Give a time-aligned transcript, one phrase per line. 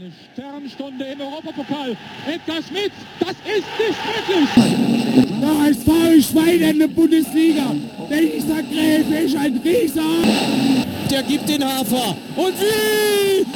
[0.00, 1.94] Eine Sternstunde im Europapokal.
[2.26, 4.48] Edgar Schmidt, das ist nicht möglich.
[5.42, 7.74] Der HSV Schwein in der Bundesliga.
[8.08, 10.00] Dieser Gräfe ist ein Rieser.
[11.10, 12.16] Der gibt den Hafer.
[12.34, 13.46] Und wie?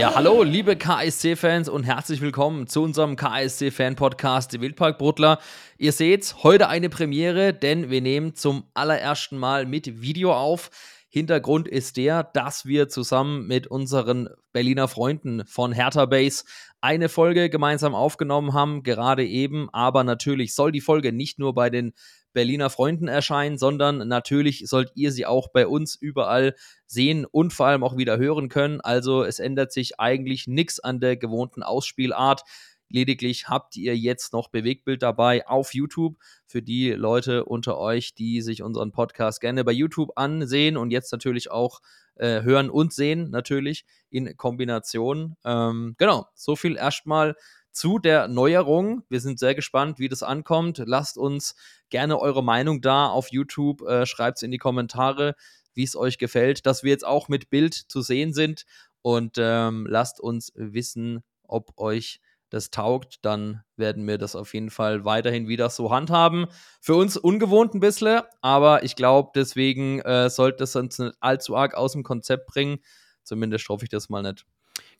[0.00, 5.38] Ja, hallo, liebe KSC-Fans und herzlich willkommen zu unserem KSC-Fan-Podcast, die Wildparkbrudler.
[5.78, 10.70] Ihr seht's, heute eine Premiere, denn wir nehmen zum allerersten Mal mit Video auf.
[11.16, 16.44] Hintergrund ist der, dass wir zusammen mit unseren Berliner Freunden von Hertha Base
[16.82, 19.70] eine Folge gemeinsam aufgenommen haben, gerade eben.
[19.72, 21.94] Aber natürlich soll die Folge nicht nur bei den
[22.34, 26.54] Berliner Freunden erscheinen, sondern natürlich sollt ihr sie auch bei uns überall
[26.84, 28.82] sehen und vor allem auch wieder hören können.
[28.82, 32.42] Also es ändert sich eigentlich nichts an der gewohnten Ausspielart.
[32.88, 38.40] Lediglich habt ihr jetzt noch Bewegtbild dabei auf YouTube für die Leute unter euch, die
[38.42, 41.80] sich unseren Podcast gerne bei YouTube ansehen und jetzt natürlich auch
[42.14, 45.36] äh, hören und sehen, natürlich in Kombination.
[45.44, 47.34] Ähm, genau, so viel erstmal
[47.72, 49.02] zu der Neuerung.
[49.10, 50.82] Wir sind sehr gespannt, wie das ankommt.
[50.86, 51.54] Lasst uns
[51.90, 53.82] gerne eure Meinung da auf YouTube.
[53.82, 55.34] Äh, Schreibt es in die Kommentare,
[55.74, 58.64] wie es euch gefällt, dass wir jetzt auch mit Bild zu sehen sind.
[59.02, 62.20] Und ähm, lasst uns wissen, ob euch
[62.56, 66.46] das taugt, dann werden wir das auf jeden Fall weiterhin wieder so handhaben.
[66.80, 71.54] Für uns ungewohnt ein bisschen, aber ich glaube, deswegen äh, sollte es uns nicht allzu
[71.56, 72.78] arg aus dem Konzept bringen.
[73.22, 74.44] Zumindest hoffe ich das mal nicht.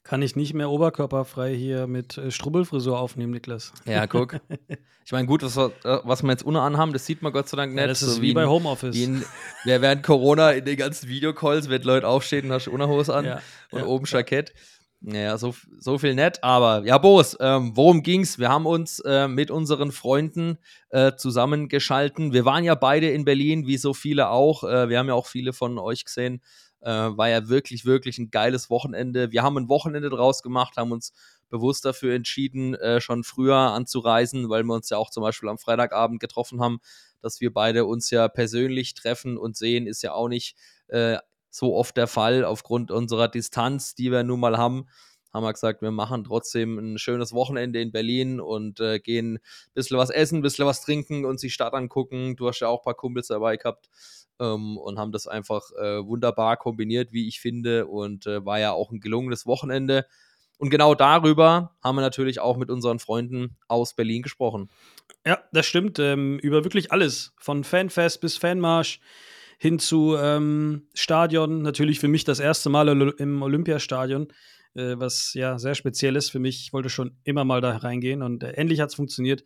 [0.03, 3.73] Kann ich nicht mehr oberkörperfrei hier mit äh, Strubbelfrisur aufnehmen, Niklas.
[3.85, 4.39] Ja, guck.
[5.05, 7.47] Ich meine, gut, was, wir- äh, was wir jetzt ohne anhaben, das sieht man Gott
[7.47, 7.79] sei Dank nicht.
[7.79, 8.93] Ja, das ist So wie, bei in- Homeoffice.
[8.93, 9.23] Wie in,
[9.63, 13.41] ja, während Corona in den ganzen Videocalls, wenn Leute aufstehen und hast Unterhose an Ja,
[13.71, 14.53] und ja, oben Jackett.
[14.99, 16.43] Naja, so, so viel nett.
[16.43, 18.39] Aber ja, Boris, ähm, worum ging's?
[18.39, 20.57] Wir haben uns äh, mit unseren Freunden
[20.89, 22.33] äh, zusammengeschalten.
[22.33, 24.63] Wir waren ja beide in Berlin, wie so viele auch.
[24.63, 26.41] Äh, wir haben ja auch viele von euch gesehen.
[26.81, 29.31] Äh, war ja wirklich, wirklich ein geiles Wochenende.
[29.31, 31.13] Wir haben ein Wochenende draus gemacht, haben uns
[31.49, 35.57] bewusst dafür entschieden, äh, schon früher anzureisen, weil wir uns ja auch zum Beispiel am
[35.57, 36.79] Freitagabend getroffen haben,
[37.21, 40.55] dass wir beide uns ja persönlich treffen und sehen, ist ja auch nicht
[40.87, 41.17] äh,
[41.49, 44.87] so oft der Fall aufgrund unserer Distanz, die wir nun mal haben.
[45.33, 49.73] Haben wir gesagt, wir machen trotzdem ein schönes Wochenende in Berlin und äh, gehen ein
[49.73, 52.35] bisschen was essen, ein bisschen was trinken, uns die Stadt angucken.
[52.35, 53.89] Du hast ja auch ein paar Kumpels dabei gehabt
[54.39, 57.87] ähm, und haben das einfach äh, wunderbar kombiniert, wie ich finde.
[57.87, 60.05] Und äh, war ja auch ein gelungenes Wochenende.
[60.57, 64.69] Und genau darüber haben wir natürlich auch mit unseren Freunden aus Berlin gesprochen.
[65.25, 65.99] Ja, das stimmt.
[65.99, 67.33] Ähm, über wirklich alles.
[67.37, 68.99] Von Fanfest bis Fanmarsch
[69.57, 71.61] hin zu ähm, Stadion.
[71.61, 74.27] Natürlich für mich das erste Mal im Olympiastadion,
[74.75, 76.61] äh, was ja sehr speziell ist für mich.
[76.61, 79.43] Ich wollte schon immer mal da reingehen und äh, endlich hat es funktioniert.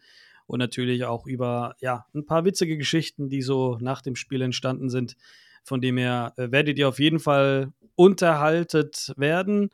[0.48, 4.90] Und natürlich auch über ja, ein paar witzige Geschichten, die so nach dem Spiel entstanden
[4.90, 5.16] sind.
[5.64, 9.70] Von dem her äh, werdet ihr auf jeden Fall unterhaltet werden.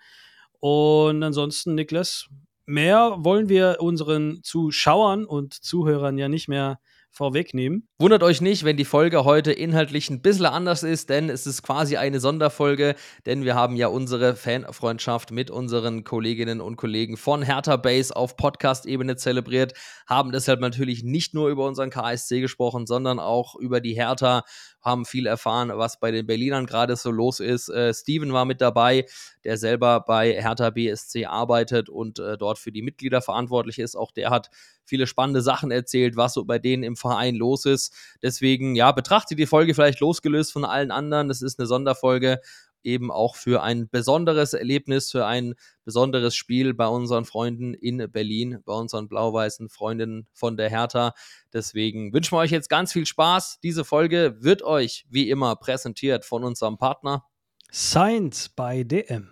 [0.59, 2.29] Und ansonsten, Niklas,
[2.67, 6.79] mehr wollen wir unseren Zuschauern und Zuhörern ja nicht mehr
[7.17, 7.88] vorwegnehmen.
[8.00, 11.63] Wundert euch nicht, wenn die Folge heute inhaltlich ein bisschen anders ist, denn es ist
[11.63, 12.95] quasi eine Sonderfolge,
[13.25, 18.38] denn wir haben ja unsere Fanfreundschaft mit unseren Kolleginnen und Kollegen von Hertha Base auf
[18.38, 19.73] Podcast-Ebene zelebriert,
[20.07, 24.44] haben deshalb natürlich nicht nur über unseren KSC gesprochen, sondern auch über die Hertha,
[24.88, 27.67] haben viel erfahren, was bei den Berlinern gerade so los ist.
[27.69, 29.05] Äh, Steven war mit dabei,
[29.44, 33.95] der selber bei Hertha BSC arbeitet und äh, dort für die Mitglieder verantwortlich ist.
[33.95, 34.49] Auch der hat
[34.87, 37.93] viele spannende Sachen erzählt, was so bei denen im Verein los ist.
[38.21, 41.27] Deswegen, ja, betrachtet die Folge vielleicht losgelöst von allen anderen.
[41.27, 42.39] Das ist eine Sonderfolge,
[42.83, 48.59] eben auch für ein besonderes Erlebnis, für ein besonderes Spiel bei unseren Freunden in Berlin,
[48.65, 51.13] bei unseren blau-weißen Freundinnen von der Hertha.
[51.53, 53.59] Deswegen wünschen wir euch jetzt ganz viel Spaß.
[53.61, 57.25] Diese Folge wird euch wie immer präsentiert von unserem Partner.
[57.71, 59.29] Science bei DM.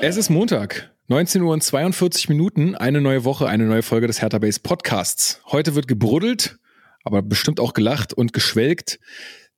[0.00, 4.20] Es ist Montag, 19 Uhr und 42 Minuten, eine neue Woche, eine neue Folge des
[4.20, 5.40] Hertha Base Podcasts.
[5.46, 6.58] Heute wird gebruddelt,
[7.02, 9.00] aber bestimmt auch gelacht und geschwelgt,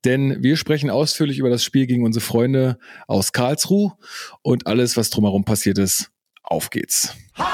[0.05, 3.91] denn wir sprechen ausführlich über das Spiel gegen unsere Freunde aus Karlsruhe
[4.41, 6.09] und alles, was drumherum passiert ist.
[6.41, 7.17] Auf geht's.
[7.35, 7.49] Hallo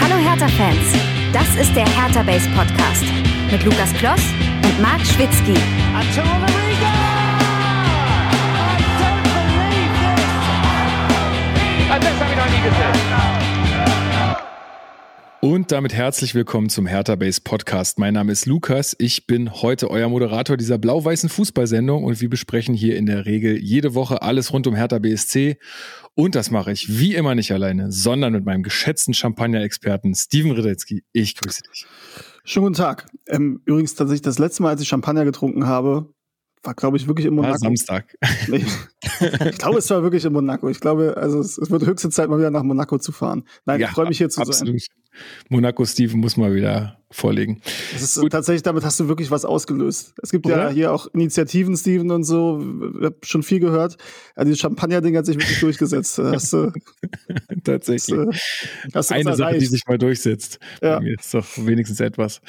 [0.00, 0.92] Hertha-Fans,
[1.32, 3.02] das ist der Hertha Base Podcast
[3.50, 4.22] mit Lukas Kloss
[4.62, 5.56] und Marc Schwitzky.
[15.40, 17.98] Und damit herzlich willkommen zum Hertha Base Podcast.
[17.98, 18.96] Mein Name ist Lukas.
[18.98, 23.56] Ich bin heute euer Moderator dieser blau-weißen Fußballsendung und wir besprechen hier in der Regel
[23.56, 25.56] jede Woche alles rund um Hertha BSC.
[26.14, 31.04] Und das mache ich wie immer nicht alleine, sondern mit meinem geschätzten Champagner-Experten Steven Radetzky.
[31.12, 31.86] Ich grüße dich.
[32.44, 33.06] Schönen guten Tag.
[33.28, 36.12] Ähm, übrigens tatsächlich das letzte Mal, als ich Champagner getrunken habe,
[36.68, 37.52] war, glaube ich, wirklich in Monaco.
[37.52, 38.14] War Samstag.
[38.48, 38.64] Nee.
[39.50, 40.68] ich glaube, es war wirklich in Monaco.
[40.68, 43.44] Ich glaube, also es, es wird höchste Zeit, mal wieder nach Monaco zu fahren.
[43.64, 44.80] Nein, ja, ich freue mich hier zu absolut.
[44.80, 44.88] sein.
[45.48, 47.60] Monaco Steven muss mal wieder vorlegen.
[47.92, 48.32] Das ist Gut.
[48.32, 50.12] tatsächlich, damit hast du wirklich was ausgelöst.
[50.22, 50.64] Es gibt Oder?
[50.64, 52.62] ja hier auch Initiativen, Steven und so.
[52.98, 53.96] Ich habe schon viel gehört.
[54.36, 56.18] Ja, dieses Champagner-Ding hat sich wirklich durchgesetzt.
[56.18, 56.72] Hast du,
[57.64, 58.18] tatsächlich.
[58.18, 60.58] Hast, hast Eine Sache, die sich mal durchsetzt.
[60.82, 60.96] Ja.
[60.96, 62.40] Bei mir ist doch wenigstens etwas.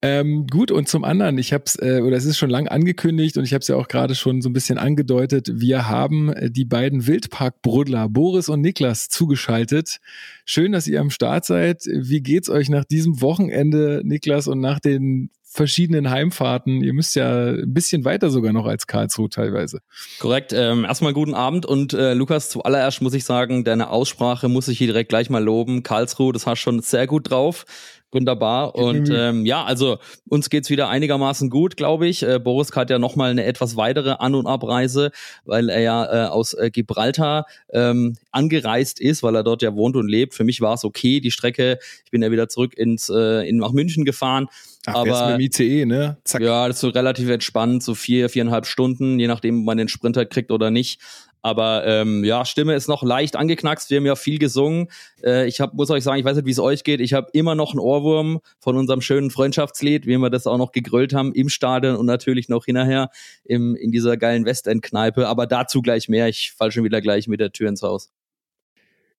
[0.00, 3.36] Ähm, gut, und zum anderen, ich habe es, äh, oder es ist schon lang angekündigt
[3.36, 6.52] und ich habe es ja auch gerade schon so ein bisschen angedeutet, wir haben äh,
[6.52, 9.98] die beiden Wildpark-Brudler, Boris und Niklas, zugeschaltet.
[10.44, 11.82] Schön, dass ihr am Start seid.
[11.86, 16.82] Wie geht's euch nach diesem Wochenende, Niklas, und nach den verschiedenen Heimfahrten.
[16.82, 19.80] Ihr müsst ja ein bisschen weiter sogar noch als Karlsruhe teilweise.
[20.20, 20.52] Korrekt.
[20.52, 24.78] Ähm, erstmal guten Abend und äh, Lukas, zuallererst muss ich sagen, deine Aussprache muss ich
[24.78, 25.82] hier direkt gleich mal loben.
[25.82, 27.64] Karlsruhe, das hast schon sehr gut drauf.
[28.10, 28.74] Wunderbar.
[28.74, 32.22] Und ähm, ja, also uns geht's wieder einigermaßen gut, glaube ich.
[32.22, 35.10] Äh, Boris hat ja nochmal eine etwas weitere An- und Abreise,
[35.44, 39.94] weil er ja äh, aus äh, Gibraltar ähm, angereist ist, weil er dort ja wohnt
[39.94, 40.34] und lebt.
[40.34, 41.78] Für mich war es okay, die Strecke.
[42.06, 44.46] Ich bin ja wieder zurück ins äh, in, nach München gefahren.
[44.86, 46.16] Ach, aber mit dem ICE, ne?
[46.24, 46.40] Zack.
[46.40, 49.88] Ja, das ist so relativ entspannt, so vier, viereinhalb Stunden, je nachdem, ob man den
[49.88, 51.00] Sprinter kriegt oder nicht.
[51.42, 53.90] Aber ähm, ja, Stimme ist noch leicht angeknackst.
[53.90, 54.88] Wir haben ja viel gesungen.
[55.22, 57.00] Äh, ich hab, muss euch sagen, ich weiß nicht, wie es euch geht.
[57.00, 60.72] Ich habe immer noch einen Ohrwurm von unserem schönen Freundschaftslied, wie wir das auch noch
[60.72, 63.10] gegrölt haben im Stadion und natürlich noch hinterher
[63.44, 65.28] im, in dieser geilen Westend-Kneipe.
[65.28, 66.28] Aber dazu gleich mehr.
[66.28, 68.10] Ich fall schon wieder gleich mit der Tür ins Haus.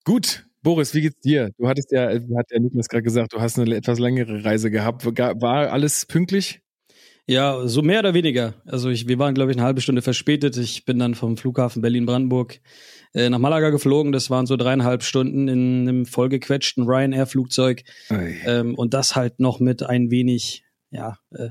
[0.03, 1.51] Gut, Boris, wie geht's dir?
[1.57, 5.05] Du hattest ja, hat der Niklas gerade gesagt, du hast eine etwas längere Reise gehabt.
[5.05, 6.61] War alles pünktlich?
[7.29, 8.55] Ja, so mehr oder weniger.
[8.65, 10.57] Also ich, wir waren, glaube ich, eine halbe Stunde verspätet.
[10.57, 12.59] Ich bin dann vom Flughafen Berlin-Brandenburg
[13.13, 14.11] äh, nach Malaga geflogen.
[14.11, 17.83] Das waren so dreieinhalb Stunden in einem vollgequetschten Ryanair-Flugzeug.
[18.47, 21.49] Ähm, und das halt noch mit ein wenig, ja, äh,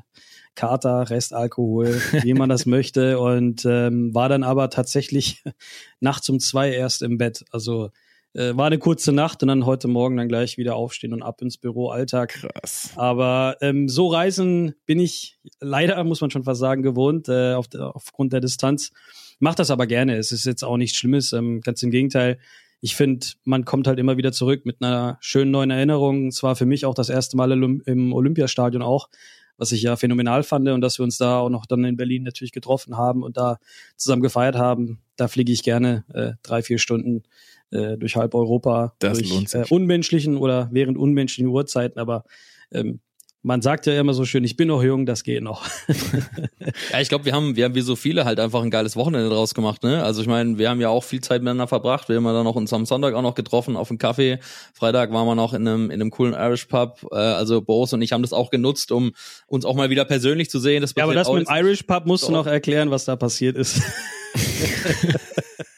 [0.57, 3.21] Kater, Restalkohol, wie man das möchte.
[3.21, 5.45] Und ähm, war dann aber tatsächlich
[6.01, 7.45] nachts um zwei erst im Bett.
[7.53, 7.91] Also
[8.39, 11.43] äh, war eine kurze Nacht und dann heute Morgen dann gleich wieder aufstehen und ab
[11.43, 12.35] ins Büro, Alltag.
[12.35, 12.93] Krass.
[12.95, 17.67] Aber ähm, so reisen bin ich leider, muss man schon fast sagen, gewohnt, äh, auf,
[17.75, 18.93] aufgrund der Distanz.
[19.41, 20.17] Mach das aber gerne.
[20.17, 21.33] Es ist jetzt auch nichts Schlimmes.
[21.33, 22.39] Ähm, ganz im Gegenteil.
[22.81, 26.29] Ich finde, man kommt halt immer wieder zurück mit einer schönen neuen Erinnerung.
[26.29, 29.09] Es war für mich auch das erste Mal im Olympiastadion auch,
[29.57, 32.23] was ich ja phänomenal fand und dass wir uns da auch noch dann in Berlin
[32.23, 33.59] natürlich getroffen haben und da
[33.97, 35.01] zusammen gefeiert haben.
[35.17, 37.25] Da fliege ich gerne äh, drei, vier Stunden
[37.71, 42.25] äh, durch halb Europa, das durch äh, unmenschlichen oder während unmenschlichen Uhrzeiten, aber
[42.73, 43.01] ähm,
[43.43, 45.65] man sagt ja immer so schön, ich bin noch jung, das geht noch.
[46.93, 49.29] ja, ich glaube, wir haben, wir haben wie so viele halt einfach ein geiles Wochenende
[49.29, 50.03] draus gemacht, ne?
[50.03, 52.09] Also ich meine, wir haben ja auch viel Zeit miteinander verbracht.
[52.09, 54.39] Wir haben ja dann noch uns am Sonntag auch noch getroffen auf einen Kaffee.
[54.75, 57.07] Freitag waren wir noch in einem, in einem coolen Irish Pub.
[57.13, 59.13] Äh, also Boris und ich haben das auch genutzt, um
[59.47, 60.81] uns auch mal wieder persönlich zu sehen.
[60.81, 63.57] Das ja, aber das mit dem Irish Pub musst du noch erklären, was da passiert
[63.57, 63.81] ist.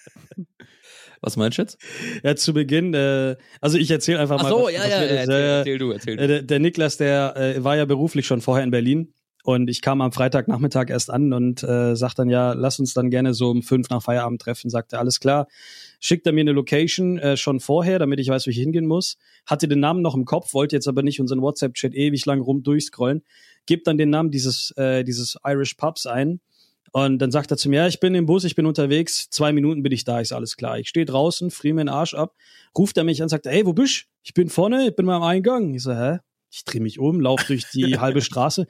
[1.20, 1.78] Was meinst du jetzt?
[2.22, 4.48] Ja, zu Beginn, äh, also ich erzähle einfach Ach mal.
[4.48, 6.22] so, was, ja, was ja, ja, erzähl, erzähl, du, erzähl du.
[6.22, 9.12] Äh, der, der Niklas, der äh, war ja beruflich schon vorher in Berlin
[9.42, 13.10] und ich kam am Freitagnachmittag erst an und äh, sagt dann, ja, lass uns dann
[13.10, 14.68] gerne so um fünf nach Feierabend treffen.
[14.68, 15.46] Sagte, alles klar.
[15.98, 19.16] Schickt er mir eine Location äh, schon vorher, damit ich weiß, wo ich hingehen muss.
[19.46, 22.62] Hatte den Namen noch im Kopf, wollte jetzt aber nicht unseren WhatsApp-Chat ewig lang rum
[22.62, 23.22] durchscrollen.
[23.66, 26.40] Gibt dann den Namen dieses, äh, dieses Irish Pubs ein
[26.92, 29.52] und dann sagt er zu mir, ja, ich bin im Bus, ich bin unterwegs, zwei
[29.52, 30.78] Minuten bin ich da, ist alles klar.
[30.78, 32.34] Ich stehe draußen, friere mir den Arsch ab,
[32.76, 34.06] ruft er mich an, sagt, ey, wo bist du?
[34.22, 35.74] Ich bin vorne, ich bin mal am Eingang.
[35.74, 36.18] Ich so, hä?
[36.50, 38.66] Ich drehe mich um, laufe durch die halbe Straße.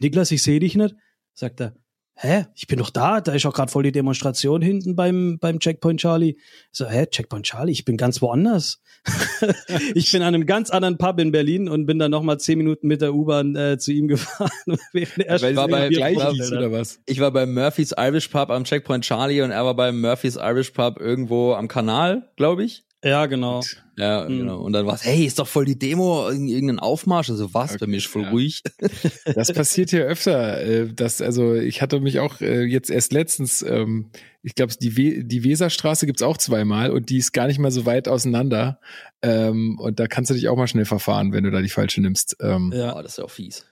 [0.00, 0.94] Niklas, ich sehe dich nicht.
[1.34, 1.74] Sagt er,
[2.14, 5.58] hä, ich bin doch da, da ist auch gerade voll die Demonstration hinten beim, beim
[5.58, 6.36] Checkpoint Charlie.
[6.70, 8.82] So, hä, Checkpoint Charlie, ich bin ganz woanders.
[9.94, 12.86] ich bin an einem ganz anderen Pub in Berlin und bin dann nochmal zehn Minuten
[12.86, 14.50] mit der U-Bahn äh, zu ihm gefahren.
[14.92, 17.00] er war bei gleich oder was?
[17.06, 20.70] Ich war bei Murphy's Irish Pub am Checkpoint Charlie und er war bei Murphy's Irish
[20.70, 22.84] Pub irgendwo am Kanal, glaube ich.
[23.04, 23.62] Ja, genau.
[23.96, 24.38] Ja, mhm.
[24.38, 24.60] genau.
[24.60, 27.30] Und dann war es, hey, ist doch voll die Demo, irgendein Aufmarsch.
[27.30, 28.30] Also was, okay, bei mir ist voll ja.
[28.30, 28.62] ruhig.
[29.34, 30.60] Das passiert hier öfter.
[30.60, 34.10] Äh, das, also ich hatte mich auch äh, jetzt erst letztens, ähm,
[34.42, 37.70] ich glaube, die, We die Weserstraße gibt's auch zweimal und die ist gar nicht mal
[37.70, 38.80] so weit auseinander.
[39.20, 42.00] Ähm, und da kannst du dich auch mal schnell verfahren, wenn du da die falsche
[42.00, 42.36] nimmst.
[42.40, 43.66] Ähm, ja, das ist ja auch fies.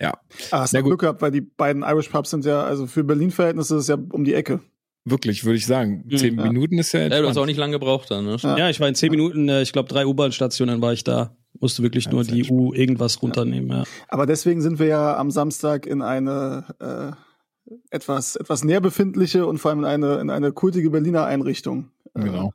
[0.00, 0.12] Ja.
[0.50, 3.76] Ah, hast du Glück gehabt, weil die beiden Irish Pubs sind ja, also für Berlin-Verhältnisse
[3.76, 4.60] ist es ja um die Ecke.
[5.04, 6.04] Wirklich, würde ich sagen.
[6.06, 6.16] Mhm.
[6.16, 6.44] Zehn ja.
[6.44, 7.18] Minuten ist ja entspannt.
[7.18, 8.36] Ja, du hast auch nicht lange gebraucht dann, ne?
[8.42, 11.36] Ja, ich war in zehn Minuten, äh, ich glaube drei U-Bahn-Stationen war ich da.
[11.60, 13.84] Musste wirklich ja, nur die U irgendwas runternehmen, ja.
[14.08, 19.58] Aber deswegen sind wir ja am Samstag in eine äh, etwas, etwas näher befindliche und
[19.58, 22.52] vor allem in eine, in eine kultige Berliner Einrichtung äh, genau.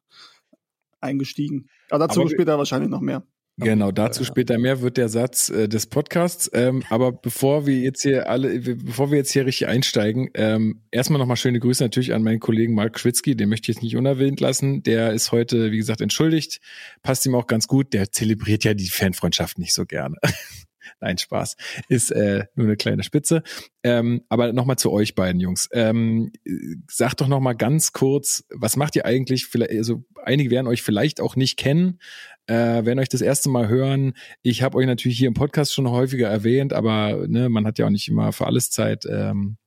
[0.99, 1.69] eingestiegen.
[1.89, 3.23] Aber dazu Aber später wahrscheinlich noch mehr.
[3.59, 6.49] Genau, dazu später mehr wird der Satz äh, des Podcasts.
[6.53, 11.19] Ähm, aber bevor wir jetzt hier alle, bevor wir jetzt hier richtig einsteigen, ähm, erstmal
[11.19, 14.39] nochmal schöne Grüße natürlich an meinen Kollegen Mark Schwitzky, den möchte ich jetzt nicht unerwähnt
[14.39, 14.81] lassen.
[14.83, 16.61] Der ist heute, wie gesagt, entschuldigt.
[17.03, 17.93] Passt ihm auch ganz gut.
[17.93, 20.15] Der zelebriert ja die Fanfreundschaft nicht so gerne.
[21.01, 21.55] Nein, Spaß.
[21.87, 23.43] Ist äh, nur eine kleine Spitze.
[23.83, 25.69] Ähm, aber nochmal zu euch beiden, Jungs.
[25.71, 26.31] Ähm,
[26.89, 29.45] sagt doch nochmal ganz kurz, was macht ihr eigentlich?
[29.45, 31.99] Vielleicht, also einige werden euch vielleicht auch nicht kennen,
[32.49, 34.13] äh, werden euch das erste Mal hören.
[34.41, 37.85] Ich habe euch natürlich hier im Podcast schon häufiger erwähnt, aber ne, man hat ja
[37.85, 39.05] auch nicht immer für alles Zeit.
[39.09, 39.57] Ähm,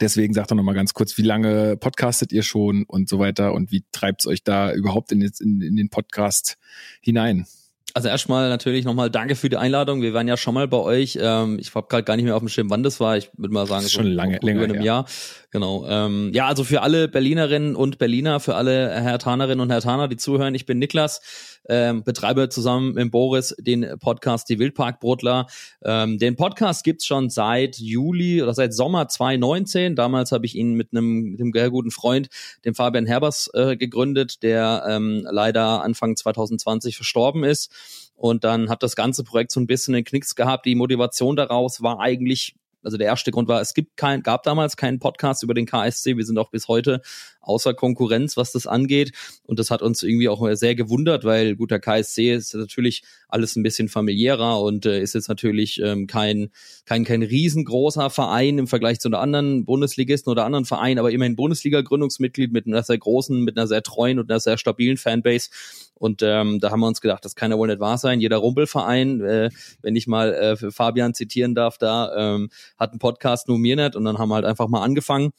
[0.00, 3.72] Deswegen sagt doch nochmal ganz kurz, wie lange podcastet ihr schon und so weiter und
[3.72, 6.56] wie treibt es euch da überhaupt in, in, in den Podcast
[7.00, 7.46] hinein?
[7.94, 10.02] Also erstmal natürlich nochmal danke für die Einladung.
[10.02, 11.18] Wir waren ja schon mal bei euch.
[11.20, 13.16] Ähm, ich habe gerade gar nicht mehr auf dem Schirm, wann das war.
[13.16, 15.06] Ich würde mal sagen, schon so lange, länger über einem Jahr.
[15.50, 15.84] Genau.
[15.88, 20.54] Ähm, ja, also für alle Berlinerinnen und Berliner, für alle Hertanerinnen und Hertaner, die zuhören,
[20.54, 25.46] ich bin Niklas, ähm, betreibe zusammen mit Boris den Podcast Die Wildparkbrotler.
[25.84, 29.94] Ähm, den Podcast gibt's schon seit Juli oder seit Sommer 2019.
[29.94, 32.28] Damals habe ich ihn mit einem, mit einem sehr guten Freund,
[32.64, 37.70] dem Fabian Herbers, äh, gegründet, der ähm, leider Anfang 2020 verstorben ist.
[38.16, 40.66] Und dann hat das ganze Projekt so ein bisschen den Knicks gehabt.
[40.66, 44.76] Die Motivation daraus war eigentlich also der erste Grund war, es gibt kein, gab damals
[44.76, 46.16] keinen Podcast über den KSC.
[46.16, 47.00] Wir sind auch bis heute
[47.40, 49.12] außer Konkurrenz, was das angeht.
[49.44, 53.56] Und das hat uns irgendwie auch sehr gewundert, weil gut, der KSC ist natürlich alles
[53.56, 56.50] ein bisschen familiärer und äh, ist jetzt natürlich ähm, kein,
[56.84, 61.36] kein, kein riesengroßer Verein im Vergleich zu einer anderen Bundesligisten oder anderen Verein, aber immerhin
[61.36, 65.48] Bundesliga-Gründungsmitglied mit einer sehr großen, mit einer sehr treuen und einer sehr stabilen Fanbase.
[65.98, 68.20] Und ähm, da haben wir uns gedacht, das kann ja wohl nicht wahr sein.
[68.20, 69.50] Jeder Rumpelverein, äh,
[69.82, 73.96] wenn ich mal äh, Fabian zitieren darf, da ähm, hat einen Podcast nur mir nicht.
[73.96, 75.32] Und dann haben wir halt einfach mal angefangen.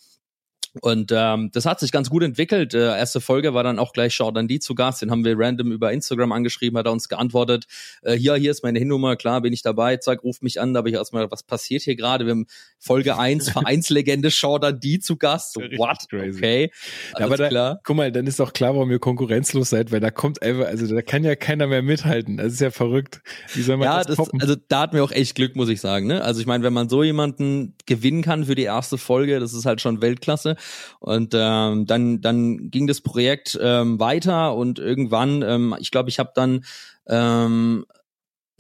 [0.82, 2.74] Und ähm, das hat sich ganz gut entwickelt.
[2.74, 5.02] Äh, erste Folge war dann auch gleich Jordan D zu Gast.
[5.02, 7.66] Den haben wir random über Instagram angeschrieben, hat er uns geantwortet.
[8.04, 9.98] Äh, hier, hier ist meine Hinnummer, klar bin ich dabei.
[9.98, 10.74] Zack, ruft mich an.
[10.74, 12.26] Da habe ich erstmal, was passiert hier gerade?
[12.26, 12.46] Wir haben
[12.78, 15.54] Folge 1, Vereinslegende Jordan D zu Gast.
[15.54, 16.08] So, what?
[16.10, 16.38] Crazy.
[16.38, 16.72] Okay.
[17.18, 17.80] Ja, aber da, klar.
[17.84, 20.94] guck mal, dann ist doch klar, warum ihr konkurrenzlos seid, weil da kommt einfach, also
[20.94, 22.38] da kann ja keiner mehr mithalten.
[22.38, 23.22] Das ist ja verrückt.
[23.54, 25.82] Wie soll man ja, das, das Also da hatten wir auch echt Glück, muss ich
[25.82, 26.06] sagen.
[26.06, 26.24] Ne?
[26.24, 29.66] Also ich meine, wenn man so jemanden gewinnen kann für die erste Folge, das ist
[29.66, 30.56] halt schon Weltklasse.
[31.00, 36.20] Und ähm, dann, dann ging das Projekt ähm, weiter und irgendwann, ähm, ich glaube, ich
[36.20, 36.66] habe dann
[37.08, 37.86] ähm,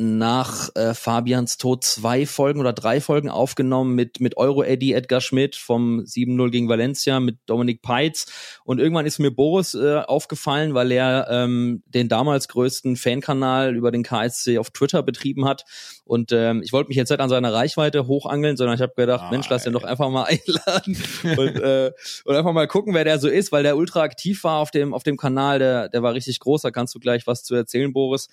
[0.01, 5.57] nach äh, Fabians Tod zwei Folgen oder drei Folgen aufgenommen mit, mit Euro-Eddie Edgar Schmidt
[5.57, 8.27] vom 7-0 gegen Valencia, mit Dominik Peitz.
[8.63, 13.91] Und irgendwann ist mir Boris äh, aufgefallen, weil er ähm, den damals größten Fankanal über
[13.91, 15.65] den KSC auf Twitter betrieben hat.
[16.05, 19.25] Und ähm, ich wollte mich jetzt nicht an seiner Reichweite hochangeln, sondern ich habe gedacht,
[19.25, 20.97] ah, Mensch, lass den doch einfach mal einladen
[21.37, 21.91] und, äh,
[22.23, 24.93] und einfach mal gucken, wer der so ist, weil der ultra aktiv war auf dem,
[24.93, 25.59] auf dem Kanal.
[25.59, 28.29] Der, der war richtig groß, da kannst du gleich was zu erzählen, Boris.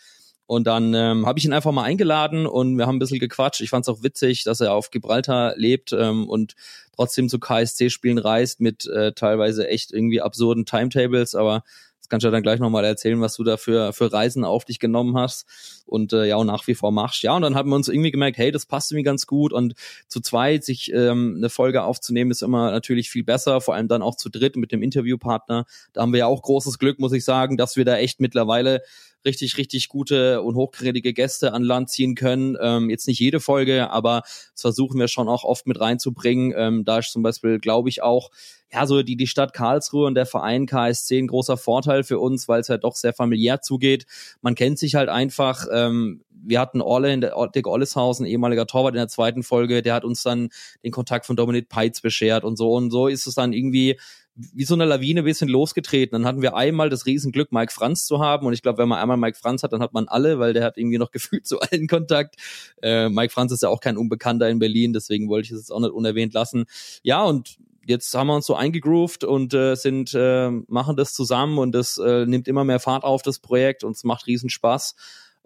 [0.47, 3.61] Und dann ähm, habe ich ihn einfach mal eingeladen und wir haben ein bisschen gequatscht.
[3.61, 6.55] Ich fand es auch witzig, dass er auf Gibraltar lebt ähm, und
[6.95, 11.65] trotzdem zu KSC-Spielen reist mit äh, teilweise echt irgendwie absurden Timetables, aber
[11.99, 14.65] das kannst du ja dann gleich nochmal erzählen, was du da für, für Reisen auf
[14.65, 15.47] dich genommen hast
[15.87, 17.23] und äh, ja, und nach wie vor machst.
[17.23, 19.75] Ja, und dann haben wir uns irgendwie gemerkt, hey, das passt irgendwie ganz gut und
[20.09, 24.03] zu zweit sich ähm, eine Folge aufzunehmen, ist immer natürlich viel besser, vor allem dann
[24.03, 25.65] auch zu dritt mit dem Interviewpartner.
[25.93, 28.83] Da haben wir ja auch großes Glück, muss ich sagen, dass wir da echt mittlerweile
[29.27, 32.57] richtig, richtig gute und hochkarätige Gäste an Land ziehen können.
[32.61, 36.55] Ähm, jetzt nicht jede Folge, aber das versuchen wir schon auch oft mit reinzubringen.
[36.57, 38.31] Ähm, da ist zum Beispiel, glaube ich, auch
[38.73, 42.49] ja, so die, die Stadt Karlsruhe und der Verein KSC ein großer Vorteil für uns,
[42.49, 44.07] weil es halt doch sehr familiär zugeht.
[44.41, 45.67] Man kennt sich halt einfach.
[45.77, 49.95] Ähm, wir hatten Orle in der Dick Olleshausen, ehemaliger Torwart in der zweiten Folge, der
[49.95, 50.51] hat uns dann
[50.85, 52.73] den Kontakt von Dominik Peitz beschert und so.
[52.73, 53.99] Und so ist es dann irgendwie
[54.37, 56.13] wie so eine Lawine ein bisschen losgetreten.
[56.13, 58.47] Dann hatten wir einmal das Riesenglück, Mike Franz zu haben.
[58.47, 60.65] Und ich glaube, wenn man einmal Mike Franz hat, dann hat man alle, weil der
[60.65, 62.37] hat irgendwie noch gefühlt zu allen Kontakt.
[62.83, 65.73] Äh, Mike Franz ist ja auch kein Unbekannter in Berlin, deswegen wollte ich es jetzt
[65.73, 66.67] auch nicht unerwähnt lassen.
[67.03, 67.57] Ja, und
[67.87, 71.99] jetzt haben wir uns so eingegroovt und äh, sind äh, machen das zusammen und das
[71.99, 74.97] äh, nimmt immer mehr Fahrt auf das Projekt und es macht riesen Spaß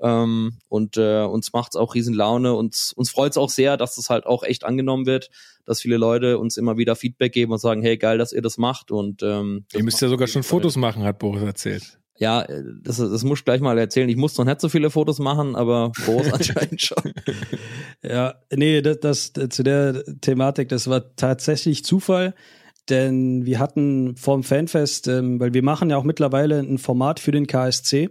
[0.03, 4.11] ähm, und äh, uns macht's auch riesen Laune und uns freut's auch sehr, dass das
[4.11, 5.31] halt auch echt angenommen wird,
[5.65, 8.59] dass viele Leute uns immer wieder Feedback geben und sagen, hey geil, dass ihr das
[8.59, 11.99] macht und ähm, ihr müsst ja sogar schon Fotos machen, hat Boris erzählt.
[12.19, 12.47] Ja,
[12.83, 14.09] das, das muss ich gleich mal erzählen.
[14.11, 17.15] Ich muss noch nicht so viele Fotos machen, aber Boris anscheinend schon.
[18.03, 22.35] Ja, nee, das, das zu der Thematik, das war tatsächlich Zufall
[22.91, 27.31] denn wir hatten vorm Fanfest, ähm, weil wir machen ja auch mittlerweile ein Format für
[27.31, 28.11] den KSC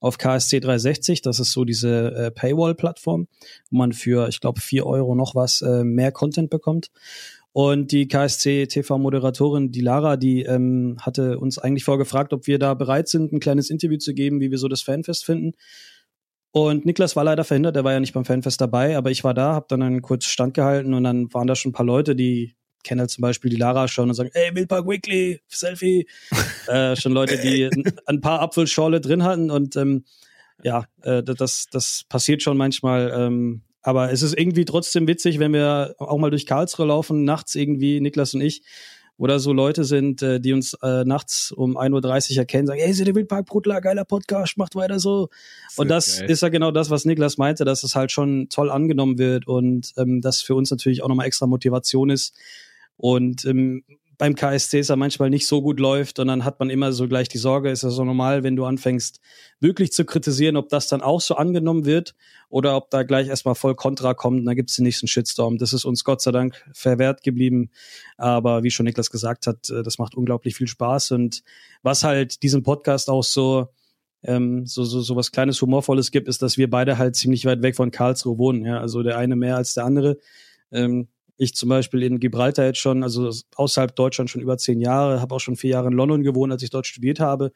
[0.00, 1.22] auf KSC 360.
[1.22, 3.28] Das ist so diese äh, Paywall-Plattform,
[3.70, 6.90] wo man für, ich glaube, vier Euro noch was äh, mehr Content bekommt.
[7.52, 12.74] Und die KSC TV-Moderatorin, die Lara, die ähm, hatte uns eigentlich vorgefragt, ob wir da
[12.74, 15.54] bereit sind, ein kleines Interview zu geben, wie wir so das Fanfest finden.
[16.52, 19.34] Und Niklas war leider verhindert, der war ja nicht beim Fanfest dabei, aber ich war
[19.34, 22.16] da, habe dann einen kurzen Stand gehalten und dann waren da schon ein paar Leute,
[22.16, 26.06] die kennen halt zum Beispiel die Lara schon und sagen, ey, Wildpark Weekly, Selfie.
[26.68, 27.70] äh, schon Leute, die
[28.06, 30.04] ein paar Apfelschorle drin hatten und ähm,
[30.62, 33.12] ja, äh, das, das passiert schon manchmal.
[33.14, 37.54] Ähm, aber es ist irgendwie trotzdem witzig, wenn wir auch mal durch Karlsruhe laufen, nachts
[37.54, 38.62] irgendwie, Niklas und ich,
[39.18, 43.04] oder so Leute sind, äh, die uns äh, nachts um 1.30 Uhr erkennen, sagen, hey,
[43.04, 45.28] der Wildpark Brutler, geiler Podcast, macht weiter so.
[45.66, 46.30] Das und das geil.
[46.30, 49.92] ist ja genau das, was Niklas meinte, dass es halt schon toll angenommen wird und
[49.96, 52.34] ähm, das für uns natürlich auch nochmal extra Motivation ist.
[52.98, 53.84] Und ähm,
[54.18, 57.06] beim KSC es ja manchmal nicht so gut läuft und dann hat man immer so
[57.06, 59.20] gleich die Sorge, ist ja so normal, wenn du anfängst,
[59.60, 62.16] wirklich zu kritisieren, ob das dann auch so angenommen wird
[62.48, 65.58] oder ob da gleich erstmal voll Kontra kommt und dann gibt es den nächsten Shitstorm.
[65.58, 67.70] Das ist uns Gott sei Dank verwehrt geblieben.
[68.16, 71.44] Aber wie schon Niklas gesagt hat, äh, das macht unglaublich viel Spaß und
[71.82, 73.68] was halt diesen Podcast auch so
[74.24, 77.62] ähm, so, so, so was kleines Humorvolles gibt, ist, dass wir beide halt ziemlich weit
[77.62, 78.64] weg von Karlsruhe wohnen.
[78.64, 78.80] Ja?
[78.80, 80.18] Also der eine mehr als der andere.
[80.72, 81.06] Ähm,
[81.38, 85.34] ich zum Beispiel in Gibraltar jetzt schon, also außerhalb Deutschland schon über zehn Jahre, habe
[85.34, 87.52] auch schon vier Jahre in London gewohnt, als ich dort studiert habe.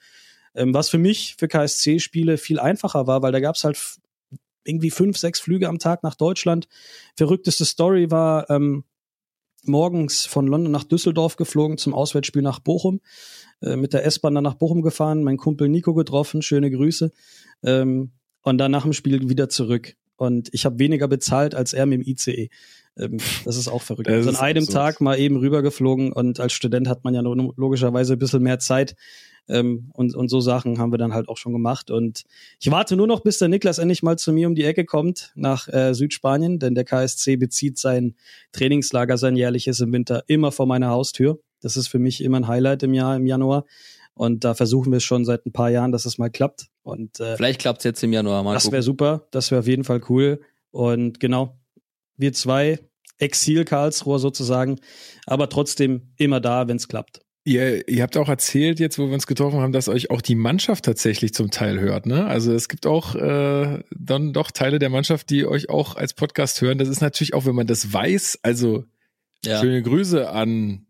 [0.55, 3.79] Ähm, was für mich für KSC-Spiele viel einfacher war, weil da gab es halt
[4.65, 6.69] irgendwie fünf, sechs Flüge am Tag nach Deutschland.
[7.17, 8.85] Verrückteste Story war ähm,
[9.65, 13.01] morgens von London nach Düsseldorf geflogen zum Auswärtsspiel nach Bochum.
[13.61, 17.11] Äh, mit der S-Bahn dann nach Bochum gefahren, mein Kumpel Nico getroffen, schöne Grüße.
[17.65, 18.13] Ähm,
[18.43, 19.95] und dann nach dem Spiel wieder zurück.
[20.17, 22.49] Und ich habe weniger bezahlt als er mit dem ICE.
[22.99, 24.09] Ähm, das ist auch verrückt.
[24.09, 24.75] also an einem absurd.
[24.75, 28.95] Tag mal eben rübergeflogen und als Student hat man ja logischerweise ein bisschen mehr Zeit.
[29.49, 31.91] Ähm, und, und so Sachen haben wir dann halt auch schon gemacht.
[31.91, 32.23] Und
[32.61, 35.33] ich warte nur noch, bis der Niklas endlich mal zu mir um die Ecke kommt
[35.35, 38.15] nach äh, Südspanien, denn der KSC bezieht sein
[38.53, 41.41] Trainingslager, sein jährliches im Winter immer vor meiner Haustür.
[41.61, 43.65] Das ist für mich immer ein Highlight im Jahr, im Januar.
[44.15, 46.67] Und da versuchen wir es schon seit ein paar Jahren, dass es mal klappt.
[46.83, 48.55] Und äh, vielleicht klappt es jetzt im Januar mal.
[48.55, 50.41] Das wäre super, das wäre auf jeden Fall cool.
[50.71, 51.59] Und genau,
[52.17, 52.79] wir zwei,
[53.19, 54.79] Exil Karlsruhe sozusagen,
[55.27, 57.21] aber trotzdem immer da, wenn es klappt.
[57.45, 60.37] Ihr, ihr habt auch erzählt, jetzt wo wir uns getroffen haben, dass euch auch die
[60.37, 62.07] Mannschaft tatsächlich zum Teil hört.
[62.07, 62.25] Ne?
[62.25, 66.61] Also es gibt auch äh, dann doch Teile der Mannschaft, die euch auch als Podcast
[66.61, 66.79] hören.
[66.79, 68.85] Das ist natürlich auch, wenn man das weiß, also
[69.45, 69.61] ja.
[69.61, 70.87] schöne Grüße an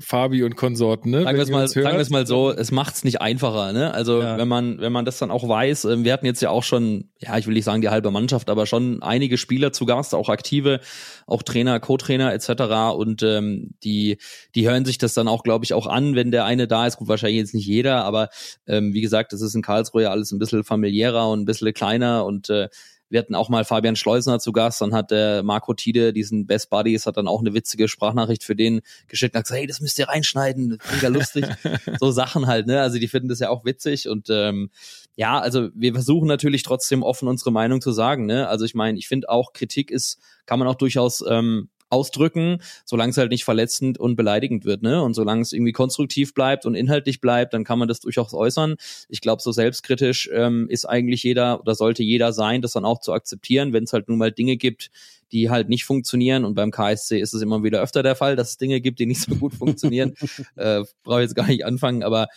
[0.00, 1.22] Fabi und Konsorten, ne?
[1.22, 3.92] Sagen wir es mal, sagen wir es mal so, es macht's nicht einfacher, ne?
[3.92, 4.38] Also ja.
[4.38, 7.10] wenn man, wenn man das dann auch weiß, ähm, wir hatten jetzt ja auch schon,
[7.18, 10.28] ja, ich will nicht sagen die halbe Mannschaft, aber schon einige Spieler zu Gast, auch
[10.28, 10.80] aktive,
[11.26, 12.94] auch Trainer, Co-Trainer etc.
[12.96, 14.18] Und ähm, die,
[14.54, 16.96] die hören sich das dann auch, glaube ich, auch an, wenn der eine da ist.
[16.96, 18.28] Gut, wahrscheinlich jetzt nicht jeder, aber
[18.66, 21.72] ähm, wie gesagt, das ist in Karlsruhe ja alles ein bisschen familiärer und ein bisschen
[21.74, 22.68] kleiner und äh,
[23.08, 26.70] wir hatten auch mal Fabian Schleusner zu Gast, dann hat der Marco Tide, diesen Best
[26.70, 29.80] Buddies, hat dann auch eine witzige Sprachnachricht für den geschickt und hat gesagt, hey, das
[29.80, 31.46] müsst ihr reinschneiden, mega lustig.
[32.00, 32.80] so Sachen halt, ne?
[32.80, 34.70] Also die finden das ja auch witzig und ähm,
[35.16, 38.48] ja, also wir versuchen natürlich trotzdem offen unsere Meinung zu sagen, ne?
[38.48, 43.10] Also ich meine, ich finde auch Kritik ist, kann man auch durchaus ähm, ausdrücken, solange
[43.10, 45.02] es halt nicht verletzend und beleidigend wird, ne?
[45.02, 48.74] Und solange es irgendwie konstruktiv bleibt und inhaltlich bleibt, dann kann man das durchaus äußern.
[49.08, 53.00] Ich glaube, so selbstkritisch ähm, ist eigentlich jeder oder sollte jeder sein, das dann auch
[53.00, 54.90] zu akzeptieren, wenn es halt nun mal Dinge gibt,
[55.32, 56.44] die halt nicht funktionieren.
[56.44, 59.06] Und beim KSC ist es immer wieder öfter der Fall, dass es Dinge gibt, die
[59.06, 60.14] nicht so gut funktionieren.
[60.56, 62.28] äh, Brauche jetzt gar nicht anfangen, aber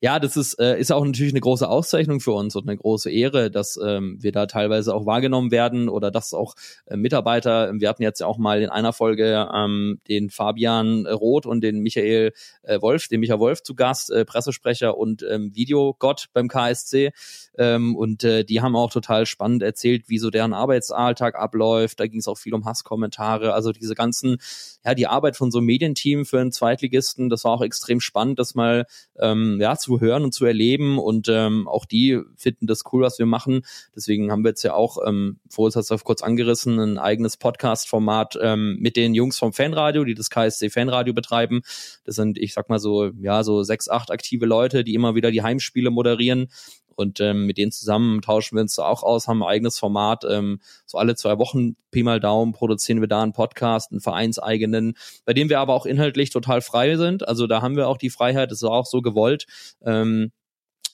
[0.00, 3.10] ja, das ist, äh, ist auch natürlich eine große Auszeichnung für uns und eine große
[3.10, 6.54] Ehre, dass ähm, wir da teilweise auch wahrgenommen werden oder dass auch
[6.84, 11.46] äh, Mitarbeiter, wir hatten jetzt ja auch mal in einer Folge ähm, den Fabian Roth
[11.46, 12.32] und den Michael
[12.62, 17.12] äh, Wolf, den Michael Wolf zu Gast, äh, Pressesprecher und ähm, Videogott beim KSC.
[17.56, 22.00] Ähm, und äh, die haben auch total spannend erzählt, wie so deren Arbeitsalltag abläuft.
[22.00, 24.36] Da ging es auch viel um Hasskommentare, also diese ganzen,
[24.84, 28.38] ja, die Arbeit von so einem Medienteam für einen Zweitligisten, das war auch extrem spannend,
[28.38, 28.86] das mal
[29.18, 30.98] ähm, ja, zu hören und zu erleben.
[30.98, 33.62] Und ähm, auch die finden das cool, was wir machen.
[33.94, 38.38] Deswegen haben wir jetzt ja auch, ähm, vorhin hast du kurz angerissen, ein eigenes Podcast-Format
[38.40, 41.62] ähm, mit den Jungs vom Fanradio, die das KSC Fanradio betreiben.
[42.04, 45.30] Das sind, ich sag mal so, ja, so sechs, acht aktive Leute, die immer wieder
[45.30, 46.48] die Heimspiele moderieren.
[46.96, 50.24] Und ähm, mit denen zusammen tauschen wir uns auch aus, haben ein eigenes Format.
[50.28, 54.94] Ähm, so alle zwei Wochen, Pi mal Daumen, produzieren wir da einen Podcast, einen vereinseigenen,
[55.24, 57.26] bei dem wir aber auch inhaltlich total frei sind.
[57.28, 59.46] Also da haben wir auch die Freiheit, das ist auch so gewollt.
[59.84, 60.32] Ähm,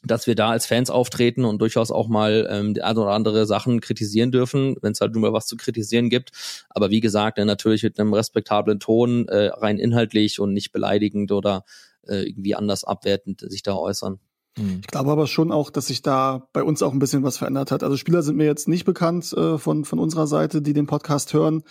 [0.04, 3.46] dass wir da als Fans auftreten und durchaus auch mal ähm, die eine oder andere
[3.46, 6.30] Sachen kritisieren dürfen, wenn es halt nur mal was zu kritisieren gibt.
[6.70, 11.30] Aber wie gesagt, äh, natürlich mit einem respektablen Ton, äh, rein inhaltlich und nicht beleidigend
[11.30, 11.64] oder
[12.08, 14.18] äh, irgendwie anders abwertend sich da äußern.
[14.56, 14.80] Mhm.
[14.80, 17.70] Ich glaube aber schon auch, dass sich da bei uns auch ein bisschen was verändert
[17.70, 17.82] hat.
[17.82, 21.32] Also Spieler sind mir jetzt nicht bekannt äh, von, von unserer Seite, die den Podcast
[21.32, 21.62] hören.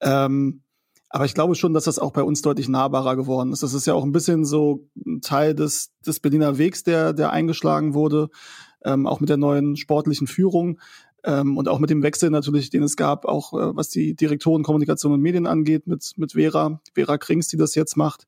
[0.00, 0.62] Ähm,
[1.08, 3.62] aber ich glaube schon, dass das auch bei uns deutlich nahbarer geworden ist.
[3.62, 7.30] Das ist ja auch ein bisschen so ein Teil des, des Berliner Wegs, der, der
[7.30, 8.28] eingeschlagen wurde,
[8.84, 10.80] ähm, auch mit der neuen sportlichen Führung.
[11.22, 14.62] Ähm, und auch mit dem Wechsel natürlich, den es gab, auch äh, was die Direktoren
[14.62, 18.26] Kommunikation und Medien angeht, mit, mit Vera, Vera Krings, die das jetzt macht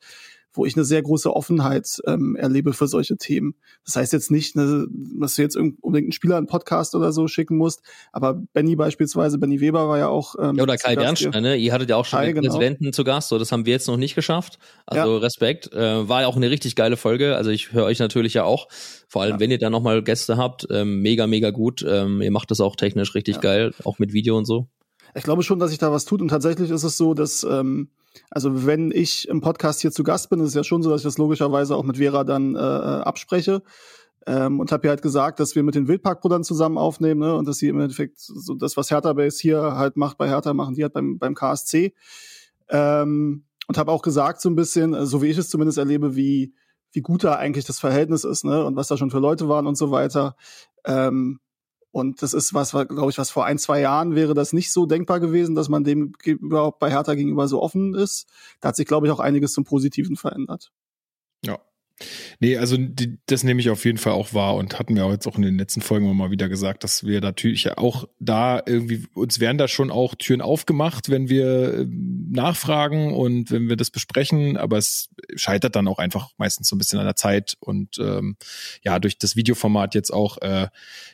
[0.59, 3.55] wo ich eine sehr große Offenheit ähm, erlebe für solche Themen.
[3.85, 4.87] Das heißt jetzt nicht, ne,
[5.19, 7.81] dass du jetzt unbedingt einen Spieler einen Podcast oder so schicken musst,
[8.13, 10.35] aber Benny beispielsweise, Benny Weber war ja auch.
[10.39, 11.57] Ähm, ja, oder Kai Bernstein, ne?
[11.57, 12.49] Ihr hattet ja auch schon Kai, den genau.
[12.55, 14.59] Präsidenten zu Gast, so das haben wir jetzt noch nicht geschafft.
[14.85, 15.19] Also Ja.
[15.19, 15.73] Respekt.
[15.73, 17.37] Äh, war ja auch eine richtig geile Folge.
[17.37, 18.69] Also ich höre euch natürlich ja auch.
[19.09, 19.41] Vor allem, Ja.
[19.41, 21.85] wenn ihr da nochmal Gäste habt, ähm, mega, mega gut.
[21.89, 23.41] Ähm, ihr macht das auch technisch richtig Ja.
[23.41, 24.69] geil, auch mit Video und so.
[25.15, 27.89] Ich glaube schon, dass sich da was tut und tatsächlich ist es so, dass ähm,
[28.31, 31.01] also wenn ich im Podcast hier zu Gast bin, ist es ja schon so, dass
[31.01, 33.63] ich das logischerweise auch mit Vera dann äh, äh, abspreche
[34.27, 37.47] ähm, und habe ihr halt gesagt, dass wir mit den Wildparkbrüdern zusammen aufnehmen ne, und
[37.49, 40.75] dass sie im Endeffekt so das, was Hertha Base hier halt macht bei Hertha, machen
[40.75, 41.95] die halt beim, beim KSC
[42.69, 46.17] ähm, und habe auch gesagt so ein bisschen, äh, so wie ich es zumindest erlebe,
[46.17, 46.55] wie
[46.93, 49.67] wie gut da eigentlich das Verhältnis ist ne und was da schon für Leute waren
[49.67, 50.37] und so weiter.
[50.85, 51.41] Ähm,
[51.99, 54.87] und das ist was, glaube ich, was vor ein, zwei Jahren wäre das nicht so
[54.87, 58.27] denkbar gewesen, dass man dem überhaupt bei Hertha gegenüber so offen ist.
[58.61, 60.73] Da hat sich, glaube ich, auch einiges zum Positiven verändert.
[62.41, 65.11] Nee, also die, das nehme ich auf jeden Fall auch wahr und hatten wir auch
[65.11, 68.63] jetzt auch in den letzten Folgen immer mal wieder gesagt, dass wir natürlich auch da
[68.65, 73.77] irgendwie, uns werden da schon auch Türen aufgemacht, wenn wir ähm, nachfragen und wenn wir
[73.77, 77.57] das besprechen, aber es scheitert dann auch einfach meistens so ein bisschen an der Zeit
[77.61, 78.37] und ähm,
[78.85, 80.69] ja, durch das Videoformat jetzt auch, äh,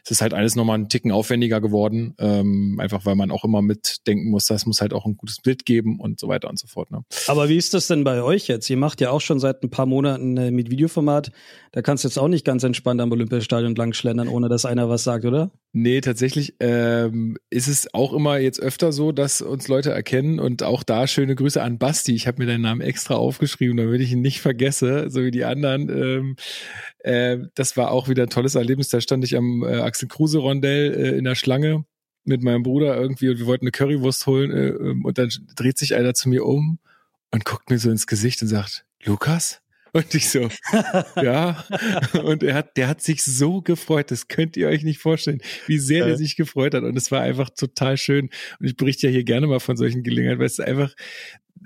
[0.05, 3.63] es ist halt alles nochmal einen Ticken aufwendiger geworden, ähm, einfach weil man auch immer
[3.63, 6.67] mitdenken muss, das muss halt auch ein gutes Bild geben und so weiter und so
[6.67, 6.91] fort.
[6.91, 7.05] Ne?
[7.29, 8.69] Aber wie ist das denn bei euch jetzt?
[8.69, 11.31] Ihr macht ja auch schon seit ein paar Monaten äh, mit Videoformat.
[11.73, 14.89] Da kannst du jetzt auch nicht ganz entspannt am Olympiastadion lang schlendern, ohne dass einer
[14.89, 15.53] was sagt, oder?
[15.73, 20.63] Nee, tatsächlich ähm, ist es auch immer jetzt öfter so, dass uns Leute erkennen und
[20.63, 22.15] auch da schöne Grüße an Basti.
[22.15, 25.45] Ich habe mir deinen Namen extra aufgeschrieben, damit ich ihn nicht vergesse, so wie die
[25.45, 25.89] anderen.
[25.89, 26.37] Ähm,
[26.99, 28.89] äh, das war auch wieder ein tolles Erlebnis.
[28.89, 31.85] Da stand ich am äh, Axel Kruse Rondell äh, in der Schlange
[32.25, 35.79] mit meinem Bruder irgendwie und wir wollten eine Currywurst holen äh, ähm, und dann dreht
[35.79, 36.79] sich einer zu mir um
[37.31, 39.64] und guckt mir so ins Gesicht und sagt, Lukas?
[39.95, 40.49] Und ich so,
[41.23, 41.65] ja.
[42.25, 45.79] Und er hat, der hat sich so gefreut, das könnt ihr euch nicht vorstellen, wie
[45.79, 46.83] sehr der sich gefreut hat.
[46.83, 48.29] Und es war einfach total schön.
[48.59, 50.93] Und ich berichte ja hier gerne mal von solchen Gelegenheiten, weil es einfach,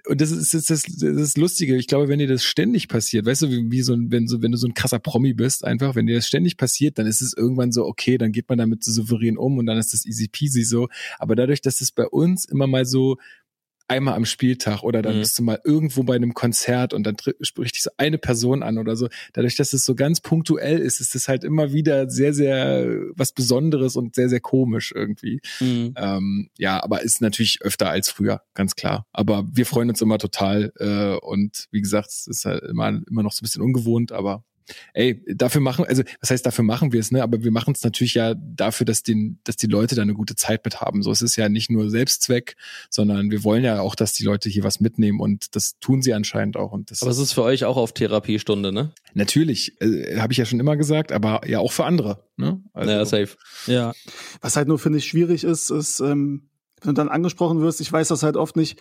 [0.07, 1.75] und das ist, das ist das ist Lustige.
[1.77, 4.43] Ich glaube, wenn dir das ständig passiert, weißt du, wie, wie so ein, wenn so,
[4.43, 7.23] wenn du so ein krasser Promi bist, einfach, wenn dir das ständig passiert, dann ist
[7.23, 10.05] es irgendwann so, okay, dann geht man damit so souverän um und dann ist das
[10.05, 10.89] easy peasy so.
[11.19, 13.17] Aber dadurch, dass es bei uns immer mal so
[13.89, 15.21] einmal am Spieltag oder dann Mhm.
[15.21, 18.79] bist du mal irgendwo bei einem Konzert und dann spricht dich so eine Person an
[18.79, 19.09] oder so.
[19.33, 23.33] Dadurch, dass es so ganz punktuell ist, ist es halt immer wieder sehr, sehr was
[23.33, 25.41] Besonderes und sehr, sehr komisch irgendwie.
[25.61, 25.95] Mhm.
[25.97, 29.07] Ähm, ja, aber ist natürlich öfter als früher, ganz klar.
[29.13, 33.23] Aber wir freuen uns immer total äh, und wie gesagt, es ist halt immer, immer
[33.23, 34.45] noch so ein bisschen ungewohnt, aber
[34.95, 37.23] ey, dafür machen, also was heißt dafür machen wir es, ne?
[37.23, 40.35] Aber wir machen es natürlich ja dafür, dass den, dass die Leute da eine gute
[40.35, 41.03] Zeit mit haben.
[41.03, 42.57] So, es ist ja nicht nur Selbstzweck,
[42.91, 46.15] sondern wir wollen ja auch, dass die Leute hier was mitnehmen und das tun sie
[46.15, 46.73] anscheinend auch.
[46.73, 48.93] Und das Aber es ist für euch auch auf Therapiestunde, ne?
[49.15, 52.25] natürlich, äh, habe ich ja schon immer gesagt, aber ja auch für andere.
[52.37, 52.63] Ne?
[52.73, 53.37] Also, ja, safe.
[53.67, 53.93] Ja.
[54.41, 56.49] Was halt nur, finde ich, schwierig ist, ist, ähm,
[56.81, 58.81] wenn du dann angesprochen wirst, ich weiß das halt oft nicht,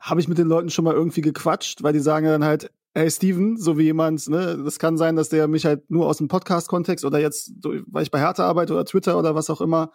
[0.00, 3.10] habe ich mit den Leuten schon mal irgendwie gequatscht, weil die sagen dann halt, hey
[3.10, 6.28] Steven, so wie jemand, ne, das kann sein, dass der mich halt nur aus dem
[6.28, 9.90] Podcast-Kontext oder jetzt, weil ich bei Hertha arbeite oder Twitter oder was auch immer.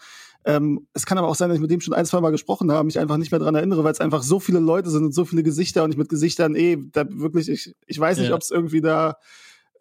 [0.45, 2.71] Ähm, es kann aber auch sein, dass ich mit dem schon ein, zwei Mal gesprochen
[2.71, 5.15] habe, mich einfach nicht mehr dran erinnere, weil es einfach so viele Leute sind und
[5.15, 8.35] so viele Gesichter und ich mit Gesichtern eh, da wirklich, ich, ich weiß nicht, Ja.
[8.35, 9.17] ob es irgendwie da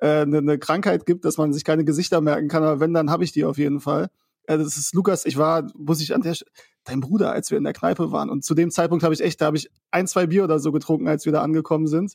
[0.01, 3.11] äh, eine, eine Krankheit gibt, dass man sich keine Gesichter merken kann, aber wenn, dann
[3.11, 4.09] habe ich die auf jeden Fall.
[4.47, 6.37] Äh, das ist Lukas, ich war, muss ich an der
[6.85, 8.31] dein Bruder, als wir in der Kneipe waren.
[8.31, 10.73] Und zu dem Zeitpunkt habe ich echt, da habe ich ein, zwei Bier oder so
[10.73, 12.15] getrunken, als wir da angekommen sind.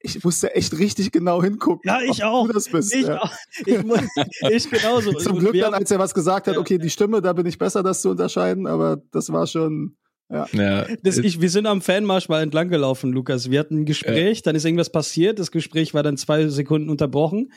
[0.00, 1.82] Ich musste echt richtig genau hingucken.
[1.84, 2.46] Ja, ich auch.
[2.46, 2.94] Du das bist.
[2.94, 3.20] Ich, ja.
[3.20, 3.32] auch.
[3.66, 4.00] ich, muss,
[4.50, 5.12] ich genauso.
[5.12, 7.82] Zum Glück dann, als er was gesagt hat, okay, die Stimme, da bin ich besser,
[7.82, 9.96] das zu unterscheiden, aber das war schon,
[10.30, 10.46] ja.
[10.52, 13.50] Ja, Das, ich, wir sind am Fanmarsch mal entlang gelaufen, Lukas.
[13.50, 15.38] Wir hatten ein Gespräch, dann ist irgendwas passiert.
[15.38, 17.52] Das Gespräch war dann zwei Sekunden unterbrochen.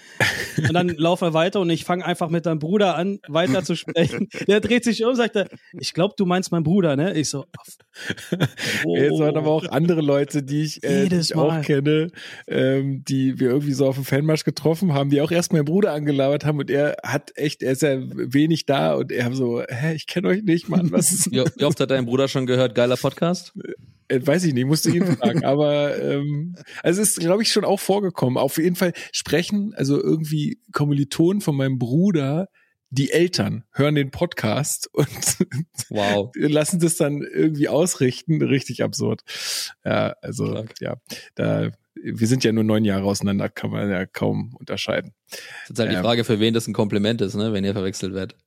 [0.58, 3.76] Und dann laufen wir weiter und ich fange einfach mit deinem Bruder an, weiter zu
[3.76, 4.30] sprechen.
[4.48, 7.14] Der dreht sich um, sagt er, ich glaube, du meinst meinen Bruder, ne?
[7.14, 7.46] Ich so,
[8.86, 8.96] oh.
[8.96, 12.08] Es waren aber auch andere Leute, die ich, äh, die ich auch kenne,
[12.48, 15.94] ähm, die wir irgendwie so auf dem Fanmarsch getroffen haben, die auch erst meinen Bruder
[15.94, 19.94] angelabert haben und er hat echt, er ist ja wenig da und er so, hä,
[19.94, 22.61] ich kenne euch nicht, Mann, was ist, Wie, wie oft hat dein Bruder schon gehört,
[22.70, 23.54] geiler Podcast?
[24.08, 27.64] äh, weiß ich nicht, musste ihn fragen, aber ähm, also es ist, glaube ich, schon
[27.66, 28.38] auch vorgekommen.
[28.38, 32.48] Auf jeden Fall sprechen, also irgendwie Kommilitonen von meinem Bruder,
[32.90, 35.08] die Eltern hören den Podcast und
[35.90, 36.32] Wow.
[36.36, 38.42] lassen das dann irgendwie ausrichten.
[38.42, 39.22] Richtig absurd.
[39.86, 40.74] Ja, also Stark.
[40.82, 40.96] ja,
[41.36, 41.72] da
[42.04, 45.14] wir sind ja nur neun Jahre auseinander, kann man ja kaum unterscheiden.
[45.30, 46.02] Das ist halt die Ähm.
[46.02, 48.38] Frage, für wen das ein Kompliment ist, ne, wenn ihr verwechselt werdet.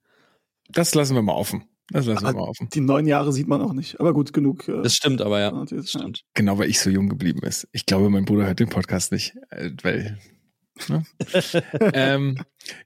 [0.70, 1.64] Das lassen wir mal offen.
[1.90, 2.68] Das lassen wir Aber mal offen.
[2.73, 4.01] Die neun Jahre sieht man auch nicht.
[4.01, 4.66] Aber gut, genug.
[4.68, 5.64] äh, Das stimmt aber, ja.
[5.68, 6.23] Das stimmt.
[6.35, 7.68] Genau, weil ich so jung geblieben ist.
[7.73, 10.18] Ich glaube, mein Bruder hört den Podcast nicht, äh, weil.
[10.88, 11.05] Ne?
[11.94, 12.37] ähm,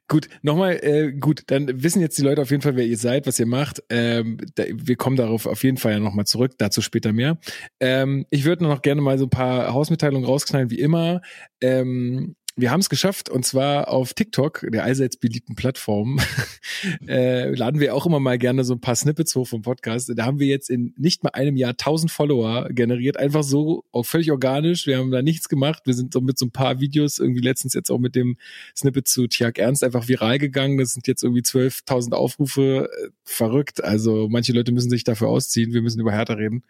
[0.08, 3.26] gut, nochmal, äh, gut, dann wissen jetzt die Leute auf jeden Fall, wer ihr seid,
[3.26, 3.82] was ihr macht.
[3.88, 7.38] Ähm, da, wir kommen darauf auf jeden Fall ja nochmal zurück, dazu später mehr.
[7.80, 11.22] Ähm, ich würde noch gerne mal so ein paar Hausmitteilungen rausknallen, wie immer.
[11.62, 16.20] Ähm, wir haben es geschafft und zwar auf TikTok, der allseits beliebten Plattform,
[17.06, 20.10] äh, laden wir auch immer mal gerne so ein paar Snippets hoch vom Podcast.
[20.14, 24.02] Da haben wir jetzt in nicht mal einem Jahr 1000 Follower generiert, einfach so, auch
[24.02, 24.88] völlig organisch.
[24.88, 25.82] Wir haben da nichts gemacht.
[25.84, 28.36] Wir sind so mit so ein paar Videos irgendwie letztens jetzt auch mit dem
[28.76, 30.78] Snippet zu Tiag Ernst einfach viral gegangen.
[30.78, 32.90] Das sind jetzt irgendwie 12.000 Aufrufe.
[32.92, 33.84] Äh, Verrückt.
[33.84, 35.74] Also manche Leute müssen sich dafür ausziehen.
[35.74, 36.64] Wir müssen über Hertha reden.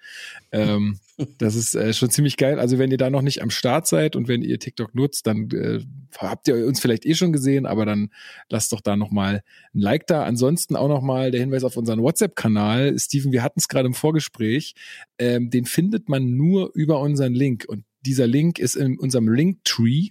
[0.50, 0.98] Ähm,
[1.38, 2.58] das ist äh, schon ziemlich geil.
[2.58, 5.50] Also wenn ihr da noch nicht am Start seid und wenn ihr TikTok nutzt, dann
[5.50, 5.77] äh,
[6.16, 8.10] habt ihr uns vielleicht eh schon gesehen, aber dann
[8.48, 9.42] lasst doch da nochmal
[9.74, 10.24] ein Like da.
[10.24, 12.98] Ansonsten auch nochmal der Hinweis auf unseren WhatsApp-Kanal.
[12.98, 14.74] Steven, wir hatten es gerade im Vorgespräch.
[15.18, 17.64] Ähm, den findet man nur über unseren Link.
[17.68, 20.10] Und dieser Link ist in unserem Linktree.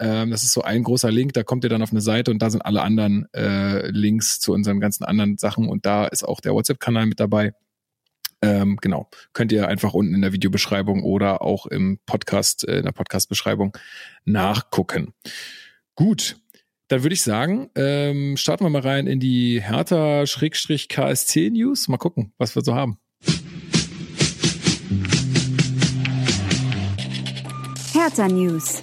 [0.00, 2.40] Ähm, das ist so ein großer Link, da kommt ihr dann auf eine Seite und
[2.40, 6.40] da sind alle anderen äh, Links zu unseren ganzen anderen Sachen und da ist auch
[6.40, 7.52] der WhatsApp-Kanal mit dabei.
[8.42, 12.84] Ähm, genau, könnt ihr einfach unten in der Videobeschreibung oder auch im Podcast, äh, in
[12.84, 13.76] der Podcast-Beschreibung
[14.24, 15.12] nachgucken.
[15.94, 16.36] Gut,
[16.88, 21.88] dann würde ich sagen, ähm, starten wir mal rein in die Hertha-KSC-News.
[21.88, 22.98] Mal gucken, was wir so haben.
[27.92, 28.82] Hertha News.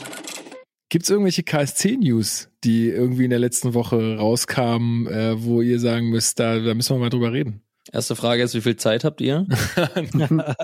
[0.89, 6.09] Gibt es irgendwelche KSC-News, die irgendwie in der letzten Woche rauskamen, äh, wo ihr sagen
[6.09, 7.61] müsst, da, da müssen wir mal drüber reden?
[7.91, 9.45] Erste Frage ist, wie viel Zeit habt ihr?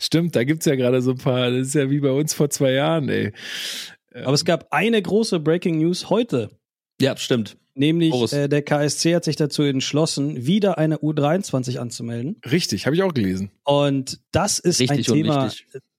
[0.00, 2.50] Stimmt, da gibt's ja gerade so ein paar, das ist ja wie bei uns vor
[2.50, 3.32] zwei Jahren, ey.
[4.12, 6.50] Aber es gab eine große Breaking News heute.
[7.00, 7.56] Ja, stimmt.
[7.74, 12.40] Nämlich äh, der KSC hat sich dazu entschlossen, wieder eine U23 anzumelden.
[12.50, 13.50] Richtig, habe ich auch gelesen.
[13.64, 15.52] Und das ist Richtig ein und Thema.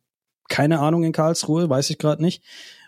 [0.49, 2.43] keine Ahnung in Karlsruhe, weiß ich gerade nicht.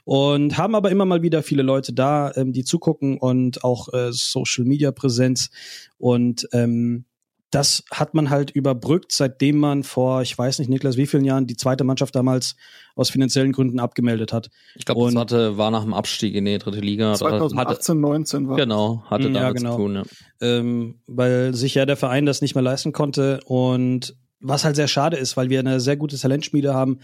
[0.06, 4.12] Und haben aber immer mal wieder viele Leute da, ähm, die zugucken und auch äh,
[4.12, 5.48] Social Media Präsenz.
[5.96, 7.06] Und ähm,
[7.54, 11.46] das hat man halt überbrückt, seitdem man vor, ich weiß nicht, Niklas, wie vielen Jahren
[11.46, 12.56] die zweite Mannschaft damals
[12.96, 14.50] aus finanziellen Gründen abgemeldet hat.
[14.74, 17.10] Ich glaube, das hatte, war nach dem Abstieg in die dritte Liga.
[17.10, 18.56] Hatte, 2018, 19 war.
[18.56, 19.70] genau, hatte Ja, damit genau.
[19.72, 19.94] zu tun.
[19.94, 20.02] Ja.
[20.40, 24.88] ähm, weil sich ja der Verein das nicht mehr leisten konnte und was halt sehr
[24.88, 26.98] schade ist, weil wir eine sehr gute Talentschmiede haben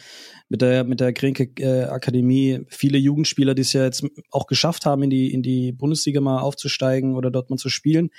[0.48, 4.84] mit der mit der Grenke äh, Akademie, viele Jugendspieler, die es ja jetzt auch geschafft
[4.84, 8.10] haben, in die in die Bundesliga mal aufzusteigen oder dort mal zu spielen.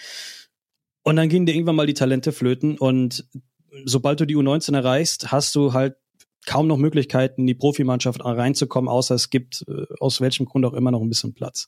[1.03, 3.25] Und dann gehen dir irgendwann mal die Talente flöten und
[3.85, 5.95] sobald du die U19 erreichst, hast du halt
[6.45, 10.73] kaum noch Möglichkeiten, in die Profimannschaft reinzukommen, außer es gibt äh, aus welchem Grund auch
[10.73, 11.67] immer noch ein bisschen Platz.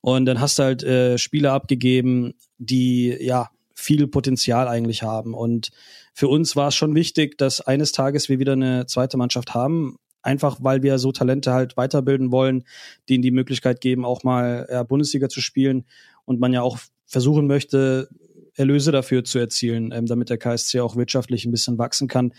[0.00, 5.34] Und dann hast du halt äh, Spieler abgegeben, die ja viel Potenzial eigentlich haben.
[5.34, 5.70] Und
[6.14, 9.96] für uns war es schon wichtig, dass eines Tages wir wieder eine zweite Mannschaft haben.
[10.22, 12.64] Einfach weil wir so Talente halt weiterbilden wollen,
[13.08, 15.84] denen die Möglichkeit geben, auch mal ja, Bundesliga zu spielen
[16.24, 18.08] und man ja auch versuchen möchte,
[18.54, 22.32] Erlöse dafür zu erzielen, ähm, damit der KSC auch wirtschaftlich ein bisschen wachsen kann.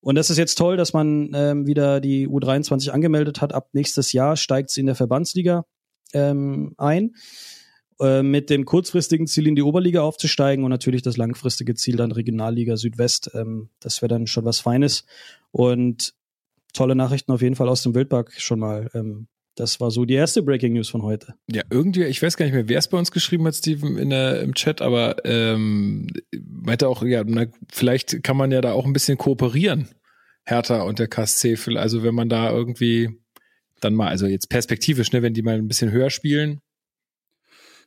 [0.00, 3.52] Und das ist jetzt toll, dass man ähm, wieder die U23 angemeldet hat.
[3.52, 5.66] Ab nächstes Jahr steigt sie in der Verbandsliga
[6.14, 7.14] ähm, ein
[8.00, 12.12] äh, mit dem kurzfristigen Ziel in die Oberliga aufzusteigen und natürlich das langfristige Ziel dann
[12.12, 13.30] Regionalliga Südwest.
[13.34, 15.04] Ähm, das wäre dann schon was Feines
[15.50, 16.14] und
[16.72, 18.88] tolle Nachrichten auf jeden Fall aus dem Wildpark schon mal.
[19.60, 21.34] Das war so die erste Breaking News von heute.
[21.50, 24.08] Ja, irgendwie, ich weiß gar nicht mehr, wer es bei uns geschrieben hat, Steven, in
[24.08, 28.86] der, im Chat, aber ähm, meinte auch, ja, na, vielleicht kann man ja da auch
[28.86, 29.88] ein bisschen kooperieren,
[30.44, 31.58] Hertha und der KSC.
[31.76, 33.20] Also wenn man da irgendwie
[33.80, 36.60] dann mal, also jetzt perspektivisch, ne, wenn die mal ein bisschen höher spielen.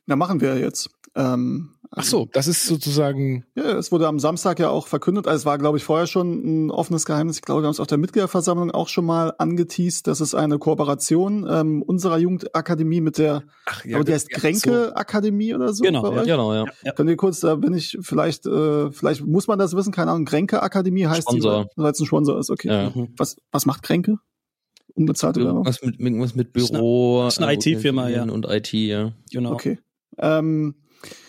[0.06, 0.90] Na, machen wir jetzt.
[1.16, 5.28] Ähm, Ach so, das ist sozusagen, Ja, es wurde am Samstag ja auch verkündet.
[5.28, 7.36] Also es war, glaube ich, vorher schon ein offenes Geheimnis.
[7.36, 10.08] Ich glaube, wir haben es auf der Mitgliederversammlung auch schon mal angeteased.
[10.08, 14.96] Das ist eine Kooperation ähm, unserer Jugendakademie mit der, ach aber die heißt ja, Kränke
[14.96, 15.84] Akademie oder so.
[15.84, 16.22] Genau, bei ja.
[16.24, 16.64] Genau, ja.
[16.96, 20.24] Könnt ihr kurz, da bin ich vielleicht, äh, vielleicht muss man das wissen, keine Ahnung.
[20.24, 21.64] Kränke Akademie heißt Sponsor.
[21.76, 22.50] die, weil es ein Sponsor ist.
[22.50, 22.68] Okay.
[22.68, 22.90] Ja.
[22.92, 23.08] Mhm.
[23.16, 24.16] Was, was macht Kränke?
[24.94, 25.64] Unbezahlte Werbung.
[25.64, 27.22] Irgendwas mit, irgendwas mit eine- Büro.
[27.24, 28.24] das ist eine äh, IT-Firma, ja.
[28.24, 29.12] Und IT, ja.
[29.32, 29.52] Genau.
[29.52, 29.78] Okay.
[30.18, 30.74] Ähm,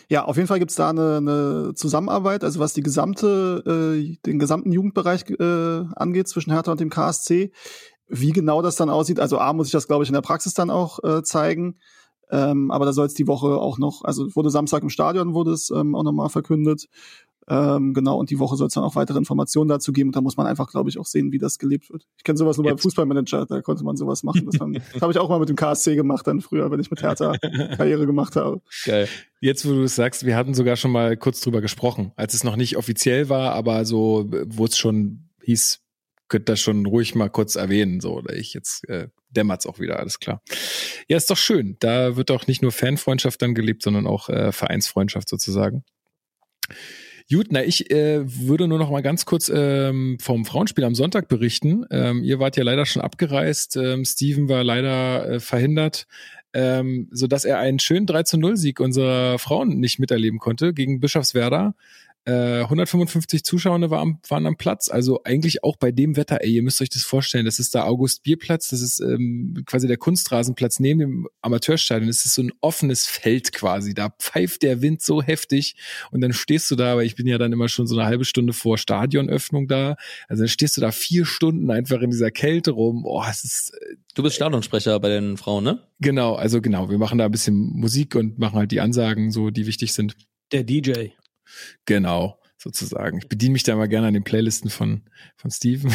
[0.09, 3.63] ja, auf jeden Fall gibt's da eine, eine Zusammenarbeit, also was die gesamte,
[3.97, 7.51] äh, den gesamten Jugendbereich äh, angeht zwischen Hertha und dem KSC.
[8.07, 10.53] wie genau das dann aussieht, also A muss ich das, glaube ich, in der Praxis
[10.53, 11.79] dann auch äh, zeigen.
[12.31, 15.51] Ähm, aber da soll es die Woche auch noch, also wurde Samstag im Stadion, wurde
[15.51, 16.87] es ähm, auch nochmal verkündet.
[17.47, 20.09] Ähm, genau, und die Woche soll es dann auch weitere Informationen dazu geben.
[20.09, 22.07] Und da muss man einfach, glaube ich, auch sehen, wie das gelebt wird.
[22.17, 24.45] Ich kenne sowas nur beim Fußballmanager, da konnte man sowas machen.
[24.55, 24.59] Das,
[24.93, 27.37] das habe ich auch mal mit dem KSC gemacht dann früher, wenn ich mit Hertha
[27.77, 28.61] Karriere gemacht habe.
[28.85, 29.07] Geil.
[29.41, 32.43] Jetzt, wo du es sagst, wir hatten sogar schon mal kurz drüber gesprochen, als es
[32.43, 35.81] noch nicht offiziell war, aber so, wo es schon hieß,
[36.29, 39.99] könnt das schon ruhig mal kurz erwähnen, so, oder ich jetzt äh, dämmert's auch wieder,
[39.99, 40.41] alles klar.
[41.07, 41.77] Ja, ist doch schön.
[41.79, 45.83] Da wird auch nicht nur Fanfreundschaft dann gelebt, sondern auch äh, Vereinsfreundschaft sozusagen.
[47.31, 51.27] Gut, na, ich äh, würde nur noch mal ganz kurz ähm, vom Frauenspiel am Sonntag
[51.27, 51.83] berichten.
[51.89, 53.77] Ähm, ihr wart ja leider schon abgereist.
[53.77, 56.05] Ähm, Steven war leider äh, verhindert,
[56.53, 60.71] ähm, so dass er einen schönen 3 zu 0 Sieg unserer Frauen nicht miterleben konnte
[60.71, 61.73] gegen Bischofswerda.
[62.27, 66.55] Äh, 155 Zuschauer war am, waren am Platz, also eigentlich auch bei dem Wetter, ey,
[66.55, 69.97] ihr müsst euch das vorstellen, das ist der August Bierplatz, das ist ähm, quasi der
[69.97, 75.03] Kunstrasenplatz neben dem Amateurstadion, das ist so ein offenes Feld quasi, da pfeift der Wind
[75.03, 75.75] so heftig
[76.09, 78.25] und dann stehst du da, aber ich bin ja dann immer schon so eine halbe
[78.25, 79.95] Stunde vor Stadionöffnung da,
[80.27, 83.73] also dann stehst du da vier Stunden einfach in dieser Kälte rum, oh, es ist...
[83.79, 85.79] Äh, du bist Stadionsprecher bei den Frauen, ne?
[85.99, 89.51] Genau, also genau, wir machen da ein bisschen Musik und machen halt die Ansagen so,
[89.51, 90.15] die wichtig sind.
[90.51, 91.09] Der DJ.
[91.85, 93.19] Genau, sozusagen.
[93.19, 95.03] Ich bediene mich da mal gerne an den Playlisten von,
[95.35, 95.91] von Steven.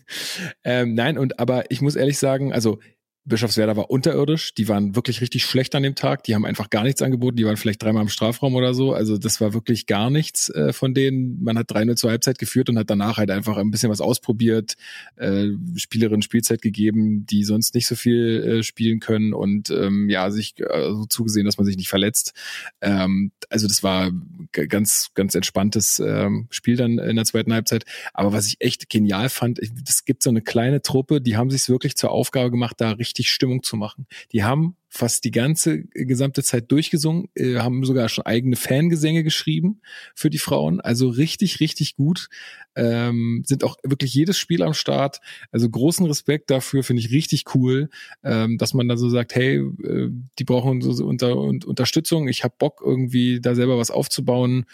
[0.64, 2.78] ähm, nein, und aber ich muss ehrlich sagen, also
[3.24, 6.82] Bischofswerda war unterirdisch, die waren wirklich richtig schlecht an dem Tag, die haben einfach gar
[6.82, 10.10] nichts angeboten, die waren vielleicht dreimal im Strafraum oder so, also das war wirklich gar
[10.10, 11.40] nichts äh, von denen.
[11.40, 14.74] Man hat 3-0 zur Halbzeit geführt und hat danach halt einfach ein bisschen was ausprobiert,
[15.16, 20.30] äh, Spielerinnen Spielzeit gegeben, die sonst nicht so viel äh, spielen können und ähm, ja,
[20.32, 22.32] sich äh, so zugesehen, dass man sich nicht verletzt.
[22.80, 24.10] Ähm, also das war
[24.50, 27.84] ganz, ganz entspanntes ähm, Spiel dann in der zweiten Halbzeit.
[28.14, 31.68] Aber was ich echt genial fand, es gibt so eine kleine Truppe, die haben sich
[31.68, 34.06] wirklich zur Aufgabe gemacht, da richtig richtig Stimmung zu machen.
[34.32, 39.80] Die haben fast die ganze gesamte Zeit durchgesungen, äh, haben sogar schon eigene Fangesänge geschrieben
[40.14, 40.80] für die Frauen.
[40.80, 42.28] Also richtig, richtig gut.
[42.74, 45.20] Ähm, sind auch wirklich jedes Spiel am Start.
[45.50, 47.88] Also großen Respekt dafür, finde ich richtig cool,
[48.22, 52.28] ähm, dass man da so sagt, hey, äh, die brauchen so, so unter, und Unterstützung.
[52.28, 54.64] Ich habe Bock irgendwie da selber was aufzubauen.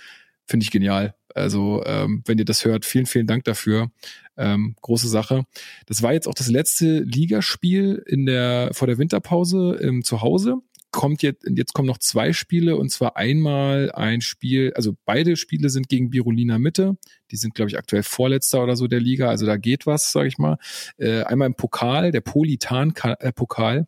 [0.46, 1.14] Finde ich genial.
[1.34, 3.90] Also ähm, wenn ihr das hört, vielen, vielen Dank dafür.
[4.38, 5.44] Ähm, große Sache.
[5.86, 10.58] Das war jetzt auch das letzte Ligaspiel in der vor der Winterpause im Zuhause.
[10.90, 15.68] Kommt jetzt, jetzt kommen noch zwei Spiele und zwar einmal ein Spiel, also beide Spiele
[15.68, 16.96] sind gegen Birolina Mitte.
[17.30, 20.28] Die sind, glaube ich, aktuell Vorletzter oder so der Liga, also da geht was, sage
[20.28, 20.56] ich mal.
[20.96, 23.86] Äh, einmal im Pokal, der Politan-Pokal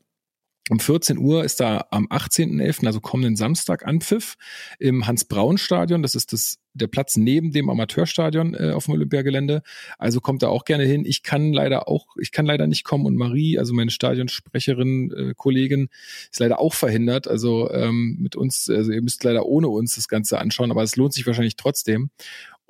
[0.68, 4.36] um 14 Uhr ist da am 18.11., also kommenden Samstag, Anpfiff
[4.78, 6.02] im Hans-Braun-Stadion.
[6.02, 9.62] Das ist das, der Platz neben dem Amateurstadion äh, auf dem Olympiagelände.
[9.98, 11.04] Also kommt da auch gerne hin.
[11.04, 15.34] Ich kann leider auch, ich kann leider nicht kommen und Marie, also meine Stadionsprecherin, äh,
[15.36, 15.88] Kollegin,
[16.30, 17.26] ist leider auch verhindert.
[17.26, 20.94] Also ähm, mit uns, also ihr müsst leider ohne uns das Ganze anschauen, aber es
[20.94, 22.10] lohnt sich wahrscheinlich trotzdem.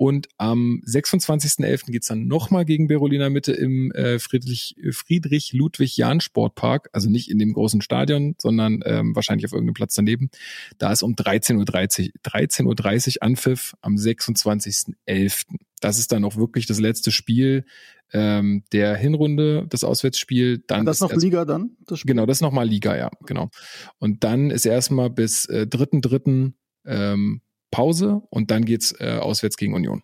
[0.01, 1.91] Und am 26.11.
[1.91, 7.29] geht's dann nochmal gegen Berolina Mitte im äh, Friedrich, Friedrich Ludwig Jahn Sportpark, also nicht
[7.29, 10.31] in dem großen Stadion, sondern ähm, wahrscheinlich auf irgendeinem Platz daneben.
[10.79, 11.59] Da ist um 13.30
[12.07, 12.75] Uhr 13 Uhr
[13.21, 15.45] Anpfiff am 26.11.
[15.81, 17.63] Das ist dann auch wirklich das letzte Spiel
[18.11, 20.63] ähm, der Hinrunde, das Auswärtsspiel.
[20.65, 21.77] Dann Und das ist noch Liga dann?
[21.87, 23.51] Genau, das ist nochmal Liga, ja, genau.
[23.99, 26.53] Und dann ist erstmal bis äh, 3.3.
[26.87, 30.03] Ähm, Pause und dann geht's äh, auswärts gegen Union.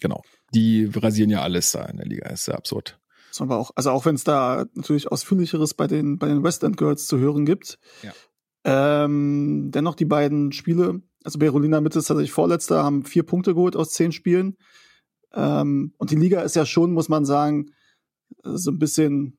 [0.00, 0.22] Genau.
[0.52, 2.98] Die rasieren ja alles da in der Liga, ist ja absurd.
[3.30, 6.64] Das war auch, also auch wenn es da natürlich ausführlicheres bei den, bei den West
[6.64, 7.78] End Girls zu hören gibt.
[8.02, 8.12] Ja.
[8.64, 13.76] Ähm, dennoch die beiden Spiele, also Berolina Mitte ist tatsächlich Vorletzter, haben vier Punkte geholt
[13.76, 14.56] aus zehn Spielen.
[15.32, 17.70] Ähm, und die Liga ist ja schon, muss man sagen,
[18.42, 19.38] so ein bisschen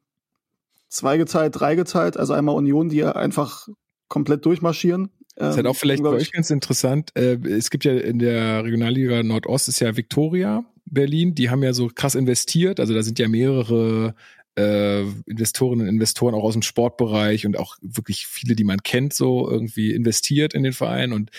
[0.87, 2.17] zweigeteilt, dreigeteilt.
[2.17, 3.67] Also einmal Union, die ja einfach
[4.07, 5.11] komplett durchmarschieren.
[5.49, 7.11] Ist halt auch vielleicht bei euch ganz interessant.
[7.15, 11.35] Äh, es gibt ja in der Regionalliga Nordost ist ja Victoria Berlin.
[11.35, 12.79] Die haben ja so krass investiert.
[12.79, 14.15] Also da sind ja mehrere
[14.55, 19.13] äh, Investorinnen und Investoren auch aus dem Sportbereich und auch wirklich viele, die man kennt,
[19.13, 21.13] so irgendwie investiert in den Verein.
[21.13, 21.31] Und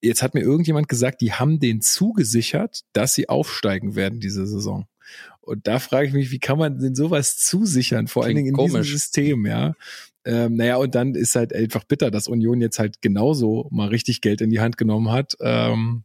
[0.00, 4.86] jetzt hat mir irgendjemand gesagt, die haben den zugesichert, dass sie aufsteigen werden diese Saison.
[5.40, 8.06] Und da frage ich mich, wie kann man denn sowas zusichern?
[8.06, 8.86] Vor allen Klingt Dingen in komisch.
[8.86, 9.74] diesem System, ja.
[10.24, 14.20] Ähm, naja, und dann ist halt einfach bitter, dass Union jetzt halt genauso mal richtig
[14.20, 15.34] Geld in die Hand genommen hat.
[15.40, 16.04] Ähm,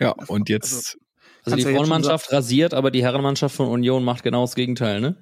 [0.00, 0.98] ja, und jetzt,
[1.44, 5.00] Also die jetzt schon Frauenmannschaft rasiert, aber die Herrenmannschaft von Union macht genau das Gegenteil,
[5.00, 5.16] ne?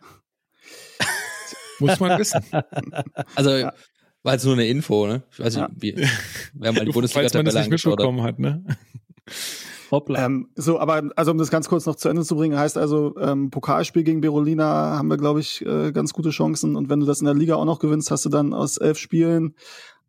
[1.79, 2.43] muss man wissen.
[3.35, 3.73] Also Ja.
[4.23, 5.23] war jetzt nur eine Info, ne?
[5.33, 5.71] Ich weiß nicht, Ja.
[5.77, 6.09] wie,
[6.55, 8.65] wer mal die Falls man das Bundesliga-Tabelle nicht mitbekommen hat, ne?
[9.91, 10.25] Hoppla.
[10.25, 13.17] Ähm, so, aber also um das ganz kurz noch zu Ende zu bringen, heißt also,
[13.19, 16.77] ähm, Pokalspiel gegen Berolina haben wir, glaube ich, äh, ganz gute Chancen.
[16.77, 18.99] Und wenn du das in der Liga auch noch gewinnst, hast du dann aus elf
[18.99, 19.55] Spielen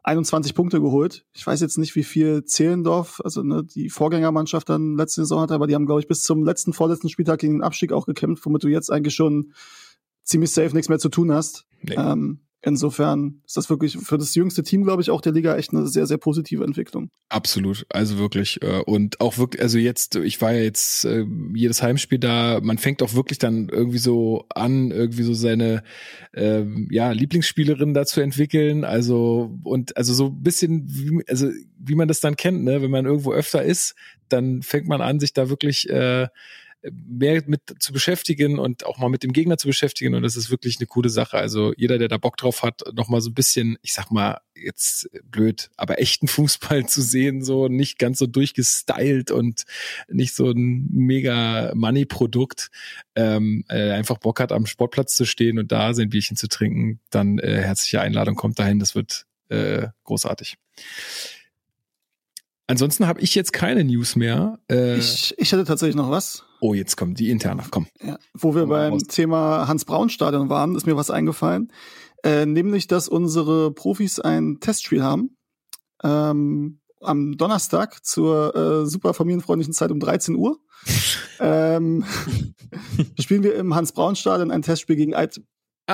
[0.04, 1.26] 21 Punkte geholt.
[1.34, 5.54] Ich weiß jetzt nicht, wie viel Zehlendorf, also ne, die Vorgängermannschaft dann letzte Saison hatte,
[5.54, 8.46] aber die haben, glaube ich, bis zum letzten, vorletzten Spieltag gegen den Abstieg auch gekämpft,
[8.46, 9.54] womit du jetzt eigentlich schon
[10.24, 11.66] ziemlich safe nichts mehr zu tun hast.
[11.84, 11.96] Nee.
[11.96, 15.74] Ähm, insofern ist das wirklich für das jüngste Team, glaube ich, auch der Liga echt
[15.74, 17.10] eine sehr, sehr positive Entwicklung.
[17.30, 21.82] Absolut, also wirklich äh, und auch wirklich, also jetzt, ich war ja jetzt äh, jedes
[21.82, 25.84] Heimspiel da, man fängt auch wirklich dann irgendwie so an, irgendwie so seine
[26.34, 31.96] ähm, ja Lieblingsspielerin da zu entwickeln, also und also so ein bisschen, wie, also wie
[31.96, 33.96] man das dann kennt, ne, wenn man irgendwo öfter ist,
[34.30, 36.28] dann fängt man an, sich da wirklich äh,
[36.92, 40.50] mehr mit zu beschäftigen und auch mal mit dem Gegner zu beschäftigen und das ist
[40.50, 41.38] wirklich eine coole Sache.
[41.38, 44.40] Also jeder, der da Bock drauf hat, noch mal so ein bisschen, ich sag mal
[44.56, 49.64] jetzt blöd, aber echten Fußball zu sehen, so nicht ganz so durchgestylt und
[50.08, 52.70] nicht so ein mega Money-Produkt,
[53.16, 57.00] ähm, äh, einfach Bock hat, am Sportplatz zu stehen und da sein Bierchen zu trinken,
[57.10, 60.58] dann äh, herzliche Einladung, kommt dahin, das wird äh, großartig.
[62.72, 64.60] Ansonsten habe ich jetzt keine News mehr.
[64.70, 66.44] Äh, Ich, ich hätte tatsächlich noch was.
[66.62, 67.64] oh, jetzt kommt die interne.
[67.70, 67.88] Komm.
[68.02, 69.04] Ja, wo wir mal beim raus.
[69.10, 71.72] Thema Hans-Braun-Stadion waren, ist mir was eingefallen.
[72.24, 75.38] Äh, nämlich, dass unsere Profis ein Testspiel haben.
[76.04, 80.60] Ähm, am Donnerstag zur äh, super familienfreundlichen Zeit um 13 Uhr.
[81.40, 82.06] ähm,
[83.20, 85.42] spielen wir im Hans-Braun-Stadion ein Testspiel gegen Alt.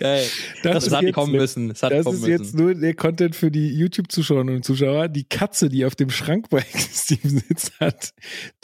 [0.00, 0.26] Geil.
[0.62, 1.68] Das, ist hat jetzt- kommen müssen.
[1.68, 2.42] Das hat Das kommen ist müssen.
[2.42, 5.08] jetzt nur der Content für die YouTube-Zuschauerinnen und Zuschauer.
[5.08, 8.12] Die Katze, die auf dem Schrank bei Steven sitzt, hat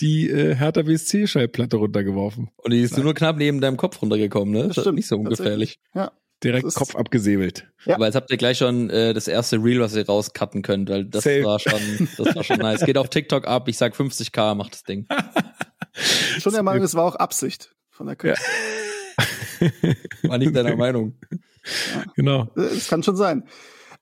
[0.01, 2.49] die äh, Hertha BSC-Schallplatte runtergeworfen.
[2.57, 4.69] Und die ist nur knapp neben deinem Kopf runtergekommen, ne?
[4.69, 5.79] Das stimmt, nicht so ungefährlich.
[5.95, 6.13] Ja,
[6.45, 7.67] Direkt Das Kopf abgesäbelt.
[7.87, 7.95] Ja.
[7.95, 11.07] Aber jetzt habt ihr gleich schon äh, das erste Reel, was ihr rauscutten könnt, weil
[11.07, 11.45] das Safe.
[11.45, 12.81] war schon, das war schon nice.
[12.85, 15.07] Geht auf TikTok ab, ich sag 50k macht das Ding.
[16.39, 18.53] schon der Meinung, es war auch Absicht von der Künstlerin.
[20.23, 21.15] War nicht deiner Meinung.
[22.15, 22.49] Genau.
[22.55, 23.45] Das kann schon sein.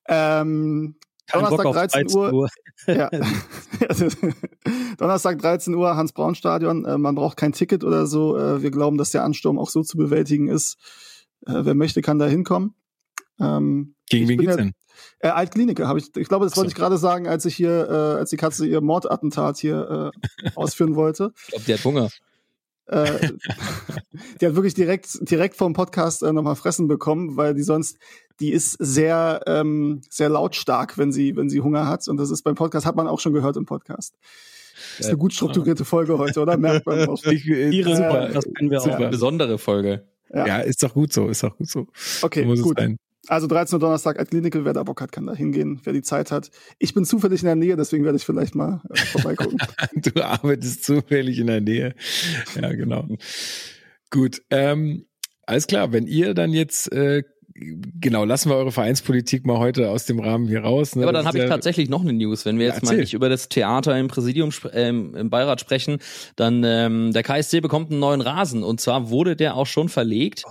[0.08, 0.96] Ähm,
[1.32, 2.48] Donnerstag auf 13 Uhr.
[2.86, 3.08] Ja.
[4.98, 6.84] Donnerstag 13 Uhr, Hans-Braun-Stadion.
[6.84, 8.36] Äh, man braucht kein Ticket oder so.
[8.36, 10.76] Äh, wir glauben, dass der Ansturm auch so zu bewältigen ist.
[11.46, 12.74] Äh, wer möchte, kann da hinkommen.
[13.40, 14.72] Ähm, Gegen wen geht's ja- denn?
[15.18, 16.14] Äh, Altkliniker habe ich.
[16.16, 16.60] Ich glaube, das Ach so.
[16.60, 20.50] wollte ich gerade sagen, als ich hier, äh, als die Katze ihr Mordattentat hier äh,
[20.54, 21.32] ausführen wollte.
[21.34, 22.10] Ich glaube, die hat Hunger.
[22.86, 23.30] Äh,
[24.40, 27.98] die hat wirklich direkt direkt vom Podcast äh, nochmal fressen bekommen, weil die sonst
[28.40, 32.42] die ist sehr ähm, sehr lautstark, wenn sie wenn sie Hunger hat und das ist
[32.42, 34.14] beim Podcast hat man auch schon gehört im Podcast.
[34.98, 37.22] ist eine gut strukturierte Folge heute, oder merkt man auch.
[37.30, 38.28] Ich, äh, Tiere, super.
[38.28, 38.84] das kennen wir auch.
[38.84, 39.08] Super.
[39.08, 40.06] Besondere Folge.
[40.32, 40.46] Ja.
[40.46, 41.86] Ja, ist doch gut so, ist doch gut so.
[42.22, 42.78] Okay, so muss gut.
[42.78, 42.98] es sein.
[43.28, 46.02] Also 13 Uhr Donnerstag at Klinik, wer da Bock hat, kann da hingehen, wer die
[46.02, 46.50] Zeit hat.
[46.78, 49.58] Ich bin zufällig in der Nähe, deswegen werde ich vielleicht mal äh, vorbeigucken.
[49.94, 51.94] Du arbeitest zufällig in der Nähe.
[52.60, 53.08] Ja, genau.
[54.10, 54.42] Gut.
[54.50, 55.06] Ähm,
[55.46, 57.22] alles klar, wenn ihr dann jetzt äh,
[57.54, 60.96] genau, lassen wir eure Vereinspolitik mal heute aus dem Rahmen hier raus.
[60.96, 61.02] Ne?
[61.02, 62.44] Ja, aber dann habe ich tatsächlich noch eine News.
[62.44, 63.00] Wenn wir Ja, jetzt mal erzähl.
[63.00, 65.98] nicht über das Theater im Präsidium, ähm, im Beirat sprechen,
[66.36, 68.64] dann ähm, der KSC bekommt einen neuen Rasen.
[68.64, 70.42] Und zwar wurde der auch schon verlegt.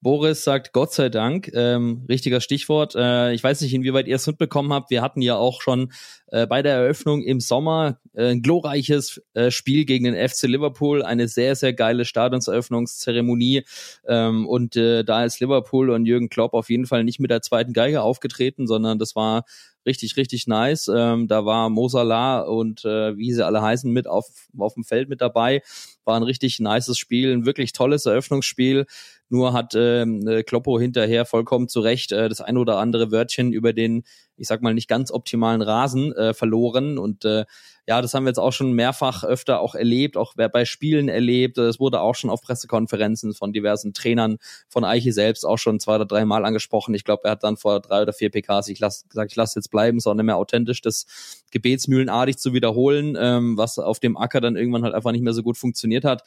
[0.00, 2.94] Boris sagt Gott sei Dank, ähm, richtiger Stichwort.
[2.94, 4.90] Äh, ich weiß nicht, inwieweit ihr es mitbekommen habt.
[4.90, 5.92] Wir hatten ja auch schon
[6.28, 11.02] äh, bei der Eröffnung im Sommer äh, ein glorreiches äh, Spiel gegen den FC Liverpool,
[11.02, 13.64] eine sehr, sehr geile Stadionseröffnungszeremonie.
[14.06, 17.42] Ähm, und äh, da ist Liverpool und Jürgen Klopp auf jeden Fall nicht mit der
[17.42, 19.44] zweiten Geige aufgetreten, sondern das war
[19.86, 20.90] richtig, richtig nice.
[20.94, 24.26] Ähm, da war Mo und äh, wie sie alle heißen mit auf,
[24.58, 25.62] auf dem Feld mit dabei.
[26.04, 28.86] War ein richtig nices Spiel, ein wirklich tolles Eröffnungsspiel.
[29.28, 33.52] Nur hat ähm, äh, Kloppo hinterher vollkommen zu Recht äh, das ein oder andere Wörtchen
[33.52, 34.04] über den,
[34.36, 36.98] ich sag mal, nicht ganz optimalen Rasen äh, verloren.
[36.98, 37.44] Und äh,
[37.86, 41.58] ja, das haben wir jetzt auch schon mehrfach öfter auch erlebt, auch bei Spielen erlebt.
[41.58, 45.96] Es wurde auch schon auf Pressekonferenzen von diversen Trainern von Eiche selbst auch schon zwei
[45.96, 46.94] oder drei Mal angesprochen.
[46.94, 49.58] Ich glaube, er hat dann vor drei oder vier PKs ich lass, gesagt, ich lasse
[49.58, 54.56] jetzt bleiben, sondern mehr authentisch das gebetsmühlenartig zu wiederholen, ähm, was auf dem Acker dann
[54.56, 56.22] irgendwann halt einfach nicht mehr so gut funktioniert hat.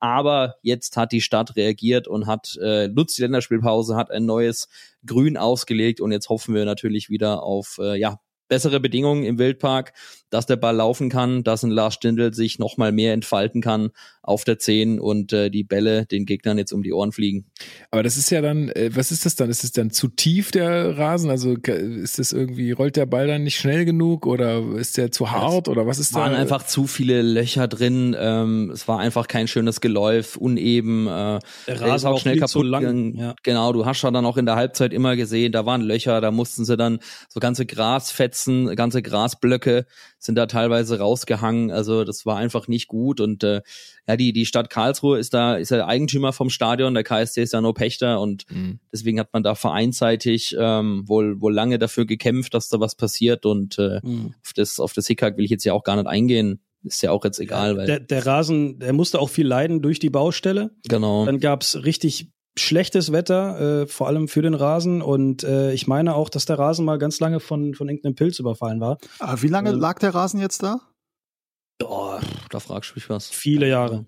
[0.00, 4.68] Aber jetzt hat die Stadt reagiert und hat äh, nutzt die Länderspielpause, hat ein neues
[5.06, 9.94] Grün ausgelegt und jetzt hoffen wir natürlich wieder auf äh, ja bessere Bedingungen im Wildpark,
[10.32, 13.90] dass der Ball laufen kann, dass ein Lars Stindl sich noch mal mehr entfalten kann
[14.22, 17.44] auf der 10 und äh, die Bälle den Gegnern jetzt um die Ohren fliegen.
[17.90, 19.50] Aber das ist ja dann, äh, was ist das dann?
[19.50, 21.28] Ist es dann zu tief der Rasen?
[21.28, 25.30] Also ist das irgendwie, rollt der Ball dann nicht schnell genug oder ist der zu
[25.30, 26.38] hart oder was ist Es waren da?
[26.38, 31.06] einfach zu viele Löcher drin, ähm, es war einfach kein schönes Geläuf, uneben.
[31.08, 33.14] Äh, Der Der Rasen ist war auch schnell viel zu kaputt lang.
[33.16, 33.34] Ja.
[33.42, 36.30] Genau, du hast ja dann auch in der Halbzeit immer gesehen, da waren Löcher, da
[36.30, 39.84] mussten sie dann so ganze Grasfetzen, ganze Grasblöcke
[40.24, 41.72] sind da teilweise rausgehangen.
[41.72, 43.20] Also das war einfach nicht gut.
[43.20, 43.62] Und äh,
[44.06, 47.52] ja, die, die Stadt Karlsruhe ist da, ist ja Eigentümer vom Stadion, der KSC ist
[47.52, 48.78] ja nur Pächter und mhm.
[48.92, 53.44] deswegen hat man da vereinsseitig ähm, wohl, wohl lange dafür gekämpft, dass da was passiert.
[53.44, 54.34] Und äh, mhm.
[54.44, 56.60] auf das, auf das Hickhack will ich jetzt ja auch gar nicht eingehen.
[56.84, 57.86] Ist ja auch jetzt egal, weil.
[57.86, 60.70] Der, der Rasen, der musste auch viel leiden durch die Baustelle.
[60.88, 61.26] Genau.
[61.26, 65.02] Dann gab's richtig schlechtes Wetter, äh, vor allem für den Rasen.
[65.02, 68.38] Und äh, ich meine auch, dass der Rasen mal ganz lange von, von irgendeinem Pilz
[68.38, 68.98] überfallen war.
[69.18, 70.80] Aber wie lange also, lag der Rasen jetzt da?
[71.82, 72.18] Oh,
[72.50, 73.28] da fragst du mich was.
[73.28, 74.06] Viele Jahre.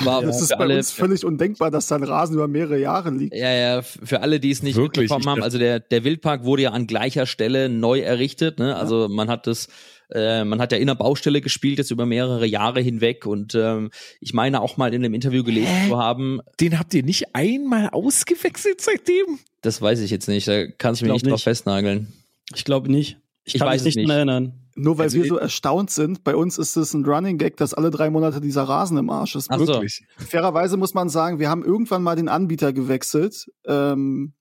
[0.00, 3.10] War, das ist bei alle, uns völlig undenkbar, dass da ein Rasen über mehrere Jahre
[3.10, 3.34] liegt.
[3.34, 5.08] Ja, ja, für alle, die es nicht Wirklich?
[5.08, 8.58] mitbekommen haben, also der, der Wildpark wurde ja an gleicher Stelle neu errichtet.
[8.58, 8.76] Ne?
[8.76, 9.68] Also man hat das
[10.14, 13.26] äh, man hat ja in der Baustelle gespielt, jetzt über mehrere Jahre hinweg.
[13.26, 13.90] Und ähm,
[14.20, 15.88] ich meine auch mal in einem Interview gelesen Hä?
[15.88, 16.40] zu haben.
[16.60, 19.38] Den habt ihr nicht einmal ausgewechselt seitdem?
[19.60, 20.48] Das weiß ich jetzt nicht.
[20.48, 22.12] Da kann ich mich nicht, nicht drauf festnageln.
[22.54, 23.18] Ich glaube nicht.
[23.44, 24.54] Ich, ich kann weiß mich nicht mehr erinnern.
[24.74, 27.74] Nur weil also wir so erstaunt sind, bei uns ist es ein Running Gag, dass
[27.74, 29.50] alle drei Monate dieser Rasen im Arsch ist.
[29.50, 30.04] Ach Wirklich.
[30.18, 30.24] So.
[30.26, 33.50] Fairerweise muss man sagen, wir haben irgendwann mal den Anbieter gewechselt.
[33.66, 34.32] Ähm,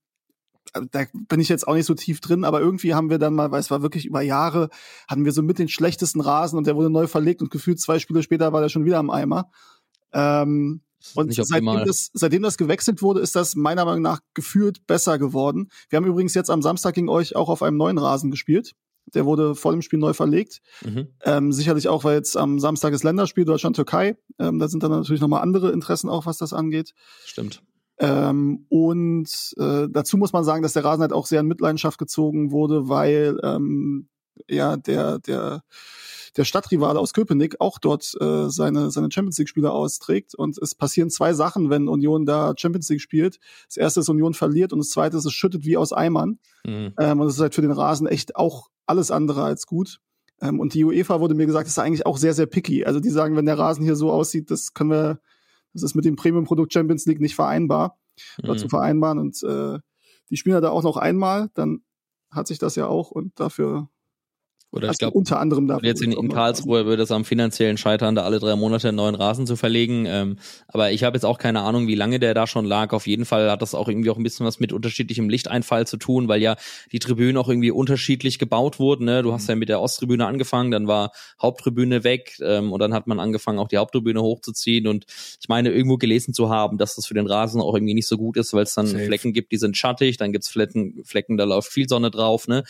[0.73, 3.51] da bin ich jetzt auch nicht so tief drin, aber irgendwie haben wir dann mal,
[3.51, 4.69] weil es war wirklich über Jahre,
[5.07, 7.99] hatten wir so mit den schlechtesten Rasen und der wurde neu verlegt und gefühlt zwei
[7.99, 9.51] Spiele später war der schon wieder am Eimer.
[10.13, 10.81] Ähm,
[11.15, 15.69] und seitdem das, seitdem das gewechselt wurde, ist das meiner Meinung nach gefühlt besser geworden.
[15.89, 18.73] Wir haben übrigens jetzt am Samstag gegen euch auch auf einem neuen Rasen gespielt.
[19.13, 20.61] Der wurde vor dem Spiel neu verlegt.
[20.85, 21.07] Mhm.
[21.23, 24.15] Ähm, sicherlich auch, weil jetzt am Samstag ist Länderspiel Deutschland-Türkei.
[24.37, 26.93] Ähm, da sind dann natürlich nochmal andere Interessen auch, was das angeht.
[27.25, 27.63] Stimmt.
[28.01, 31.99] Ähm, und äh, dazu muss man sagen, dass der Rasen halt auch sehr in Mitleidenschaft
[31.99, 34.09] gezogen wurde, weil ähm,
[34.49, 35.61] ja der der
[36.35, 40.73] der Stadtrivale aus Köpenick auch dort äh, seine seine Champions League Spiele austrägt und es
[40.73, 43.37] passieren zwei Sachen, wenn Union da Champions League spielt.
[43.67, 46.93] Das erste ist Union verliert und das zweite ist es schüttet wie aus Eimern mhm.
[46.97, 49.99] ähm, und es ist halt für den Rasen echt auch alles andere als gut.
[50.41, 52.83] Ähm, und die UEFA wurde mir gesagt, ist eigentlich auch sehr sehr picky.
[52.83, 55.19] Also die sagen, wenn der Rasen hier so aussieht, das können wir
[55.73, 57.97] das ist mit dem Premium-Produkt Champions League nicht vereinbar
[58.37, 58.49] mhm.
[58.49, 59.19] oder zu vereinbaren.
[59.19, 59.79] Und äh,
[60.29, 61.83] die spielen ja da auch noch einmal, dann
[62.31, 63.89] hat sich das ja auch und dafür
[64.71, 65.85] oder ich glaube, unter anderem dafür.
[65.85, 69.15] Jetzt in, in Karlsruhe würde es am finanziellen Scheitern, da alle drei Monate einen neuen
[69.15, 70.05] Rasen zu verlegen.
[70.07, 72.93] Ähm, aber ich habe jetzt auch keine Ahnung, wie lange der da schon lag.
[72.93, 75.97] Auf jeden Fall hat das auch irgendwie auch ein bisschen was mit unterschiedlichem Lichteinfall zu
[75.97, 76.55] tun, weil ja
[76.93, 79.05] die Tribünen auch irgendwie unterschiedlich gebaut wurden.
[79.05, 79.23] Ne?
[79.23, 81.11] Du hast ja mit der Osttribüne angefangen, dann war
[81.41, 84.87] Haupttribüne weg ähm, und dann hat man angefangen, auch die Haupttribüne hochzuziehen.
[84.87, 85.05] Und
[85.41, 88.17] ich meine, irgendwo gelesen zu haben, dass das für den Rasen auch irgendwie nicht so
[88.17, 89.05] gut ist, weil es dann Safe.
[89.05, 92.47] Flecken gibt, die sind schattig, dann gibt's Flecken, Flecken, da läuft viel Sonne drauf.
[92.47, 92.63] Ne?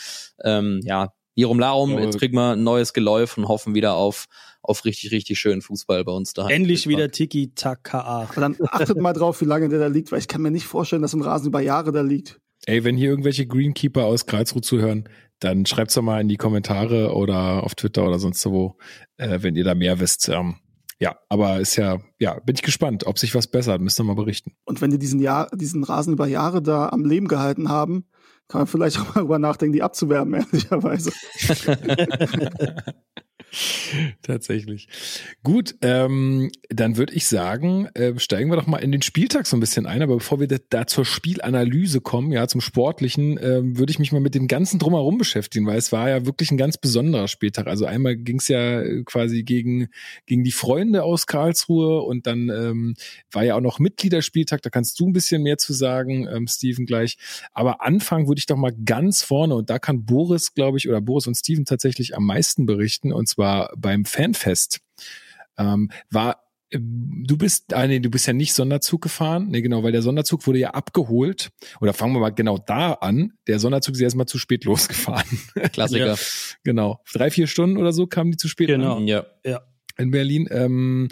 [0.43, 4.27] Ähm, ja, Hierum Larum, jetzt kriegen wir ein neues Geläuf und hoffen wieder auf,
[4.61, 6.47] auf richtig, richtig schönen Fußball bei uns da.
[6.47, 8.29] Endlich wieder Tiki-Taka.
[8.35, 11.01] Dann achtet mal drauf, wie lange der da liegt, weil ich kann mir nicht vorstellen,
[11.01, 12.39] dass ein Rasen über Jahre da liegt.
[12.67, 17.15] Ey, wenn hier irgendwelche Greenkeeper aus Karlsruhe zuhören, dann schreibt's doch mal in die Kommentare
[17.15, 18.77] oder auf Twitter oder sonst wo,
[19.17, 20.29] äh, wenn ihr da mehr wisst.
[20.29, 20.57] Ähm,
[20.99, 24.13] ja, aber ist ja, ja, bin ich gespannt, ob sich was bessert, müsst ihr mal
[24.13, 24.51] berichten.
[24.63, 28.05] Und wenn die diesen Jahr, diesen Rasen über Jahre da am Leben gehalten haben,
[28.51, 31.11] kann man vielleicht auch mal drüber nachdenken, die abzuwerben, ehrlicherweise.
[34.21, 34.87] Tatsächlich.
[35.43, 39.57] Gut, ähm, dann würde ich sagen, äh, steigen wir doch mal in den Spieltag so
[39.57, 40.01] ein bisschen ein.
[40.01, 44.21] Aber bevor wir da, zur Spielanalyse kommen, ja, zum Sportlichen, äh, würde ich mich mal
[44.21, 47.67] mit dem ganzen Drumherum beschäftigen, weil es war ja wirklich ein ganz besonderer Spieltag.
[47.67, 49.89] Also einmal ging es ja äh, quasi gegen,
[50.25, 52.95] gegen die Freunde aus Karlsruhe und dann ähm,
[53.31, 54.61] war ja auch noch Mitgliederspieltag.
[54.61, 57.17] Da kannst du ein bisschen mehr zu sagen, ähm, Steven, gleich.
[57.51, 61.01] Aber anfangen würde ich doch mal ganz vorne und da kann Boris, glaube ich, oder
[61.01, 64.79] Boris und Steven tatsächlich am meisten berichten und zwar war beim Fanfest.
[65.57, 69.47] Ähm, war äh, Du bist, ah nee, du bist ja nicht Sonderzug gefahren.
[69.49, 71.49] Nee, genau, weil der Sonderzug wurde ja abgeholt.
[71.81, 73.33] Oder fangen wir mal genau da an.
[73.47, 75.39] Der Sonderzug ist erstmal zu spät losgefahren.
[75.73, 76.07] Klassiker.
[76.07, 76.15] ja.
[76.63, 77.01] Genau.
[77.11, 78.97] Drei, vier Stunden oder so kamen die zu spät genau.
[78.97, 79.07] an.
[79.07, 79.25] Ja.
[79.43, 79.61] ja.
[79.97, 80.47] In Berlin.
[80.51, 81.09] Ähm,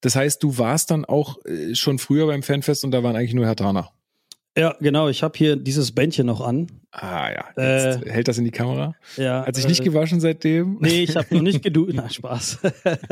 [0.00, 3.34] das heißt, du warst dann auch äh, schon früher beim Fanfest und da waren eigentlich
[3.34, 3.90] nur Herr Tana.
[4.56, 5.08] Ja, genau.
[5.08, 6.66] Ich habe hier dieses Bändchen noch an.
[6.90, 7.44] Ah ja.
[7.56, 8.94] Jetzt äh, hält das in die Kamera?
[9.16, 9.46] Ja.
[9.46, 10.78] Hat sich nicht äh, gewaschen seitdem?
[10.80, 11.94] Nee, ich habe noch nicht geduscht.
[11.94, 12.58] Na, Spaß.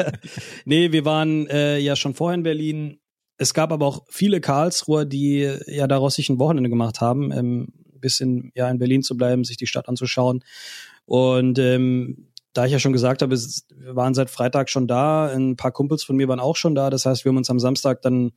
[0.65, 2.99] nee, wir waren äh, ja schon vorher in Berlin.
[3.37, 7.69] Es gab aber auch viele Karlsruher, die ja daraus sich ein Wochenende gemacht haben, ähm,
[8.01, 10.43] bis in, ja, in Berlin zu bleiben, sich die Stadt anzuschauen.
[11.05, 15.57] Und ähm, da ich ja schon gesagt habe, wir waren seit Freitag schon da, ein
[15.57, 16.91] paar Kumpels von mir waren auch schon da.
[16.91, 18.33] Das heißt, wir haben uns am Samstag dann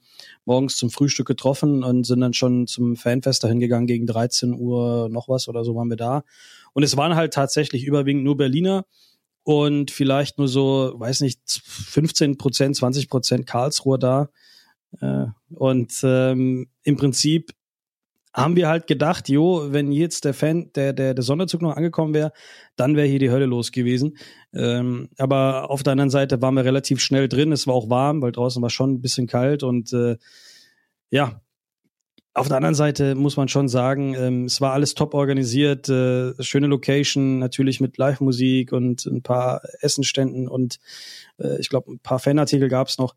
[0.45, 5.09] morgens zum Frühstück getroffen und sind dann schon zum Fanfest dahin gegangen gegen 13 Uhr
[5.09, 6.23] noch was oder so waren wir da.
[6.73, 8.85] Und es waren halt tatsächlich überwiegend nur Berliner
[9.43, 14.29] und vielleicht nur so, weiß nicht, 15 Prozent, 20 Prozent Karlsruhe da.
[14.99, 17.51] Äh, und ähm, im Prinzip
[18.33, 22.13] haben wir halt gedacht, jo, wenn jetzt der Fan, der, der, der Sonderzug noch angekommen
[22.13, 22.31] wäre,
[22.75, 24.17] dann wäre hier die Hölle los gewesen.
[24.53, 27.51] Ähm, aber auf der anderen Seite waren wir relativ schnell drin.
[27.51, 30.17] Es war auch warm, weil draußen war schon ein bisschen kalt und äh,
[31.09, 31.41] ja,
[32.33, 36.33] auf der anderen Seite muss man schon sagen, ähm, es war alles top organisiert, äh,
[36.41, 40.79] schöne Location, natürlich mit Live-Musik und ein paar Essenständen und
[41.39, 43.15] äh, ich glaube, ein paar Fanartikel gab es noch.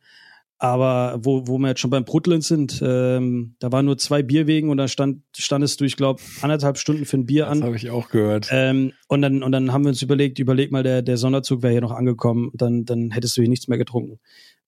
[0.59, 4.71] Aber wo, wo wir jetzt schon beim Brutteln sind, ähm, da waren nur zwei Bierwegen
[4.71, 7.65] und da stand, standest du, ich glaube, anderthalb Stunden für ein Bier Das an.
[7.65, 8.49] habe ich auch gehört.
[8.51, 11.73] Ähm, und, dann, und dann haben wir uns überlegt, überleg mal, der, der Sonderzug wäre
[11.73, 14.21] hier noch angekommen, dann, dann hättest du hier nichts mehr getrunken.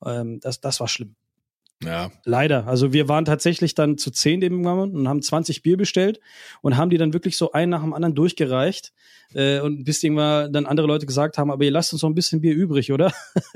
[0.05, 1.15] Ähm, das, das war schlimm.
[1.83, 2.11] ja.
[2.25, 2.67] Leider.
[2.67, 6.21] Also wir waren tatsächlich dann zu zehn irgendwann und haben 20 Bier bestellt
[6.63, 8.93] und haben die dann wirklich so einen nach dem anderen durchgereicht.
[9.35, 12.15] Äh, und bis irgendwann dann andere Leute gesagt haben, aber ihr lasst uns noch ein
[12.15, 13.13] bisschen Bier übrig, oder?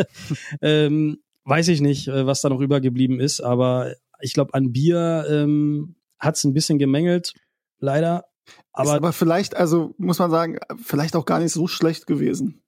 [0.62, 1.18] ähm,
[1.51, 5.97] weiß ich nicht, äh, was da noch übergeblieben ist, aber ich glaube, an Bier ähm,
[6.19, 7.35] hat es ein bisschen gemängelt,
[7.79, 8.27] leider.
[8.73, 12.63] Aber, Aber, aber vielleicht, also muss man sagen, vielleicht auch gar nicht so schlecht gewesen.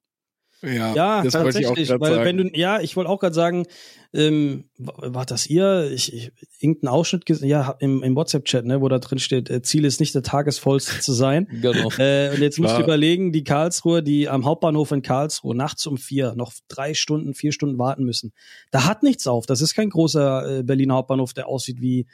[0.63, 2.25] Ja, ja, das wollte ich auch tatsächlich, weil sagen.
[2.25, 3.65] wenn du, ja, ich wollte auch gerade sagen,
[4.13, 5.89] ähm, wa- war das ihr?
[5.91, 9.61] Ich, ich irgendeinen Ausschnitt gesehen, ja, im, im WhatsApp-Chat, ne, wo da drin steht, äh,
[9.61, 11.47] Ziel ist nicht der Tagesvollste zu sein.
[11.61, 11.89] Genau.
[11.97, 15.97] Äh, und jetzt musst du überlegen, die Karlsruhe, die am Hauptbahnhof in Karlsruhe nachts um
[15.97, 18.33] vier noch drei Stunden, vier Stunden warten müssen.
[18.71, 19.45] Da hat nichts auf.
[19.45, 22.05] Das ist kein großer äh, Berliner Hauptbahnhof, der aussieht wie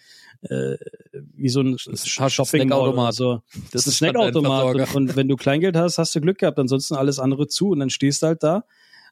[0.42, 0.78] äh,
[1.12, 3.14] wie so ein fast Shopping Mall oder Snackautomat.
[3.14, 3.42] so.
[3.72, 4.52] Das ist ein Snackautomat.
[4.52, 4.96] Versorger.
[4.96, 6.60] Und, und wenn du Kleingeld hast, hast du Glück gehabt.
[6.60, 8.64] Ansonsten alles andere zu und dann stehst du halt da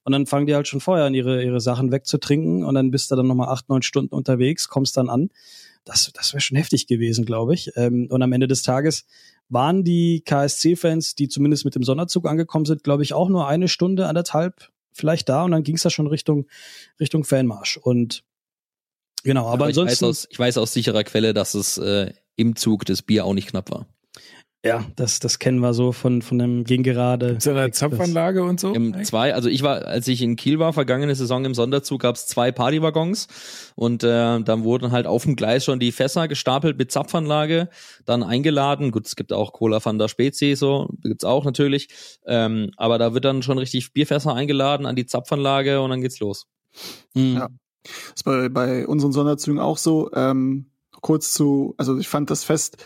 [0.04, 3.12] und dann fangen die halt schon vorher an, ihre, ihre Sachen wegzutrinken und dann bist
[3.12, 5.30] du dann nochmal acht, neun Stunden unterwegs, kommst dann an.
[5.84, 7.72] Das, das wäre schon heftig gewesen, glaube ich.
[7.76, 9.06] Ähm, und am Ende des Tages
[9.50, 13.68] waren die KSC-Fans, die zumindest mit dem Sonderzug angekommen sind, glaube ich, auch nur eine
[13.68, 16.48] Stunde, anderthalb vielleicht da und dann ging es da schon Richtung,
[17.00, 17.78] Richtung Fanmarsch.
[17.78, 18.24] Und
[19.28, 20.06] genau, aber, ich, weiß ansonsten.
[20.06, 23.50] aus, ich weiß aus sicherer Quelle, dass es äh, im Zug das Bier auch nicht
[23.50, 23.86] knapp war.
[24.66, 27.38] Ja, das, das kennen wir so von, von dem Gegengerade.
[27.38, 28.74] Ist eine Zapfanlage und so?
[28.74, 32.16] Im zwei, also ich war, als ich in Kiel war, vergangene Saison im Sonderzug, gab
[32.16, 33.28] es zwei Partywaggons
[33.76, 37.70] und äh, dann wurden halt auf dem Gleis schon die Fässer gestapelt mit Zapfanlage,
[38.06, 38.92] dann eingeladen.
[38.92, 41.88] Gut, es gibt auch Cola van der Spezi, so gibt's auch natürlich.
[42.26, 46.20] Ähm, aber da wird dann schon richtig Bierfässer eingeladen an die Zapfanlage und dann geht's
[46.20, 46.48] los.
[47.14, 47.36] Mhm.
[47.36, 47.48] Ja.
[47.88, 50.10] Das ist bei, bei unseren Sonderzügen auch so.
[50.14, 50.68] Ähm,
[51.02, 52.78] kurz zu, also ich fand das Fest,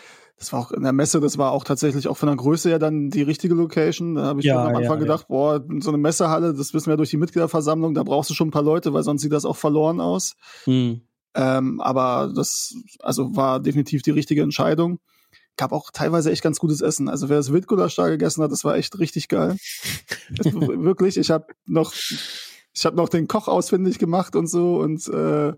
[0.42, 2.78] das war auch in der Messe, das war auch tatsächlich auch von der Größe her
[2.78, 4.16] dann die richtige Location.
[4.16, 6.96] Da habe ich Ja, am Anfang ja, gedacht, boah, so eine Messehalle, das wissen wir
[6.96, 9.56] durch die Mitgliederversammlung, da brauchst du schon ein paar Leute, weil sonst sieht das auch
[9.56, 10.34] verloren aus.
[10.66, 11.02] Mhm.
[11.34, 14.98] Ähm, aber das, also war definitiv die richtige Entscheidung.
[15.56, 17.08] Gab auch teilweise echt ganz gutes Essen.
[17.08, 19.56] Also wer das Wildgulasch da gegessen hat, das war echt richtig geil.
[20.30, 21.92] das, wirklich, ich habe noch,
[22.74, 25.52] ich habe noch den Koch ausfindig gemacht und so und äh,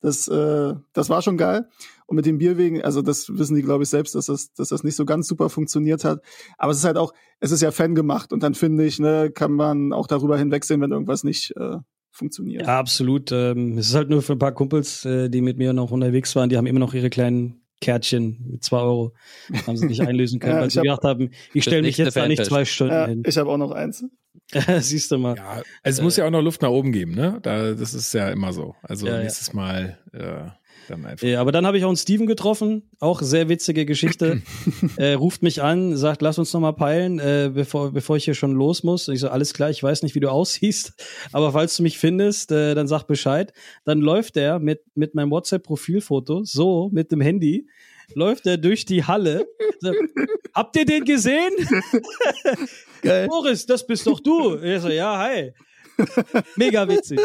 [0.00, 1.68] das, äh, das war schon geil.
[2.06, 4.84] Und mit dem Bierwegen, also das wissen die, glaube ich, selbst, dass das, dass das
[4.84, 6.20] nicht so ganz super funktioniert hat.
[6.58, 9.30] Aber es ist halt auch, es ist ja Fan gemacht und dann finde ich, ne,
[9.34, 11.76] kann man auch darüber hinwegsehen, wenn irgendwas nicht äh,
[12.10, 12.66] funktioniert.
[12.66, 13.32] Ja, absolut.
[13.32, 16.36] Ähm, es ist halt nur für ein paar Kumpels, äh, die mit mir noch unterwegs
[16.36, 19.14] waren, die haben immer noch ihre kleinen Kärtchen mit zwei Euro.
[19.66, 22.16] Haben sie nicht einlösen können, Ja, weil sie hab- gedacht haben, ich stelle mich jetzt
[22.16, 23.22] da nicht zwei Stunden Ja, hin.
[23.26, 24.04] ich habe auch noch eins.
[24.80, 25.36] Siehst du mal.
[25.36, 27.38] Ja, also es muss ja auch noch Luft nach oben geben, ne?
[27.42, 28.74] Da, das ist ja immer so.
[28.82, 29.22] Also Ja, ja.
[29.22, 30.50] nächstes Mal äh,
[30.88, 31.26] dann einfach.
[31.26, 34.42] Ja, aber dann habe ich auch einen Steven getroffen, auch sehr witzige Geschichte.
[34.96, 38.34] äh, ruft mich an, sagt, lass uns noch mal peilen, äh, bevor, bevor ich hier
[38.34, 39.08] schon los muss.
[39.08, 40.94] Und ich so, alles klar, ich weiß nicht, wie du aussiehst,
[41.32, 43.52] aber falls du mich findest, äh, dann sag Bescheid.
[43.84, 47.66] Dann läuft er mit, mit meinem WhatsApp-Profilfoto, so, mit dem Handy,
[48.14, 49.46] läuft er durch die Halle.
[49.80, 49.92] So,
[50.54, 51.50] Habt ihr den gesehen?
[53.28, 54.56] Boris, das bist doch du.
[54.62, 55.52] Ich so, ja, hi.
[56.56, 57.18] Mega witzig.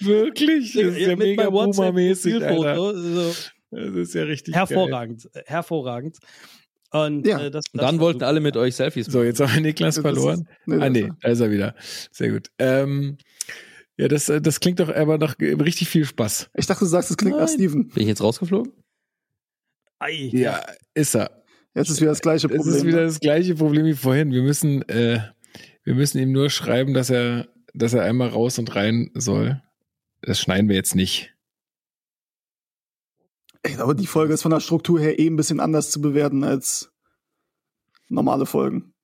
[0.00, 0.72] Wirklich?
[0.72, 2.34] Das ist ja mit mega meinem Boomer-mäßig.
[2.34, 3.32] So.
[3.70, 6.16] Das ist ja richtig Hervorragend, äh, hervorragend.
[6.90, 7.38] Und Ja.
[7.38, 8.28] äh, das, Und das dann war wollten super.
[8.28, 9.12] alle mit euch Selfies Geil.
[9.12, 10.48] So, jetzt haben wir Niklas ist- verloren.
[10.64, 11.74] nee, ah, nee, da ist er wieder.
[12.10, 12.48] Sehr gut.
[12.58, 13.18] Ähm,
[13.98, 16.48] ja, das, äh, das klingt doch aber nach richtig viel Spaß.
[16.54, 17.54] Ich dachte, du sagst, es klingt nach Nein.
[17.54, 17.88] Steven.
[17.88, 18.72] Bin ich jetzt rausgeflogen?
[19.98, 20.30] Ei.
[20.32, 21.42] Ja, ist er.
[21.74, 22.76] Jetzt ist wieder das gleiche Es Problem.
[22.76, 23.06] ist wieder ne?
[23.06, 24.32] das gleiche Problem wie vorhin.
[24.32, 25.20] Wir müssen, äh,
[25.84, 29.62] wir müssen ihm nur schreiben, dass er, dass er einmal raus und rein soll.
[30.22, 31.34] Das schneiden wir jetzt nicht.
[33.64, 36.44] Ich glaube, die Folge ist von der Struktur her eh ein bisschen anders zu bewerten
[36.44, 36.92] als
[38.08, 38.94] normale Folgen.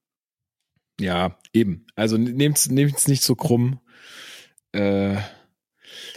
[1.01, 1.87] Ja, eben.
[1.97, 3.81] Also nehmt's, nehmt's nicht so krumm.
[4.73, 5.17] Äh,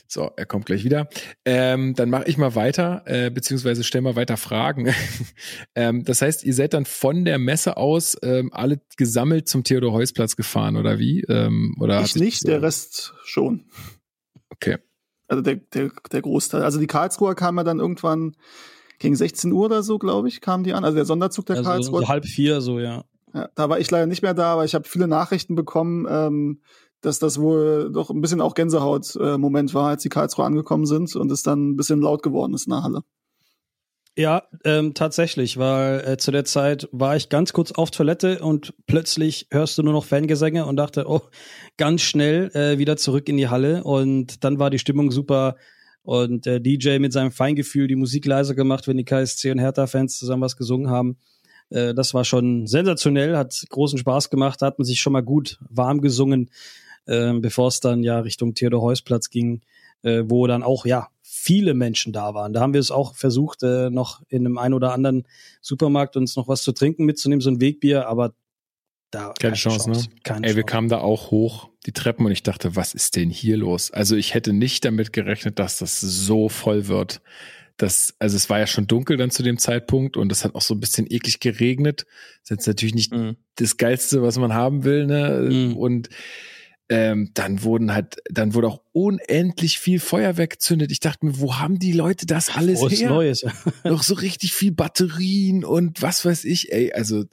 [0.08, 1.08] so, er kommt gleich wieder.
[1.46, 4.94] Ähm, dann mache ich mal weiter, äh, beziehungsweise stell mal weiter Fragen.
[5.76, 10.36] ähm, das heißt, ihr seid dann von der Messe aus ähm, alle gesammelt zum Theodor-Heuss-Platz
[10.36, 11.22] gefahren, oder wie?
[11.24, 13.66] Ähm, oder ich nicht, der Rest schon.
[14.50, 14.78] Okay.
[15.28, 16.64] Also der, der, der Großteil.
[16.64, 18.36] Also die Karlsruher kam ja dann irgendwann
[19.00, 20.84] gegen 16 Uhr oder so, glaube ich, kamen die an.
[20.84, 22.02] Also der Sonderzug der Also Karlsruhe.
[22.02, 23.04] so halb vier, so, ja.
[23.34, 26.62] Ja, da war ich leider nicht mehr da, aber ich habe viele Nachrichten bekommen, ähm,
[27.08, 31.32] dass das wohl doch ein bisschen auch Gänsehaut-Moment war, als die Karlsruhe angekommen sind und
[31.32, 33.02] es dann ein bisschen laut geworden ist in der Halle.
[34.18, 38.74] Ja, ähm, tatsächlich, weil äh, zu der Zeit war ich ganz kurz auf Toilette und
[38.88, 41.22] plötzlich hörst du nur noch Fangesänge und dachte, oh,
[41.78, 45.56] ganz schnell äh, wieder zurück in die Halle und dann war die Stimmung super
[46.02, 50.18] und der DJ mit seinem Feingefühl die Musik leiser gemacht, wenn die KSC und Hertha-Fans
[50.18, 51.18] zusammen was gesungen haben.
[51.70, 55.22] Äh, das war schon sensationell, hat großen Spaß gemacht, da hat man sich schon mal
[55.22, 56.50] gut warm gesungen,
[57.08, 59.62] äh, bevor es dann ja Richtung Theodor-Heuss-Platz ging,
[60.04, 62.54] äh, wo dann auch, ja, viele Menschen da waren.
[62.54, 65.24] Da haben wir es auch versucht, äh, noch in einem ein oder anderen
[65.62, 68.34] Supermarkt uns noch was zu trinken mitzunehmen, so ein Wegbier, aber
[69.12, 70.04] da Keine, Chance, ne?
[70.24, 70.72] Keine Ey, wir Chance.
[70.72, 73.92] kamen da auch hoch, die Treppen, und ich dachte, was ist denn hier los?
[73.92, 77.22] Also ich hätte nicht damit gerechnet, dass das so voll wird.
[77.78, 80.62] Das, also es war ja schon dunkel dann zu dem Zeitpunkt und es hat auch
[80.62, 82.06] so ein bisschen eklig geregnet.
[82.42, 83.38] Das ist jetzt natürlich nicht Mhm.
[83.56, 85.48] das Geilste, was man haben will, ne?
[85.50, 85.78] Mhm.
[85.78, 86.10] Und
[86.90, 90.92] ähm, dann wurden halt, dann wurde auch unendlich viel Feuerwerk gezündet.
[90.92, 93.10] Ich dachte mir, wo haben die Leute das alles Frohes her?
[93.10, 93.46] Neues.
[93.84, 97.26] noch so richtig viel Batterien und was weiß ich, ey, also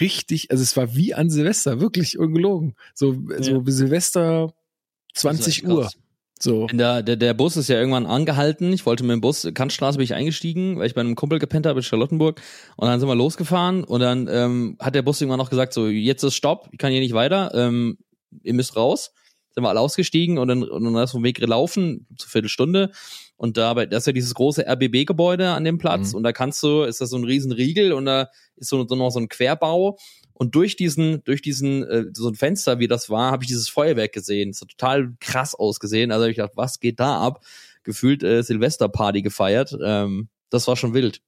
[0.00, 2.74] richtig, also es war wie an Silvester, wirklich ungelogen.
[2.94, 4.52] So, so wie Silvester
[5.14, 5.82] 20 echt Uhr.
[5.82, 5.96] krass.
[6.40, 6.66] So.
[6.68, 8.72] Der, der, der Bus ist ja irgendwann angehalten.
[8.72, 11.66] Ich wollte mit dem Bus, Kantstraße bin ich eingestiegen, weil ich bei einem Kumpel gepennt
[11.66, 12.40] habe in Charlottenburg.
[12.76, 15.88] Und dann sind wir losgefahren und dann ähm, hat der Bus irgendwann noch gesagt, so,
[15.88, 17.98] jetzt ist Stopp, ich kann hier nicht weiter, ähm,
[18.42, 19.12] ihr müsst raus.
[19.54, 22.90] Sind wir alle ausgestiegen und dann, und dann ist vom Weg gelaufen, zur Viertelstunde.
[23.36, 26.16] Und da, bei- da ist ja dieses große RBB-Gebäude an dem Platz Mhm.
[26.18, 28.94] und da kannst du, ist das so ein riesen Riegel und da ist so, so
[28.94, 29.98] noch so ein Querbau.
[30.34, 33.68] Und durch diesen, durch diesen, äh, so ein Fenster, wie das war, habe ich dieses
[33.68, 34.50] Feuerwerk gesehen.
[34.50, 36.12] Es hat total krass ausgesehen.
[36.12, 37.44] Also ich gedacht, was geht da ab?
[37.82, 39.76] Gefühlt äh, Silvesterparty gefeiert.
[39.82, 41.20] Ähm, das war schon wild.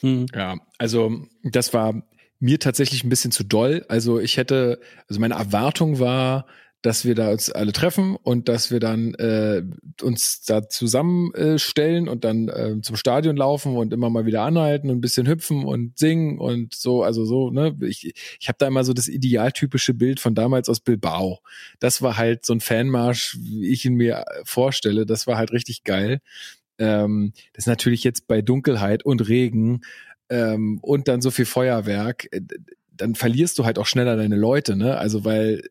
[0.00, 0.26] Hm.
[0.34, 2.02] Ja, also das war
[2.40, 3.84] mir tatsächlich ein bisschen zu doll.
[3.88, 6.46] Also ich hätte, also meine Erwartung war,
[6.82, 9.62] dass wir da uns alle treffen und dass wir dann äh,
[10.02, 14.96] uns da zusammenstellen und dann äh, zum Stadion laufen und immer mal wieder anhalten und
[14.96, 17.76] ein bisschen hüpfen und singen und so, also so, ne?
[17.82, 21.40] Ich, ich habe da immer so das idealtypische Bild von damals aus Bilbao.
[21.80, 25.04] Das war halt so ein Fanmarsch, wie ich ihn mir vorstelle.
[25.04, 26.20] Das war halt richtig geil.
[26.78, 29.82] Ähm, das ist natürlich jetzt bei Dunkelheit und Regen
[30.30, 32.40] ähm, und dann so viel Feuerwerk, äh,
[32.96, 34.96] dann verlierst du halt auch schneller deine Leute, ne?
[34.98, 35.62] Also weil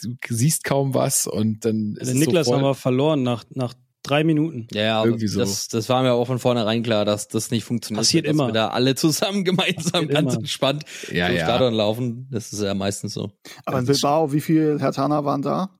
[0.00, 2.60] du siehst kaum was und dann ist Der es Niklas so voll.
[2.60, 4.66] haben wir verloren nach, nach drei Minuten.
[4.72, 5.38] Ja, ja, Irgendwie so.
[5.40, 8.00] das, das war mir auch von vornherein klar, dass das nicht funktioniert.
[8.00, 8.48] Passiert dass immer.
[8.48, 10.40] wir da alle zusammen gemeinsam Passiert ganz immer.
[10.40, 11.44] entspannt ja, zum ja.
[11.44, 12.26] Stadion laufen.
[12.30, 13.30] Das ist ja meistens so.
[13.64, 15.78] Aber in Bilbao, wie viel Hertaner waren da?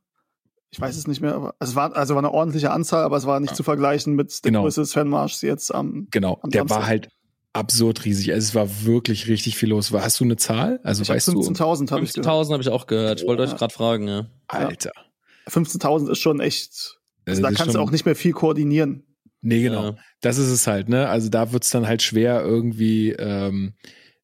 [0.71, 3.27] Ich weiß es nicht mehr, aber es war also war eine ordentliche Anzahl, aber es
[3.27, 3.57] war nicht Ja.
[3.57, 4.63] zu vergleichen mit der Genau.
[4.63, 6.07] Größe des Fanmarschs jetzt am.
[6.11, 6.79] Genau, Am der Samstag.
[6.79, 7.09] war halt
[7.53, 8.33] absurd riesig.
[8.33, 9.93] Also es war wirklich richtig viel los.
[9.93, 10.81] Hast du eine Zahl?
[10.83, 11.41] Also Ich hab weißt du?
[11.41, 12.27] 15.000 habe ich gehört.
[12.27, 13.21] 15.000 habe ich auch gehört.
[13.21, 13.51] Ich wollte Ja.
[13.51, 14.27] euch gerade fragen, ja.
[14.49, 14.93] Alter.
[15.49, 16.97] 15.000 ist schon echt.
[17.27, 19.05] Also da kannst du auch nicht mehr viel koordinieren.
[19.43, 19.85] Nee, genau.
[19.91, 19.97] Ja.
[20.21, 21.09] Das ist es halt, ne?
[21.09, 23.75] Also da wird's dann halt schwer, irgendwie ähm,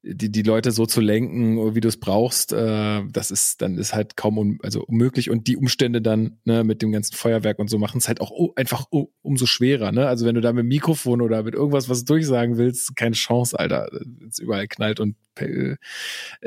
[0.03, 2.53] die, die Leute so zu lenken, wie du es brauchst.
[2.53, 5.29] Äh, das ist, dann ist halt kaum un, also unmöglich.
[5.31, 8.31] Und die Umstände dann, ne, mit dem ganzen Feuerwerk und so machen es halt auch
[8.31, 10.07] u- einfach u, umso schwerer, ne?
[10.07, 13.89] Also wenn du da mit Mikrofon oder mit irgendwas was durchsagen willst, keine Chance, Alter.
[14.29, 15.77] Es überall knallt und äh,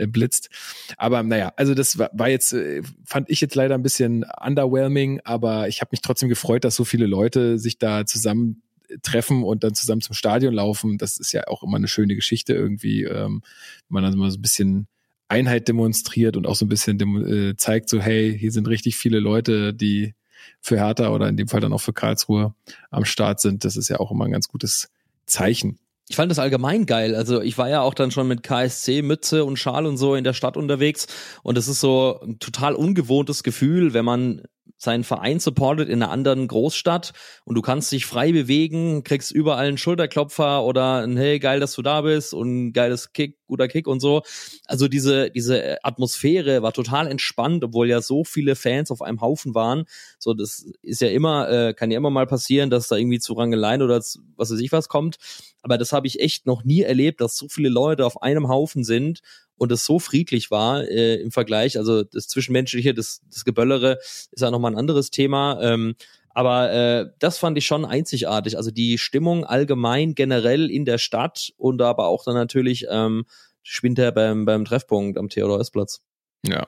[0.07, 0.49] blitzt.
[0.97, 5.19] Aber naja, also das war, war jetzt, äh, fand ich jetzt leider ein bisschen underwhelming,
[5.23, 8.63] aber ich habe mich trotzdem gefreut, dass so viele Leute sich da zusammen
[9.01, 10.97] treffen und dann zusammen zum Stadion laufen.
[10.97, 13.41] Das ist ja auch immer eine schöne Geschichte irgendwie, ähm,
[13.89, 14.87] wenn man dann mal so ein bisschen
[15.27, 18.97] Einheit demonstriert und auch so ein bisschen dem, äh, zeigt, so hey, hier sind richtig
[18.97, 20.13] viele Leute, die
[20.59, 22.53] für Hertha oder in dem Fall dann auch für Karlsruhe
[22.89, 23.63] am Start sind.
[23.63, 24.89] Das ist ja auch immer ein ganz gutes
[25.25, 25.79] Zeichen.
[26.09, 27.15] Ich fand das allgemein geil.
[27.15, 30.25] Also ich war ja auch dann schon mit KSC, Mütze und Schal und so in
[30.25, 31.07] der Stadt unterwegs.
[31.41, 34.41] Und es ist so ein total ungewohntes Gefühl, wenn man
[34.77, 37.13] seinen Verein supportet in einer anderen Großstadt
[37.45, 41.73] und du kannst dich frei bewegen, kriegst überall einen Schulterklopfer oder ein Hey, geil, dass
[41.73, 44.23] du da bist und geiles Kick, guter Kick und so.
[44.65, 49.53] Also diese, diese Atmosphäre war total entspannt, obwohl ja so viele Fans auf einem Haufen
[49.53, 49.85] waren.
[50.17, 53.33] So, das ist ja immer, äh, kann ja immer mal passieren, dass da irgendwie zu
[53.33, 55.17] Rangeleien oder zu, was weiß ich was kommt.
[55.61, 58.83] Aber das habe ich echt noch nie erlebt, dass so viele Leute auf einem Haufen
[58.83, 59.21] sind
[59.61, 61.77] und es so friedlich war äh, im Vergleich.
[61.77, 65.61] Also das Zwischenmenschliche, das, das Geböllere ist ja nochmal ein anderes Thema.
[65.61, 65.93] Ähm,
[66.31, 68.57] aber äh, das fand ich schon einzigartig.
[68.57, 73.25] Also die Stimmung allgemein generell in der Stadt und aber auch dann natürlich ähm,
[73.61, 76.01] Spinter beim, beim Treffpunkt am Theodor-S-Platz.
[76.43, 76.67] Ja,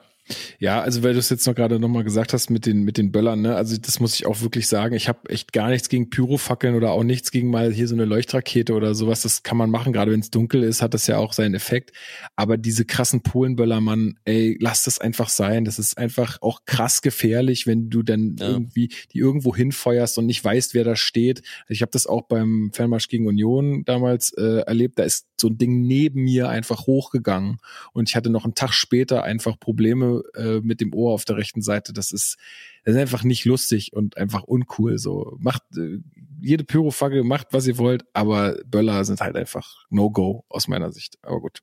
[0.58, 3.12] Ja, also weil du es jetzt noch gerade nochmal gesagt hast mit den, mit den
[3.12, 3.56] Böllern, ne?
[3.56, 4.94] Also das muss ich auch wirklich sagen.
[4.94, 8.06] Ich habe echt gar nichts gegen Pyrofackeln oder auch nichts gegen mal hier so eine
[8.06, 9.22] Leuchtrakete oder sowas.
[9.22, 11.92] Das kann man machen, gerade wenn es dunkel ist, hat das ja auch seinen Effekt.
[12.36, 15.66] Aber diese krassen Polenböller, Mann, ey, lass das einfach sein.
[15.66, 18.48] Das ist einfach auch krass gefährlich, wenn du dann ja.
[18.48, 21.42] irgendwie die irgendwo hinfeuerst und nicht weißt, wer da steht.
[21.68, 24.98] Ich habe das auch beim Fernmarsch gegen Union damals äh, erlebt.
[24.98, 27.58] Da ist so ein Ding neben mir einfach hochgegangen
[27.92, 31.36] und ich hatte noch einen Tag später einfach Probleme äh, mit dem Ohr auf der
[31.36, 31.92] rechten Seite.
[31.92, 32.36] Das ist,
[32.84, 34.98] das ist einfach nicht lustig und einfach uncool.
[34.98, 35.98] So macht äh,
[36.40, 41.18] jede Pyrofackel macht, was ihr wollt, aber Böller sind halt einfach No-Go aus meiner Sicht.
[41.22, 41.60] Aber gut,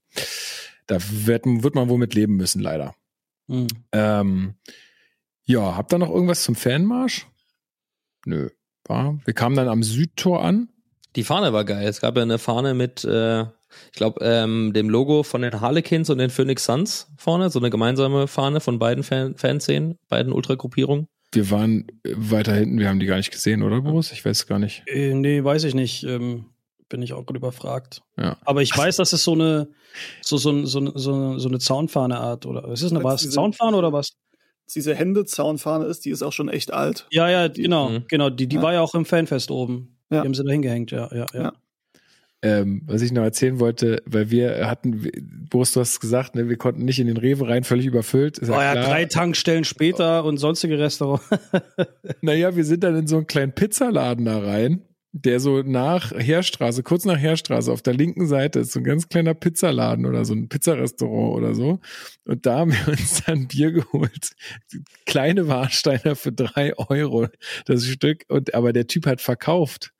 [0.88, 2.96] da wird, wird man wohl mit leben müssen, leider.
[3.48, 3.68] Mhm.
[3.92, 4.56] Ähm,
[5.44, 7.28] ja, habt ihr noch irgendwas zum Fanmarsch?
[8.26, 8.50] Nö.
[8.86, 9.20] War.
[9.26, 10.70] Wir kamen dann am Südtor an.
[11.16, 11.88] Die Fahne war geil.
[11.88, 13.46] Es gab ja eine Fahne mit äh,
[13.92, 17.70] ich glaube, ähm, dem Logo von den Harlequins und den Phoenix Suns vorne, so eine
[17.70, 21.08] gemeinsame Fahne von beiden Fan Fanszenen, beiden Ultragruppierungen.
[21.34, 24.12] Wir waren äh, weiter hinten, wir haben die gar nicht gesehen, oder Boris?
[24.12, 24.84] Ich weiß gar nicht.
[24.88, 26.04] Äh, nee, weiß ich nicht.
[26.04, 26.46] Ähm,
[26.92, 28.04] bin ich auch gut überfragt.
[28.18, 28.38] Ja.
[28.44, 29.70] Aber ich weiß, dass es so eine,
[30.22, 33.28] so, so, so, so, so eine Zaunfahne-Art oder ist es eine was?
[33.30, 34.12] Zaunfahne oder was?
[34.76, 37.08] Diese Hände-Zaunfahne ist, die ist auch schon echt alt.
[37.12, 38.06] Ja, ja, genau, mhm.
[38.08, 38.30] genau.
[38.30, 38.62] Die, die ja.
[38.62, 39.98] war ja auch im Fanfest oben.
[40.10, 40.22] Ja.
[40.22, 41.42] Die haben sie da hingehängt, ja, ja, ja.
[41.42, 41.54] ja.
[42.44, 45.12] Ähm, was ich noch erzählen wollte, weil wir hatten,
[45.50, 48.40] Boris, du hast gesagt, ne, wir konnten nicht in den Rewe rein, völlig überfüllt.
[48.40, 48.86] Ist oh ja, klar.
[48.86, 51.30] drei Tankstellen später und sonstige Restaurants.
[52.22, 54.82] naja, wir sind dann in so einen kleinen Pizzaladen da rein,
[55.14, 59.10] der so nach Heerstraße, kurz nach Heerstraße, auf der linken Seite ist so ein ganz
[59.10, 61.80] kleiner Pizzaladen oder so ein Pizzarestaurant oder so.
[62.26, 64.32] Und da haben wir uns dann Bier geholt.
[65.06, 67.28] Kleine Warsteiner für drei Euro
[67.66, 68.24] das Stück.
[68.30, 69.94] Und aber der Typ hat verkauft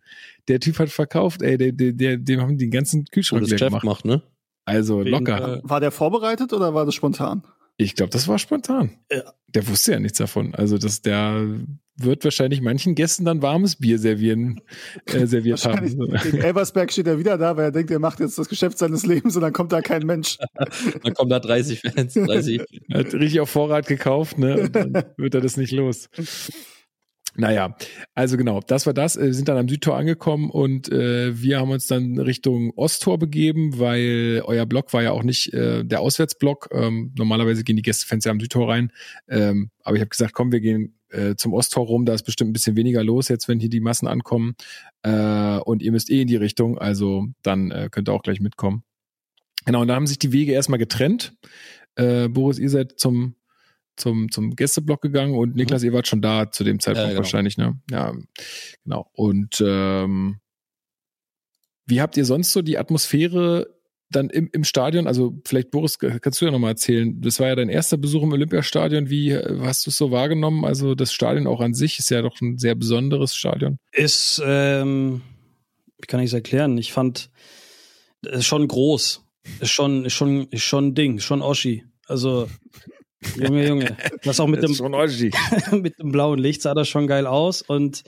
[0.48, 3.84] der Typ hat verkauft, ey, der, der, der, dem haben die ganzen Kühlschrank leer gemacht.
[3.84, 4.22] Macht, ne?
[4.66, 5.58] Also Wegen, locker.
[5.58, 7.44] Äh, war der vorbereitet oder war das spontan?
[7.78, 8.92] Ich glaube, das war spontan.
[9.12, 9.24] Ja.
[9.48, 10.54] Der wusste ja nichts davon.
[10.54, 11.46] Also, dass der
[11.98, 14.62] wird wahrscheinlich manchen Gästen dann warmes Bier servieren,
[15.06, 15.88] äh, serviert haben.
[16.24, 19.06] Gegen Elversberg steht er wieder da, weil er denkt, er macht jetzt das Geschäft seines
[19.06, 20.38] Lebens und dann kommt da kein Mensch.
[21.04, 22.62] dann kommen da 30 Fans, 30.
[22.90, 24.62] er hat richtig auf Vorrat gekauft, ne?
[24.62, 26.10] Und dann wird er das nicht los.
[27.36, 27.78] Naja,
[28.14, 29.16] also genau, das war das.
[29.16, 33.18] Wir äh, sind dann am Südtor angekommen und äh, wir haben uns dann Richtung Osttor
[33.18, 36.70] begeben, weil euer Block war ja auch nicht äh, der Auswärtsblock.
[36.74, 38.92] Ähm, normalerweise gehen die Gästefans ja am Südtor rein.
[39.30, 42.06] Ähm, aber ich habe gesagt, komm, wir gehen äh, zum Osttor rum.
[42.06, 44.56] Da ist bestimmt ein bisschen weniger los jetzt, wenn hier die Massen ankommen.
[45.04, 48.42] Äh, und ihr müsst eh in die Richtung, also dann äh, könnt ihr auch gleich
[48.42, 48.84] mitkommen.
[49.66, 51.34] Genau, und da haben sich die Wege erstmal getrennt.
[51.96, 53.36] Äh, Boris, ihr seid zum
[53.96, 55.88] zum, zum Gästeblock gegangen und Niklas, mhm.
[55.88, 57.20] ihr wart schon da zu dem Zeitpunkt ja, genau.
[57.20, 57.80] wahrscheinlich, ne?
[57.90, 58.14] Ja,
[58.84, 59.10] genau.
[59.14, 60.40] Und ähm,
[61.86, 63.68] wie habt ihr sonst so die Atmosphäre
[64.10, 65.08] dann im, im Stadion?
[65.08, 67.20] Also vielleicht, Boris, kannst du ja nochmal erzählen.
[67.22, 69.10] Das war ja dein erster Besuch im Olympiastadion.
[69.10, 70.66] Wie hast du es so wahrgenommen?
[70.66, 73.78] Also das Stadion auch an sich ist ja doch ein sehr besonderes Stadion.
[73.92, 75.22] Ist, ähm,
[76.00, 76.78] wie kann ich es erklären?
[76.78, 77.30] Ich fand,
[78.26, 79.26] es ist schon groß.
[79.60, 81.84] Ist schon, ist schon, ist schon ein Ding, schon Oschi.
[82.08, 82.48] Also
[83.36, 83.98] Junge, Junge.
[84.24, 84.78] Das auch mit, das dem,
[85.82, 88.04] mit dem blauen Licht sah das schon geil aus und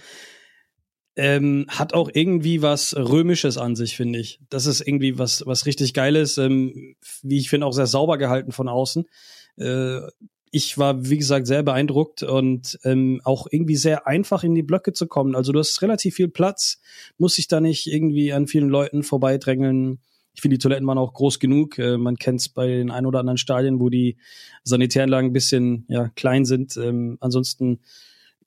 [1.15, 4.39] ähm, hat auch irgendwie was Römisches an sich, finde ich.
[4.49, 8.51] Das ist irgendwie was, was richtig Geiles, ähm, wie ich finde, auch sehr sauber gehalten
[8.51, 9.05] von außen.
[9.57, 9.99] Äh,
[10.55, 14.93] ich war, wie gesagt, sehr beeindruckt und ähm, auch irgendwie sehr einfach in die Blöcke
[14.93, 15.35] zu kommen.
[15.35, 16.79] Also du hast relativ viel Platz,
[17.17, 19.99] muss sich da nicht irgendwie an vielen Leuten vorbeidrängeln.
[20.33, 21.77] Ich finde, die Toiletten waren auch groß genug.
[21.77, 24.17] Äh, man kennt es bei den ein oder anderen Stadien, wo die
[24.63, 26.75] Sanitäranlagen ein bisschen ja, klein sind.
[26.77, 27.81] Ähm, ansonsten,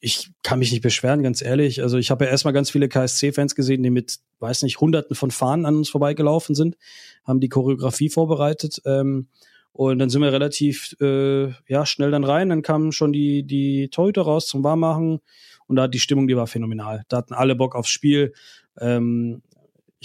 [0.01, 1.83] ich kann mich nicht beschweren, ganz ehrlich.
[1.83, 5.31] Also ich habe ja erstmal ganz viele KSC-Fans gesehen, die mit, weiß nicht, hunderten von
[5.31, 6.77] Fahnen an uns vorbeigelaufen sind,
[7.25, 8.83] haben die Choreografie vorbereitet.
[8.85, 9.29] Ähm,
[9.77, 12.49] und dann sind wir relativ äh, ja, schnell dann rein.
[12.49, 15.21] Dann kamen schon die, die Torhüter raus zum Warmmachen.
[15.67, 17.05] Und da hat die Stimmung, die war phänomenal.
[17.09, 18.33] Da hatten alle Bock aufs Spiel.
[18.81, 19.43] Ähm,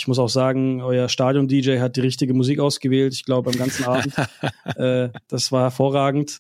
[0.02, 3.14] ich muss auch sagen, euer Stadion-DJ hat die richtige Musik ausgewählt.
[3.14, 4.16] Ich glaube, am ganzen Abend.
[4.76, 6.40] äh, das war hervorragend.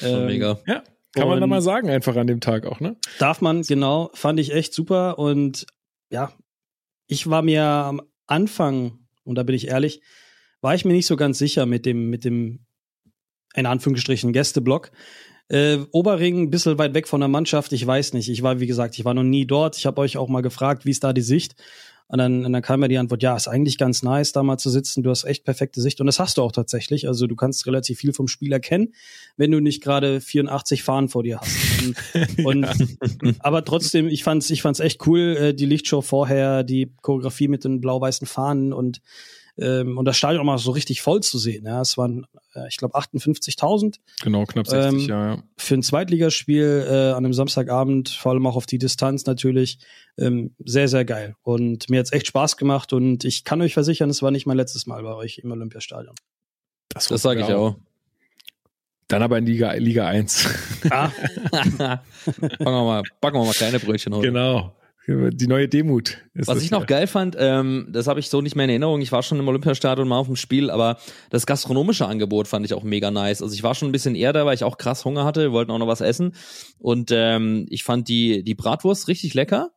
[0.00, 0.60] Ähm, mega.
[0.64, 0.84] Ja,
[1.16, 2.94] kann man da mal sagen, einfach an dem Tag auch, ne?
[3.18, 4.12] Darf man, genau.
[4.14, 5.18] Fand ich echt super.
[5.18, 5.66] Und
[6.08, 6.32] ja,
[7.08, 10.02] ich war mir am Anfang, und da bin ich ehrlich,
[10.60, 12.60] war ich mir nicht so ganz sicher mit dem, mit dem,
[13.54, 14.92] in Anführungsstrichen, Gästeblock.
[15.48, 18.28] Äh, Oberring, ein bisschen weit weg von der Mannschaft, ich weiß nicht.
[18.28, 19.76] Ich war, wie gesagt, ich war noch nie dort.
[19.76, 21.56] Ich habe euch auch mal gefragt, wie ist da die Sicht?
[22.10, 24.58] Und dann, und dann kam mir die Antwort, ja, ist eigentlich ganz nice, da mal
[24.58, 25.04] zu sitzen.
[25.04, 26.00] Du hast echt perfekte Sicht.
[26.00, 27.06] Und das hast du auch tatsächlich.
[27.06, 28.94] Also du kannst relativ viel vom Spiel erkennen,
[29.36, 31.56] wenn du nicht gerade 84 Fahnen vor dir hast.
[32.44, 32.66] Und,
[33.22, 37.46] und aber trotzdem, ich fand's, ich fand's echt cool, äh, die Lichtshow vorher, die Choreografie
[37.46, 39.00] mit den blau-weißen Fahnen und
[39.60, 41.66] ähm, und das Stadion auch mal so richtig voll zu sehen.
[41.66, 43.96] Ja, es waren, äh, ich glaube, 58.000.
[44.22, 45.42] Genau, knapp 60, Ähm, ja, ja.
[45.56, 49.78] Für ein Zweitligaspiel äh, an einem Samstagabend, vor allem auch auf die Distanz natürlich,
[50.18, 51.36] ähm, sehr, sehr geil.
[51.42, 54.56] Und mir hat's echt Spaß gemacht und ich kann euch versichern, es war nicht mein
[54.56, 56.14] letztes Mal bei euch im Olympiastadion.
[56.88, 57.76] Das sage ich auch.
[59.08, 60.48] Dann aber in Liga, Liga 1.
[60.90, 61.08] Ah,
[61.50, 62.00] Fangen
[62.58, 64.28] wir mal, backen wir mal kleine Brötchen heute.
[64.28, 64.74] genau.
[65.10, 66.18] Die neue Demut.
[66.34, 69.00] Was ich noch geil fand, ähm, das habe ich so nicht mehr in Erinnerung.
[69.00, 70.98] Ich war schon im Olympiastadion mal auf dem Spiel, aber
[71.30, 73.42] das gastronomische Angebot fand ich auch mega nice.
[73.42, 75.40] Also ich war schon ein bisschen eher da, weil ich auch krass Hunger hatte.
[75.42, 76.34] Wir wollten auch noch was essen.
[76.78, 79.70] Und ähm, ich fand die, die Bratwurst richtig lecker.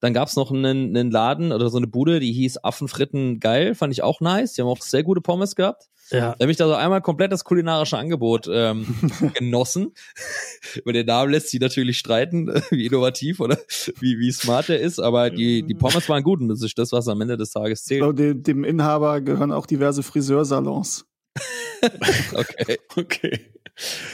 [0.00, 3.74] Dann gab's noch einen, einen Laden oder so eine Bude, die hieß Affenfritten geil.
[3.74, 4.52] Fand ich auch nice.
[4.54, 5.88] Die haben auch sehr gute Pommes gehabt.
[6.10, 6.34] ja.
[6.34, 8.86] Da habe ich da so einmal komplett das kulinarische Angebot ähm,
[9.34, 9.92] genossen.
[10.76, 13.58] Über den Namen lässt sich natürlich streiten, wie innovativ oder
[14.00, 16.92] wie, wie smart er ist, aber die, die Pommes waren gut und das ist das,
[16.92, 18.00] was am Ende des Tages Ich zählt.
[18.00, 21.06] glaube, dem, dem Inhaber gehören auch diverse Friseursalons.
[22.34, 22.78] Okay.
[22.96, 23.40] Okay.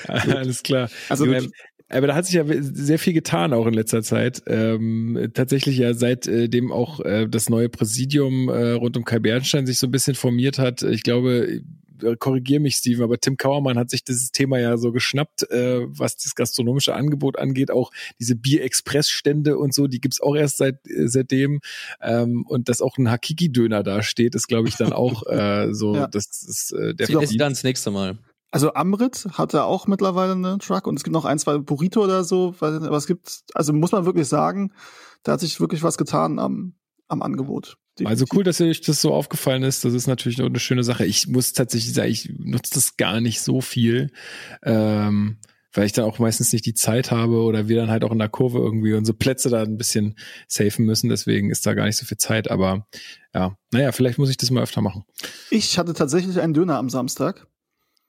[0.09, 0.89] Alles klar.
[1.09, 1.25] Also
[1.93, 4.43] aber da hat sich ja sehr viel getan auch in letzter Zeit.
[4.47, 9.79] Ähm, tatsächlich ja seitdem auch äh, das neue Präsidium äh, rund um Kai Bernstein sich
[9.79, 10.83] so ein bisschen formiert hat.
[10.83, 11.63] Ich glaube,
[12.03, 15.81] äh, korrigier mich, Steven, aber Tim Kauermann hat sich dieses Thema ja so geschnappt, äh,
[15.87, 17.71] was das gastronomische Angebot angeht.
[17.71, 21.61] Auch diese Bier-Express-Stände und so, die gibt's auch erst seit äh, seitdem.
[22.01, 25.95] Ähm, und dass auch ein Hakiki-Döner da steht, ist, glaube ich, dann auch äh, so,
[26.03, 26.07] Ja.
[26.07, 28.19] das ist äh, der Ich esse dann das nächste Mal.
[28.53, 32.05] Also Amrit hat da auch mittlerweile einen Truck und es gibt noch ein, zwei Burrito
[32.05, 34.73] oder so, aber es gibt, also muss man wirklich sagen,
[35.23, 36.75] da hat sich wirklich was getan am,
[37.09, 37.79] am Angebot.
[38.05, 39.85] Also cool, dass euch das so aufgefallen ist.
[39.85, 41.07] Das ist natürlich eine schöne Sache.
[41.07, 44.11] Ich muss tatsächlich sagen, ich nutze das gar nicht so viel,
[44.63, 45.39] ähm,
[45.73, 48.19] weil ich dann auch meistens nicht die Zeit habe oder wir dann halt auch in
[48.19, 51.09] der Kurve irgendwie unsere Plätze da ein bisschen safen müssen.
[51.09, 52.51] Deswegen ist da gar nicht so viel Zeit.
[52.51, 52.87] Aber
[53.35, 55.05] ja, naja, vielleicht muss ich das mal öfter machen.
[55.51, 57.47] Ich hatte tatsächlich einen Döner am Samstag.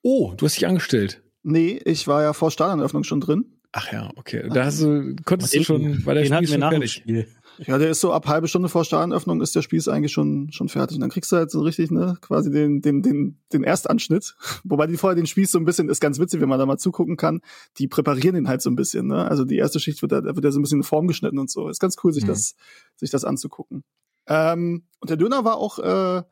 [0.03, 1.23] Oh, du hast dich angestellt.
[1.43, 3.45] Nee, ich war ja vor Stadioneröffnung schon drin.
[3.71, 4.47] Ach ja, okay.
[4.53, 6.91] Da hast du, konntest du Den- schon, war der Spiel schon fertig.
[6.91, 7.27] Spiel.
[7.59, 10.69] Ja, der ist so ab halbe Stunde vor Stadionöffnung ist der Spieß eigentlich schon, schon
[10.69, 10.95] fertig.
[10.95, 14.35] Und dann kriegst du halt so richtig, ne, quasi den, den, den, den Erstanschnitt.
[14.63, 16.77] Wobei die vorher den Spieß so ein bisschen, ist ganz witzig, wenn man da mal
[16.77, 17.41] zugucken kann.
[17.77, 19.25] Die präparieren den halt so ein bisschen, ne.
[19.25, 21.37] Also die erste Schicht wird da, da wird ja so ein bisschen in Form geschnitten
[21.39, 21.69] und so.
[21.69, 22.27] Ist ganz cool, sich Mhm.
[22.27, 22.55] das,
[22.95, 23.83] sich das anzugucken.
[24.27, 26.23] Ähm, und der Döner war auch, äh,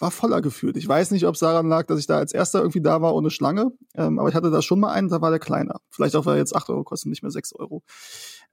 [0.00, 0.76] war voller gefühlt.
[0.76, 3.14] Ich weiß nicht, ob es daran lag, dass ich da als erster irgendwie da war
[3.14, 3.72] ohne Schlange.
[3.94, 5.80] Ähm, aber ich hatte da schon mal einen, da war der kleiner.
[5.90, 7.82] Vielleicht auch, weil er jetzt acht Euro kostet, nicht mehr sechs Euro.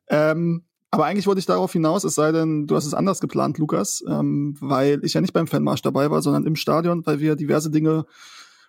[0.09, 3.57] Ähm, aber eigentlich wollte ich darauf hinaus, es sei denn, du hast es anders geplant,
[3.57, 7.35] Lukas, ähm, weil ich ja nicht beim Fanmarsch dabei war, sondern im Stadion, weil wir
[7.35, 8.03] diverse Dinge Ja,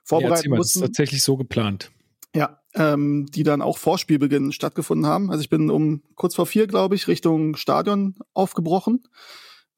[0.04, 0.86] vorbereiten erzähl mal, das ist mussten.
[0.86, 1.90] tatsächlich so geplant.
[2.34, 5.30] Ja, ähm, die dann auch vor Spielbeginn stattgefunden haben.
[5.30, 9.04] Also ich bin um kurz vor vier, glaube ich, Richtung Stadion aufgebrochen.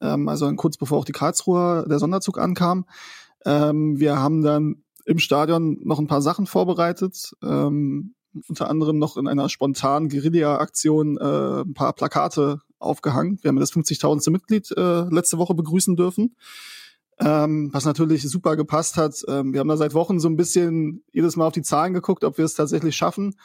[0.01, 2.85] Ähm, also kurz bevor auch die Karlsruher der Sonderzug ankam.
[3.45, 7.33] Ähm, wir haben dann im Stadion noch ein paar Sachen vorbereitet.
[7.43, 8.15] Ähm,
[8.47, 13.39] unter anderem noch in einer spontanen Guerilla-Aktion äh, ein paar Plakate aufgehangen.
[13.41, 14.31] Wir haben das 50.000.
[14.31, 16.35] Mitglied äh, letzte Woche begrüßen dürfen
[17.23, 19.23] ähm, was natürlich super gepasst hat.
[19.27, 22.23] Ähm, wir haben da seit Wochen so ein bisschen jedes Mal auf die Zahlen geguckt,
[22.23, 23.35] ob wir es tatsächlich schaffen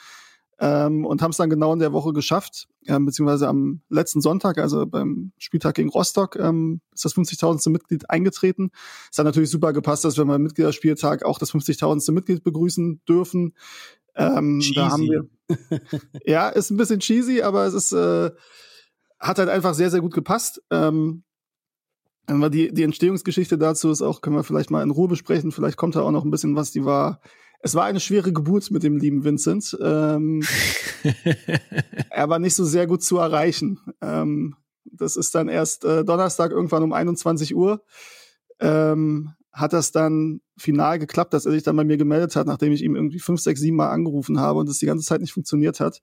[0.59, 4.59] ähm, und haben es dann genau in der Woche geschafft, ähm, beziehungsweise am letzten Sonntag,
[4.59, 7.71] also beim Spieltag gegen Rostock, ähm, ist das 50.000.
[7.71, 8.71] Mitglied eingetreten.
[9.11, 12.13] Es hat natürlich super gepasst, dass wir beim Mitgliederspieltag auch das 50.000.
[12.13, 13.55] Mitglied begrüßen dürfen.
[14.15, 15.29] Ähm, da haben wir,
[16.25, 18.31] ja, ist ein bisschen cheesy, aber es ist, äh,
[19.19, 20.63] hat halt einfach sehr, sehr gut gepasst.
[20.71, 21.23] Ähm,
[22.29, 25.53] die, die Entstehungsgeschichte dazu ist auch, können wir vielleicht mal in Ruhe besprechen.
[25.53, 27.21] Vielleicht kommt da auch noch ein bisschen was, die war.
[27.67, 29.77] Es war eine schwere Geburt mit dem lieben Vincent.
[29.83, 30.41] Ähm,
[32.11, 33.81] er war nicht so sehr gut zu erreichen.
[34.01, 34.55] Ähm,
[34.85, 37.83] das ist dann erst äh, Donnerstag irgendwann um 21 Uhr.
[38.61, 42.71] Ähm, hat das dann final geklappt, dass er sich dann bei mir gemeldet hat, nachdem
[42.71, 45.33] ich ihm irgendwie fünf, sechs, sieben Mal angerufen habe und es die ganze Zeit nicht
[45.33, 46.03] funktioniert hat.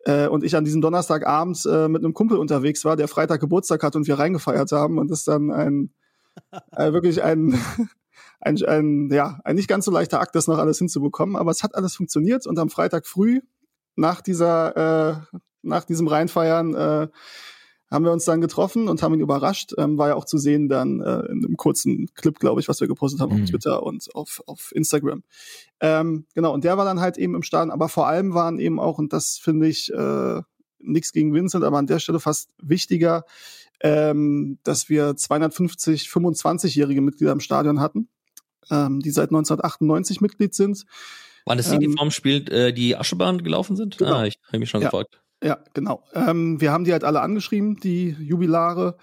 [0.00, 3.84] Äh, und ich an diesem Donnerstagabend äh, mit einem Kumpel unterwegs war, der Freitag Geburtstag
[3.84, 5.92] hat und wir reingefeiert haben und das dann ein
[6.72, 7.56] äh, wirklich ein,
[8.40, 11.36] ein, ein, ja, ein nicht ganz so leichter Akt, das noch alles hinzubekommen.
[11.36, 13.40] Aber es hat alles funktioniert und am Freitag früh
[13.96, 17.08] nach dieser, äh, nach diesem Reinfeiern äh,
[17.90, 19.72] haben wir uns dann getroffen und haben ihn überrascht.
[19.78, 22.80] Ähm, war ja auch zu sehen dann äh, in einem kurzen Clip, glaube ich, was
[22.80, 23.42] wir gepostet haben Mhm.
[23.42, 25.22] auf Twitter und auf, auf Instagram.
[25.80, 28.78] Ähm, genau, und der war dann halt eben im Stadion, aber vor allem waren eben
[28.78, 30.42] auch, und das finde ich äh,
[30.80, 33.24] nichts gegen Vincent, aber an der Stelle fast wichtiger,
[33.80, 38.08] ähm, dass wir 250 25-jährige Mitglieder im Stadion hatten,
[38.70, 40.84] ähm, die seit 1998 Mitglied sind.
[41.44, 43.98] Waren das die, die Ähm, vorm Spiel äh, die Aschebahn gelaufen sind?
[43.98, 44.16] Genau.
[44.16, 44.88] Ah, ich habe mich schon Ja.
[44.90, 45.20] gefragt.
[45.42, 46.02] Ja, genau.
[46.14, 48.96] Ähm, wir haben die halt alle angeschrieben, die Jubilare.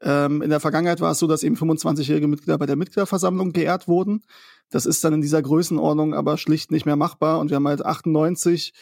[0.00, 3.88] Ähm, in der Vergangenheit war es so, dass eben 25-jährige Mitglieder bei der Mitgliederversammlung geehrt
[3.88, 4.22] wurden.
[4.70, 7.38] Das ist dann in dieser Größenordnung aber schlicht nicht mehr machbar.
[7.40, 8.72] Und wir haben halt 98,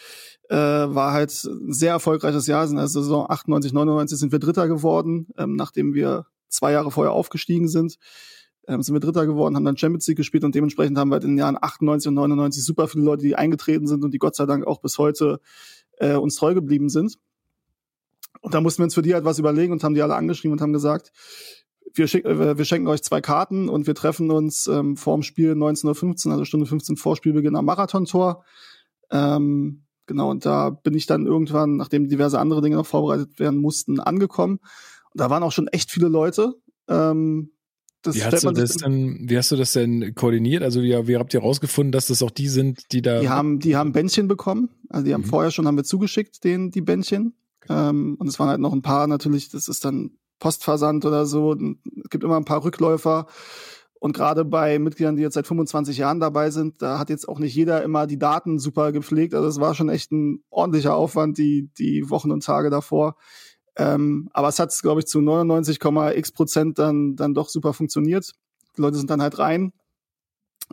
[0.49, 2.67] äh, war halt ein sehr erfolgreiches Jahr.
[2.69, 7.13] In der Saison 98, 99 sind wir Dritter geworden, ähm, nachdem wir zwei Jahre vorher
[7.13, 7.97] aufgestiegen sind.
[8.69, 11.31] Ähm, sind wir Dritter geworden, haben dann Champions League gespielt und dementsprechend haben wir in
[11.31, 14.47] den Jahren 98 und 99 super viele Leute, die eingetreten sind und die Gott sei
[14.47, 15.41] Dank auch bis heute
[15.99, 17.19] äh, uns treu geblieben sind.
[18.41, 20.53] Und da mussten wir uns für die halt was überlegen und haben die alle angeschrieben
[20.53, 21.13] und haben gesagt,
[21.95, 25.53] wir, schick, äh, wir schenken euch zwei Karten und wir treffen uns ähm, vorm Spiel
[25.53, 28.45] 19.15 also Stunde 15 vor Spielbeginn am Marathontor.
[29.11, 33.61] Ähm, genau, und da bin ich dann irgendwann, nachdem diverse andere Dinge noch vorbereitet werden
[33.61, 34.59] mussten, angekommen.
[35.13, 36.55] Und da waren auch schon echt viele Leute.
[36.89, 37.51] Ähm,
[38.03, 40.63] das wie, hast du das denn, wie hast du das denn koordiniert?
[40.63, 43.21] Also wie, wie habt ihr rausgefunden, dass das auch die sind, die da.
[43.21, 44.71] Die haben, die haben Bändchen bekommen.
[44.89, 45.27] Also die haben mhm.
[45.27, 47.35] vorher schon, haben wir zugeschickt, den, die Bändchen.
[47.69, 51.55] Ähm, und es waren halt noch ein paar natürlich, das ist dann Postversand oder so.
[51.55, 53.27] Es gibt immer ein paar Rückläufer.
[54.01, 57.39] Und gerade bei Mitgliedern, die jetzt seit 25 Jahren dabei sind, da hat jetzt auch
[57.39, 59.33] nicht jeder immer die Daten super gepflegt.
[59.33, 63.15] Also es war schon echt ein ordentlicher Aufwand, die, die Wochen und Tage davor.
[63.77, 68.33] Ähm, aber es hat, glaube ich, zu 99,x Prozent dann, dann doch super funktioniert.
[68.77, 69.73] Die Leute sind dann halt rein.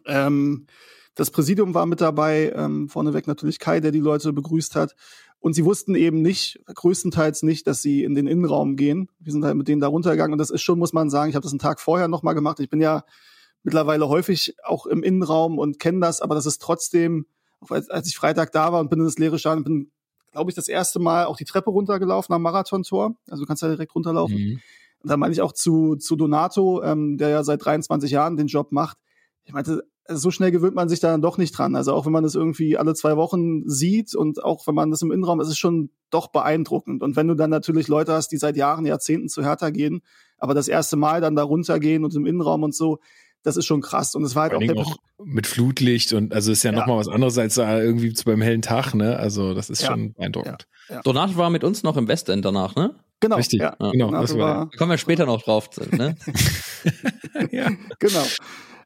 [0.05, 0.67] Ähm,
[1.15, 4.95] das Präsidium war mit dabei, ähm, vorneweg natürlich Kai, der die Leute begrüßt hat.
[5.39, 9.09] Und sie wussten eben nicht, größtenteils nicht, dass sie in den Innenraum gehen.
[9.19, 11.35] Wir sind halt mit denen da runtergegangen und das ist schon, muss man sagen, ich
[11.35, 12.59] habe das einen Tag vorher nochmal gemacht.
[12.59, 13.03] Ich bin ja
[13.63, 17.25] mittlerweile häufig auch im Innenraum und kenne das, aber das ist trotzdem,
[17.69, 19.91] als, als ich Freitag da war und bin in das leere Stadion, bin,
[20.31, 23.15] glaube ich, das erste Mal auch die Treppe runtergelaufen am Marathontor.
[23.29, 24.37] Also du kannst ja direkt runterlaufen.
[24.37, 24.59] Mhm.
[25.01, 28.47] Und da meine ich auch zu, zu Donato, ähm, der ja seit 23 Jahren den
[28.47, 28.97] Job macht.
[29.45, 31.75] Ich meinte, so schnell gewöhnt man sich da dann doch nicht dran.
[31.75, 35.01] Also auch wenn man das irgendwie alle zwei Wochen sieht und auch wenn man das
[35.01, 37.03] im Innenraum, ist es schon doch beeindruckend.
[37.03, 40.01] Und wenn du dann natürlich Leute hast, die seit Jahren, Jahrzehnten zu Hertha gehen,
[40.37, 42.99] aber das erste Mal dann da runtergehen und im Innenraum und so,
[43.43, 44.15] das ist schon krass.
[44.15, 46.79] Und es war halt auch, auch mit Flutlicht und also ist ja, ja.
[46.79, 49.17] nochmal was anderes als da irgendwie beim hellen Tag, ne?
[49.17, 49.89] Also das ist ja.
[49.89, 50.67] schon beeindruckend.
[50.89, 50.95] Ja.
[50.95, 51.01] Ja.
[51.01, 52.95] Donat war mit uns noch im Westend danach, ne?
[53.19, 53.35] Genau.
[53.35, 53.75] Richtig, ja.
[53.79, 54.11] genau.
[54.11, 56.15] Das war, da kommen wir später noch drauf, ne?
[57.51, 57.69] ja.
[57.99, 58.23] Genau.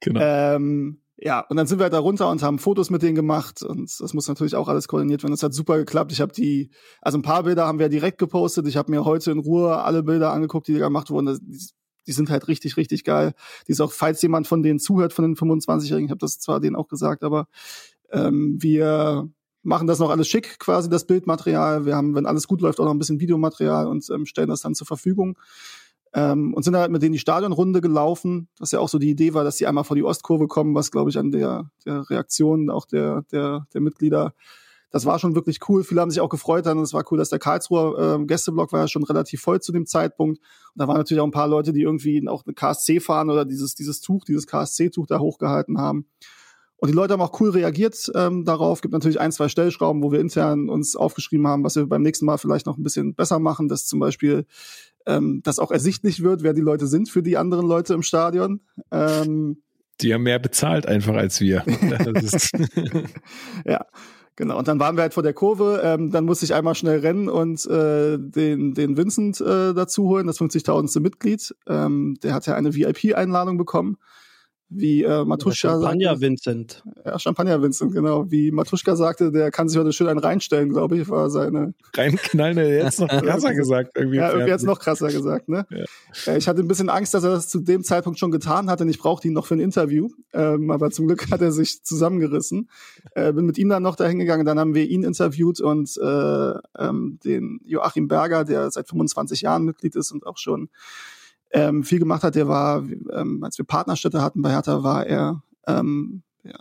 [0.02, 0.20] genau.
[0.22, 3.62] Ähm, ja, und dann sind wir halt da runter und haben Fotos mit denen gemacht
[3.64, 5.32] und das muss natürlich auch alles koordiniert werden.
[5.32, 6.12] Das hat super geklappt.
[6.12, 8.68] Ich habe die, also ein paar Bilder haben wir direkt gepostet.
[8.68, 11.40] Ich habe mir heute in Ruhe alle Bilder angeguckt, die da gemacht wurden.
[11.42, 11.70] Die,
[12.08, 13.34] die sind halt richtig, richtig geil.
[13.68, 16.60] Die ist auch, falls jemand von denen zuhört, von den 25-Jährigen, ich habe das zwar
[16.60, 17.48] denen auch gesagt, aber
[18.12, 19.30] ähm, wir
[19.64, 21.86] machen das noch alles schick, quasi das Bildmaterial.
[21.86, 24.62] Wir haben, wenn alles gut läuft, auch noch ein bisschen Videomaterial und ähm, stellen das
[24.62, 25.38] dann zur Verfügung.
[26.14, 29.34] Ähm, und sind halt mit denen die Stadionrunde gelaufen, was ja auch so die Idee
[29.34, 32.70] war, dass sie einmal vor die Ostkurve kommen, was glaube ich an der, der Reaktion
[32.70, 34.36] auch der, der, der Mitglieder,
[34.94, 35.84] das war schon wirklich cool.
[35.84, 36.78] Viele haben sich auch gefreut dann.
[36.78, 39.88] Es war cool, dass der Karlsruher äh, Gästeblock war ja schon relativ voll zu dem
[39.88, 40.38] Zeitpunkt.
[40.38, 43.44] Und da waren natürlich auch ein paar Leute, die irgendwie auch eine KSC fahren oder
[43.44, 46.06] dieses, dieses Tuch, dieses KSC-Tuch da hochgehalten haben.
[46.76, 48.82] Und die Leute haben auch cool reagiert ähm, darauf.
[48.82, 52.28] Gibt natürlich ein, zwei Stellschrauben, wo wir intern uns aufgeschrieben haben, was wir beim nächsten
[52.28, 54.46] Mal vielleicht noch ein bisschen besser machen, dass zum Beispiel
[55.08, 58.62] ähm, das auch ersichtlich wird, wer die Leute sind für die anderen Leute im Stadion.
[58.92, 59.64] Ähm,
[60.02, 61.66] die haben mehr bezahlt einfach als wir.
[63.66, 63.88] ja.
[64.36, 67.00] Genau, und dann waren wir halt vor der Kurve, ähm, dann musste ich einmal schnell
[67.00, 71.00] rennen und äh, den, den Vincent äh, dazu holen, das 50.000.
[71.02, 71.56] Mitglied.
[71.68, 73.98] Ähm, der hat ja eine VIP-Einladung bekommen
[74.76, 76.84] wie äh, Matuschka Champagner sagte, Vincent.
[77.06, 78.30] Ja, Champagner Vincent, genau.
[78.32, 81.74] Wie Matuschka sagte, der kann sich heute schön einen reinstellen, glaube ich, war seine.
[81.96, 83.92] Reinknallen, der jetzt noch krasser gesagt.
[83.96, 85.66] Irgendwie ja, irgendwie jetzt noch krasser gesagt, ne?
[85.70, 86.34] Ja.
[86.34, 88.80] Äh, ich hatte ein bisschen Angst, dass er das zu dem Zeitpunkt schon getan hat,
[88.80, 90.10] denn ich brauchte ihn noch für ein Interview.
[90.34, 92.70] Ähm, aber zum Glück hat er sich zusammengerissen.
[93.16, 96.54] Äh, bin mit ihm dann noch dahin gegangen, dann haben wir ihn interviewt und äh,
[96.80, 100.70] ähm, den Joachim Berger, der seit 25 Jahren Mitglied ist und auch schon
[101.54, 102.36] ähm, viel gemacht hat.
[102.36, 102.84] Der war,
[103.14, 106.60] ähm, als wir Partnerstädte hatten bei Hertha, war er ähm, ja,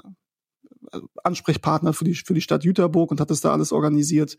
[0.91, 4.37] also Ansprechpartner für die, für die Stadt Jüterburg und hat das da alles organisiert.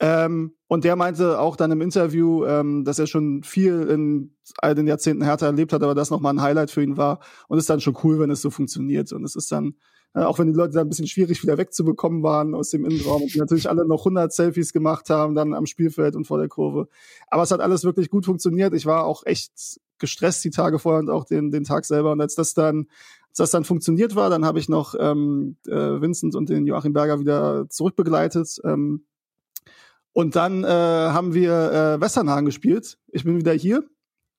[0.00, 4.74] Ähm, und der meinte auch dann im Interview, ähm, dass er schon viel in all
[4.74, 7.20] den Jahrzehnten Hertha erlebt hat, aber das nochmal ein Highlight für ihn war.
[7.48, 9.12] Und es ist dann schon cool, wenn es so funktioniert.
[9.12, 9.74] Und es ist dann,
[10.14, 13.34] auch wenn die Leute da ein bisschen schwierig wieder wegzubekommen waren aus dem Innenraum und
[13.34, 16.88] die natürlich alle noch 100 Selfies gemacht haben, dann am Spielfeld und vor der Kurve.
[17.28, 18.74] Aber es hat alles wirklich gut funktioniert.
[18.74, 22.12] Ich war auch echt gestresst die Tage vorher und auch den, den Tag selber.
[22.12, 22.88] Und als das dann
[23.28, 26.92] als das dann funktioniert war, dann habe ich noch ähm, äh, Vincent und den Joachim
[26.92, 28.60] Berger wieder zurückbegleitet.
[28.64, 29.04] Ähm,
[30.12, 32.98] und dann äh, haben wir äh, Westernhagen gespielt.
[33.08, 33.84] Ich bin wieder hier.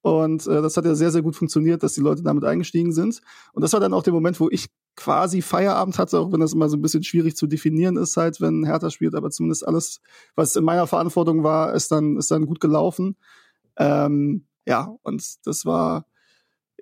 [0.01, 3.21] Und äh, das hat ja sehr, sehr gut funktioniert, dass die Leute damit eingestiegen sind.
[3.53, 4.67] Und das war dann auch der Moment, wo ich
[4.99, 8.41] quasi Feierabend hatte, auch wenn das immer so ein bisschen schwierig zu definieren ist, halt,
[8.41, 10.01] wenn Hertha spielt, aber zumindest alles,
[10.35, 13.15] was in meiner Verantwortung war, ist dann, ist dann gut gelaufen.
[13.77, 16.05] Ähm, ja, und das war,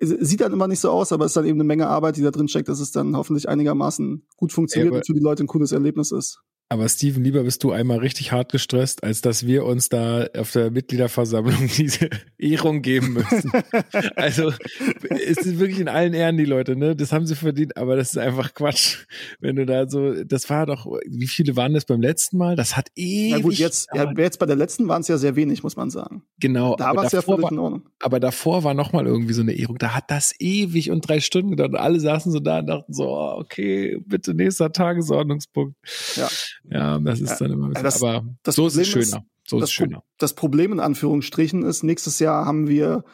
[0.00, 2.22] sieht dann immer nicht so aus, aber es ist dann eben eine Menge Arbeit, die
[2.22, 5.44] da drin steckt, dass es dann hoffentlich einigermaßen gut funktioniert Ja, und für die Leute
[5.44, 6.42] ein cooles Erlebnis ist.
[6.70, 10.52] Aber Steven, lieber bist du einmal richtig hart gestresst, als dass wir uns da auf
[10.52, 13.50] der Mitgliederversammlung diese Ehrung geben müssen.
[14.16, 14.52] also
[15.08, 16.94] es ist wirklich in allen Ehren die Leute, ne?
[16.94, 19.06] Das haben sie verdient, aber das ist einfach Quatsch.
[19.40, 22.54] Wenn du da so, das war doch, wie viele waren das beim letzten Mal?
[22.54, 23.30] Das hat ewig.
[23.30, 25.88] Ja gut, jetzt, ja, jetzt bei der letzten waren es ja sehr wenig, muss man
[25.88, 26.22] sagen.
[26.38, 26.76] genau.
[26.76, 27.82] Da aber war es ja davor völlig war- in Ordnung.
[28.00, 29.78] Aber davor war noch mal irgendwie so eine Ehrung.
[29.78, 31.70] Da hat das ewig und drei Stunden gedauert.
[31.72, 35.74] Und alle saßen so da und dachten so, oh, okay, bitte nächster Tagesordnungspunkt.
[36.16, 36.28] Ja.
[36.70, 39.10] Ja, das ist dann immer ein bisschen, das- aber das so ist es Problem ist-
[39.10, 39.24] schöner.
[39.46, 40.02] So ist das, es Pro- schöner.
[40.18, 43.04] das Problem in Anführungsstrichen ist, nächstes Jahr haben wir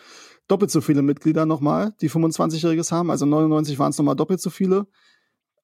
[0.48, 3.10] doppelt so viele Mitglieder nochmal, die 25-Jähriges haben.
[3.10, 4.86] Also 99 waren es nochmal doppelt so viele.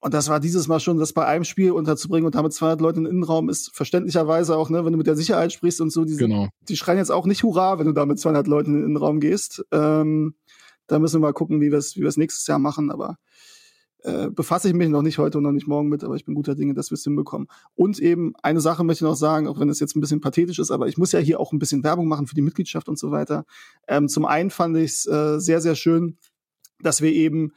[0.03, 2.99] Und das war dieses Mal schon, das bei einem Spiel unterzubringen und damit 200 Leute
[3.01, 6.07] in den Innenraum ist verständlicherweise auch, ne, wenn du mit der Sicherheit sprichst und so,
[6.07, 6.49] die, Genau.
[6.69, 9.21] die schreien jetzt auch nicht Hurra, wenn du da mit 200 Leuten in den Innenraum
[9.21, 9.63] gehst.
[9.73, 10.35] Ähm,
[10.87, 12.91] da müssen wir mal gucken, wie wir es wie wir es nächstes Jahr machen.
[12.91, 13.17] Aber
[14.03, 16.35] äh, befasse ich mich noch nicht heute und noch nicht morgen mit, aber ich bin
[16.35, 17.49] guter Dinge, dass wir es hinbekommen.
[17.75, 20.59] Und eben eine Sache möchte ich noch sagen, auch wenn es jetzt ein bisschen pathetisch
[20.59, 22.99] ist, aber ich muss ja hier auch ein bisschen Werbung machen für die Mitgliedschaft und
[22.99, 23.45] so weiter.
[23.89, 26.19] Ähm, zum einen fand ich es äh, sehr, sehr schön,
[26.81, 27.53] dass wir eben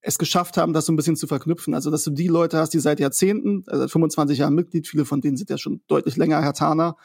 [0.00, 1.74] es geschafft haben, das so ein bisschen zu verknüpfen.
[1.74, 5.04] Also, dass du die Leute hast, die seit Jahrzehnten, äh, seit 25 Jahren Mitglied, viele
[5.04, 6.96] von denen sind ja schon deutlich länger Hertaner,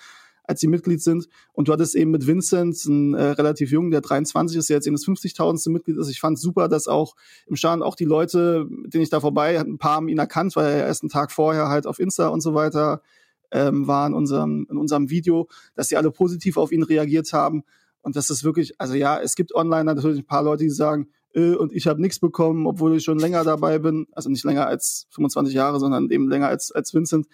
[0.50, 1.28] als sie Mitglied sind.
[1.54, 4.88] Und du hattest eben mit Vincent, einen äh, relativ jungen, der 23 ist, der jetzt
[4.88, 5.70] eben das 50.000.
[5.70, 6.10] Mitglied ist.
[6.10, 7.16] Ich fand super, dass auch
[7.46, 10.56] im Stadion auch die Leute, mit denen ich da vorbei, ein paar haben ihn erkannt,
[10.56, 13.04] weil er ja erst einen Tag vorher halt auf Insta und so weiter
[13.52, 17.64] ähm, war in unserem, in unserem Video, dass sie alle positiv auf ihn reagiert haben.
[18.02, 21.10] Und das ist wirklich, also ja, es gibt online natürlich ein paar Leute, die sagen,
[21.36, 24.08] äh, und ich habe nichts bekommen, obwohl ich schon länger dabei bin.
[24.14, 27.28] Also nicht länger als 25 Jahre, sondern eben länger als, als Vincent.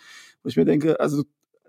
[0.44, 1.24] Wo ich mir denke, also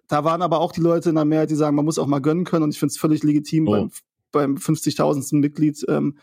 [0.08, 2.20] da waren aber auch die Leute in der Mehrheit, die sagen, man muss auch mal
[2.20, 2.64] gönnen können.
[2.64, 3.72] Und ich finde es völlig legitim Oh.
[3.72, 3.90] beim,
[4.32, 5.40] beim 50.000.
[5.40, 5.84] Mitglied.
[5.88, 6.18] Ähm,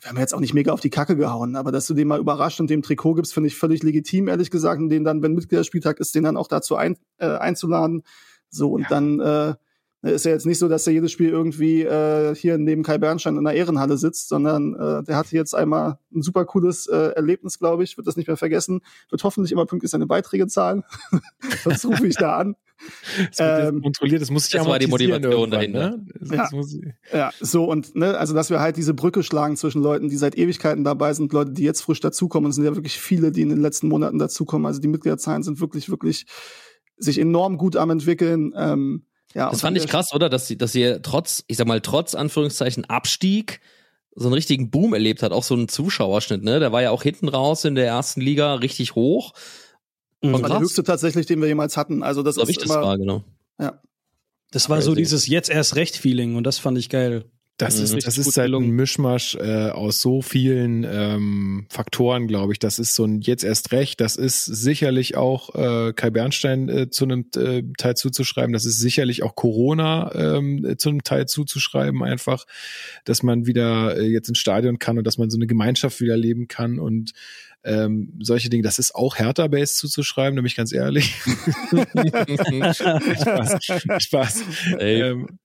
[0.00, 2.18] wir haben jetzt auch nicht mega auf die Kacke gehauen, aber dass du den mal
[2.20, 4.80] überrascht und dem Trikot gibst, finde ich völlig legitim, ehrlich gesagt.
[4.80, 8.02] Und den dann, wenn Mitgliederspieltag ist, den dann auch dazu ein, äh, einzuladen.
[8.50, 9.54] So, und dann äh,
[10.12, 13.36] ist ja jetzt nicht so, dass er jedes Spiel irgendwie äh, hier neben Kai Bernstein
[13.36, 17.58] in der Ehrenhalle sitzt, sondern äh, der hatte jetzt einmal ein super cooles äh, Erlebnis,
[17.58, 20.84] glaube ich, wird das nicht mehr vergessen, wird hoffentlich immer pünktlich seine Beiträge zahlen.
[21.64, 22.56] Sonst rufe ich da an.
[23.30, 25.96] Das Ähm, kontrolliert, das muss sich das war die Motivation dahinter.
[25.96, 26.06] Ne?
[26.32, 26.50] Ja.
[27.12, 30.36] Ja, so und ne, also dass wir halt diese Brücke schlagen zwischen Leuten, die seit
[30.36, 32.46] Ewigkeiten dabei sind, Leute, die jetzt frisch dazukommen.
[32.46, 34.66] Und es sind ja wirklich viele, die in den letzten Monaten dazukommen.
[34.66, 36.26] Also die Mitgliederzahlen sind wirklich, wirklich
[36.96, 38.52] sich enorm gut am entwickeln.
[38.56, 39.04] Ähm,
[39.34, 40.28] ja, Das und fand ich der- krass, oder?
[40.28, 43.60] Dass sie, dass ihr trotz, ich sag mal, trotz Anführungszeichen Abstieg
[44.16, 46.60] so einen richtigen Boom erlebt hat, auch so einen Zuschauerschnitt, ne?
[46.60, 49.32] Der war ja auch hinten raus in der ersten Liga richtig hoch.
[50.22, 50.32] Mhm.
[50.32, 50.62] Das war der krass.
[50.64, 52.02] höchste tatsächlich, den wir jemals hatten.
[52.02, 53.24] Also das So ist ich das immer, war, genau.
[53.60, 53.80] ja,
[54.52, 55.02] Das war so Crazy.
[55.02, 57.24] dieses jetzt erst recht Feeling und das fand ich geil.
[57.56, 57.84] Das Mhm.
[57.98, 58.70] ist, das ist halt ein.
[58.70, 62.58] Mischmasch äh, aus so vielen ähm, Faktoren, glaube ich.
[62.58, 64.00] Das ist so ein jetzt erst recht.
[64.00, 68.52] Das ist sicherlich auch äh, Kai Bernstein äh, zu einem äh, Teil zuzuschreiben.
[68.52, 72.02] Das ist sicherlich auch Corona ähm, äh, zu einem Teil zuzuschreiben.
[72.02, 72.44] Einfach,
[73.04, 76.16] dass man wieder äh, jetzt ins Stadion kann und dass man so eine Gemeinschaft wieder
[76.16, 77.12] leben kann und
[77.64, 78.62] ähm, solche Dinge.
[78.62, 81.14] Das ist auch Hertha Base zuzuschreiben, nämlich ganz ehrlich.
[82.74, 83.58] Spaß.
[83.98, 84.44] Spaß.
[84.78, 85.02] Ey.
[85.02, 85.38] Ähm,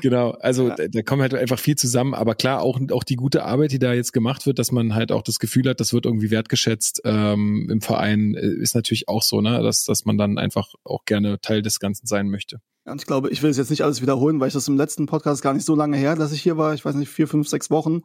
[0.00, 3.44] genau, also da, da kommt halt einfach viel zusammen, aber klar, auch, auch die gute
[3.44, 6.06] Arbeit, die da jetzt gemacht wird, dass man halt auch das Gefühl hat, das wird
[6.06, 10.38] irgendwie wertgeschätzt ähm, im Verein, äh, ist natürlich auch so, ne, dass, dass man dann
[10.38, 12.60] einfach auch gerne Teil des Ganzen sein möchte.
[12.86, 14.76] Ja, Und ich glaube, ich will es jetzt nicht alles wiederholen, weil ich das im
[14.76, 16.72] letzten Podcast gar nicht so lange her, dass ich hier war.
[16.72, 18.02] Ich weiß nicht, vier, fünf, sechs Wochen.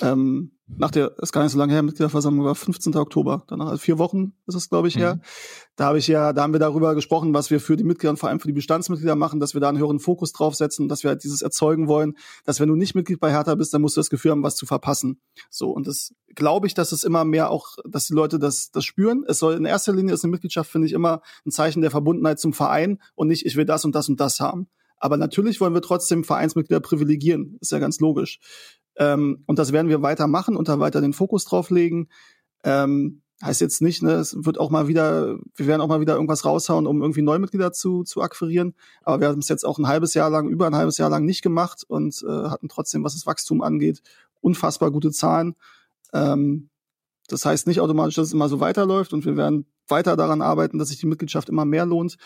[0.00, 2.96] Ähm, nach der, ist gar nicht so lange her, Mitgliederversammlung war 15.
[2.96, 3.44] Oktober.
[3.48, 5.20] Danach, also vier Wochen ist es, glaube ich, her.
[5.76, 8.16] Da habe ich ja, da haben wir darüber gesprochen, was wir für die Mitglieder und
[8.16, 11.10] vor allem für die Bestandsmitglieder machen, dass wir da einen höheren Fokus draufsetzen, dass wir
[11.10, 14.00] halt dieses erzeugen wollen, dass wenn du nicht Mitglied bei Hertha bist, dann musst du
[14.00, 15.20] das Gefühl haben, was zu verpassen.
[15.50, 15.70] So.
[15.70, 19.24] Und das glaube ich, dass es immer mehr auch, dass die Leute das, das spüren.
[19.26, 22.38] Es soll in erster Linie ist eine Mitgliedschaft, finde ich, immer ein Zeichen der Verbundenheit
[22.38, 24.68] zum Verein und nicht, ich will das und das und das haben.
[24.98, 27.56] Aber natürlich wollen wir trotzdem Vereinsmitglieder privilegieren.
[27.60, 28.38] Ist ja ganz logisch.
[28.96, 32.08] Ähm, und das werden wir weiter machen und da weiter den Fokus drauf legen.
[32.62, 36.14] Ähm, heißt jetzt nicht, ne, es wird auch mal wieder, wir werden auch mal wieder
[36.14, 38.74] irgendwas raushauen, um irgendwie Neumitglieder zu, zu akquirieren.
[39.02, 41.24] Aber wir haben es jetzt auch ein halbes Jahr lang, über ein halbes Jahr lang
[41.24, 44.02] nicht gemacht und äh, hatten trotzdem, was das Wachstum angeht,
[44.40, 45.56] unfassbar gute Zahlen.
[46.12, 46.70] Ähm,
[47.28, 50.78] das heißt nicht automatisch, dass es immer so weiterläuft und wir werden weiter daran arbeiten,
[50.78, 52.16] dass sich die Mitgliedschaft immer mehr lohnt.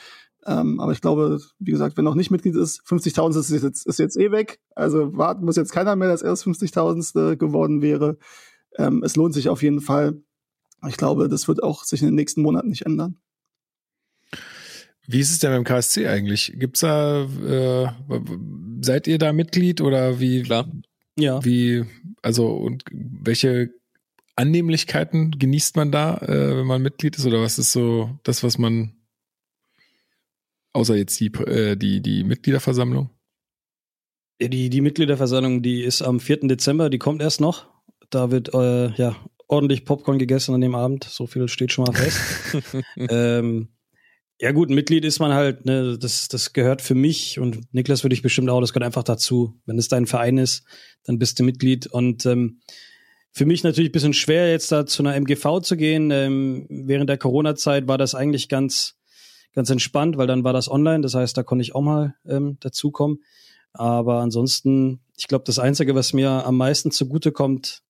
[0.46, 3.98] Ähm, aber ich glaube, wie gesagt, wenn noch nicht Mitglied ist, 50.000 ist jetzt, ist
[3.98, 4.60] jetzt eh weg.
[4.74, 7.36] Also warten muss jetzt keiner mehr, dass er das 50.000.
[7.36, 8.18] geworden wäre.
[8.76, 10.20] Ähm, es lohnt sich auf jeden Fall.
[10.88, 13.18] Ich glaube, das wird auch sich in den nächsten Monaten nicht ändern.
[15.08, 16.52] Wie ist es denn beim KSC eigentlich?
[16.56, 17.88] Gibt's da, äh,
[18.82, 20.42] seid ihr da Mitglied oder wie?
[20.42, 20.66] Klar.
[21.18, 21.44] Ja.
[21.44, 21.84] Wie,
[22.22, 23.70] also, und welche
[24.36, 27.26] Annehmlichkeiten genießt man da, äh, wenn man Mitglied ist?
[27.26, 28.92] Oder was ist so das, was man,
[30.72, 33.10] außer jetzt die, äh, die, die Mitgliederversammlung?
[34.40, 36.48] Die, die Mitgliederversammlung, die ist am 4.
[36.48, 37.66] Dezember, die kommt erst noch.
[38.10, 39.16] Da wird äh, ja
[39.48, 41.04] ordentlich Popcorn gegessen an dem Abend.
[41.04, 42.20] So viel steht schon mal fest.
[42.96, 43.68] ähm,
[44.38, 48.14] ja gut, Mitglied ist man halt, ne, das, das gehört für mich und Niklas würde
[48.14, 49.58] ich bestimmt auch, das gehört einfach dazu.
[49.64, 50.64] Wenn es dein Verein ist,
[51.04, 51.86] dann bist du Mitglied.
[51.86, 52.60] Und ähm,
[53.32, 56.10] für mich natürlich ein bisschen schwer, jetzt da zu einer MGV zu gehen.
[56.10, 58.96] Ähm, während der Corona-Zeit war das eigentlich ganz,
[59.54, 61.00] ganz entspannt, weil dann war das online.
[61.00, 63.22] Das heißt, da konnte ich auch mal ähm, dazukommen.
[63.72, 67.82] Aber ansonsten, ich glaube, das Einzige, was mir am meisten zugutekommt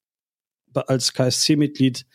[0.75, 2.07] als KSC-Mitglied,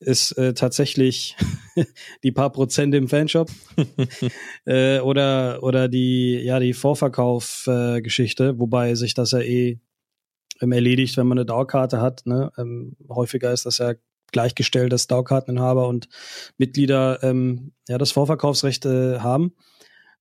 [0.00, 1.36] ist äh, tatsächlich
[2.22, 3.50] die paar Prozent im Fanshop
[4.64, 9.78] äh, oder oder die ja die Vorverkauf-Geschichte, äh, wobei sich das ja eh
[10.60, 12.22] ähm, erledigt, wenn man eine Dauerkarte hat.
[12.26, 12.50] Ne?
[12.58, 13.94] Ähm, häufiger ist das ja
[14.32, 16.08] gleichgestellt, dass Dauerkarteninhaber und
[16.56, 19.54] Mitglieder ähm, ja das Vorverkaufsrecht äh, haben.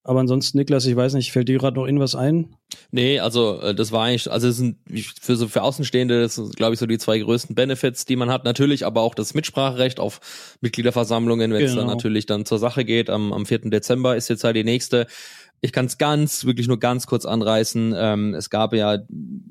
[0.10, 2.56] Aber ansonsten, Niklas, ich weiß nicht, fällt dir gerade noch irgendwas ein?
[2.90, 4.78] Nee, also äh, das war eigentlich, also es sind
[5.22, 8.32] für so für Außenstehende, das sind, glaube ich, so die zwei größten Benefits, die man
[8.32, 8.44] hat.
[8.44, 10.20] Natürlich, aber auch das Mitspracherecht auf
[10.62, 11.84] Mitgliederversammlungen, wenn es genau.
[11.84, 13.12] dann natürlich dann zur Sache geht.
[13.12, 13.70] Am, am 4.
[13.70, 15.06] Dezember ist jetzt halt die nächste.
[15.62, 17.94] Ich kann es ganz, wirklich nur ganz kurz anreißen.
[17.98, 19.00] Ähm, es gab ja,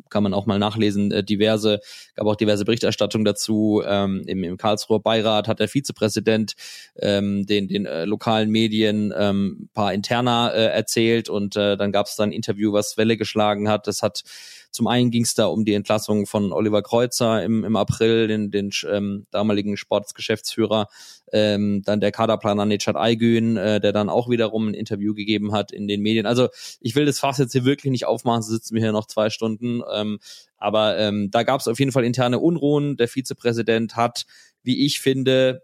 [0.08, 1.80] kann man auch mal nachlesen, äh, diverse,
[2.14, 3.82] gab auch diverse Berichterstattungen dazu.
[3.84, 6.54] Ähm, im, Im Karlsruher Beirat hat der Vizepräsident
[6.96, 12.06] ähm, den, den äh, lokalen Medien ähm, paar Interna äh, erzählt und äh, dann gab
[12.06, 13.86] es dann ein Interview, was Welle geschlagen hat.
[13.86, 14.22] Das hat
[14.70, 18.50] zum einen ging es da um die Entlassung von Oliver Kreuzer im, im April, den,
[18.50, 20.88] den ähm, damaligen Sportsgeschäftsführer,
[21.32, 25.72] ähm, dann der Kaderplaner Nechat Aygün, äh, der dann auch wiederum ein Interview gegeben hat
[25.72, 26.26] in den Medien.
[26.26, 26.48] Also
[26.80, 29.30] ich will das Fass jetzt hier wirklich nicht aufmachen, so sitzen wir hier noch zwei
[29.30, 29.82] Stunden.
[29.92, 30.18] Ähm,
[30.56, 32.96] aber ähm, da gab es auf jeden Fall interne Unruhen.
[32.96, 34.26] Der Vizepräsident hat,
[34.62, 35.62] wie ich finde,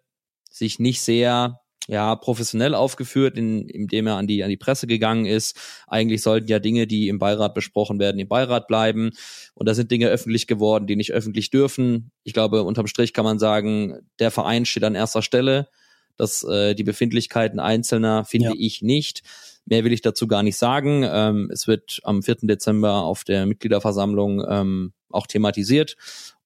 [0.51, 5.27] sich nicht sehr ja, professionell aufgeführt, in, indem er an die, an die Presse gegangen
[5.27, 5.59] ist.
[5.87, 9.11] Eigentlich sollten ja Dinge, die im Beirat besprochen werden, im Beirat bleiben.
[9.55, 12.11] Und da sind Dinge öffentlich geworden, die nicht öffentlich dürfen.
[12.23, 15.69] Ich glaube, unterm Strich kann man sagen, der Verein steht an erster Stelle.
[16.17, 18.55] Das, äh, die Befindlichkeiten Einzelner finde ja.
[18.57, 19.23] ich nicht.
[19.67, 21.05] Mehr will ich dazu gar nicht sagen.
[21.07, 22.37] Ähm, es wird am 4.
[22.43, 25.97] Dezember auf der Mitgliederversammlung ähm, auch thematisiert.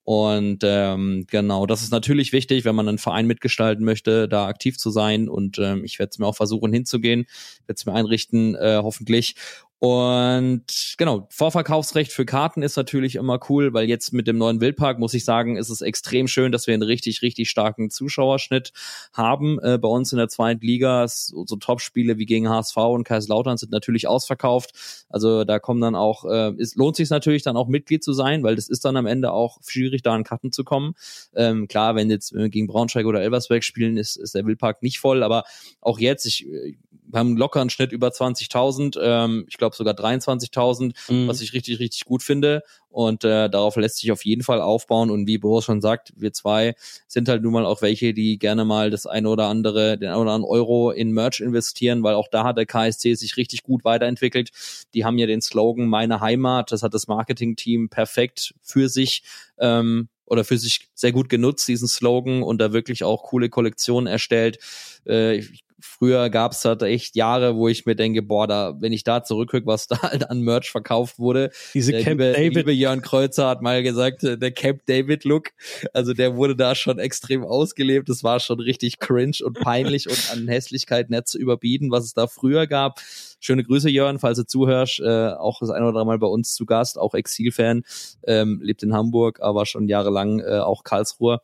[0.03, 4.77] Und ähm, genau, das ist natürlich wichtig, wenn man einen Verein mitgestalten möchte, da aktiv
[4.77, 5.29] zu sein.
[5.29, 7.25] Und ähm, ich werde es mir auch versuchen hinzugehen,
[7.67, 9.35] werde es mir einrichten, äh, hoffentlich.
[9.79, 14.99] Und genau, Vorverkaufsrecht für Karten ist natürlich immer cool, weil jetzt mit dem neuen Wildpark
[14.99, 18.73] muss ich sagen, ist es extrem schön, dass wir einen richtig, richtig starken Zuschauerschnitt
[19.13, 21.07] haben äh, bei uns in der zweiten Liga.
[21.07, 25.05] So, so Top-Spiele wie gegen HSV und Kaiserslautern sind natürlich ausverkauft.
[25.07, 28.43] Also da kommen dann auch, äh, es lohnt sich natürlich dann auch Mitglied zu sein,
[28.43, 30.93] weil das ist dann am Ende auch schwierig, da an Karten zu kommen.
[31.33, 34.99] Ähm, klar, wenn jetzt wir gegen Braunschweig oder Elversberg spielen, ist, ist der Wildpark nicht
[34.99, 35.45] voll, aber
[35.79, 36.73] auch jetzt, ich, wir
[37.13, 41.27] haben locker einen Schnitt über 20.000, ähm, ich glaube sogar 23.000, mhm.
[41.27, 42.63] was ich richtig, richtig gut finde.
[42.89, 45.11] Und äh, darauf lässt sich auf jeden Fall aufbauen.
[45.11, 46.75] Und wie Boris schon sagt, wir zwei
[47.07, 50.21] sind halt nun mal auch welche, die gerne mal das eine oder andere, den einen
[50.21, 53.83] oder anderen Euro in Merch investieren, weil auch da hat der KSC sich richtig gut
[53.83, 54.49] weiterentwickelt.
[54.93, 59.23] Die haben ja den Slogan Meine Heimat, das hat das Marketing-Team perfekt für sich
[59.59, 64.07] ähm, oder für sich sehr gut genutzt, diesen Slogan, und da wirklich auch coole Kollektionen
[64.07, 64.59] erstellt.
[65.07, 68.93] Äh, ich früher gab es halt echt Jahre, wo ich mir denke, boah, da, wenn
[68.93, 71.51] ich da zurückgucke, was da halt an Merch verkauft wurde.
[71.73, 72.55] Diese der Camp liebe, David.
[72.55, 75.51] liebe Jörn Kreuzer hat mal gesagt, äh, der Camp David Look,
[75.93, 78.09] also der wurde da schon extrem ausgelebt.
[78.09, 82.13] Das war schon richtig cringe und peinlich und an Hässlichkeit nicht zu überbieten, was es
[82.13, 82.99] da früher gab.
[83.39, 84.99] Schöne Grüße, Jörn, falls du zuhörst.
[84.99, 87.83] Äh, auch das ein oder andere Mal bei uns zu Gast, auch Exilfan,
[88.27, 91.41] ähm, lebt in Hamburg, aber schon jahrelang äh, auch Karlsruher.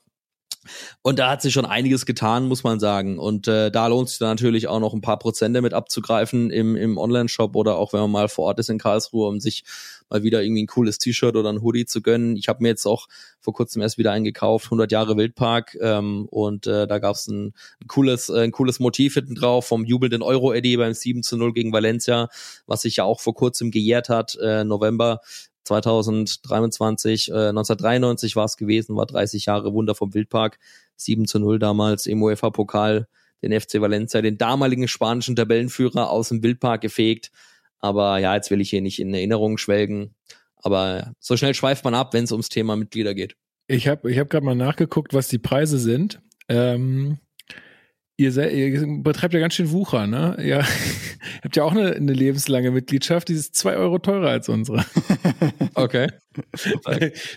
[1.01, 3.19] Und da hat sich schon einiges getan, muss man sagen.
[3.19, 6.75] Und äh, da lohnt sich dann natürlich auch noch ein paar Prozente mit abzugreifen im,
[6.75, 9.63] im Online-Shop oder auch wenn man mal vor Ort ist in Karlsruhe, um sich
[10.09, 12.35] mal wieder irgendwie ein cooles T-Shirt oder ein Hoodie zu gönnen.
[12.35, 13.07] Ich habe mir jetzt auch
[13.39, 17.53] vor kurzem erst wieder eingekauft, 100 Jahre Wildpark ähm, und äh, da gab es ein,
[17.81, 21.53] ein, cooles, äh, ein cooles Motiv hinten drauf vom jubelnden Euro-Eddy beim 7 zu 0
[21.53, 22.29] gegen Valencia,
[22.67, 25.21] was sich ja auch vor kurzem gejährt hat, äh, November
[25.65, 30.57] 2023, äh, 1993 war es gewesen, war 30 Jahre Wunder vom Wildpark,
[30.95, 33.07] 7 zu 0 damals im UEFA-Pokal,
[33.41, 37.31] den FC Valencia, den damaligen spanischen Tabellenführer aus dem Wildpark gefegt.
[37.79, 40.15] Aber ja, jetzt will ich hier nicht in Erinnerungen schwelgen.
[40.55, 43.35] Aber so schnell schweift man ab, wenn es ums Thema Mitglieder geht.
[43.67, 46.21] Ich habe ich hab gerade mal nachgeguckt, was die Preise sind.
[46.47, 47.19] Ähm,
[48.17, 50.37] Ihr, seid, ihr betreibt ja ganz schön Wucher, ne?
[50.39, 50.65] Ja, ihr
[51.43, 54.85] habt ja auch eine, eine lebenslange Mitgliedschaft, die ist zwei Euro teurer als unsere.
[55.73, 56.07] Okay.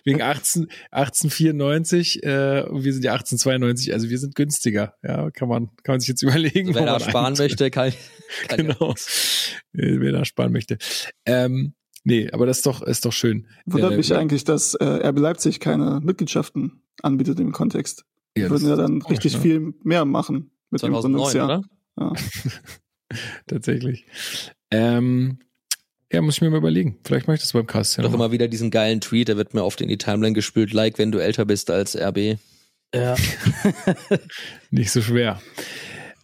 [0.04, 4.94] Wegen 18, 1894 äh, und wir sind ja 1892, also wir sind günstiger.
[5.02, 6.74] Ja, kann man, kann man sich jetzt überlegen.
[6.74, 7.50] Wer da sparen eintritt.
[7.50, 7.92] möchte, kann,
[8.48, 8.92] kann Genau.
[9.72, 10.78] Äh, Wer da sparen möchte.
[11.26, 11.74] Ähm,
[12.04, 13.46] nee, aber das ist doch, ist doch schön.
[13.66, 18.04] Wundert Äh, mich eigentlich, dass äh, RB Leipzig keine Mitgliedschaften anbietet im Kontext.
[18.36, 19.40] Ja, würden ja dann richtig ne?
[19.40, 21.44] viel mehr machen mit dem 2009, Gründungsjahr.
[21.46, 21.62] oder?
[22.00, 22.12] Ja.
[23.46, 24.06] Tatsächlich.
[24.70, 25.38] Ähm,
[26.12, 26.98] ja, muss ich mir mal überlegen.
[27.04, 27.96] Vielleicht mache ich das beim Cast.
[27.96, 28.16] Ja Doch noch.
[28.18, 31.12] immer wieder diesen geilen Tweet, der wird mir oft in die Timeline gespült, like wenn
[31.12, 32.38] du älter bist als RB.
[32.94, 33.14] Ja.
[34.70, 35.40] Nicht so schwer.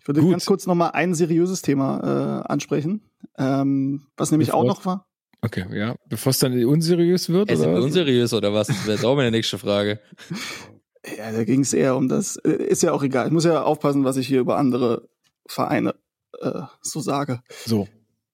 [0.00, 0.32] Ich würde Gut.
[0.32, 3.02] ganz kurz noch mal ein seriöses Thema äh, ansprechen,
[3.38, 5.06] ähm, was nämlich Bevor- auch noch war.
[5.40, 5.94] Okay, ja.
[6.08, 7.68] Bevor es dann unseriös wird, sind oder?
[7.70, 7.84] wir was?
[7.84, 8.68] unseriös oder was?
[8.68, 10.00] Das wäre jetzt auch meine nächste Frage.
[11.16, 12.36] Ja, da ging es eher um das.
[12.36, 13.26] äh, Ist ja auch egal.
[13.26, 15.08] Ich muss ja aufpassen, was ich hier über andere
[15.46, 15.94] Vereine
[16.40, 17.40] äh, so sage.
[17.66, 17.88] So.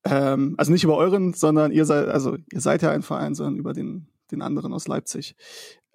[0.05, 3.57] Ähm, also nicht über euren, sondern ihr seid, also ihr seid ja ein Verein, sondern
[3.57, 5.35] über den, den anderen aus Leipzig.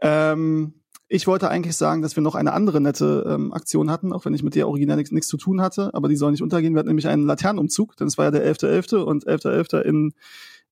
[0.02, 0.73] Ähm,
[1.07, 4.34] ich wollte eigentlich sagen, dass wir noch eine andere nette ähm, Aktion hatten, auch wenn
[4.34, 6.73] ich mit der originell nichts zu tun hatte, aber die soll nicht untergehen.
[6.73, 8.97] Wir hatten nämlich einen Laternenumzug, denn es war ja der 11.11.
[8.97, 9.81] und 11.11.
[9.81, 10.14] in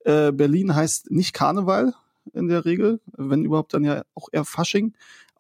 [0.06, 1.94] äh, Berlin heißt nicht Karneval
[2.34, 4.94] in der Regel, wenn überhaupt dann ja auch eher Fasching.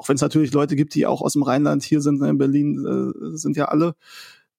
[0.03, 2.37] Auch wenn es natürlich Leute gibt, die auch aus dem Rheinland hier sind, ne, in
[2.37, 3.95] Berlin äh, sind ja alle.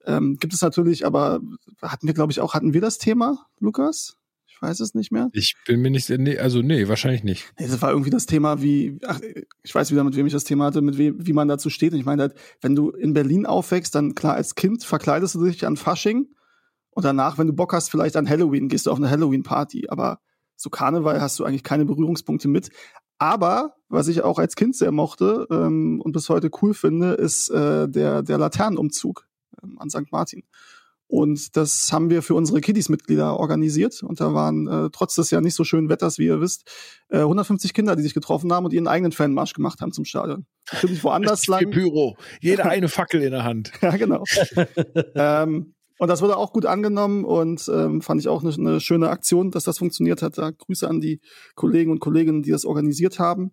[0.07, 1.43] Ähm, gibt es natürlich, aber
[1.83, 4.17] hatten wir, glaube ich, auch, hatten wir das Thema, Lukas?
[4.47, 5.29] Ich weiß es nicht mehr.
[5.35, 7.53] Ich bin mir nicht, nee, also nee, wahrscheinlich nicht.
[7.59, 9.21] Nee, das war irgendwie das Thema, wie, ach,
[9.63, 11.93] ich weiß wieder, mit wem ich das Thema hatte, mit wem, wie man dazu steht.
[11.93, 15.45] Und ich meine halt, wenn du in Berlin aufwächst, dann klar, als Kind verkleidest du
[15.45, 16.29] dich an Fasching
[16.89, 19.91] und danach, wenn du Bock hast, vielleicht an Halloween, gehst du auf eine Halloween-Party.
[19.91, 20.21] Aber
[20.57, 22.71] so Karneval hast du eigentlich keine Berührungspunkte mit.
[23.19, 27.49] Aber, was ich auch als Kind sehr mochte ähm, und bis heute cool finde, ist
[27.51, 29.27] äh, der, der Laternenumzug
[29.63, 30.11] ähm, an St.
[30.11, 30.45] Martin.
[31.07, 34.03] Und das haben wir für unsere Kiddies-Mitglieder organisiert.
[34.03, 36.69] Und da waren äh, trotz des ja nicht so schönen Wetters, wie ihr wisst,
[37.09, 40.47] äh, 150 Kinder, die sich getroffen haben und ihren eigenen Fanmarsch gemacht haben zum Stadion.
[40.73, 41.71] Natürlich woanders lang.
[41.71, 42.17] Pyro.
[42.41, 43.71] Jeder eine Fackel in der Hand.
[43.81, 44.25] Ja, genau.
[45.15, 49.09] ähm, und das wurde auch gut angenommen und ähm, fand ich auch eine, eine schöne
[49.11, 50.39] Aktion, dass das funktioniert hat.
[50.39, 51.21] Da Grüße an die
[51.55, 53.53] Kollegen und Kolleginnen, die das organisiert haben.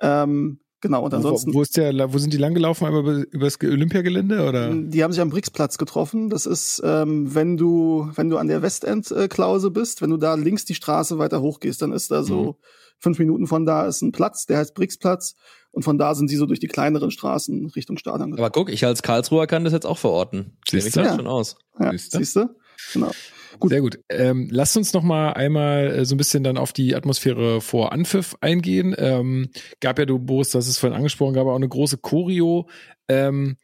[0.00, 1.52] Ähm, genau, und ansonsten.
[1.52, 2.86] Wo, wo, ist der, wo sind die langgelaufen?
[2.86, 4.74] Einmal über, über das Olympiagelände oder?
[4.74, 6.30] Die haben sich am Brixplatz getroffen.
[6.30, 10.64] Das ist, ähm, wenn du, wenn du an der Westend-Klause bist, wenn du da links
[10.64, 12.54] die Straße weiter hochgehst, dann ist da so Mhm.
[12.98, 15.34] fünf Minuten von da ist ein Platz, der heißt Brixplatz.
[15.78, 18.84] Und von da sind sie so durch die kleineren Straßen Richtung Stadion Aber guck, ich
[18.84, 20.56] als Karlsruher kann das jetzt auch verorten.
[20.68, 21.02] Siehst du?
[21.02, 21.14] da Ja.
[21.14, 21.54] schon aus.
[21.78, 22.18] Ja, Siehst du?
[22.18, 22.48] siehst du?
[22.94, 23.12] Genau.
[23.60, 23.70] Gut.
[23.70, 24.00] Sehr gut.
[24.08, 27.92] Ähm, lasst uns noch mal einmal äh, so ein bisschen dann auf die Atmosphäre vor
[27.92, 28.92] Anpfiff eingehen.
[28.98, 29.50] Ähm,
[29.80, 32.68] gab ja, du Boris, das ist vorhin angesprochen, gab auch eine große Choreo.
[33.06, 33.56] Ähm,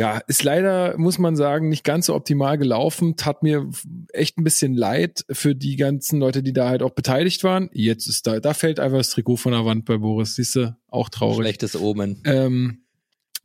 [0.00, 3.16] ja, ist leider, muss man sagen, nicht ganz so optimal gelaufen.
[3.16, 3.68] Tat mir
[4.14, 7.68] echt ein bisschen leid für die ganzen Leute, die da halt auch beteiligt waren.
[7.74, 10.36] Jetzt ist da, da fällt einfach das Trikot von der Wand bei Boris.
[10.36, 11.40] Siehst du, auch traurig.
[11.40, 12.22] Schlechtes Omen.
[12.24, 12.78] Ähm,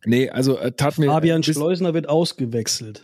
[0.06, 3.04] nee, also äh, tat mir Fabian Schleusner wird ausgewechselt.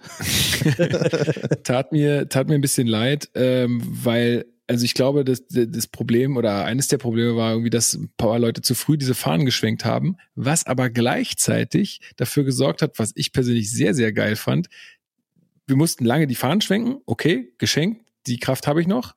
[1.66, 6.38] tat mir tat mir ein bisschen leid, ähm, weil also ich glaube, das, das Problem
[6.38, 9.84] oder eines der Probleme war irgendwie, dass ein paar Leute zu früh diese Fahnen geschwenkt
[9.84, 14.68] haben, was aber gleichzeitig dafür gesorgt hat, was ich persönlich sehr, sehr geil fand.
[15.68, 19.14] Wir mussten lange die Fahnen schwenken, okay, geschenkt, die Kraft habe ich noch.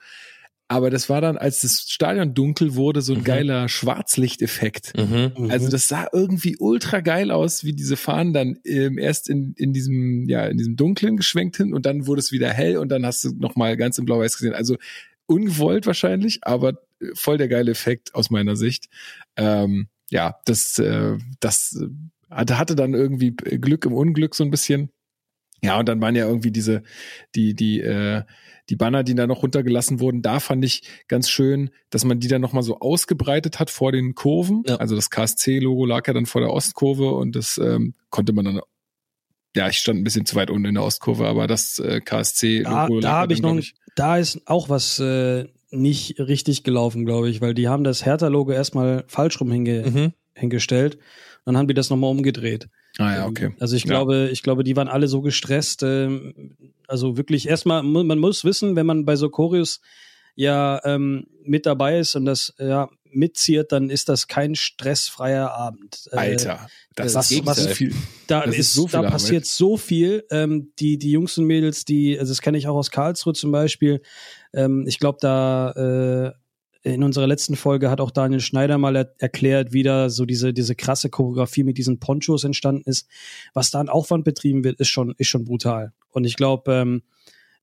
[0.67, 3.25] Aber das war dann, als das Stadion dunkel wurde, so ein Mhm.
[3.25, 4.93] geiler Schwarzlichteffekt.
[4.97, 5.51] Mhm.
[5.51, 9.73] Also das sah irgendwie ultra geil aus, wie diese Fahnen dann ähm, erst in, in
[9.75, 13.05] diesem ja in diesem dunklen geschwenkt hin und dann wurde es wieder hell und dann
[13.05, 14.55] hast du noch mal ganz im Blau-Weiß gesehen.
[14.55, 14.77] Also
[15.27, 18.89] ungewollt wahrscheinlich, aber äh, voll der geile Effekt aus meiner Sicht.
[19.37, 21.89] Ähm, ja, das äh, das äh,
[22.31, 24.91] hatte, hatte dann irgendwie Glück im Unglück so ein bisschen.
[25.63, 26.83] Ja, und dann waren ja irgendwie diese,
[27.35, 28.23] die, die, äh,
[28.69, 32.29] die Banner, die da noch runtergelassen wurden, da fand ich ganz schön, dass man die
[32.29, 34.63] dann nochmal so ausgebreitet hat vor den Kurven.
[34.67, 34.77] Ja.
[34.77, 38.61] Also das KSC-Logo lag ja dann vor der Ostkurve und das ähm, konnte man dann,
[39.57, 42.01] ja, ich stand ein bisschen zu weit unten in der Ostkurve, aber das äh, Da,
[42.01, 43.65] KSC-Logo da lag habe ich noch, glaub
[43.95, 48.53] da ist auch was äh, nicht richtig gelaufen, glaube ich, weil die haben das Hertha-Logo
[48.53, 50.13] erstmal falsch rum hinge Mhm.
[50.35, 50.99] hingestellt.
[51.45, 52.69] Dann haben die das nochmal umgedreht.
[52.99, 53.55] Ah ja, okay.
[53.61, 53.89] Also ich Ja.
[53.91, 55.83] glaube, ich glaube, die waren alle so gestresst.
[55.83, 56.57] Ähm,
[56.89, 59.81] also wirklich erstmal, man muss wissen, wenn man bei so Choreos
[60.37, 66.09] ja ähm, mit dabei ist und das ja mitziert, dann ist das kein stressfreier Abend.
[66.13, 67.95] Äh, Alter, das was- ist was- so viel.
[68.27, 70.25] da Das ist ist, so viel da passiert so viel.
[70.31, 73.53] Ähm, die die Jungs und Mädels, die, also das kenne ich auch aus Karlsruhe zum
[73.53, 74.01] Beispiel.
[74.53, 76.33] Ähm, ich glaube, da äh,
[76.87, 80.53] in unserer letzten Folge hat auch Daniel Schneider mal er erklärt, wie da so diese,
[80.53, 83.09] diese krasse Choreografie mit diesen Ponchos entstanden ist.
[83.55, 85.93] Was da an Aufwand betrieben wird, ist schon, ist schon brutal.
[86.11, 87.03] Und ich glaube, ähm,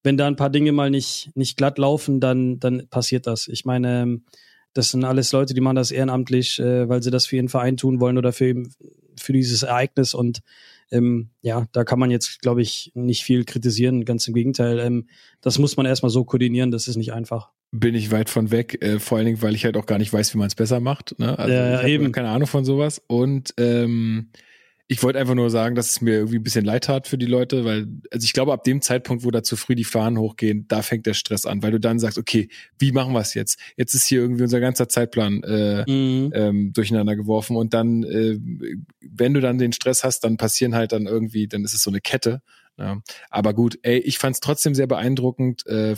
[0.02, 3.48] wenn da ein paar Dinge mal nicht, nicht glatt laufen, dann, dann passiert das.
[3.48, 4.26] Ich meine, ähm,
[4.74, 7.78] das sind alles Leute, die machen das ehrenamtlich, äh, weil sie das für ihren Verein
[7.78, 8.64] tun wollen oder für,
[9.18, 10.14] für dieses Ereignis.
[10.14, 10.42] Und
[10.92, 14.06] ähm, ja, da kann man jetzt, glaube ich, nicht viel kritisieren.
[14.06, 14.80] Ganz im Gegenteil.
[14.80, 15.08] Ähm,
[15.42, 17.50] das muss man erstmal so koordinieren, das ist nicht einfach.
[17.72, 20.12] Bin ich weit von weg, äh, vor allen Dingen, weil ich halt auch gar nicht
[20.12, 21.18] weiß, wie man es besser macht.
[21.20, 21.40] Ne?
[21.40, 22.12] Also Ja, ich eben.
[22.12, 23.02] keine Ahnung von sowas.
[23.08, 24.30] Und ähm,
[24.92, 27.26] ich wollte einfach nur sagen, dass es mir irgendwie ein bisschen leid tat für die
[27.26, 30.66] Leute, weil, also ich glaube, ab dem Zeitpunkt, wo da zu früh die Fahnen hochgehen,
[30.68, 33.58] da fängt der Stress an, weil du dann sagst, okay, wie machen wir es jetzt?
[33.78, 36.32] Jetzt ist hier irgendwie unser ganzer Zeitplan äh, Mhm.
[36.36, 38.38] ähm, durcheinander geworfen und dann, äh,
[39.00, 41.90] wenn du dann den Stress hast, dann passieren halt dann irgendwie, dann ist es so
[41.90, 42.42] eine Kette.
[42.78, 43.02] Ja.
[43.30, 45.66] Aber gut, ey, ich fand es trotzdem sehr beeindruckend.
[45.68, 45.96] Äh,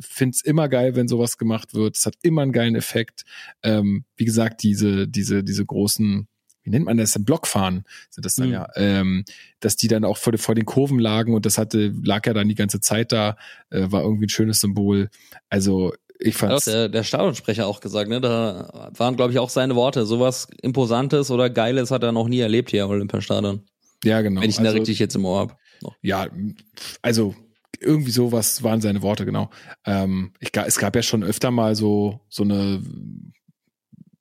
[0.00, 1.96] Finde es immer geil, wenn sowas gemacht wird.
[1.96, 3.22] Es hat immer einen geilen Effekt.
[3.62, 6.26] Ähm, wie gesagt, diese, diese, diese großen,
[6.64, 7.24] wie nennt man das denn?
[7.24, 8.52] Blockfahren sind das dann Mhm.
[8.52, 8.68] ja.
[8.74, 9.24] Ähm,
[9.60, 12.48] dass die dann auch vor, vor den Kurven lagen und das hatte, lag ja dann
[12.48, 13.36] die ganze Zeit da,
[13.70, 15.08] äh, war irgendwie ein schönes Symbol.
[15.48, 16.64] Also ich fand's.
[16.64, 18.20] der, der Stadionsprecher auch gesagt, ne?
[18.20, 20.06] Da waren, glaube ich, auch seine Worte.
[20.06, 23.62] Sowas Imposantes oder Geiles hat er noch nie erlebt hier im Olympiastadion.
[24.04, 24.40] ja, genau.
[24.40, 25.58] Wenn ich ihn da Also- richtig jetzt im Ohr hab.
[26.02, 26.28] ja,
[27.02, 27.34] also
[27.80, 29.50] irgendwie sowas waren seine Worte, genau.
[29.84, 32.82] Ähm, ich, es gab ja schon öfter mal so, so eine,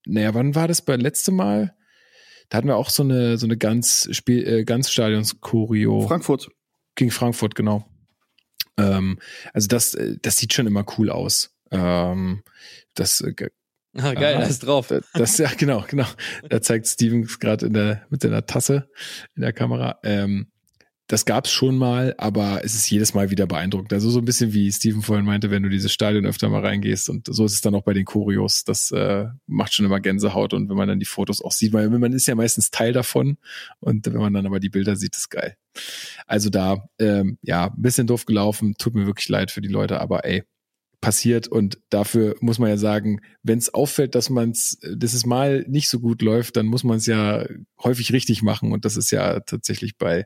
[0.06, 1.74] naja, wann war das bei letzte Mal?
[2.54, 6.08] Da hatten wir auch so eine, so eine ganz Spiel, äh, ganz Stadions-Choreo.
[6.08, 6.50] Frankfurt.
[6.94, 7.84] Gegen Frankfurt, genau.
[8.78, 9.18] Ähm,
[9.54, 11.50] also das, äh, das sieht schon immer cool aus.
[11.72, 12.44] Ähm,
[12.94, 13.34] das, äh,
[13.98, 14.42] Ah, geil, Ah.
[14.42, 14.90] da ist drauf.
[14.90, 16.06] das, das ja genau, genau.
[16.48, 18.88] Da zeigt Stevens gerade in der mit seiner Tasse
[19.36, 19.98] in der Kamera.
[20.04, 20.52] Ähm,
[21.08, 23.92] das gab's schon mal, aber es ist jedes Mal wieder beeindruckend.
[23.92, 27.10] Also so ein bisschen wie Steven vorhin meinte, wenn du dieses Stadion öfter mal reingehst
[27.10, 28.64] und so ist es dann auch bei den Choreos.
[28.64, 31.90] Das äh, macht schon immer Gänsehaut und wenn man dann die Fotos auch sieht, weil
[31.90, 33.38] man ist ja meistens Teil davon
[33.80, 35.58] und wenn man dann aber die Bilder sieht, ist geil.
[36.26, 40.00] Also da, ähm, ja, ein bisschen doof gelaufen, tut mir wirklich leid für die Leute,
[40.00, 40.44] aber ey,
[41.04, 45.26] passiert und dafür muss man ja sagen, wenn es auffällt, dass man es, dass es
[45.26, 47.46] mal nicht so gut läuft, dann muss man es ja
[47.84, 50.26] häufig richtig machen und das ist ja tatsächlich bei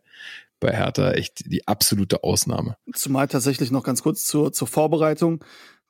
[0.59, 2.77] bei Hertha echt die absolute Ausnahme.
[2.93, 5.43] Zumal tatsächlich noch ganz kurz zur, zur Vorbereitung.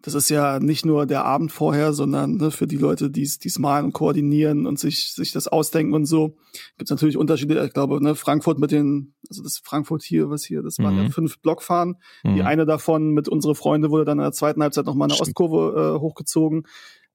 [0.04, 3.60] Das ist ja nicht nur der Abend vorher, sondern ne, für die Leute, die es
[3.60, 6.38] malen und koordinieren und sich, sich das ausdenken und so,
[6.78, 7.66] gibt es natürlich Unterschiede.
[7.66, 11.04] Ich glaube, ne, Frankfurt mit den, also das Frankfurt hier, was hier, das waren Mhm.
[11.06, 11.96] ja fünf Blockfahren.
[12.24, 12.42] Die Mhm.
[12.42, 15.20] eine davon mit unsere Freunde wurde dann in der zweiten Halbzeit nochmal eine.
[15.20, 16.68] Ostkurve äh, hochgezogen.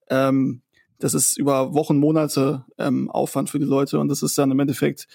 [0.09, 0.61] Ähm,
[0.99, 4.59] das ist über Wochen, Monate ähm, Aufwand für die Leute und das ist dann im
[4.59, 5.07] Endeffekt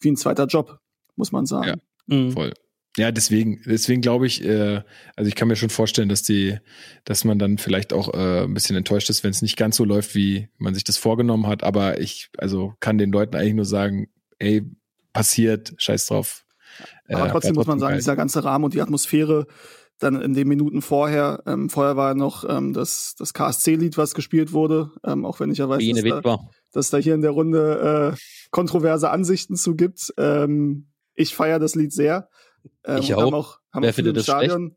[0.00, 0.78] wie ein zweiter Job,
[1.16, 1.80] muss man sagen.
[2.08, 2.16] Ja.
[2.16, 2.30] Mhm.
[2.30, 2.52] Voll.
[2.96, 4.82] Ja, deswegen, deswegen glaube ich, äh,
[5.16, 6.58] also ich kann mir schon vorstellen, dass die,
[7.04, 9.84] dass man dann vielleicht auch äh, ein bisschen enttäuscht ist, wenn es nicht ganz so
[9.84, 11.62] läuft, wie man sich das vorgenommen hat.
[11.62, 14.08] Aber ich, also kann den Leuten eigentlich nur sagen,
[14.38, 14.62] ey,
[15.12, 16.44] passiert, scheiß drauf.
[17.08, 17.98] Aber Äh, trotzdem muss man sagen, geil.
[17.98, 19.46] dieser ganze Rahmen und die Atmosphäre
[19.98, 24.52] dann in den Minuten vorher, ähm, vorher war noch ähm, das, das KSC-Lied, was gespielt
[24.52, 26.38] wurde, ähm, auch wenn ich ja weiß, dass da,
[26.72, 28.16] dass da hier in der Runde äh,
[28.50, 30.12] kontroverse Ansichten zu gibt.
[30.18, 32.28] Ähm, ich feiere das Lied sehr.
[32.84, 33.38] Ähm, Ich und Haben auch.
[33.54, 34.44] auch, haben Wer auch findet das schlecht?
[34.50, 34.76] Stadion.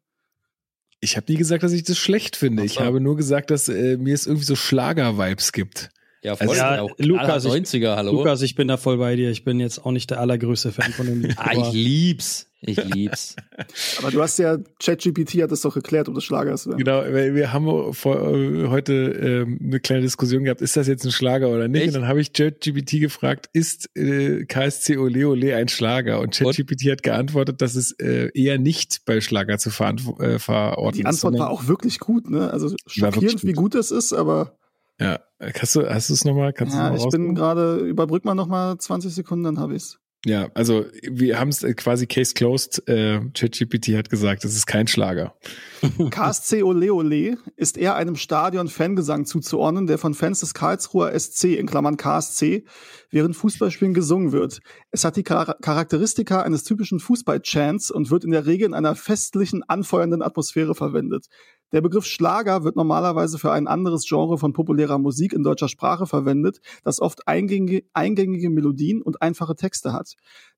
[1.01, 2.63] Ich habe nie gesagt, dass ich das schlecht finde.
[2.65, 5.89] Ich habe nur gesagt, dass äh, mir es irgendwie so Schlager-Vibes gibt.
[6.21, 6.49] Ja, voll.
[6.49, 8.11] Also- ja, Lukas, ich- 90er, hallo.
[8.11, 9.31] Lukas, ich bin da voll bei dir.
[9.31, 11.35] Ich bin jetzt auch nicht der allergrößte Fan von dem Lied.
[11.37, 12.48] ah, ich lieb's.
[12.61, 13.35] Ich lieb's.
[13.99, 16.67] Aber du hast ja, ChatGPT hat es doch geklärt, ob das Schlager ist.
[16.67, 16.75] oder?
[16.75, 21.11] Genau, wir haben vor, äh, heute ähm, eine kleine Diskussion gehabt, ist das jetzt ein
[21.11, 21.83] Schlager oder nicht?
[21.83, 21.95] Echt?
[21.95, 26.19] Und dann habe ich ChatGPT gefragt, ist äh, KSC Ole Ole ein Schlager?
[26.19, 30.95] Und ChatGPT hat geantwortet, dass es äh, eher nicht bei Schlager zu verant- äh, verorten
[30.97, 31.05] Die ist.
[31.05, 32.51] Antwort sondern- war auch wirklich gut, ne?
[32.51, 33.73] Also schockierend, wie gut.
[33.75, 34.57] es ist, aber
[34.99, 36.51] Ja, hast du hast du es nochmal?
[36.51, 39.75] Kannst ja, du ich noch bin gerade, überbrück mal noch mal 20 Sekunden, dann habe
[39.75, 39.97] ich's.
[40.25, 42.85] Ja, also wir haben es quasi case closed.
[42.89, 45.33] Äh, ChatGPT hat gesagt, es ist kein Schlager.
[46.11, 51.67] KSC Ole Ole ist eher einem Stadion-Fangesang zuzuordnen, der von Fans des Karlsruher SC in
[51.67, 52.65] Klammern KSC
[53.11, 54.59] während Fußballspielen gesungen wird.
[54.91, 58.95] Es hat die Char Charakteristika eines typischen Fußball-Chants und wird in der Regel in einer
[58.95, 61.27] festlichen, anfeuernden Atmosphäre verwendet.
[61.71, 66.07] Der Begriff Schlager wird normalerweise für ein anderes Genre von populärer Musik in deutscher Sprache
[66.07, 70.15] verwendet, das oft eingängige, eingängige Melodien und einfache Texte hat.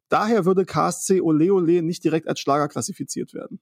[0.10, 3.60] Daher würde KSC Ole Ole nicht direkt als Schlager klassifiziert werden.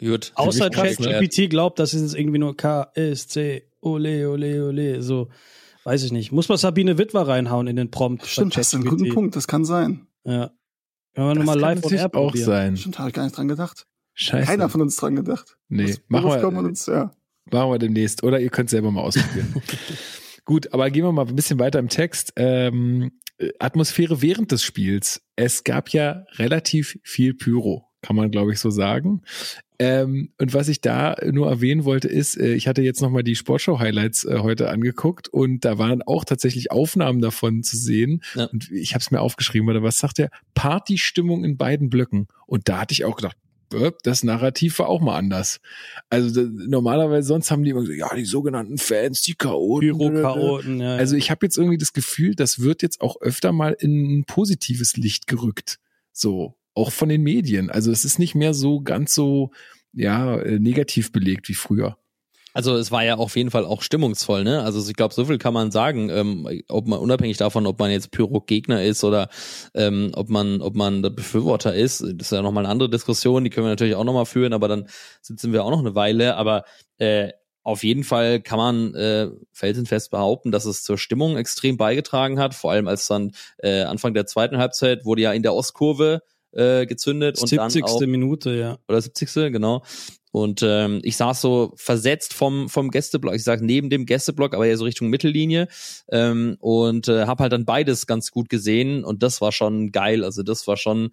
[0.00, 0.32] Gut.
[0.34, 0.70] Außer?
[0.70, 5.28] ChatGPT glaubt, das ist jetzt irgendwie nur KSC, ole, ole, ole, so.
[5.84, 6.32] Weiß ich nicht.
[6.32, 8.26] Muss man Sabine Witwer reinhauen in den Prompt?
[8.26, 10.06] Stimmt, das ist ein guter Punkt, das kann sein.
[10.24, 10.50] Ja.
[11.14, 12.46] Können wir nochmal live on air auch probieren.
[12.46, 12.76] sein.
[12.76, 13.86] Stimmt, habe ich gar nicht dran gedacht.
[14.14, 14.46] Scheiße.
[14.46, 15.56] Keiner von uns dran gedacht.
[15.68, 16.58] nee, Das machen wir.
[16.58, 17.12] uns, ja.
[17.50, 18.22] Machen wir demnächst.
[18.22, 19.54] Oder ihr könnt selber mal ausprobieren.
[20.44, 22.32] Gut, aber gehen wir mal ein bisschen weiter im Text.
[22.36, 23.12] Ähm,
[23.58, 25.22] Atmosphäre während des Spiels.
[25.36, 29.22] Es gab ja relativ viel Pyro, kann man glaube ich so sagen.
[29.80, 33.34] Ähm, und was ich da nur erwähnen wollte, ist, äh, ich hatte jetzt nochmal die
[33.34, 38.22] Sportshow-Highlights äh, heute angeguckt und da waren auch tatsächlich Aufnahmen davon zu sehen.
[38.36, 38.44] Ja.
[38.44, 40.30] Und ich habe es mir aufgeschrieben, oder was sagt der?
[40.54, 42.28] Partystimmung in beiden Blöcken.
[42.46, 43.36] Und da hatte ich auch gedacht,
[44.02, 45.60] das Narrativ war auch mal anders.
[46.10, 49.96] Also normalerweise sonst haben die immer gesagt, ja, die sogenannten Fans, die Chaoten.
[49.96, 50.96] Pyro-Chaoten, ja.
[50.96, 54.24] Also ich habe jetzt irgendwie das Gefühl, das wird jetzt auch öfter mal in ein
[54.24, 55.78] positives Licht gerückt.
[56.12, 57.70] So, auch von den Medien.
[57.70, 59.50] Also es ist nicht mehr so ganz so,
[59.92, 61.96] ja, äh, negativ belegt wie früher.
[62.54, 64.62] Also es war ja auf jeden Fall auch stimmungsvoll, ne?
[64.62, 67.90] Also ich glaube, so viel kann man sagen, ähm, ob man unabhängig davon, ob man
[67.90, 69.28] jetzt Pyro-Gegner ist oder
[69.74, 73.42] ähm, ob man, ob man der Befürworter ist, das ist ja nochmal eine andere Diskussion,
[73.42, 74.88] die können wir natürlich auch nochmal führen, aber dann
[75.20, 76.36] sitzen wir auch noch eine Weile.
[76.36, 76.62] Aber
[76.98, 77.32] äh,
[77.64, 82.54] auf jeden Fall kann man äh, felsenfest behaupten, dass es zur Stimmung extrem beigetragen hat,
[82.54, 86.22] vor allem als dann äh, Anfang der zweiten Halbzeit wurde ja in der Ostkurve
[86.52, 87.82] äh, gezündet und 70.
[87.82, 88.78] dann auch Minute, ja.
[88.86, 89.52] Oder 70.
[89.52, 89.82] genau.
[90.34, 94.66] Und ähm, ich saß so versetzt vom vom Gästeblock, ich sag neben dem Gästeblock, aber
[94.66, 95.68] eher so Richtung Mittellinie
[96.10, 100.24] ähm, und äh, habe halt dann beides ganz gut gesehen und das war schon geil.
[100.24, 101.12] Also das war schon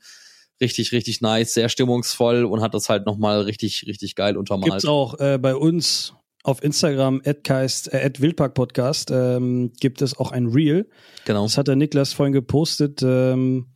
[0.59, 4.71] richtig richtig nice, sehr stimmungsvoll und hat das halt noch mal richtig richtig geil untermalt.
[4.71, 10.31] Gibt's auch äh, bei uns auf Instagram @geist äh, Wildpark Podcast ähm, gibt es auch
[10.31, 10.89] ein Reel.
[11.25, 11.43] Genau.
[11.43, 13.03] Das hat der Niklas vorhin gepostet.
[13.03, 13.67] Ähm,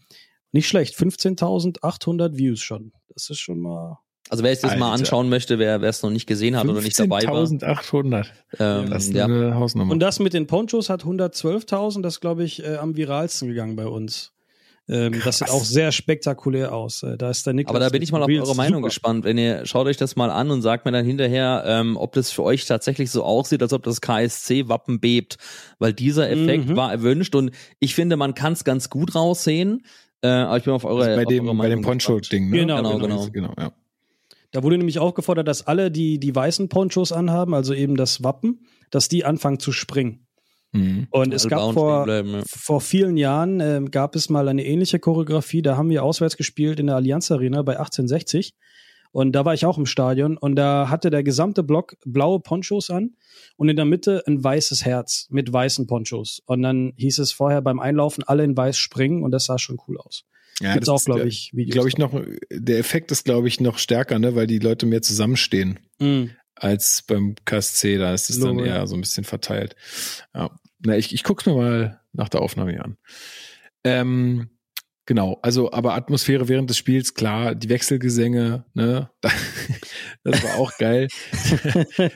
[0.51, 2.93] nicht schlecht, 15.800 Views schon.
[3.09, 3.99] Das ist schon mal
[4.29, 6.99] also wer es das mal anschauen möchte, wer es noch nicht gesehen hat oder nicht
[6.99, 7.39] dabei war.
[7.39, 8.33] 1800.
[8.59, 9.25] Ähm, das ist ja.
[9.25, 9.93] eine Hausnummer.
[9.93, 13.85] Und das mit den Ponchos hat 112.000, das glaube ich äh, am viralsten gegangen bei
[13.85, 14.31] uns.
[14.87, 17.01] Ähm, das sieht auch sehr spektakulär aus.
[17.03, 17.71] Äh, da ist der Niklas.
[17.71, 18.87] Aber da bin ich mal auf eure Meinung super.
[18.87, 19.25] gespannt.
[19.25, 22.31] Wenn ihr schaut euch das mal an und sagt mir dann hinterher, ähm, ob das
[22.31, 25.37] für euch tatsächlich so aussieht, als ob das KSC-Wappen bebt,
[25.79, 26.75] weil dieser Effekt mhm.
[26.75, 29.83] war erwünscht und ich finde, man kann es ganz gut raussehen.
[30.21, 32.49] Äh, aber ich bin auf eure, also bei auf dem, eure bei dem Poncho-Ding.
[32.49, 32.57] Ne?
[32.57, 33.25] Genau, genau, genau.
[33.27, 33.29] genau.
[33.31, 33.71] genau ja.
[34.55, 38.65] Da wurde nämlich aufgefordert, dass alle, die die weißen Ponchos anhaben, also eben das Wappen,
[38.89, 40.27] dass die anfangen zu springen.
[40.71, 41.07] Mhm.
[41.09, 42.43] Und es gab vor, bleiben, ja.
[42.47, 45.61] vor vielen Jahren äh, gab es mal eine ähnliche Choreografie.
[45.61, 48.53] Da haben wir auswärts gespielt in der Allianz Arena bei 1860.
[49.11, 52.89] Und da war ich auch im Stadion und da hatte der gesamte Block blaue Ponchos
[52.89, 53.17] an
[53.57, 56.41] und in der Mitte ein weißes Herz mit weißen Ponchos.
[56.45, 59.77] Und dann hieß es vorher beim Einlaufen alle in weiß springen und das sah schon
[59.85, 60.23] cool aus.
[60.61, 61.73] Ja, Gibt's auch, glaube ich, Videos.
[61.73, 62.13] Glaube ich noch,
[62.51, 66.31] der Effekt ist, glaube ich, noch stärker, ne, weil die Leute mehr zusammenstehen Mhm.
[66.55, 67.97] als beim KSC.
[67.97, 69.75] Da ist es dann eher so ein bisschen verteilt.
[70.33, 70.51] Ja.
[70.79, 72.97] Na, ich, ich guck's mir mal nach der Aufnahme hier an.
[73.83, 74.49] Ähm,
[75.05, 79.09] genau, also, aber Atmosphäre während des Spiels, klar, die Wechselgesänge, ne,
[80.25, 81.07] das war auch geil.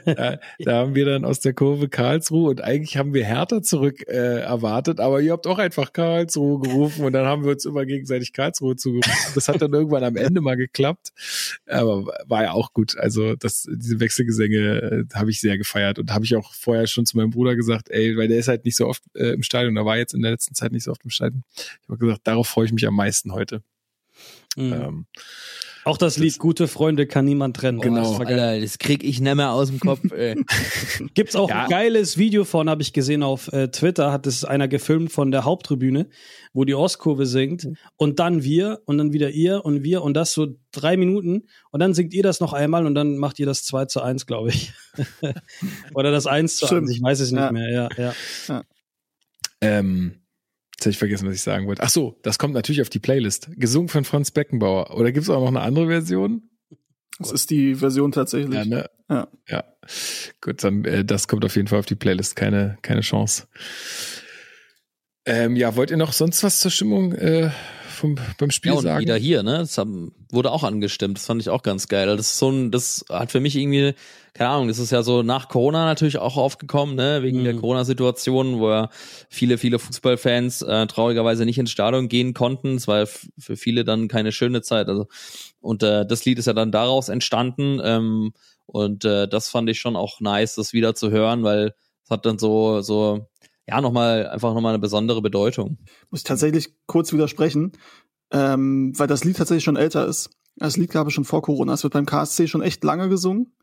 [0.05, 4.01] da, da haben wir dann aus der Kurve Karlsruhe und eigentlich haben wir Hertha zurück
[4.07, 7.85] äh, erwartet, aber ihr habt auch einfach Karlsruhe gerufen und dann haben wir uns immer
[7.85, 9.13] gegenseitig Karlsruhe zugerufen.
[9.35, 11.09] Das hat dann irgendwann am Ende mal geklappt,
[11.67, 12.97] aber war ja auch gut.
[12.97, 17.05] Also das, diese Wechselgesänge äh, habe ich sehr gefeiert und habe ich auch vorher schon
[17.05, 19.75] zu meinem Bruder gesagt, ey, weil der ist halt nicht so oft äh, im Stadion,
[19.75, 21.43] der war jetzt in der letzten Zeit nicht so oft im Stadion.
[21.55, 23.61] Ich habe gesagt, darauf freue ich mich am meisten heute.
[24.57, 24.73] Mhm.
[24.73, 25.05] Ähm,
[25.89, 27.79] Auch das Lied Gute Freunde kann niemand trennen.
[27.81, 28.01] Genau.
[28.15, 28.27] Oh, das.
[28.27, 29.99] Alter, das krieg ich nicht mehr aus dem Kopf.
[30.11, 30.35] Ey.
[31.15, 31.63] Gibt's auch Ja.
[31.63, 35.31] ein geiles Video von, habe ich gesehen auf äh, Twitter, hat es einer gefilmt von
[35.31, 36.07] der Haupttribüne,
[36.53, 40.31] wo die Ostkurve singt und dann wir und dann wieder ihr und wir und das
[40.33, 43.63] so drei Minuten und dann singt ihr das noch einmal und dann macht ihr das
[43.63, 44.71] 2 zu 1, glaube ich.
[45.95, 46.81] Oder das 1 zu Stimmt.
[46.89, 47.51] 1, ich weiß es nicht Ja.
[47.51, 48.13] mehr, ja,
[48.47, 48.63] ja.
[49.61, 50.18] Ähm,
[50.79, 51.83] jetzt habe ich vergessen, was ich sagen wollte.
[51.83, 53.49] Ach so, das kommt natürlich auf die Playlist.
[53.55, 54.95] Gesungen von Franz Beckenbauer.
[54.95, 56.43] Oder gibt es auch noch eine andere Version?
[57.19, 58.55] Das ist die Version tatsächlich.
[58.55, 58.89] Ja, ne?
[59.09, 59.27] Ja.
[59.47, 59.63] Ja.
[60.41, 62.35] Gut, dann äh, das kommt auf jeden Fall auf die Playlist.
[62.35, 63.47] Keine, keine Chance.
[65.25, 67.49] Ähm, ja, wollt ihr noch sonst was zur Stimmung äh,
[67.99, 69.01] vom, beim Spiel Ja, und sagen?
[69.01, 69.59] wieder hier, ne?
[69.59, 71.17] Das haben, wurde auch angestimmt.
[71.17, 72.07] Das fand ich auch ganz geil.
[72.07, 73.93] Das ist so ein, das hat für mich irgendwie,
[74.33, 77.21] keine Ahnung, das ist ja so nach Corona natürlich auch aufgekommen, ne?
[77.23, 77.43] Wegen Mhm.
[77.43, 78.89] der Corona-Situation, wo ja
[79.29, 82.75] viele, viele Fußballfans äh, traurigerweise nicht ins Stadion gehen konnten.
[82.75, 83.05] Es war ja
[83.37, 84.87] für viele dann keine schöne Zeit.
[84.87, 85.07] Also,
[85.61, 87.79] und äh, das Lied ist ja dann daraus entstanden.
[87.83, 88.33] Ähm,
[88.65, 91.73] und äh, das fand ich schon auch nice, das wieder zu hören, weil
[92.03, 93.27] es hat dann so, so,
[93.69, 95.77] ja, nochmal, einfach nochmal eine besondere Bedeutung.
[96.09, 97.73] Muss ich tatsächlich kurz widersprechen,
[98.31, 100.31] ähm, weil das Lied tatsächlich schon älter ist.
[100.55, 101.73] Das Lied gab es schon vor Corona.
[101.73, 103.53] Es wird beim KSC schon echt lange gesungen.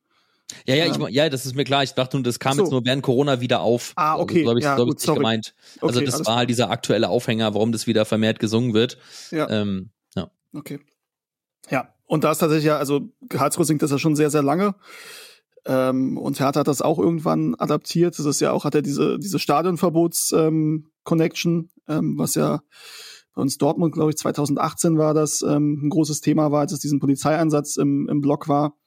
[0.64, 1.82] Ja, ja, ich, ja, das ist mir klar.
[1.82, 2.62] Ich dachte, nur, das kam so.
[2.62, 3.92] jetzt nur während Corona wieder auf.
[3.96, 4.44] Ah, okay.
[4.44, 5.54] So habe ich Ja, so nicht gemeint.
[5.80, 8.96] Also Okay, das war halt dieser aktuelle Aufhänger, warum das wieder vermehrt gesungen wird.
[9.32, 9.50] Ja.
[9.50, 10.30] Ähm, ja.
[10.54, 10.78] Okay.
[11.68, 14.76] Ja, und da ist tatsächlich ja, also Karlsruhe singt das ja schon sehr, sehr lange.
[15.66, 18.18] Ähm, und Hertha hat das auch irgendwann adaptiert.
[18.18, 22.62] Das ist ja auch, hat er diese, diese Stadionverbots-Connection, ähm, ähm, was ja
[23.34, 26.80] bei uns Dortmund, glaube ich, 2018 war das ähm, ein großes Thema war, als es
[26.80, 28.78] diesen Polizeieinsatz im, im Block war.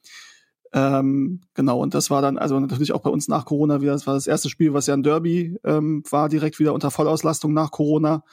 [0.72, 4.06] Ähm, genau, und das war dann, also natürlich auch bei uns nach Corona wieder, das
[4.06, 7.70] war das erste Spiel, was ja ein Derby ähm, war, direkt wieder unter Vollauslastung nach
[7.70, 8.24] Corona.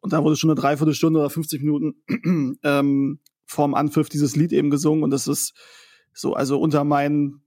[0.00, 1.94] Und da wurde schon eine Dreiviertelstunde oder 50 Minuten
[2.62, 5.04] ähm, vorm Anpfiff dieses Lied eben gesungen.
[5.04, 5.54] Und das ist
[6.12, 7.42] so, also unter meinen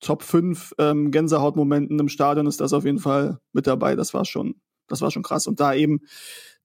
[0.00, 3.96] Top 5 ähm, Gänsehautmomenten im Stadion ist das auf jeden Fall mit dabei.
[3.96, 4.56] Das war schon,
[4.86, 5.46] das war schon krass.
[5.46, 6.00] Und da eben,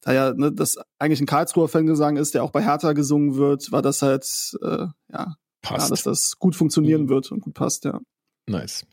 [0.01, 3.71] da ja ne, das eigentlich ein Karlsruher Fangesang ist, der auch bei Hertha gesungen wird,
[3.71, 4.25] war das halt,
[4.61, 5.85] äh, ja, Passt.
[5.85, 8.01] Ja, dass das gut funktionieren wird und gut passt, ja.
[8.47, 8.85] Nice.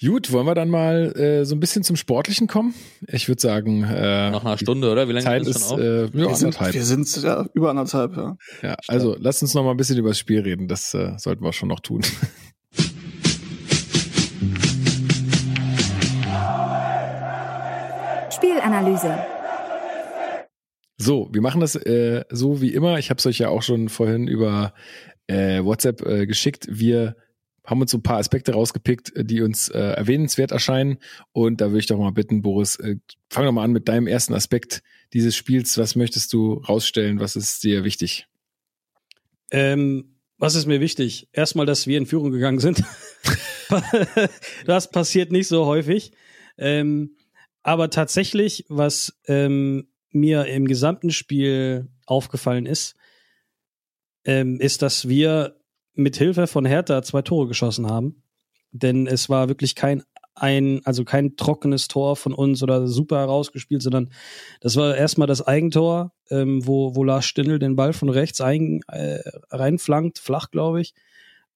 [0.00, 2.72] Gut, wollen wir dann mal äh, so ein bisschen zum Sportlichen kommen?
[3.08, 5.08] Ich würde sagen, äh, Nach einer Stunde, oder?
[5.08, 5.80] Wie lange Zeit ist schon auf?
[5.80, 6.74] äh, ja, Wir sind, anderthalb.
[6.74, 8.36] wir sind ja über anderthalb, ja.
[8.62, 10.68] Ja, also lasst uns noch mal ein bisschen über das Spiel reden.
[10.68, 12.02] Das äh, sollten wir schon noch tun.
[18.54, 19.18] Spielanalyse.
[20.96, 22.98] So, wir machen das äh, so wie immer.
[22.98, 24.74] Ich habe es euch ja auch schon vorhin über
[25.26, 26.66] äh, WhatsApp äh, geschickt.
[26.70, 27.16] Wir
[27.64, 30.98] haben uns so ein paar Aspekte rausgepickt, äh, die uns äh, erwähnenswert erscheinen.
[31.32, 32.96] Und da würde ich doch mal bitten, Boris, äh,
[33.28, 34.82] fang doch mal an mit deinem ersten Aspekt
[35.12, 35.76] dieses Spiels.
[35.76, 37.18] Was möchtest du rausstellen?
[37.18, 38.28] Was ist dir wichtig?
[39.50, 41.28] Ähm, was ist mir wichtig?
[41.32, 42.84] Erstmal, dass wir in Führung gegangen sind.
[44.66, 46.12] das passiert nicht so häufig.
[46.56, 47.16] Ähm,
[47.64, 52.94] aber tatsächlich, was ähm, mir im gesamten Spiel aufgefallen ist,
[54.24, 55.56] ähm, ist, dass wir
[55.94, 58.22] mit Hilfe von Hertha zwei Tore geschossen haben.
[58.70, 60.02] Denn es war wirklich kein
[60.34, 64.10] ein, also kein trockenes Tor von uns oder super herausgespielt, sondern
[64.60, 68.80] das war erstmal das Eigentor, ähm, wo, wo Lars Stindl den Ball von rechts ein,
[68.88, 69.20] äh,
[69.50, 70.92] reinflankt, flach, glaube ich.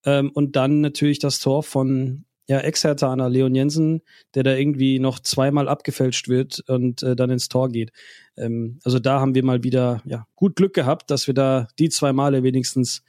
[0.05, 4.01] Ähm, und dann natürlich das Tor von ja, Ex-Hertaner Leon Jensen,
[4.35, 7.93] der da irgendwie noch zweimal abgefälscht wird und äh, dann ins Tor geht.
[8.37, 11.91] Ähm, also da haben wir mal wieder ja, gut Glück gehabt, dass wir da die
[11.91, 13.03] zwei Male wenigstens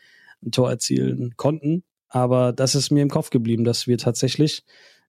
[0.43, 1.83] ein Tor erzielen konnten.
[2.09, 4.63] Aber das ist mir im Kopf geblieben, dass wir tatsächlich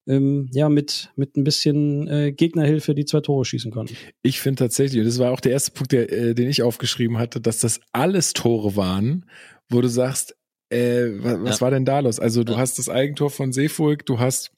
[0.06, 3.96] ähm, ja mit, mit ein bisschen äh, Gegnerhilfe die zwei Tore schießen konnten.
[4.22, 7.18] Ich finde tatsächlich, und das war auch der erste Punkt, der, äh, den ich aufgeschrieben
[7.18, 9.26] hatte, dass das alles Tore waren,
[9.68, 10.36] wo du sagst,
[10.70, 11.60] äh, was, was Ja.
[11.62, 12.18] war denn da los?
[12.20, 12.58] Also du Ja.
[12.58, 14.52] hast das Eigentor von Seefolk, du hast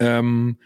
[0.00, 0.58] ähm,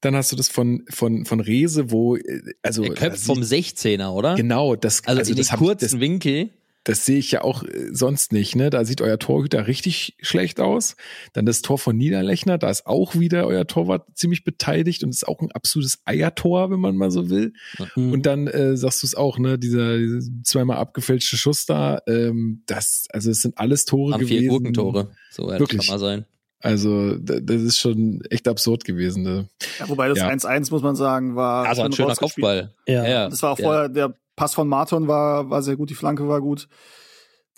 [0.00, 3.76] dann hast du das von von von Rese, wo äh, also köpft da vom sieht-
[3.78, 4.34] 16er, oder?
[4.36, 6.50] genau das Also, also in das den hab ich- kurzen das, Winkel.
[6.86, 8.70] Das sehe ich ja auch äh, sonst nicht, ne?
[8.70, 10.94] Da sieht euer Torhüter richtig schlecht aus.
[11.32, 15.26] Dann das Tor von Niederlechner, da ist auch wieder euer Torwart ziemlich beteiligt und ist
[15.26, 17.52] auch ein absolutes Eiertor, wenn man mal so will.
[17.96, 18.12] Mhm.
[18.12, 19.58] Und dann äh, sagst du es auch, ne?
[19.58, 24.38] Dieser, dieser zweimal abgefälschte Schuss da, ähm, das, also es sind alles Tore Haben gewesen.
[24.40, 25.10] vier Gurkentore.
[25.30, 25.80] So ehrlich Wirklich.
[25.88, 26.24] kann man sein.
[26.60, 29.22] Also da- das ist schon echt absurd gewesen.
[29.24, 29.48] Ne?
[29.78, 30.28] ja wobei das Ja.
[30.28, 32.16] 1-1, muss man sagen, war Also ein schön schöner.
[32.16, 32.74] Kopfball.
[32.88, 33.06] Ja.
[33.06, 33.28] ja.
[33.28, 33.64] Das war auch ja.
[33.64, 36.68] vorher, der Pass von Marton war, war sehr gut, die Flanke war gut.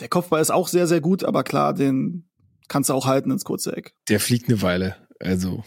[0.00, 2.28] Der Kopfball ist auch sehr, sehr gut, aber klar, den
[2.68, 3.94] kannst du auch halten ins kurze Eck.
[4.08, 4.96] Der fliegt eine Weile.
[5.18, 5.64] Also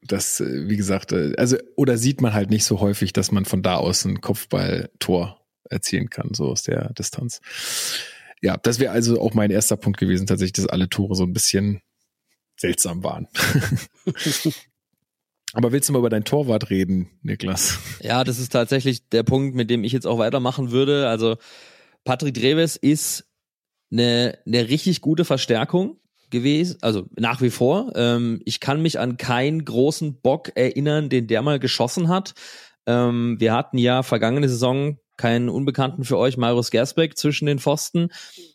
[0.00, 3.44] das, äh, wie gesagt, äh, also oder sieht man halt nicht so häufig, dass man
[3.44, 7.40] von da aus ein Kopfballtor erzielen kann, so aus der Distanz.
[8.40, 11.32] Ja, das wäre also auch mein erster Punkt gewesen, tatsächlich, dass alle Tore so ein
[11.32, 11.80] bisschen
[12.56, 13.28] seltsam waren.
[15.54, 17.78] Aber willst du mal über dein Torwart reden, Niklas?
[18.00, 21.08] Ja, das ist tatsächlich der Punkt, mit dem ich jetzt auch weitermachen würde.
[21.08, 21.36] Also
[22.04, 23.24] Patrick Dreves ist
[23.92, 26.00] eine, eine richtig gute Verstärkung
[26.30, 27.92] gewesen, also nach wie vor.
[27.94, 32.34] Ähm, ich kann mich an keinen großen Bock erinnern, den der mal geschossen hat.
[32.86, 38.08] Ähm, wir hatten ja vergangene Saison keinen Unbekannten für euch, Marius Gersbeck zwischen den Pfosten.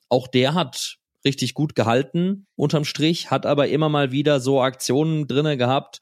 [0.10, 5.28] Auch der hat richtig gut gehalten unterm Strich, hat aber immer mal wieder so Aktionen
[5.28, 6.02] drinne gehabt.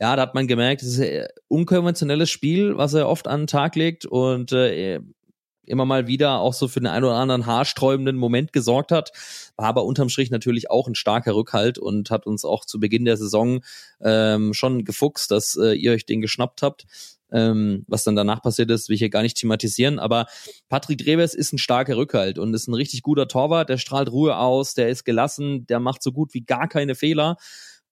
[0.00, 3.46] Ja, da hat man gemerkt, es ist ein unkonventionelles Spiel, was er oft an den
[3.48, 5.00] Tag legt und äh,
[5.68, 9.12] immer mal wieder auch so für den einen oder anderen haarsträubenden Moment gesorgt hat,
[9.56, 13.04] war aber unterm Strich natürlich auch ein starker Rückhalt und hat uns auch zu Beginn
[13.04, 13.60] der Saison
[14.00, 16.86] ähm, schon gefuchst, dass äh, ihr euch den geschnappt habt.
[17.30, 20.26] Ähm, was dann danach passiert ist, will ich hier gar nicht thematisieren, aber
[20.70, 24.38] Patrick Dreves ist ein starker Rückhalt und ist ein richtig guter Torwart, der strahlt Ruhe
[24.38, 27.36] aus, der ist gelassen, der macht so gut wie gar keine Fehler.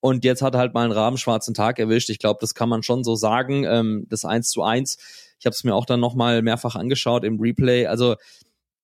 [0.07, 2.11] Und jetzt hat er halt mal einen rabenschwarzen Tag erwischt.
[2.11, 3.65] Ich glaube, das kann man schon so sagen.
[3.65, 4.99] Ähm, das 1 zu 1.
[5.41, 7.87] Ich habe es mir auch dann nochmal mehrfach angeschaut im Replay.
[7.87, 8.15] Also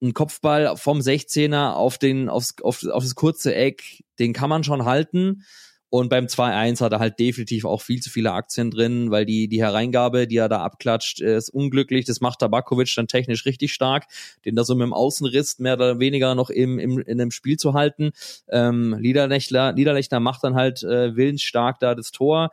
[0.02, 4.64] ein Kopfball vom 16er auf den, aufs, auf, auf das kurze Eck, den kann man
[4.64, 5.44] schon halten.
[5.92, 9.46] Und beim 2-1 hat er halt definitiv auch viel zu viele Aktien drin, weil die,
[9.46, 12.06] die Hereingabe, die er da abklatscht, ist unglücklich.
[12.06, 14.06] Das macht Tabakovic dann technisch richtig stark,
[14.46, 17.58] den da so mit dem Außenriss mehr oder weniger noch im, im, in einem Spiel
[17.58, 18.12] zu halten.
[18.48, 22.52] Ähm, Niederlechner, Niederlechner macht dann halt äh, willensstark da das Tor.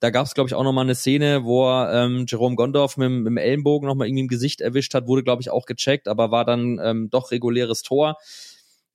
[0.00, 2.96] Da gab es, glaube ich, auch noch mal eine Szene, wo er ähm, Jerome Gondorf
[2.96, 5.66] mit, mit dem Ellenbogen noch mal irgendwie im Gesicht erwischt hat, wurde, glaube ich, auch
[5.66, 8.18] gecheckt, aber war dann ähm, doch reguläres Tor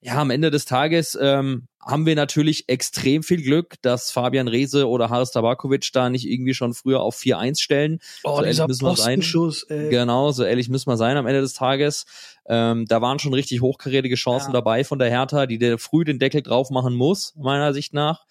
[0.02, 4.88] ja, am Ende des Tages ähm, haben wir natürlich extrem viel Glück, dass Fabian Rehse
[4.88, 7.99] oder Haris Tabakovic da nicht irgendwie schon früher auf 4-1 stellen.
[8.24, 9.22] Oh, so dieser müssen sein.
[9.69, 9.90] Ey.
[9.90, 12.06] Genau, so ehrlich müssen wir sein am Ende des Tages.
[12.45, 14.53] Ähm, da waren schon richtig hochkarätige Chancen ja.
[14.53, 18.26] dabei von der Hertha, die der früh den Deckel drauf machen muss, meiner Sicht nach.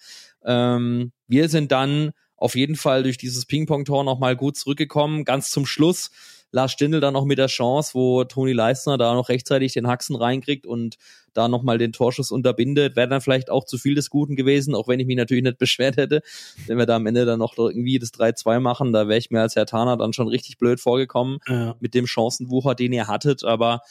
[0.44, 5.24] Ähm, wir sind dann auf jeden Fall durch dieses Ping-Pong-Tor nochmal gut zurückgekommen.
[5.24, 6.10] Ganz zum Schluss
[6.56, 10.16] Lars Stindl dann noch mit der Chance, wo Toni Leistner da noch rechtzeitig den Haxen
[10.16, 10.96] reinkriegt und
[11.34, 14.88] da nochmal den Torschuss unterbindet, wäre dann vielleicht auch zu viel des Guten gewesen, auch
[14.88, 16.22] wenn ich mich natürlich nicht beschwert hätte,
[16.66, 19.42] wenn wir da am Ende dann noch irgendwie das 3-2 machen, da wäre ich mir
[19.42, 21.76] als Herr Tana dann schon richtig blöd vorgekommen ja.
[21.78, 23.82] mit dem Chancenwucher, den ihr hattet, aber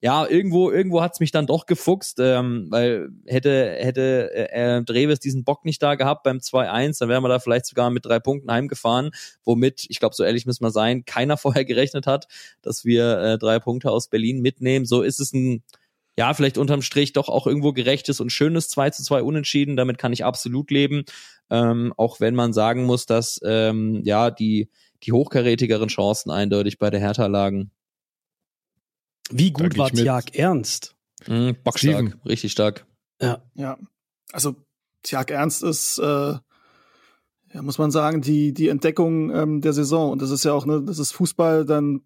[0.00, 5.42] ja, irgendwo, irgendwo hat's mich dann doch gefuchst, ähm, weil hätte, hätte äh, Dreves diesen
[5.42, 8.50] Bock nicht da gehabt beim 2-1, dann wären wir da vielleicht sogar mit drei Punkten
[8.50, 9.10] heimgefahren,
[9.44, 12.28] womit, ich glaube, so ehrlich müssen wir sein, keiner vorher gerechnet hat,
[12.62, 14.86] dass wir äh, drei Punkte aus Berlin mitnehmen.
[14.86, 15.64] So ist es ein,
[16.16, 19.98] ja, vielleicht unterm Strich doch auch irgendwo gerechtes und schönes 2 zu 2 Unentschieden, damit
[19.98, 21.04] kann ich absolut leben.
[21.50, 24.68] Ähm, auch wenn man sagen muss, dass ähm, ja die,
[25.02, 27.72] die hochkarätigeren Chancen eindeutig bei der Hertha lagen.
[29.30, 30.96] Wie gut war Tjag Ernst?
[31.26, 32.86] Mhm, bockstark, richtig stark.
[33.20, 33.42] Ja.
[33.54, 33.78] Ja.
[34.32, 34.56] Also
[35.02, 36.34] Tjag Ernst ist, äh,
[37.52, 40.12] ja, muss man sagen, die, die Entdeckung ähm, der Saison.
[40.12, 42.02] Und das ist ja auch, ne, das ist Fußball, dann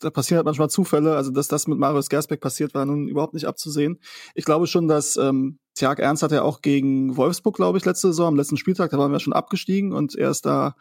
[0.00, 1.14] da passieren halt manchmal Zufälle.
[1.14, 4.00] Also, dass das mit Marius Gersbeck passiert, war nun überhaupt nicht abzusehen.
[4.34, 8.08] Ich glaube schon, dass ähm, Tjag Ernst hat ja auch gegen Wolfsburg, glaube ich, letzte
[8.08, 10.74] Saison, am letzten Spieltag, da waren wir schon abgestiegen und er ist da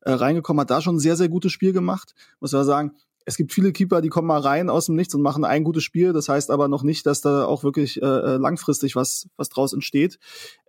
[0.00, 2.14] äh, reingekommen, hat da schon ein sehr, sehr gutes Spiel gemacht.
[2.40, 2.92] Muss man sagen,
[3.26, 5.82] es gibt viele Keeper, die kommen mal rein aus dem Nichts und machen ein gutes
[5.82, 6.12] Spiel.
[6.12, 9.72] Das heißt aber noch nicht, dass da auch wirklich äh, äh langfristig was, was draus
[9.72, 10.18] entsteht.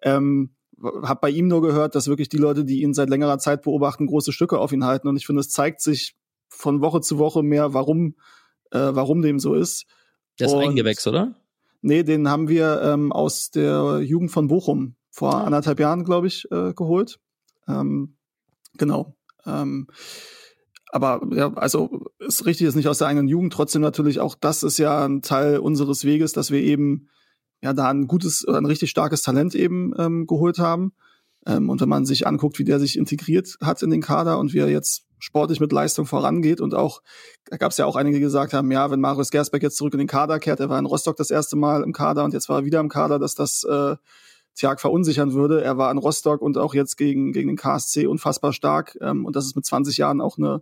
[0.02, 3.62] Ähm, hab bei ihm nur gehört, dass wirklich die Leute, die ihn seit längerer Zeit
[3.62, 5.08] beobachten, große Stücke auf ihn halten.
[5.08, 6.16] Und ich finde, es zeigt sich
[6.50, 8.16] von Woche zu Woche mehr, warum,
[8.72, 9.86] äh, warum dem so ist.
[10.40, 11.36] Der ist und, eingewechselt, oder?
[11.82, 15.44] Nee, den haben wir ähm, aus der Jugend von Bochum vor ah.
[15.44, 17.20] anderthalb Jahren, glaube ich, äh, geholt.
[17.68, 18.18] Ähm,
[18.78, 19.16] genau.
[19.46, 19.88] Ähm,
[20.90, 23.54] aber ja, also ist richtig, ist nicht aus der eigenen Jugend.
[23.54, 27.10] Trotzdem natürlich auch das ist ja ein Teil unseres Weges, dass wir eben
[27.62, 30.94] ja da ein gutes, ein richtig starkes Talent eben ähm, geholt haben.
[31.46, 34.54] Ähm, und wenn man sich anguckt, wie der sich integriert hat in den Kader und
[34.54, 37.02] wie er jetzt sportlich mit Leistung vorangeht und auch,
[37.46, 39.94] da gab es ja auch einige, die gesagt haben, ja, wenn Marius Gersbeck jetzt zurück
[39.94, 42.50] in den Kader kehrt, er war in Rostock das erste Mal im Kader und jetzt
[42.50, 43.96] war er wieder im Kader, dass das äh,
[44.56, 45.64] Tjag verunsichern würde.
[45.64, 49.36] Er war in Rostock und auch jetzt gegen, gegen den KSC unfassbar stark ähm, und
[49.36, 50.62] das ist mit 20 Jahren auch eine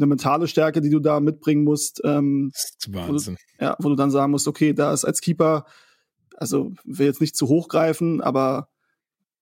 [0.00, 2.00] eine mentale Stärke, die du da mitbringen musst.
[2.04, 3.34] Ähm, das ist Wahnsinn.
[3.34, 5.66] Wo du, ja, wo du dann sagen musst, okay, da ist als Keeper,
[6.36, 8.68] also will jetzt nicht zu hoch greifen, aber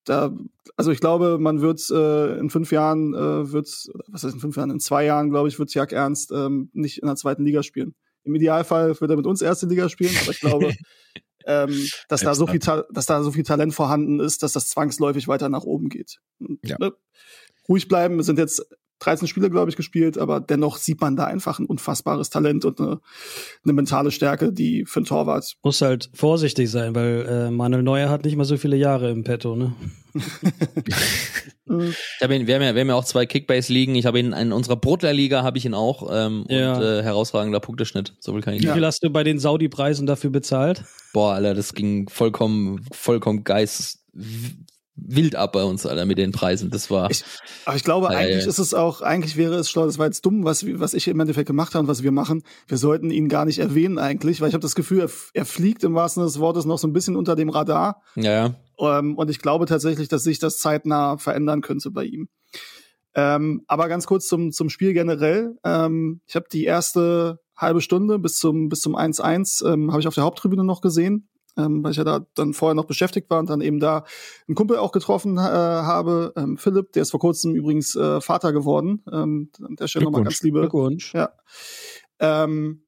[0.05, 0.35] da,
[0.77, 3.69] also ich glaube, man wird äh, in fünf Jahren äh, wird,
[4.09, 6.99] was heißt in fünf Jahren, in zwei Jahren, glaube ich, wird Jack Ernst ähm, nicht
[6.99, 7.95] in der zweiten Liga spielen.
[8.25, 10.75] Im Idealfall wird er mit uns erste Liga spielen, aber ich glaube,
[11.47, 15.29] ähm, dass da so viel, dass da so viel Talent vorhanden ist, dass das zwangsläufig
[15.29, 16.19] weiter nach oben geht.
[16.41, 16.77] Und, ja.
[16.79, 16.93] ne?
[17.69, 18.17] Ruhig bleiben.
[18.17, 18.67] Wir sind jetzt
[19.01, 22.81] 13 Spiele, glaube ich, gespielt, aber dennoch sieht man da einfach ein unfassbares Talent und
[22.81, 23.01] eine,
[23.65, 25.55] eine mentale Stärke, die für einen Torwart.
[25.63, 29.25] Muss halt vorsichtig sein, weil äh, Manuel Neuer hat nicht mal so viele Jahre im
[29.25, 29.75] Petto, ne?
[31.69, 33.95] ich habe ihn, wir haben ja, wir haben ja auch zwei Kickbase-Ligen.
[33.95, 36.75] Ich habe ihn in unserer Brotler-Liga habe ich ihn auch ähm, ja.
[36.75, 38.15] und äh, herausragender Punkteschnitt.
[38.19, 40.85] So viel kann ich Wie viel hast du bei den Saudi-Preisen dafür bezahlt?
[41.13, 44.01] Boah, Alter, das ging vollkommen, vollkommen geist
[45.07, 46.71] wild ab bei uns, Alter, mit den Preisen.
[46.71, 47.11] Das war.
[47.11, 47.25] Ich,
[47.65, 50.45] aber ich glaube, eigentlich ist es auch, eigentlich wäre es schlau, das war jetzt dumm,
[50.45, 52.43] was, was ich im Endeffekt gemacht habe und was wir machen.
[52.67, 55.85] Wir sollten ihn gar nicht erwähnen eigentlich, weil ich habe das Gefühl, er, er, fliegt
[55.85, 58.03] im wahrsten Sinne des Wortes noch so ein bisschen unter dem Radar.
[58.17, 58.99] Ja, ja.
[58.99, 62.29] Ähm, und ich glaube tatsächlich, dass sich das zeitnah verändern könnte bei ihm.
[63.15, 65.57] Ähm, aber ganz kurz zum, zum Spiel generell.
[65.65, 70.07] Ähm, ich habe die erste halbe Stunde bis zum bis zum 1-1 ähm, habe ich
[70.07, 73.39] auf der Haupttribüne noch gesehen ähm, weil ich ja da dann vorher noch beschäftigt war
[73.39, 74.05] und dann eben da
[74.47, 78.53] einen Kumpel auch getroffen äh, habe, ähm, Philipp, der ist vor kurzem übrigens äh, Vater
[78.53, 79.03] geworden.
[79.11, 81.15] Ähm, an der Stelle nochmal ganz liebe Glückwunsch.
[81.15, 81.31] Ja.
[82.21, 82.85] Ähm,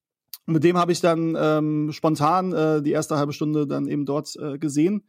[0.47, 4.35] mit dem habe ich dann ähm, spontan äh, die erste halbe Stunde dann eben dort
[4.37, 5.07] äh, gesehen.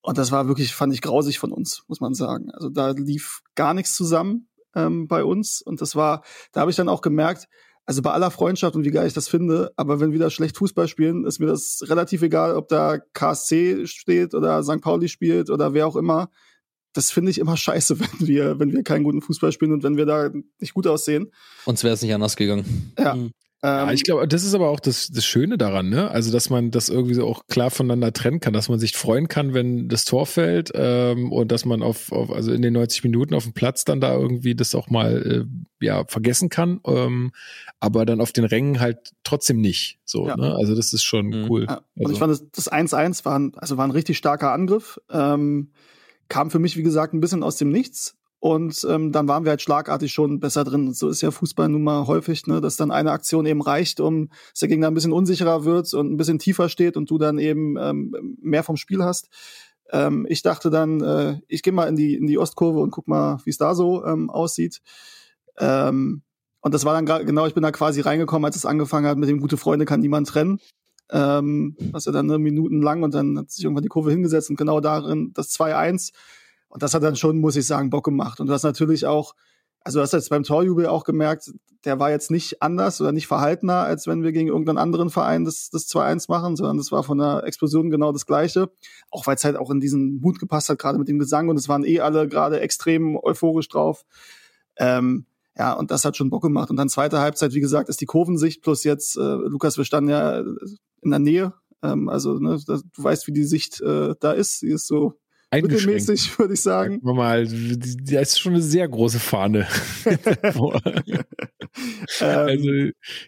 [0.00, 2.50] Und das war wirklich, fand ich grausig von uns, muss man sagen.
[2.52, 5.60] Also da lief gar nichts zusammen ähm, bei uns.
[5.60, 6.22] Und das war,
[6.52, 7.48] da habe ich dann auch gemerkt,
[7.88, 10.58] also bei aller Freundschaft und wie geil ich das finde, aber wenn wir da schlecht
[10.58, 14.82] Fußball spielen, ist mir das relativ egal, ob da KSC steht oder St.
[14.82, 16.28] Pauli spielt oder wer auch immer.
[16.92, 19.96] das finde ich immer scheiße, wenn wir, wenn wir keinen guten Fußball spielen und wenn
[19.96, 21.32] wir da nicht gut aussehen.
[21.64, 22.92] Uns wäre es nicht anders gegangen.
[22.98, 23.14] Ja.
[23.14, 23.30] Mhm.
[23.62, 26.10] Ja, Ähm, ich glaube, das ist aber auch das, das Schöne daran, ne?
[26.12, 29.26] Also, dass man das irgendwie so auch klar voneinander trennen kann, dass man sich freuen
[29.26, 33.02] kann, wenn das Tor fällt ähm, und dass man auf, auf, also in den 90
[33.02, 35.46] Minuten auf dem Platz dann da irgendwie das auch mal
[35.80, 37.32] äh, ja vergessen kann, ähm,
[37.80, 39.98] aber dann auf den Rängen halt trotzdem nicht.
[40.04, 40.36] So, Ja.
[40.36, 40.54] ne?
[40.54, 41.46] Also das ist schon Mhm.
[41.50, 41.66] cool.
[41.68, 44.52] Ja, und Also- ich fand das- das 1-1 war ein, also war ein richtig starker
[44.52, 45.00] Angriff.
[45.10, 45.70] Ähm,
[46.28, 48.14] kam für mich, wie gesagt, ein bisschen aus dem Nichts.
[48.40, 50.86] Und ähm, dann waren wir halt schlagartig schon besser drin.
[50.86, 54.00] Und so ist ja Fußball nun mal häufig, ne, dass dann eine Aktion eben reicht,
[54.00, 57.18] um dass der Gegner ein bisschen unsicherer wird und ein bisschen tiefer steht und du
[57.18, 59.28] dann eben ähm, mehr vom Spiel hast.
[59.90, 63.08] Ähm, ich dachte dann, äh, ich gehe mal in die in die Ostkurve und guck
[63.08, 64.80] mal, wie es da so ähm, aussieht.
[65.58, 66.22] Ähm,
[66.60, 69.28] und das war dann genau, ich bin da quasi reingekommen, als es angefangen hat mit
[69.28, 70.60] dem gute Freunde kann niemand trennen.
[71.10, 74.50] Ähm, was ja dann ne, Minuten lang und dann hat sich irgendwann die Kurve hingesetzt
[74.50, 76.12] und genau darin das 2-1.
[76.68, 78.40] Und das hat dann schon, muss ich sagen, Bock gemacht.
[78.40, 79.34] Und du hast natürlich auch,
[79.80, 81.50] also du hast jetzt beim Torjubel auch gemerkt,
[81.84, 85.44] der war jetzt nicht anders oder nicht verhaltener, als wenn wir gegen irgendeinen anderen Verein
[85.44, 88.70] das, das 2-1 machen, sondern das war von der Explosion genau das Gleiche.
[89.10, 91.56] Auch weil es halt auch in diesen Mut gepasst hat, gerade mit dem Gesang und
[91.56, 94.04] es waren eh alle gerade extrem euphorisch drauf.
[94.76, 95.26] Ähm,
[95.56, 96.70] ja, und das hat schon Bock gemacht.
[96.70, 100.10] Und dann zweite Halbzeit, wie gesagt, ist die Kurvensicht plus jetzt, äh, Lukas, wir standen
[100.10, 100.38] ja
[101.02, 101.52] in der Nähe.
[101.82, 104.60] Ähm, also, ne, du weißt, wie die Sicht äh, da ist.
[104.60, 105.14] Sie ist so.
[105.52, 107.00] Mittelmäßig, würde ich sagen.
[107.02, 109.66] Sagen mal, da ist schon eine sehr große Fahne.
[112.20, 112.68] Ähm, also,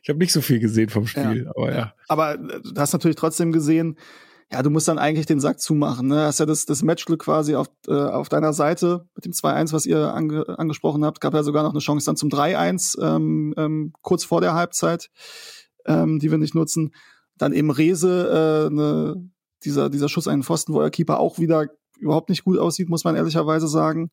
[0.02, 1.94] ich habe nicht so viel gesehen vom Spiel, aber ja.
[2.08, 3.96] aber äh, du hast natürlich trotzdem gesehen,
[4.52, 6.08] ja, du musst dann eigentlich den Sack zumachen.
[6.08, 6.24] Ne?
[6.24, 9.86] Hast ja das, das Matchglück quasi auf, äh, auf deiner Seite mit dem 2-1, was
[9.86, 11.20] ihr ange, angesprochen habt.
[11.20, 15.10] Gab ja sogar noch eine Chance dann zum 3-1, ähm, ähm, kurz vor der Halbzeit,
[15.86, 16.92] ähm, die wir nicht nutzen.
[17.36, 19.30] Dann eben Rese, äh, ne,
[19.62, 21.68] dieser, dieser Schuss einen Pfosten, wo der Keeper auch wieder
[22.00, 24.10] überhaupt nicht gut aussieht, muss man ehrlicherweise sagen.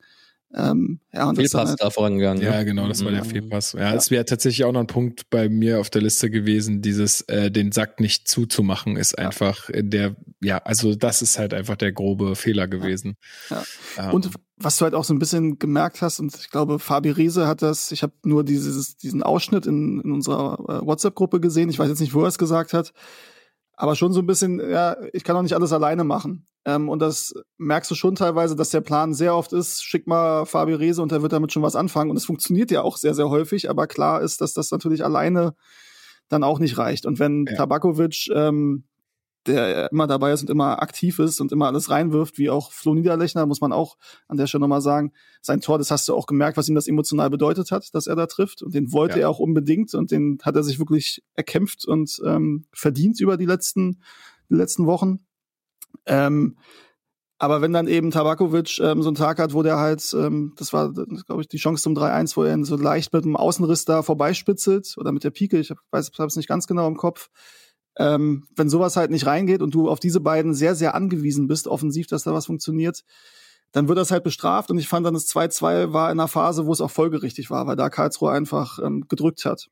[0.54, 2.42] Ähm, ja, und Fehlpass halt, da vorangegangen.
[2.42, 2.66] Ja, ne?
[2.66, 3.30] genau, das war der Mhm.
[3.30, 3.74] Fehlpass.
[3.74, 7.22] Ja, es wäre tatsächlich auch noch ein Punkt bei mir auf der Liste gewesen, dieses
[7.22, 11.76] äh, den Sack nicht zuzumachen ist einfach in der ja, also das ist halt einfach
[11.76, 13.18] der grobe Fehler gewesen.
[13.50, 13.64] Ja.
[13.98, 14.12] Ja.
[14.12, 17.46] Und was du halt auch so ein bisschen gemerkt hast, und ich glaube, Fabi Riese
[17.46, 21.78] hat das, ich habe nur dieses, diesen Ausschnitt in, in unserer äh, WhatsApp-Gruppe gesehen, ich
[21.78, 22.94] weiß jetzt nicht, wo er es gesagt hat,
[23.74, 26.47] aber schon so ein bisschen, ja, ich kann auch nicht alles alleine machen.
[26.68, 30.46] Ähm, und das merkst du schon teilweise, dass der Plan sehr oft ist, schick mal
[30.46, 32.12] Fabi Riese und der wird damit schon was anfangen.
[32.12, 35.56] Und es funktioniert ja auch sehr, sehr häufig, aber klar ist, dass das natürlich alleine
[36.28, 37.06] dann auch nicht reicht.
[37.06, 37.56] Und wenn Ja.
[37.56, 38.84] Tabakovic ähm,
[39.46, 42.94] der immer dabei ist und immer aktiv ist und immer alles reinwirft, wie auch Flo
[42.94, 43.96] Niederlechner, muss man auch
[44.28, 45.14] an der Stelle nochmal sagen.
[45.42, 48.18] Sein Tor, das hast du auch gemerkt, was ihm das emotional bedeutet hat, dass er
[48.18, 48.62] da trifft.
[48.62, 49.22] Und den wollte Ja.
[49.22, 53.46] er auch unbedingt und den hat er sich wirklich erkämpft und ähm, verdient über die
[53.46, 54.02] letzten,
[54.50, 55.26] die letzten Wochen.
[56.06, 56.58] Ähm,
[57.40, 60.74] aber wenn dann eben Tabakovic ähm, so einen Tag hat, wo der halt, ähm, das
[60.74, 63.86] war, glaube ich, die Chance zum 3-1, wo er ihn so leicht mit dem Außenriss
[63.86, 67.30] da vorbeispitzelt oder mit der Pike, ich weiß, es nicht ganz genau im Kopf.
[68.00, 71.68] Ähm, wenn sowas halt nicht reingeht und du auf diese beiden sehr, sehr angewiesen bist,
[71.68, 73.04] offensiv, dass da was funktioniert,
[73.72, 74.72] dann wird das halt bestraft.
[74.72, 77.68] Und ich fand dann das 2-2 war in einer Phase, wo es auch folgerichtig war,
[77.68, 79.70] weil da Karlsruhe einfach ähm, gedrückt hat.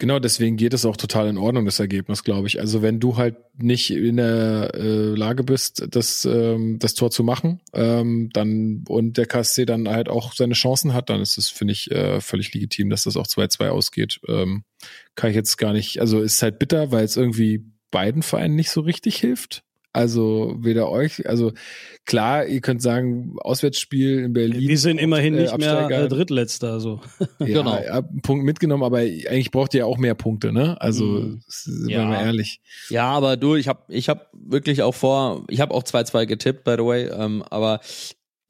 [0.00, 2.58] Genau, deswegen geht es auch total in Ordnung, das Ergebnis, glaube ich.
[2.58, 7.22] Also wenn du halt nicht in der äh, Lage bist, das, ähm, das Tor zu
[7.22, 11.50] machen, ähm, dann und der KSC dann halt auch seine Chancen hat, dann ist es,
[11.50, 14.20] finde ich, äh, völlig legitim, dass das auch 2-2 ausgeht.
[14.26, 14.64] Ähm,
[15.16, 18.70] kann ich jetzt gar nicht, also ist halt bitter, weil es irgendwie beiden Vereinen nicht
[18.70, 19.64] so richtig hilft.
[19.92, 21.52] Also weder euch, also
[22.06, 24.60] klar, ihr könnt sagen, Auswärtsspiel in Berlin.
[24.68, 26.04] Wir sind immerhin äh, nicht mehr Absteiger.
[26.04, 26.78] äh, Drittletzter.
[26.80, 27.00] So.
[27.40, 27.80] Ja, Genau.
[27.82, 30.80] ihr habt einen Punkt mitgenommen, aber eigentlich braucht ihr ja auch mehr Punkte, ne?
[30.80, 31.42] Also, Mhm.
[31.46, 32.04] sind wir Ja.
[32.04, 32.60] mal ehrlich.
[32.88, 36.62] Ja, aber du, ich habe ich hab wirklich auch vor, ich habe auch 2-2 getippt,
[36.64, 37.80] by the way, ähm, aber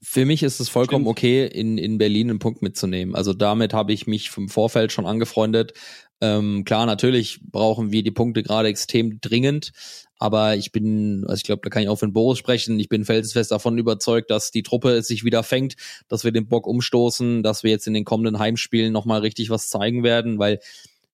[0.03, 1.19] für mich ist es vollkommen Stimmt.
[1.19, 3.15] okay, in, in Berlin einen Punkt mitzunehmen.
[3.15, 5.75] Also damit habe ich mich vom Vorfeld schon angefreundet.
[6.23, 9.73] Ähm, klar, natürlich brauchen wir die Punkte gerade extrem dringend,
[10.19, 12.91] aber ich bin, also ich glaube, da kann ich auch für den Boris sprechen, ich
[12.91, 15.77] bin felsenfest davon überzeugt, dass die Truppe es sich wieder fängt,
[16.09, 19.69] dass wir den Bock umstoßen, dass wir jetzt in den kommenden Heimspielen nochmal richtig was
[19.69, 20.61] zeigen werden, weil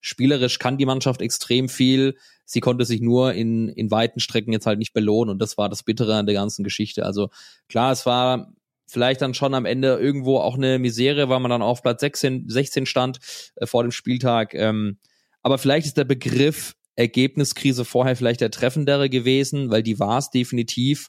[0.00, 2.16] spielerisch kann die Mannschaft extrem viel.
[2.44, 5.68] Sie konnte sich nur in, in weiten Strecken jetzt halt nicht belohnen und das war
[5.68, 7.04] das Bittere an der ganzen Geschichte.
[7.04, 7.30] Also
[7.68, 8.52] klar, es war
[8.86, 12.48] vielleicht dann schon am Ende irgendwo auch eine Misere, weil man dann auf Platz 16,
[12.48, 13.18] 16 stand
[13.56, 14.54] äh, vor dem Spieltag.
[14.54, 14.98] Ähm,
[15.42, 20.30] aber vielleicht ist der Begriff Ergebniskrise vorher vielleicht der treffendere gewesen, weil die war es
[20.30, 21.08] definitiv.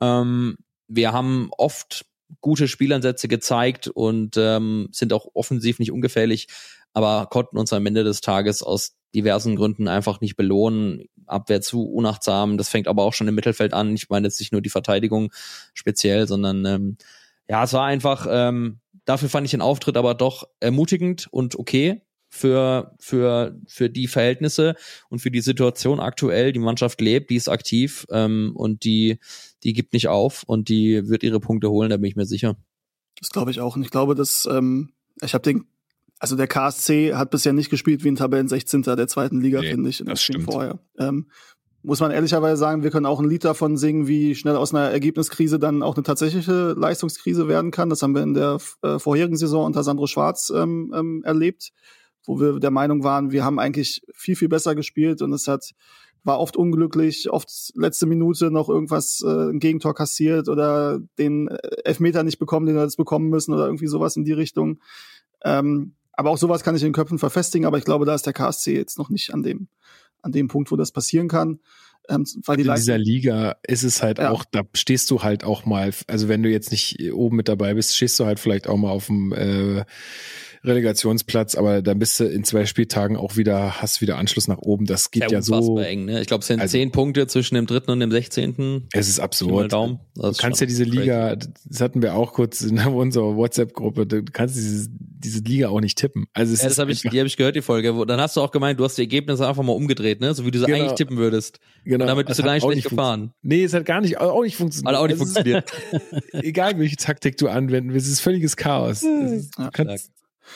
[0.00, 0.56] Ähm,
[0.88, 2.06] wir haben oft
[2.40, 6.48] gute Spielansätze gezeigt und ähm, sind auch offensiv nicht ungefährlich,
[6.92, 11.08] aber konnten uns am Ende des Tages aus diversen Gründen einfach nicht belohnen.
[11.26, 13.94] Abwehr zu unachtsam, das fängt aber auch schon im Mittelfeld an.
[13.94, 15.32] Ich meine jetzt nicht nur die Verteidigung
[15.74, 16.96] speziell, sondern ähm,
[17.48, 22.02] ja, es war einfach, ähm, dafür fand ich den Auftritt aber doch ermutigend und okay
[22.28, 24.76] für, für, für die Verhältnisse
[25.08, 26.52] und für die Situation aktuell.
[26.52, 29.18] Die Mannschaft lebt, die ist aktiv ähm, und die,
[29.64, 32.56] die gibt nicht auf und die wird ihre Punkte holen, da bin ich mir sicher.
[33.18, 33.76] Das glaube ich auch.
[33.76, 35.66] Und ich glaube, dass ähm, ich habe den,
[36.18, 38.82] also der KSC hat bisher nicht gespielt wie ein Tabellen 16.
[38.82, 40.44] der zweiten Liga, Nee, finde ich, das stimmt.
[40.44, 40.78] vorher.
[40.98, 41.26] Ähm,
[41.82, 44.90] muss man ehrlicherweise sagen, wir können auch ein Lied davon singen, wie schnell aus einer
[44.90, 47.90] Ergebniskrise dann auch eine tatsächliche Leistungskrise werden kann.
[47.90, 51.70] Das haben wir in der äh, vorherigen Saison unter Sandro Schwarz ähm, ähm, erlebt,
[52.24, 55.74] wo wir der Meinung waren, wir haben eigentlich viel, viel besser gespielt und es hat
[56.26, 61.58] war oft unglücklich, oft letzte Minute noch irgendwas, äh, ein Gegentor kassiert oder den äh,
[61.84, 64.80] Elfmeter nicht bekommen, den wir jetzt bekommen müssen oder irgendwie sowas in die Richtung.
[65.44, 68.26] Ähm, aber auch sowas kann ich in den Köpfen verfestigen, aber ich glaube, da ist
[68.26, 69.68] der KSC jetzt noch nicht an dem,
[70.22, 71.60] an dem Punkt, wo das passieren kann.
[72.08, 74.30] Ähm, weil die in dieser Liga ist es halt Ja.
[74.30, 77.74] auch, da stehst du halt auch mal, also wenn du jetzt nicht oben mit dabei
[77.74, 79.84] bist, stehst du halt vielleicht auch mal auf dem äh,
[80.64, 84.86] Relegationsplatz, aber dann bist du in zwei Spieltagen auch wieder, hast wieder Anschluss nach oben.
[84.86, 85.54] Das geht ja, so.
[85.54, 86.20] unfassbar eng, ne?
[86.20, 88.88] Ich glaube, es sind Also- zehn Punkte zwischen dem dritten und dem sechzehnten.
[88.92, 89.72] Es ist absurd.
[89.72, 90.00] Daumen.
[90.14, 90.98] Das Du kannst ja diese crazy.
[90.98, 95.80] Liga, das hatten wir auch kurz in unserer WhatsApp-Gruppe, du kannst diese, diese Liga auch
[95.80, 96.26] nicht tippen.
[96.34, 97.94] Also es Ja, das habe ich, die habe ich gehört, die Folge.
[97.96, 100.34] Wo, dann hast du auch gemeint, du hast die Ergebnisse einfach mal umgedreht, ne?
[100.34, 100.78] So wie du sie Genau.
[100.78, 101.58] eigentlich tippen würdest.
[101.84, 103.30] genau, Und damit bist es du gar nicht schlecht gefahren.
[103.30, 104.94] funktio- Nee, es hat gar nicht, auch nicht funktioniert.
[104.94, 105.70] Hat auch nicht funktioniert.
[106.32, 109.02] egal welche Taktik du anwenden willst, es ist völliges Chaos.
[109.02, 109.64] Ist, Ja.
[109.66, 110.10] du kannst,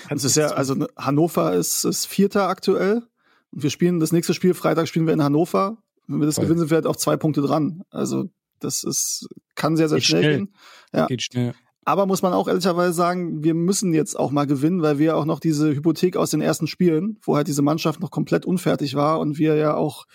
[0.08, 3.02] es ist ja, also ne, Hannover ist, ist Vierter aktuell
[3.50, 5.78] und wir spielen das nächste Spiel, Freitag spielen wir in Hannover.
[6.06, 6.44] Wenn wir das Voll.
[6.44, 7.82] gewinnen, sind wir halt auf zwei Punkte dran.
[7.90, 8.24] Also
[8.58, 10.36] das ist, kann sehr, sehr Geht schnell, schnell.
[10.38, 10.54] gehen.
[10.92, 11.06] Ja.
[11.06, 11.54] Geht schnell.
[11.84, 15.24] Aber muss man auch ehrlicherweise sagen, wir müssen jetzt auch mal gewinnen, weil wir auch
[15.24, 19.18] noch diese Hypothek aus den ersten Spielen, wo halt diese Mannschaft noch komplett unfertig war
[19.18, 20.06] und wir ja auch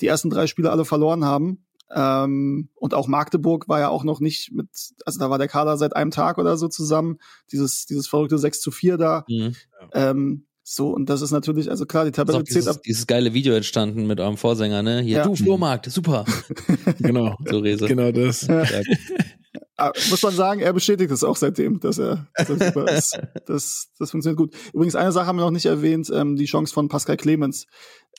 [0.00, 1.66] die ersten drei Spiele alle verloren haben.
[1.94, 4.68] Ähm, und auch Magdeburg war ja auch noch nicht mit,
[5.04, 7.18] also da war der Kader seit einem Tag oder so zusammen,
[7.50, 9.24] dieses, dieses verrückte 6 zu 4 da.
[9.28, 9.54] Mhm.
[9.92, 12.82] Ähm, so, und das ist natürlich, also klar, die Tabelle zählt dieses, ab.
[12.86, 15.00] dieses geile Video entstanden mit eurem Vorsänger, ne?
[15.00, 15.24] Hier, Ja.
[15.24, 16.24] du Flohmarkt, super.
[17.00, 17.86] genau, So Rese.
[17.88, 18.46] genau das.
[18.46, 18.62] Ja.
[18.64, 18.80] Ja.
[19.76, 23.18] Ah, muss man sagen, er bestätigt es auch seitdem, dass er, dass er super ist.
[23.46, 24.54] Das, das funktioniert gut.
[24.74, 27.66] Übrigens, eine Sache haben wir noch nicht erwähnt, ähm, die Chance von Pascal Clemens.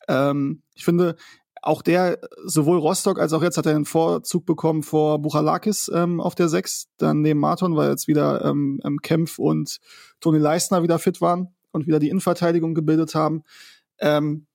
[0.07, 1.17] Ähm, ich finde,
[1.61, 6.19] auch der, sowohl Rostock als auch jetzt hat er einen Vorzug bekommen vor Buchalakis ähm,
[6.19, 9.79] auf der 6, dann neben Marton, weil jetzt wieder ähm, ähm, Kempf und
[10.19, 13.43] Toni Leistner wieder fit waren und wieder die Innenverteidigung gebildet haben.
[13.99, 14.47] Ähm,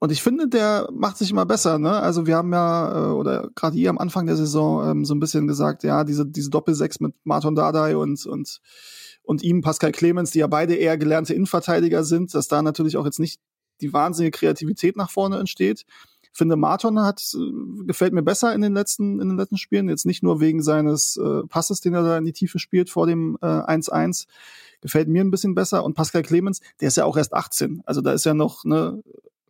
[0.00, 1.78] und ich finde, der macht sich immer besser.
[1.78, 1.92] Ne?
[1.92, 5.20] Also wir haben ja, äh, oder gerade hier am Anfang der Saison ähm, so ein
[5.20, 8.60] bisschen gesagt, ja, diese, diese Doppelsechs mit Martin Dardai und, und,
[9.22, 13.04] und ihm, Pascal Clemens, die ja beide eher gelernte Innenverteidiger sind, dass da natürlich auch
[13.04, 13.40] jetzt nicht
[13.82, 15.84] die wahnsinnige Kreativität nach vorne entsteht.
[16.32, 19.88] Ich finde, Marton hat, äh, gefällt mir besser in den letzten, in den letzten Spielen.
[19.88, 23.06] Jetzt nicht nur wegen seines äh, Passes, den er da in die Tiefe spielt vor
[23.06, 24.26] dem äh, 1-1.
[24.80, 25.84] Gefällt mir ein bisschen besser.
[25.84, 27.82] Und Pascal Clemens, der ist ja auch erst 18.
[27.84, 29.02] Also da ist ja noch, ne,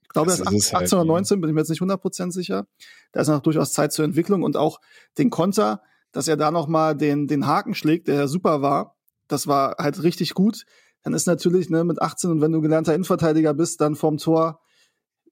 [0.03, 1.69] ich glaube, er Das ist ist es 18 halt, oder 19, bin ich mir jetzt
[1.69, 2.67] nicht 100% sicher.
[3.13, 4.81] Da ist noch durchaus Zeit zur Entwicklung und auch
[5.19, 5.83] den Konter,
[6.13, 8.97] dass er da noch mal den, den Haken schlägt, der ja super war.
[9.29, 10.65] Das war halt richtig gut.
[11.03, 14.61] Dann ist natürlich, ne, mit 18 und wenn du gelernter Innenverteidiger bist, dann vorm Tor,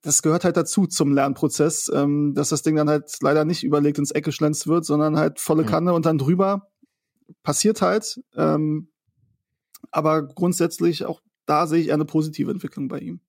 [0.01, 3.97] das gehört halt dazu zum Lernprozess, ähm, dass das Ding dann halt leider nicht überlegt
[3.97, 5.65] ins Eck geschlänzt wird, sondern halt volle.
[5.65, 6.69] Kanne und dann drüber.
[7.43, 8.19] Passiert halt.
[8.35, 8.89] Ähm,
[9.91, 13.21] aber grundsätzlich auch da sehe ich eher eine positive Entwicklung bei ihm.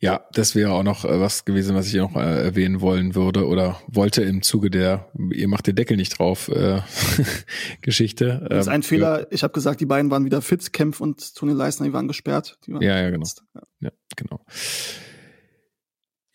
[0.00, 3.46] Ja, das wäre auch noch äh, was gewesen, was ich noch äh, erwähnen wollen würde
[3.46, 6.80] oder wollte im Zuge der ihr macht den Deckel nicht drauf äh,
[7.80, 8.46] Geschichte.
[8.48, 9.26] Das ist Ähm, ein Fehler.
[9.32, 10.72] Ich habe gesagt, die beiden waren wieder fit.
[10.72, 12.58] Kempf und Toni Leisner, die waren gesperrt.
[12.66, 13.26] Die waren Ja, ja, genau.
[13.54, 13.62] Ja.
[13.80, 14.44] Ja, genau.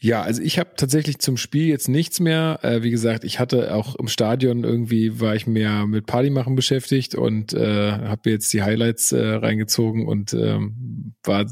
[0.03, 2.59] Ja, also ich habe tatsächlich zum Spiel jetzt nichts mehr.
[2.61, 6.55] Äh, wie gesagt, ich hatte auch im Stadion irgendwie war ich mehr mit Party machen
[6.55, 11.45] beschäftigt und äh, habe jetzt die Highlights äh, reingezogen und ähm, war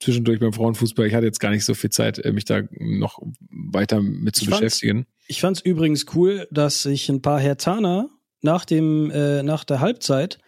[0.00, 1.06] zwischendurch beim Frauenfußball.
[1.06, 3.20] Ich hatte jetzt gar nicht so viel Zeit, äh, mich da noch
[3.50, 5.04] weiter mit zu Ich beschäftigen.
[5.26, 8.08] Ich fand's übrigens cool, dass sich ein paar Hertaner
[8.40, 10.38] nach dem äh, nach der Halbzeit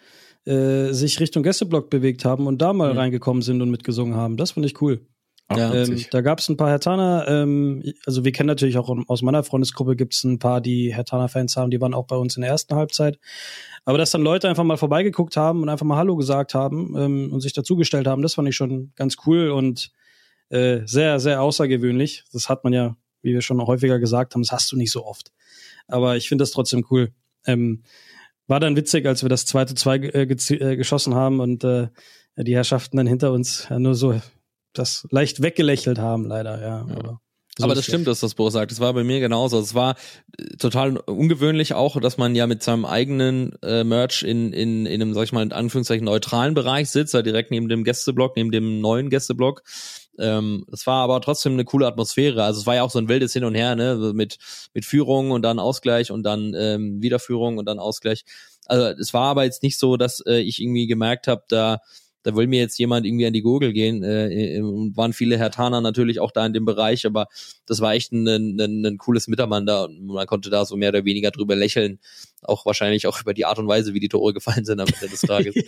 [0.47, 2.99] äh, sich Richtung Gästeblock bewegt haben und da mal Mhm.
[2.99, 4.39] reingekommen sind und mitgesungen haben.
[4.39, 5.03] Das fand ich cool.
[5.57, 9.23] Ja, Ähm, da gab es ein paar Hertaner, ähm, also wir kennen natürlich auch aus
[9.23, 12.43] meiner Freundesgruppe gibt es ein paar, die Hertaner-Fans haben, die waren auch bei uns in
[12.43, 13.19] der ersten Halbzeit.
[13.85, 17.33] Aber dass dann Leute einfach mal vorbeigeguckt haben und einfach mal Hallo gesagt haben ähm,
[17.33, 19.91] und sich dazugestellt haben, das fand ich schon ganz cool und
[20.51, 22.25] äh, sehr, sehr außergewöhnlich.
[22.33, 25.05] Das hat man ja, wie wir schon häufiger gesagt haben, das hast du nicht so
[25.05, 25.33] oft.
[25.89, 27.11] Aber ich finde das trotzdem cool.
[27.45, 27.83] Ähm,
[28.47, 31.89] war dann witzig, als wir das zweite zwei äh, äh, geschossen haben und äh,
[32.37, 34.21] die Herrschaften dann hinter uns nur so
[34.73, 36.87] das leicht weggelächelt haben, leider, ja.
[36.89, 36.97] Ja.
[36.97, 37.21] Aber
[37.59, 38.71] So Aber das stimmt, dass das Boris sagt.
[38.71, 39.59] Das war bei mir genauso.
[39.59, 39.97] Es war
[40.39, 45.03] äh, total ungewöhnlich auch, dass man ja mit seinem eigenen äh, Merch in, in, in
[45.03, 48.51] einem, sag ich mal, in Anführungszeichen neutralen Bereich sitzt, da direkt neben dem Gästeblock, neben
[48.51, 49.63] dem neuen Gästeblock.
[50.19, 52.45] Ähm, es war aber trotzdem eine coole Atmosphäre.
[52.45, 54.39] Also es war ja auch so ein wildes Hin und Her, ne, mit,
[54.73, 58.25] mit Führung und dann Ausgleich und dann ähm, Wiederführung und dann Ausgleich.
[58.67, 61.81] Also es war aber jetzt nicht so, dass äh, ich irgendwie gemerkt habe, da
[62.23, 64.03] da will mir jetzt jemand irgendwie an die Gurgel gehen.
[64.03, 64.61] Äh,
[64.95, 67.27] waren viele Hertaner natürlich auch da in dem Bereich, aber
[67.67, 71.05] das war echt ein, ein, ein cooles Miteinander und man konnte da so mehr oder
[71.05, 71.99] weniger drüber lächeln.
[72.43, 75.09] Auch wahrscheinlich auch über die Art und Weise, wie die Tore gefallen sind am Ende
[75.09, 75.55] des Tages.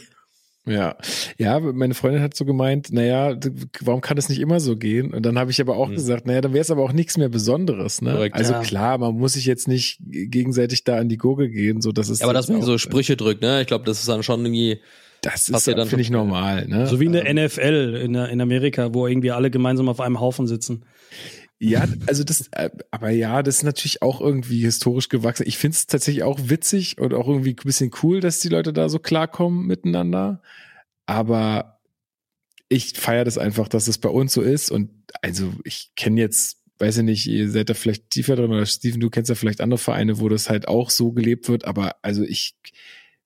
[0.64, 0.96] Ja,
[1.38, 3.36] ja, meine Freundin hat so gemeint, naja,
[3.80, 5.12] warum kann das nicht immer so gehen?
[5.12, 5.94] Und dann habe ich aber auch mhm.
[5.94, 8.00] gesagt, naja, dann wäre es aber auch nichts mehr Besonderes.
[8.00, 8.12] Ne?
[8.12, 8.60] Korrekt, also ja.
[8.60, 12.20] klar, man muss sich jetzt nicht gegenseitig da an die Gurgel gehen, so dass es.
[12.20, 13.62] Ja, aber dass man so Sprüche drückt, ne?
[13.62, 14.80] Ich glaube, das ist dann schon irgendwie.
[15.22, 16.66] Das ist, ja finde ich, normal.
[16.66, 16.88] Ne?
[16.88, 20.20] So wie in der ähm, NFL in, in Amerika, wo irgendwie alle gemeinsam auf einem
[20.20, 20.84] Haufen sitzen.
[21.60, 25.44] Ja, also das, äh, aber ja, das ist natürlich auch irgendwie historisch gewachsen.
[25.46, 28.72] Ich finde es tatsächlich auch witzig und auch irgendwie ein bisschen cool, dass die Leute
[28.72, 30.42] da so klarkommen miteinander.
[31.06, 31.78] Aber
[32.68, 34.72] ich feiere das einfach, dass es bei uns so ist.
[34.72, 34.90] Und
[35.20, 38.98] also ich kenne jetzt, weiß ich nicht, ihr seid da vielleicht tiefer drin oder Steven,
[38.98, 41.64] du kennst ja vielleicht andere Vereine, wo das halt auch so gelebt wird.
[41.64, 42.56] Aber also ich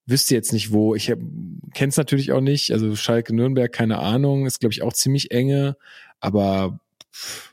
[0.07, 0.95] wüsste jetzt nicht wo.
[0.95, 2.73] Ich kenne es natürlich auch nicht.
[2.73, 5.77] Also Schalke Nürnberg, keine Ahnung, ist glaube ich auch ziemlich enge.
[6.21, 6.81] Aber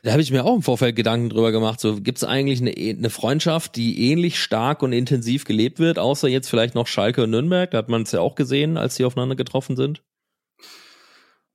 [0.02, 1.80] da habe ich mir auch im Vorfeld Gedanken drüber gemacht.
[1.80, 6.28] So, gibt es eigentlich eine, eine Freundschaft, die ähnlich stark und intensiv gelebt wird, außer
[6.28, 7.70] jetzt vielleicht noch Schalke und Nürnberg?
[7.70, 10.02] Da hat man es ja auch gesehen, als sie aufeinander getroffen sind.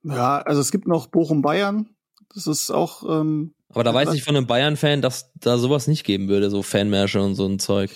[0.03, 1.89] Ja, also es gibt noch Bochum-Bayern.
[2.33, 3.03] Das ist auch.
[3.03, 6.63] Ähm, Aber da weiß ich von einem Bayern-Fan, dass da sowas nicht geben würde, so
[6.63, 7.91] Fanmärsche und so ein Zeug.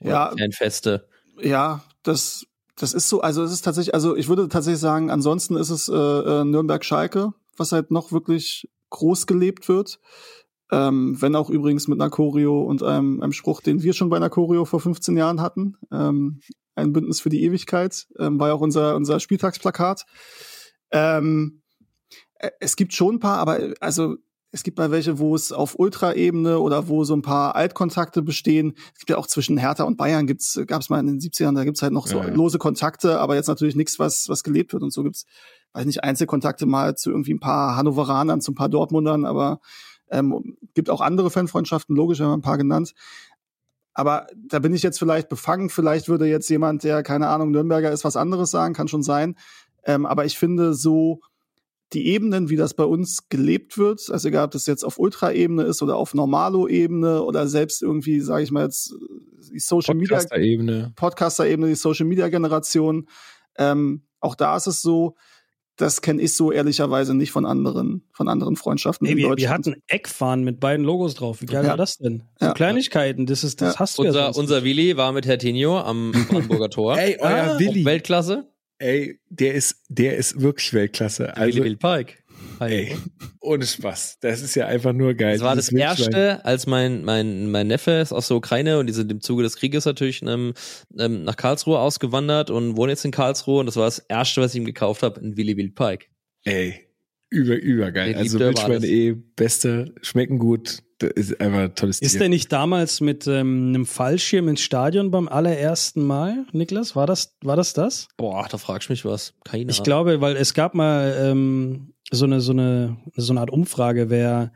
[0.00, 0.34] Oder ja.
[0.36, 1.08] Fanfeste.
[1.40, 3.20] Ja, das, das ist so.
[3.20, 7.32] Also es ist tatsächlich, also ich würde tatsächlich sagen, ansonsten ist es äh, äh Nürnberg-Schalke,
[7.56, 9.98] was halt noch wirklich groß gelebt wird.
[10.70, 14.16] Ähm, wenn auch übrigens mit einer Choreo und einem, einem Spruch, den wir schon bei
[14.16, 15.76] einer Choreo vor 15 Jahren hatten.
[15.92, 16.40] Ähm,
[16.74, 20.04] ein Bündnis für die Ewigkeit, ähm, war ja auch unser, unser Spieltagsplakat.
[20.90, 21.62] Ähm,
[22.34, 24.16] äh, es gibt schon ein paar, aber also
[24.54, 28.74] es gibt mal welche, wo es auf Ultra-Ebene oder wo so ein paar Altkontakte bestehen.
[28.92, 31.56] Es gibt ja auch zwischen Hertha und Bayern gibt's, gab es mal in den 70ern,
[31.56, 32.32] da gibt's halt noch so ja, ja.
[32.32, 34.84] lose Kontakte, aber jetzt natürlich nichts, was, was gelebt wird.
[34.84, 35.26] Und so gibt's
[35.72, 39.58] weiß nicht, Einzelkontakte mal zu irgendwie ein paar Hannoveranern, zu ein paar Dortmundern, aber
[40.08, 42.94] ähm, gibt auch andere Fanfreundschaften, logisch, haben wir ein paar genannt.
[43.92, 45.68] Aber da bin ich jetzt vielleicht befangen.
[45.68, 49.36] Vielleicht würde jetzt jemand, der keine Ahnung Nürnberger ist, was anderes sagen, kann schon sein.
[49.84, 51.20] Ähm, aber ich finde so
[51.94, 55.62] die Ebenen, wie das bei uns gelebt wird, also egal, ob das jetzt auf Ultra-Ebene
[55.62, 58.94] ist oder auf Normalo-Ebene oder selbst irgendwie, sage ich mal jetzt,
[59.52, 63.08] die Social Media Podcaster-Ebene, Podcaster-Ebene, die Social Media Generation.
[63.56, 65.14] Ähm, auch da ist es so,
[65.76, 69.66] das kenne ich so ehrlicherweise nicht von anderen, von anderen Freundschaften hey, in wir, Deutschland.
[69.66, 71.40] Wir hatten Eckfahnen mit beiden Logos drauf.
[71.40, 71.70] Wie geil ja.
[71.70, 72.22] war das denn?
[72.38, 72.52] So ja.
[72.52, 73.80] Kleinigkeiten, das ist, das ja.
[73.80, 76.98] hast du unser, ja Unser Willi war mit Herr Tenio am Brandenburger Tor.
[76.98, 77.84] Ey, euer ah, Willi.
[77.84, 78.53] Weltklasse.
[78.84, 81.34] Ey, der ist, der ist wirklich Weltklasse.
[81.38, 82.18] Also, Willi Wilpike.
[82.60, 82.94] Ey,
[83.40, 84.18] ohne Spaß.
[84.20, 85.38] Das ist ja einfach nur geil.
[85.38, 88.92] Das war das erste, als mein, mein, mein Neffe ist aus der Ukraine und die
[88.92, 90.52] sind im Zuge des Krieges natürlich ähm,
[90.98, 94.54] ähm, nach Karlsruhe ausgewandert und wohnen jetzt in Karlsruhe und das war das erste, was
[94.54, 96.08] ich ihm gekauft habe, ein Willy Wild Pike.
[96.44, 96.83] Ey,
[97.34, 98.14] über, übergeil.
[98.14, 100.78] Also Wildschweine eh, beste, schmecken gut.
[100.98, 105.10] Das ist einfach ein tolles Ist der nicht damals mit ähm, einem Fallschirm ins Stadion
[105.10, 106.94] beim allerersten Mal, Niklas?
[106.94, 108.08] War das, war das das?
[108.16, 109.34] Boah, da fragst du mich was.
[109.44, 113.50] Keine Ich glaube, weil es gab mal ähm, so eine, so eine, so eine Art
[113.50, 114.52] Umfrage, wer,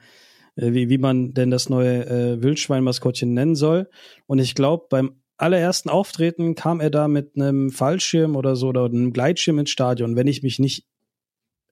[0.54, 3.90] äh, wie, wie man denn das neue äh, Wildschwein-Maskottchen nennen soll.
[4.26, 8.84] Und ich glaube, beim allerersten Auftreten kam er da mit einem Fallschirm oder so oder
[8.84, 10.86] einem Gleitschirm ins Stadion, wenn ich mich nicht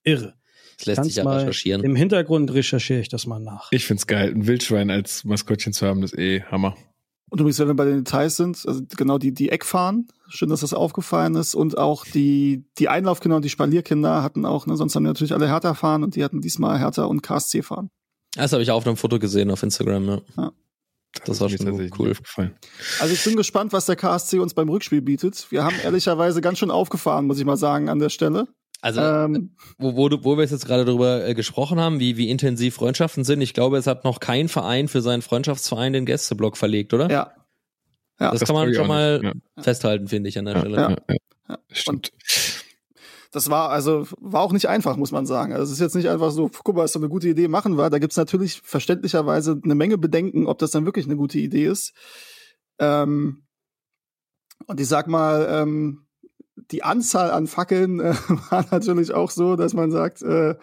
[0.03, 0.35] irre.
[0.79, 1.83] Das lässt Kannst sich ja mal recherchieren.
[1.83, 3.69] Im Hintergrund recherchiere ich das mal nach.
[3.73, 6.77] Ich find's geil, ein Wildschwein als Maskottchen zu haben, das ist eh Hammer.
[7.29, 10.61] Und übrigens, wenn wir bei den Details sind, also genau die, die Eckfahren, schön, dass
[10.61, 11.55] das aufgefallen ist.
[11.55, 15.35] Und auch die, die Einlaufkinder und die Spalierkinder hatten auch, ne, sonst haben die natürlich
[15.35, 17.91] alle Hertha fahren und die hatten diesmal Hertha und KSC fahren.
[18.37, 20.21] Das habe ich auch auf einem Foto gesehen auf Instagram, ja.
[20.37, 20.53] ja.
[21.15, 22.11] Das, das war schon cool.
[22.11, 22.55] Aufgefallen.
[23.01, 25.47] Also ich bin gespannt, was der KSC uns beim Rückspiel bietet.
[25.51, 28.49] Wir haben ehrlicherweise ganz schön aufgefahren, muss ich mal sagen, an der Stelle.
[28.87, 32.77] Also, ähm, wo, wo, wo wir jetzt gerade darüber äh, gesprochen haben, wie, wie intensiv
[32.77, 36.95] Freundschaften sind, ich glaube, es hat noch kein Verein für seinen Freundschaftsverein den Gästeblock verlegt,
[36.95, 37.11] oder?
[37.11, 37.33] Ja.
[38.21, 39.33] ja das, das kann man schon mal ja.
[39.61, 40.77] festhalten, finde ich, an der ja, Stelle.
[40.77, 41.17] Ja,
[41.49, 42.13] ja, stimmt.
[42.13, 42.63] Und
[43.33, 45.53] das war also war auch nicht einfach, muss man sagen.
[45.53, 47.77] Also es ist jetzt nicht einfach so, guck mal, ist doch eine gute Idee, machen
[47.77, 47.91] wir.
[47.91, 51.93] Da gibt's natürlich verständlicherweise eine Menge Bedenken, ob das dann wirklich eine gute Idee ist.
[52.79, 53.43] Ähm,
[54.69, 56.06] und ich sag mal, ähm,
[56.71, 58.15] die Anzahl an Fackeln äh,
[58.51, 60.55] war natürlich auch so, dass man sagt, äh,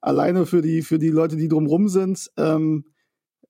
[0.00, 2.84] alleine für die, für die Leute, die drumrum sind, ähm,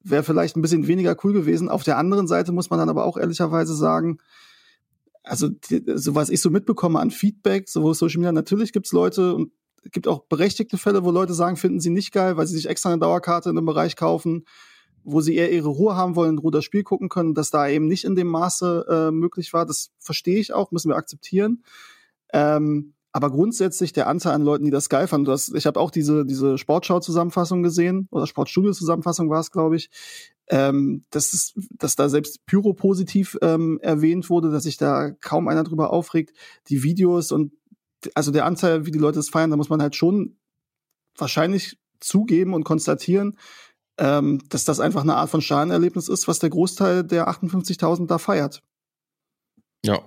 [0.05, 1.69] wäre vielleicht ein bisschen weniger cool gewesen.
[1.69, 4.19] Auf der anderen Seite muss man dann aber auch ehrlicherweise sagen,
[5.23, 9.35] also die, so was ich so mitbekomme an Feedback, so Social Media, natürlich gibt's Leute
[9.35, 9.53] und
[9.91, 12.91] gibt auch berechtigte Fälle, wo Leute sagen, finden sie nicht geil, weil sie sich extra
[12.91, 14.45] eine Dauerkarte in einem Bereich kaufen,
[15.05, 17.87] wo sie eher ihre Ruhe haben wollen, Ruhe das Spiel gucken können, dass da eben
[17.87, 19.67] nicht in dem Maße äh, möglich war.
[19.67, 21.63] Das verstehe ich auch, müssen wir akzeptieren.
[22.33, 25.91] Ähm, aber grundsätzlich der Anteil an Leuten, die das geil fanden, das, ich habe auch
[25.91, 29.91] diese, diese Sportschau-Zusammenfassung gesehen, oder Sportstudio-Zusammenfassung war es, glaube ich,
[30.49, 35.49] ähm, dass, es, dass da selbst Pyro positiv ähm, erwähnt wurde, dass sich da kaum
[35.49, 36.33] einer drüber aufregt.
[36.69, 37.53] Die Videos und
[38.15, 40.37] also der Anteil, wie die Leute es feiern, da muss man halt schon
[41.17, 43.37] wahrscheinlich zugeben und konstatieren,
[44.03, 48.19] ähm, dass das einfach eine Art von Schadenerlebnis ist, was der Großteil der 58.000 da
[48.19, 48.61] feiert.
[49.85, 50.01] Ja.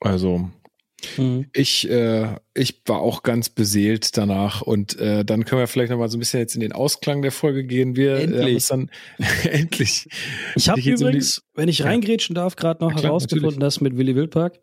[0.00, 0.48] Also
[1.16, 1.46] Mhm.
[1.52, 5.98] ich, äh, ich war auch ganz beseelt danach und äh, dann können wir vielleicht noch
[5.98, 7.94] mal so ein bisschen jetzt in den Ausklang der Folge gehen.
[7.94, 8.66] Wir äh, Endlich.
[8.66, 8.90] dann
[9.44, 10.08] endlich.
[10.56, 11.86] Ich habe um übrigens, wenn ich Ja.
[11.86, 14.58] reingrätschen darf, gerade noch Ja, klar, herausgefunden, das mit Willy Wildpark.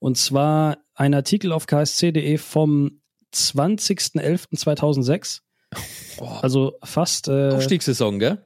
[0.00, 3.00] Und zwar ein Artikel auf ksc.de vom
[3.32, 5.42] 20.11.2006.
[6.42, 8.38] Also fast äh, Aufstiegssaison, gell?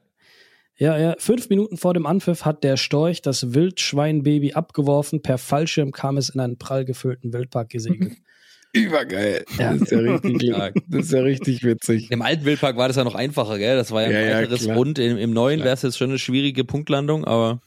[0.75, 1.15] Ja, ja.
[1.17, 5.21] Fünf Minuten vor dem Anpfiff hat der Storch das Wildschweinbaby abgeworfen.
[5.21, 8.17] Per Fallschirm kam es in einen prall gefüllten Wildpark gesegelt.
[8.73, 9.45] Übergeil.
[9.57, 10.75] Das ist ja richtig, Stark.
[10.87, 12.09] das ist ja richtig witzig.
[12.09, 13.75] Im alten Wildpark war das ja noch einfacher, gell?
[13.75, 14.67] Das war ja ein Ja, ja, weiteres.
[14.67, 14.97] Rund.
[14.97, 17.61] Im, im neuen wäre es jetzt schon eine schwierige Punktlandung, aber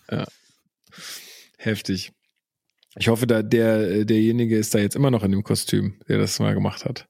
[1.58, 2.12] Heftig.
[2.98, 6.38] Ich hoffe, da der derjenige ist da jetzt immer noch in dem Kostüm, der das
[6.38, 7.06] mal gemacht hat.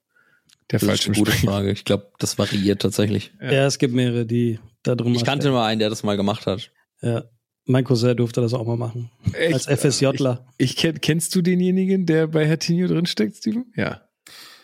[0.70, 1.32] Der das ist falsche eine gute.
[1.32, 1.70] Frage.
[1.70, 3.32] Ich glaube, das variiert tatsächlich.
[3.40, 3.52] Ja.
[3.52, 3.66] ja.
[3.66, 6.70] es gibt mehrere, die da drum Ich kannte mal einen, der das mal gemacht hat.
[7.02, 7.24] Ja.
[7.68, 9.10] Mein Cousin durfte das auch mal machen.
[9.32, 9.54] Echt?
[9.54, 10.46] Als FSJler.
[10.56, 13.72] Ich, ich kenn, kennst du denjenigen, der bei Hertinho drinsteckt, Steven?
[13.76, 14.02] Ja.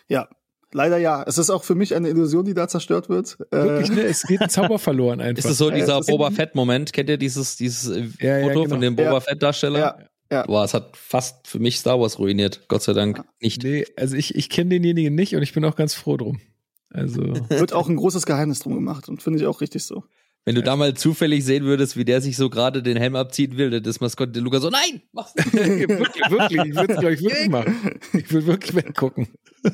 [0.09, 0.29] Ja,
[0.73, 1.25] leider ja.
[1.27, 3.39] Es ist auch für mich eine Illusion, die da zerstört wird.
[3.51, 4.03] Wirklich, Äh, ne?
[4.03, 5.39] Es geht ein Zauber verloren einfach.
[5.39, 6.93] Ist das so Ja, dieser ist- Boba Fett-Moment?
[6.93, 7.89] Kennt ihr dieses, dieses
[8.21, 8.69] Ja, ja, Foto genau.
[8.75, 9.21] von dem Boba Ja.
[9.21, 10.09] Fett-Darsteller?
[10.33, 10.47] Ja, ja.
[10.47, 12.67] Boah, es hat fast für mich Star Wars ruiniert.
[12.69, 13.63] Gott sei Dank nicht.
[13.63, 16.41] Nee, also ich, ich kenne denjenigen nicht und ich bin auch ganz froh drum.
[16.89, 20.05] Also, Wird auch ein großes Geheimnis drum gemacht und finde ich auch richtig so.
[20.45, 23.57] Wenn du da mal zufällig sehen würdest, wie der sich so gerade den Helm abziehen
[23.59, 25.53] will, das Maskott, der Lukas so, nein, mach's nicht.
[25.55, 28.01] wirklich, wirklich, ich würde es, glaube ich, wirklich machen.
[28.13, 29.29] Ich würde wirklich weggucken.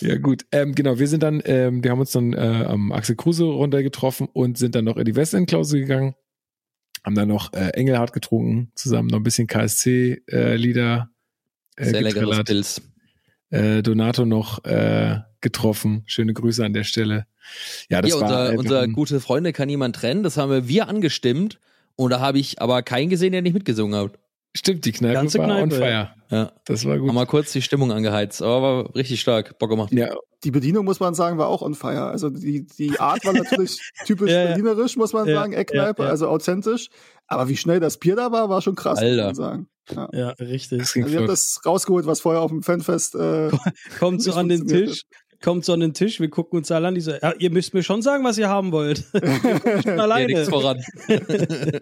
[0.00, 0.44] ja, gut.
[0.52, 3.82] Ähm, genau, wir sind dann, ähm, wir haben uns dann äh, am Axel Kruse runter
[3.82, 6.14] getroffen und sind dann noch in die Westend-Klausel gegangen.
[7.04, 11.10] Haben dann noch äh, Engelhardt getrunken, zusammen noch ein bisschen KSC-Lieder
[11.76, 12.44] äh, Sehr leckeres.
[12.44, 12.82] Pilz.
[13.50, 16.02] äh, Donato noch äh, getroffen.
[16.06, 17.26] Schöne Grüße an der Stelle.
[17.88, 20.22] Ja, das Hier, war unser, unser gute Freunde kann niemand trennen.
[20.22, 21.58] Das haben wir, wir angestimmt.
[21.96, 24.18] Und da habe ich aber keinen gesehen, der nicht mitgesungen hat.
[24.56, 26.10] Stimmt, die Kneipe Ganze war on Kneipe, fire.
[26.30, 26.52] Ja.
[26.64, 27.08] Das war gut.
[27.08, 28.42] Haben mal kurz die Stimmung angeheizt.
[28.42, 29.58] Aber war richtig stark.
[29.58, 29.92] Bock gemacht.
[29.92, 30.12] Ja,
[30.42, 32.06] Die Bedienung, muss man sagen, war auch on fire.
[32.06, 36.06] Also die, die Art war natürlich typisch Ja, berlinerisch, muss man Ja, sagen, Eckkneipe, ja,
[36.06, 36.10] ja.
[36.10, 36.88] also authentisch.
[37.28, 39.28] Aber wie schnell das Bier da war, war schon krass, Alter.
[39.28, 39.68] muss man sagen.
[39.94, 40.08] Ja.
[40.12, 40.80] Ja, richtig.
[40.80, 41.28] Also habt flott.
[41.28, 43.50] das rausgeholt, was vorher auf dem Fanfest äh,
[43.98, 45.02] Kommt so an den Tisch,
[45.42, 47.72] kommt so an den Tisch, wir gucken uns alle an, die so, ja, ihr müsst
[47.74, 49.04] mir schon sagen, was ihr haben wollt.
[49.12, 49.22] schon
[49.84, 50.26] Ja, alleine.
[50.26, 50.80] nichts voran.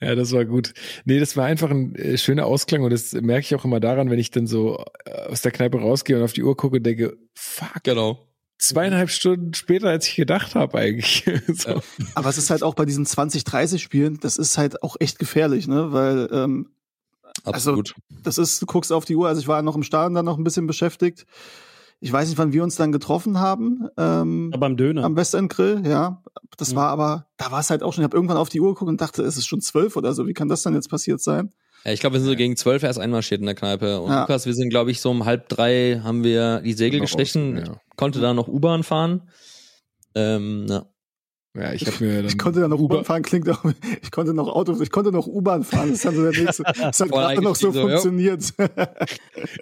[0.00, 0.72] Ja, das war gut.
[1.04, 4.10] Nee, das war einfach ein äh, schöner Ausklang und das merke ich auch immer daran,
[4.10, 6.82] wenn ich dann so äh, aus der Kneipe rausgehe und auf die Uhr gucke und
[6.84, 8.26] denke, fuck, Genau.
[8.58, 11.24] zweieinhalb Stunden später, als ich gedacht habe eigentlich.
[11.54, 11.82] so.
[12.14, 15.18] Aber es ist halt auch bei diesen 20, 30 Spielen, das ist halt auch echt
[15.18, 15.92] gefährlich, ne?
[15.92, 16.70] Weil ähm,
[17.44, 17.94] Absolut.
[18.24, 20.38] das ist, du guckst auf die Uhr, also ich war noch im Stadion dann noch
[20.38, 21.26] ein bisschen beschäftigt.
[22.02, 23.86] Ich weiß nicht, wann wir uns dann getroffen haben.
[23.98, 25.04] Ähm, Ja, beim Döner.
[25.04, 26.22] am Westend Grill, ja.
[26.56, 26.76] Das Ja.
[26.76, 28.88] war aber, da war es halt auch schon, ich habe irgendwann auf die Uhr geguckt
[28.88, 30.26] und dachte, es ist schon zwölf oder so.
[30.26, 31.50] Wie kann das dann jetzt passiert sein?
[31.84, 34.00] Ja, ich glaube, wir sind so gegen zwölf erst einmarschiert in der Kneipe.
[34.00, 34.22] Und Ja.
[34.22, 37.58] Lukas, wir sind, glaube ich, so um halb drei haben wir die Segel Noch gestechen.
[37.58, 37.80] raus, ja.
[37.96, 39.28] Konnte da noch U-Bahn fahren.
[40.14, 40.86] Ähm, ja.
[41.56, 43.64] Ja, ich habe mir dann Ich konnte dann noch U-Bahn fahren, klingt auch,
[44.02, 46.62] ich konnte noch Auto, ich konnte noch U-Bahn fahren, das ist dann so der nächste.
[46.80, 47.88] Das hat gerade noch so so, ja.
[47.88, 48.42] funktioniert.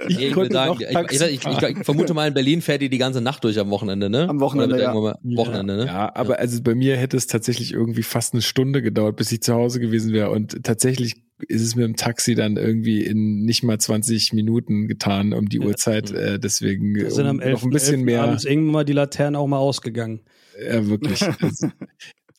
[0.08, 2.98] Ich, ich, konnte sagen, noch ich, ich, ich, vermute mal, in Berlin fährt die die
[2.98, 4.28] ganze Nacht durch am Wochenende, ne?
[4.28, 4.94] Am Wochenende, ja.
[4.94, 5.86] Wochenende, ne?
[5.86, 9.42] Ja, aber also bei mir hätte es tatsächlich irgendwie fast eine Stunde gedauert, bis ich
[9.42, 10.30] zu Hause gewesen wäre.
[10.30, 15.32] Und tatsächlich ist es mit dem Taxi dann irgendwie in nicht mal 20 Minuten getan
[15.32, 16.10] um die Uhrzeit.
[16.10, 17.52] Äh, deswegen sind um am 11.
[17.52, 18.24] noch ein bisschen mehr.
[18.24, 20.20] abends irgendwann mal die Laternen auch mal ausgegangen.
[20.60, 21.20] Ja, wirklich.
[21.40, 21.60] Das-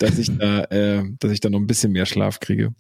[0.02, 2.74] dass ich da, äh, dass ich da noch ein bisschen mehr Schlaf kriege.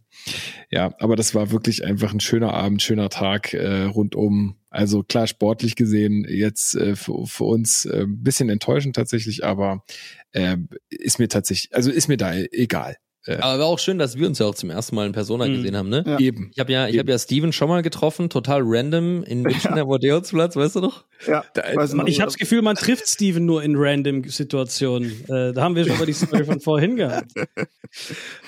[0.71, 4.55] Ja, aber das war wirklich einfach ein schöner Abend, schöner Tag äh, rundum.
[4.69, 9.83] Also klar, sportlich gesehen jetzt äh, für, für uns äh, bisschen enttäuschend tatsächlich, aber
[10.31, 10.55] äh,
[10.89, 12.95] ist mir tatsächlich, also ist mir da egal.
[13.25, 15.45] Äh, Aber war auch schön, dass wir uns ja auch zum ersten Mal in Persona
[15.45, 15.55] Mhm.
[15.55, 16.03] gesehen haben, ne?
[16.07, 16.19] Ja.
[16.19, 16.51] Eben.
[16.53, 19.87] Ich habe ja, ich habe ja Steven schon mal getroffen, total random in München am
[19.89, 21.03] Odeonsplatz, weißt du noch?
[21.27, 22.07] Ja, Da- weiß noch.
[22.07, 25.11] Ich habe das Gefühl, man trifft Steven nur in random Situationen.
[25.29, 27.31] Äh, da haben wir schon mal die Story von vorhin gehabt.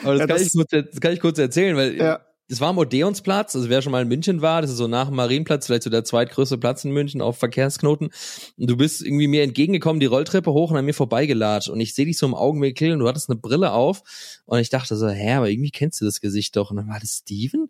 [0.03, 2.21] Aber das, Ja, kann, das- ich kurz, das kann ich kurz erzählen, weil Ja.
[2.51, 5.07] Das war am Odeonsplatz, also wer schon mal in München war, das ist so nach
[5.07, 8.09] dem Marienplatz, vielleicht so der zweitgrößte Platz in München auf Verkehrsknoten.
[8.57, 11.69] Und du bist irgendwie mir entgegengekommen, die Rolltreppe hoch und an mir vorbeigelatscht.
[11.69, 14.03] Und ich sehe dich so im Augenwinkel und du hattest eine Brille auf.
[14.43, 16.71] Und ich dachte so, hä, aber irgendwie kennst du das Gesicht doch.
[16.71, 17.69] Und dann war das Steven?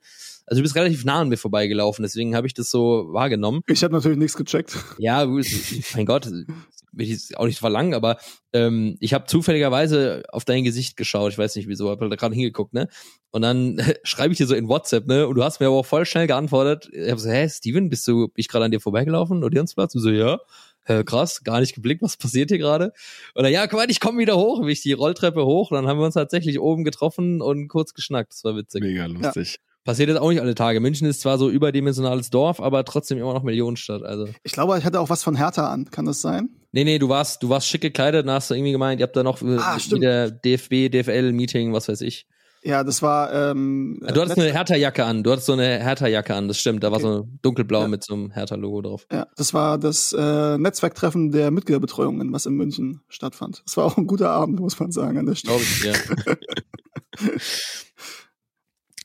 [0.51, 3.61] Also du bist relativ nah an mir vorbeigelaufen, deswegen habe ich das so wahrgenommen.
[3.67, 4.75] Ich habe natürlich nichts gecheckt.
[4.97, 8.17] Ja, mein Gott, will ich jetzt auch nicht verlangen, aber
[8.51, 11.31] ähm, ich habe zufälligerweise auf dein Gesicht geschaut.
[11.31, 12.89] Ich weiß nicht wieso, habe da gerade hingeguckt, ne?
[13.31, 15.25] Und dann schreibe ich dir so in WhatsApp, ne?
[15.25, 16.89] Und du hast mir aber auch voll schnell geantwortet.
[16.91, 19.45] Ich habe so, hä, Steven, bist du, bin ich gerade an dir vorbeigelaufen?
[19.45, 19.93] Odeonsplatz?
[19.93, 20.41] Du so, ja.
[20.83, 22.91] Äh, krass, gar nicht geblickt, was passiert hier gerade?
[23.35, 25.71] Und dann, ja, komm mal, ich komme wieder hoch, wie ich die Rolltreppe hoch.
[25.71, 28.33] Und dann haben wir uns tatsächlich oben getroffen und kurz geschnackt.
[28.33, 28.83] Das war witzig.
[28.83, 29.61] Mega lustig.
[29.83, 30.79] Passiert jetzt auch nicht alle Tage.
[30.79, 34.03] München ist zwar so überdimensionales Dorf, aber trotzdem immer noch Millionenstadt.
[34.03, 34.27] Also.
[34.43, 35.89] Ich glaube, ich hatte auch was von Hertha an.
[35.89, 36.49] Kann das sein?
[36.71, 39.15] Nee, nee, du warst, du warst schick gekleidet, dann hast du irgendwie gemeint, ihr habt
[39.15, 42.27] da noch äh, Ah, wieder DFB, DFL-Meeting, was weiß ich.
[42.63, 43.33] Ja, das war.
[43.33, 46.91] Ähm, Du hattest eine Hertha-Jacke an, du hattest so eine Hertha-Jacke an, das stimmt, da
[46.91, 47.87] war so dunkelblau Ja.
[47.87, 49.07] mit so einem Hertha-Logo drauf.
[49.11, 53.63] Ja, das war das äh, Netzwerktreffen der Mitgliederbetreuungen, was in München stattfand.
[53.65, 55.57] Das war auch ein guter Abend, muss man sagen, an der Stelle.
[55.57, 55.93] Glaube ich, ja.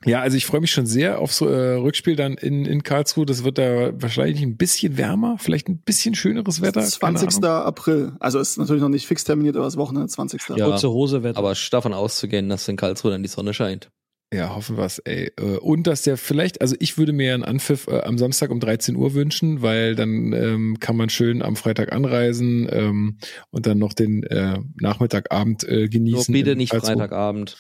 [0.05, 3.25] Ja, also ich freue mich schon sehr aufs äh, Rückspiel dann in, in Karlsruhe.
[3.27, 6.81] Das wird da wahrscheinlich ein bisschen wärmer, vielleicht ein bisschen schöneres Wetter.
[6.81, 7.45] keine 20.
[7.45, 7.67] Ahnung.
[7.67, 8.13] April.
[8.21, 10.41] Also ist natürlich noch nicht fix terminiert, aber das Wochenende 20.
[10.43, 10.59] April.
[10.59, 10.67] Ja.
[10.67, 11.39] Kurze Hose Wetter.
[11.39, 13.89] Aber davon auszugehen, dass in Karlsruhe dann die Sonne scheint.
[14.35, 15.33] Ja, hoffen wir's, ey.
[15.39, 18.59] Äh, Und dass der vielleicht, also ich würde mir einen Anpfiff äh, am Samstag um
[18.59, 23.19] 13 Uhr wünschen, weil dann ähm, kann man schön am Freitag anreisen ähm,
[23.51, 26.33] und dann noch den äh, Nachmittagabend äh, Nur genießen.
[26.33, 26.95] bitte in nicht Karlsruhe.
[26.95, 27.57] Freitagabend.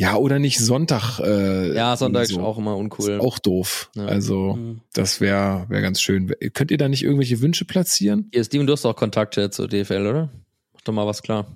[0.00, 1.18] Ja, oder nicht Sonntag.
[1.20, 2.40] Äh, Ja, Sonntag ist so.
[2.40, 3.10] auch immer uncool.
[3.10, 3.90] Ist auch doof.
[3.94, 4.06] Ja.
[4.06, 4.80] Also Mhm.
[4.94, 6.32] das wäre wär ganz schön.
[6.54, 8.28] Könnt ihr da nicht irgendwelche Wünsche platzieren?
[8.32, 10.30] Hier, Steven, du hast doch Kontakte zur DFL, oder?
[10.72, 11.46] Mach doch mal was klar.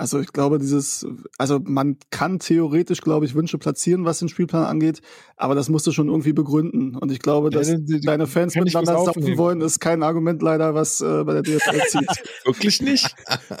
[0.00, 1.04] Also ich glaube, dieses,
[1.38, 5.00] also man kann theoretisch, glaube ich, Wünsche platzieren, was den Spielplan angeht,
[5.36, 6.94] aber das musst du schon irgendwie begründen.
[6.94, 10.40] Und ich glaube, dass Ja, die- die- deine Fans miteinander saufen wollen, ist kein Argument
[10.40, 12.08] leider, was äh, bei der DFL zieht.
[12.44, 13.12] Wirklich nicht?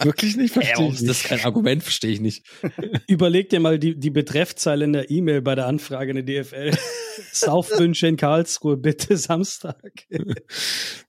[0.04, 0.54] Wirklich nicht?
[0.54, 1.24] Verstehe ich ist das nicht.
[1.28, 1.82] kein Argument?
[1.82, 2.46] Verstehe ich nicht.
[3.08, 6.70] Überleg dir mal die, die Betreffzeile in der E-Mail bei der Anfrage in der DFL.
[7.32, 9.76] Saufwünsche in Karlsruhe, bitte Samstag.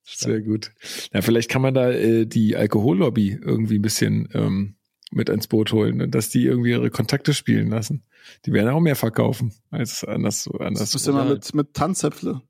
[0.04, 0.72] Sehr gut.
[1.14, 4.76] Ja, vielleicht kann man da äh, die Alkohollobby irgendwie ein bisschen ähm,
[5.10, 8.04] mit ins Boot holen und dass die irgendwie ihre Kontakte spielen lassen.
[8.46, 10.48] Die werden auch mehr verkaufen als anders.
[10.52, 12.42] Das anders ist immer mit, mit Tanzäpfle.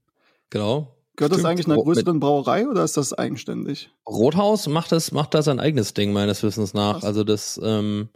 [0.50, 0.96] Genau.
[1.16, 1.52] Gehört das Stimmt.
[1.52, 3.90] eigentlich einer größeren Brauerei oder ist das eigenständig?
[4.08, 6.94] Rothaus macht das, macht da sein eigenes Ding, meines Wissens nach.
[6.94, 7.04] Krass.
[7.04, 8.08] Also das ähm,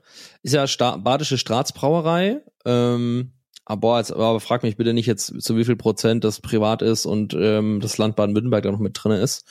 [0.41, 2.41] ist ja Sta Badische Staatsbrauerei.
[2.63, 3.33] Ähm,
[3.65, 6.81] aber, boah, jetzt, aber frag mich bitte nicht jetzt, zu wie viel Prozent das privat
[6.81, 9.45] ist und ähm, das Land Baden-Württemberg da noch mit drinne ist.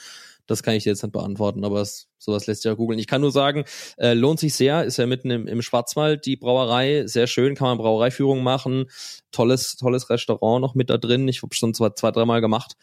[0.45, 2.99] Das kann ich dir jetzt nicht beantworten, aber es, sowas lässt sich ja googeln.
[2.99, 3.63] Ich kann nur sagen,
[3.97, 7.67] äh, lohnt sich sehr, ist ja mitten im, im Schwarzwald die Brauerei, sehr schön, kann
[7.67, 8.85] man Brauereiführung machen,
[9.31, 11.27] tolles, tolles Restaurant noch mit da drin.
[11.27, 12.75] Ich habe schon zwei, zwei, dreimal gemacht.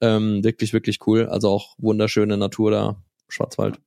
[0.00, 1.26] Ähm, wirklich, wirklich cool.
[1.26, 3.80] Also auch wunderschöne Natur da, Schwarzwald.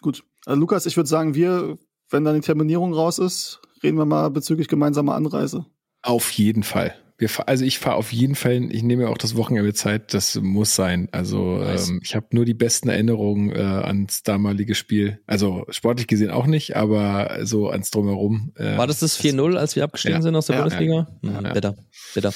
[0.00, 0.24] Gut.
[0.46, 1.76] Also Lukas, ich würde sagen, wir,
[2.08, 5.66] wenn dann die Terminierung raus ist, reden wir mal bezüglich gemeinsamer Anreise.
[6.02, 6.94] Auf jeden Fall.
[7.20, 10.14] Wir, fahr- also ich fahre auf jeden Fall, ich nehme mir auch das Wochenende Zeit,
[10.14, 11.08] das muss sein.
[11.12, 11.90] Also Nice.
[11.90, 15.20] ähm, ich habe nur die besten Erinnerungen äh, ans damalige Spiel.
[15.26, 18.52] Also sportlich gesehen auch nicht, aber so ans Drumherum.
[18.56, 20.22] Äh, War das das 4-0, als wir abgestiegen Ja.
[20.22, 20.62] sind aus der Ja.
[20.62, 20.94] Bundesliga?
[21.22, 21.30] Ja.
[21.40, 21.52] Mhm, Ja.
[21.52, 21.76] Bitter,
[22.14, 22.32] bitter.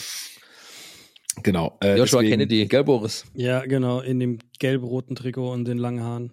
[1.43, 1.77] Genau.
[1.83, 3.25] Äh, Joshua deswegen- Kennedy, gell, Boris?
[3.35, 6.33] Ja, genau, in dem gelb-roten Trikot und den langen Haaren.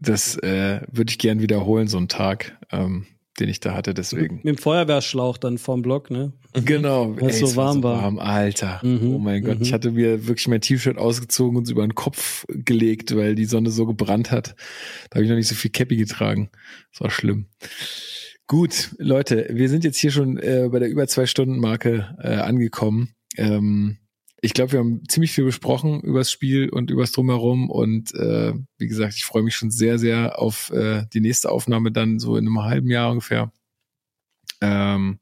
[0.00, 3.06] Das äh, würde ich gern wiederholen, so einen Tag, ähm,
[3.40, 4.36] den ich da hatte, deswegen.
[4.36, 6.32] Mit dem Feuerwehrschlauch dann vorm Block, ne?
[6.52, 8.02] Genau, Weil es so warm war.
[8.02, 8.80] warm, Alter.
[8.82, 9.62] Mhm, Oh mein Gott, mhm.
[9.62, 13.44] ich hatte mir wirklich mein T-Shirt ausgezogen und es über den Kopf gelegt, weil die
[13.46, 14.54] Sonne so gebrannt hat.
[15.10, 16.50] Da habe ich noch nicht so viel Cappy getragen.
[16.92, 17.46] Das war schlimm.
[18.46, 22.34] Gut, Leute, wir sind jetzt hier schon äh, bei der über zwei Stunden Marke äh,
[22.34, 23.14] angekommen.
[23.36, 23.96] Ähm,
[24.44, 28.86] ich glaube, wir haben ziemlich viel besprochen übers Spiel und übers Drumherum und äh, wie
[28.86, 32.46] gesagt, ich freue mich schon sehr, sehr auf äh, die nächste Aufnahme dann so in
[32.46, 33.50] einem halben Jahr ungefähr.
[34.60, 35.18] Ähm,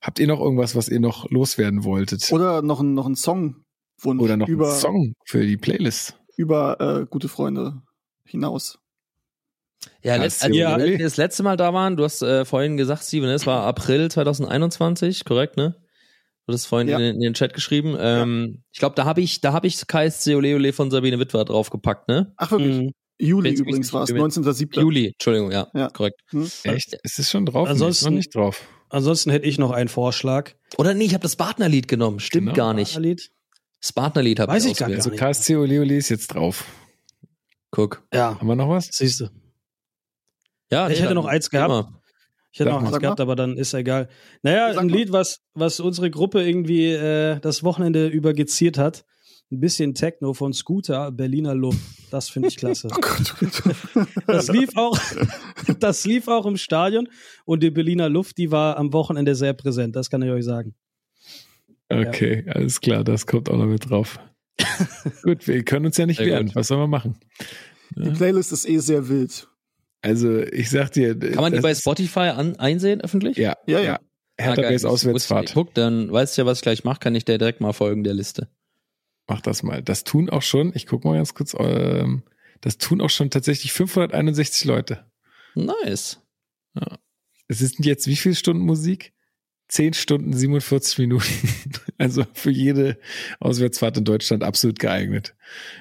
[0.00, 2.30] habt ihr noch irgendwas, was ihr noch loswerden wolltet?
[2.30, 3.64] Oder noch ein, noch ein Song
[4.04, 6.16] Oder noch über, einen Song für die Playlist?
[6.36, 7.82] über äh, gute Freunde
[8.24, 8.78] hinaus.
[10.02, 10.78] Ja, letzt, als ja.
[10.78, 14.08] wir das letzte Mal da waren, du hast äh, vorhin gesagt, Steven, es war April
[14.08, 15.74] 2021, korrekt, ne?
[16.46, 16.96] Du hast vorhin Ja.
[16.98, 17.96] in, den- in den Chat geschrieben.
[17.98, 21.44] Ähm, ich glaube, da habe ich, da habe ich KSC Ole Ole von Sabine Witwer
[21.44, 22.32] draufgepackt, ne?
[22.36, 22.76] Ach wirklich?
[22.78, 22.92] Mhm.
[23.20, 24.32] Juli Wenn's übrigens war es, gewinnt.
[24.34, 24.80] 19.07.
[24.80, 25.88] Juli, Entschuldigung, ja, Ja.
[25.90, 26.20] korrekt.
[26.30, 26.50] Hm?
[26.64, 26.94] Echt?
[27.04, 27.68] Ist es schon drauf?
[27.68, 28.62] Nee, ist Ansonsten- noch nicht drauf.
[28.88, 30.52] Ansonsten hätte ich noch einen Vorschlag.
[30.76, 32.18] Oder nee, ich habe das Partnerlied genommen.
[32.18, 32.56] Stimmt Genau.
[32.56, 32.98] gar nicht.
[32.98, 33.30] Lied.
[33.80, 34.98] Das Partnerlied habe Weiß ich ich gar ausgewählt.
[35.00, 35.20] Also nicht.
[35.20, 36.64] KSC Ole Ole ist jetzt drauf.
[37.70, 38.02] Guck.
[38.12, 38.88] Ja, Haben wir noch was?
[38.92, 39.28] siehst du.
[40.70, 41.70] Ja, Ich nee, hätte noch eins gehabt.
[41.70, 42.01] immer.
[42.52, 44.08] Ich hätte eins Sag gehabt, aber dann ist egal.
[44.42, 44.88] Naja, Sag ein.
[44.90, 49.04] Lied, was, was unsere Gruppe irgendwie äh, das Wochenende über geziert hat.
[49.50, 51.78] Ein bisschen Techno von Scooter, Berliner Luft.
[52.10, 52.88] Das finde ich klasse.
[52.94, 53.46] Oh Gott, oh
[53.94, 54.08] Gott.
[54.26, 54.98] Das lief auch,
[55.80, 57.08] das lief auch im Stadion
[57.44, 59.96] und die Berliner Luft, die war am Wochenende sehr präsent.
[59.96, 60.74] Das kann ich euch sagen.
[61.90, 64.18] Okay, alles klar, das kommt auch noch mit drauf.
[65.22, 66.46] Gut, wir können uns ja nicht Sehr wehren.
[66.46, 66.56] gut.
[66.56, 67.18] Was sollen wir machen?
[67.96, 69.48] Die Playlist ist eh sehr wild.
[70.02, 71.18] Also, ich sag dir.
[71.18, 73.36] Kann man die das bei ist- Spotify an, einsehen, öffentlich?
[73.36, 73.84] Ja, Ja, ja.
[73.84, 74.00] ja.
[74.38, 75.52] Hertha ich Auswärtsfahrt.
[75.54, 78.02] Guck, dann weißt du ja, was ich gleich mache, kann ich dir direkt mal folgen,
[78.02, 78.48] der Liste.
[79.28, 79.82] Mach das mal.
[79.82, 82.22] Das tun auch schon, ich guck mal ganz kurz, ähm,
[82.60, 85.04] das tun auch schon tatsächlich 561 Leute.
[85.54, 86.18] Nice.
[87.46, 89.12] Es sind jetzt wie viel Stunden Musik?
[89.68, 91.24] 10 Stunden 47 Minuten.
[91.98, 92.98] Also für jede
[93.38, 95.36] Auswärtsfahrt in Deutschland absolut geeignet.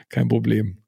[0.09, 0.80] Kein Problem.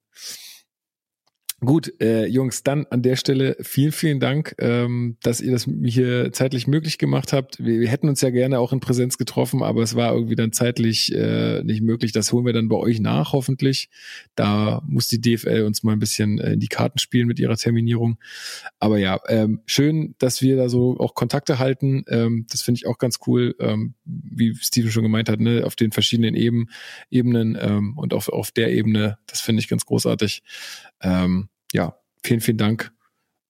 [1.66, 6.34] Gut, äh, Jungs, dann an der Stelle vielen, vielen Dank, ähm, dass ihr das hier
[6.34, 7.64] zeitlich möglich gemacht habt.
[7.64, 10.52] Wir, wir hätten uns ja gerne auch in Präsenz getroffen, aber es war irgendwie dann
[10.52, 12.12] zeitlich äh, nicht möglich.
[12.12, 13.90] Das holen wir dann bei euch nach, hoffentlich.
[14.36, 17.56] Da muss die DFL uns mal ein bisschen äh, in die Karten spielen mit ihrer
[17.56, 18.20] Terminierung.
[18.80, 22.04] Aber ja, ähm, schön, dass wir da so auch Kontakte halten.
[22.10, 25.78] Ähm, das finde ich auch ganz cool, ähm, wie Steven schon gemeint hat, ne, auf
[25.78, 26.68] den verschiedenen Eben,
[27.10, 29.18] Ebenen ähm, und auf, auf der Ebene.
[29.28, 30.44] Das finde ich ganz großartig.
[31.02, 32.92] Ähm, ja, vielen, vielen Dank.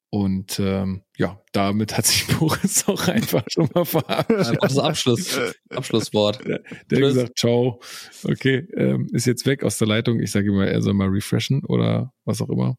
[0.10, 4.60] Und ähm, ja, damit hat sich Boris auch einfach schon mal verabschiedet.
[4.62, 5.40] Das Abschluss,
[5.70, 6.40] Abschlusswort.
[6.46, 7.82] Der hat gesagt, ciao.
[8.24, 10.20] Okay, ähm, ist jetzt weg aus der Leitung.
[10.20, 12.76] Ich sage immer, er soll mal refreshen oder was auch immer.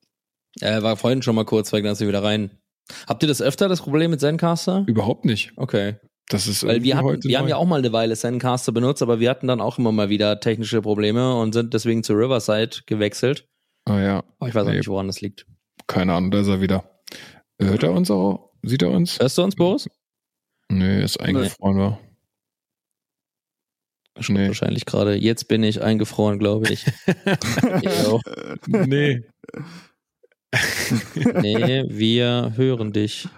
[0.61, 2.53] Er war vorhin schon mal kurz weg, dann ist er wieder rein.
[3.09, 4.85] Habt ihr das öfter, das Problem mit Zencaster?
[4.87, 5.53] Überhaupt nicht.
[5.57, 5.97] Okay.
[6.29, 9.21] Das ist Weil wir hatten, wir haben ja auch mal eine Weile Zencaster benutzt, aber
[9.21, 13.49] wir hatten dann auch immer mal wieder technische Probleme und sind deswegen zu Riverside gewechselt.
[13.87, 14.79] Ah ja, Aber ich weiß auch Nee.
[14.79, 15.47] nicht, woran das liegt.
[15.87, 16.85] keine Ahnung, da ist er wieder.
[17.61, 18.51] Hört er uns auch?
[18.63, 19.19] Sieht er uns?
[19.19, 19.89] Hörst du uns, Boris?
[20.71, 22.01] Nee, ist eingefroren war.
[24.29, 24.47] Nee.
[24.47, 25.15] Wahrscheinlich gerade.
[25.17, 26.85] Jetzt bin ich eingefroren, glaube ich.
[28.67, 29.25] Nee.
[31.43, 33.29] nee, wir hören dich.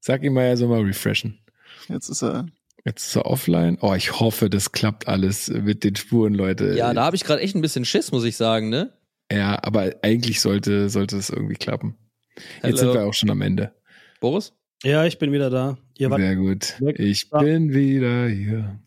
[0.00, 1.40] Sag ihm mal, er soll mal refreshen.
[1.88, 2.46] Jetzt ist er.
[2.84, 3.78] Jetzt ist er offline.
[3.80, 6.74] Oh, ich hoffe, das klappt alles mit den Spuren, Leute.
[6.76, 8.92] Ja, da habe ich gerade echt ein bisschen Schiss, muss ich sagen, ne?
[9.32, 11.96] Ja, aber eigentlich sollte, sollte es irgendwie klappen.
[12.36, 12.76] Jetzt Hello.
[12.76, 13.72] sind wir auch schon am Ende.
[14.20, 14.52] Boris?
[14.84, 15.78] Ja, ich bin wieder da.
[15.96, 16.76] Ihr wart Sehr gut.
[16.80, 16.98] weg.
[16.98, 17.38] Ich Ja.
[17.40, 18.78] bin wieder hier.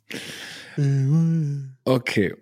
[1.86, 2.36] Okay.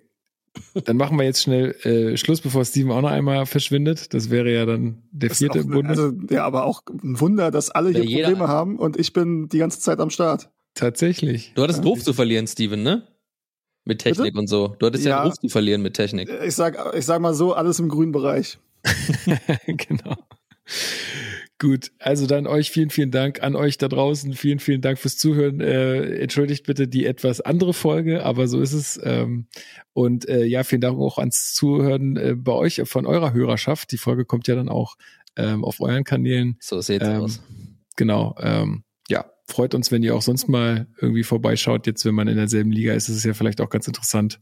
[0.86, 4.14] Dann machen wir jetzt schnell äh, Schluss, bevor Steven auch noch einmal verschwindet.
[4.14, 5.90] Das wäre ja dann der Das vierte im Bunde.
[5.90, 9.50] also, ja, aber auch ein Wunder, dass alle hier Ja, Probleme haben und ich bin
[9.50, 10.52] die ganze Zeit am Start.
[10.76, 11.54] Tatsächlich.
[11.56, 13.08] Du hattest einen Ruf zu verlieren, Steven, ne?
[13.86, 14.40] Mit Technik Bitte?
[14.40, 14.76] und so.
[14.80, 15.22] Du hattest ja, Ja.
[15.22, 16.30] einen Ruf zu verlieren mit Technik.
[16.46, 18.58] Ich sag, ich sag mal so, alles im grünen Bereich.
[19.68, 20.16] genau.
[21.60, 24.34] Gut, also dann euch vielen, vielen Dank an euch da draußen.
[24.34, 25.62] Vielen, vielen Dank fürs Zuhören.
[25.62, 29.00] Äh, entschuldigt bitte die etwas andere Folge, aber so ist es.
[29.04, 29.48] Ähm,
[29.94, 33.92] und äh, ja, vielen Dank auch ans Zuhören äh, bei euch von eurer Hörerschaft.
[33.92, 34.96] Die Folge kommt ja dann auch
[35.38, 36.58] ähm, auf euren Kanälen.
[36.60, 37.42] So sieht's Ähm, aus.
[37.96, 38.36] Genau.
[38.40, 38.83] Ähm,
[39.54, 41.86] freut uns, wenn ihr auch sonst mal irgendwie vorbeischaut.
[41.88, 44.42] Jetzt, wenn man in derselben Liga ist, ist es ja vielleicht auch ganz interessant.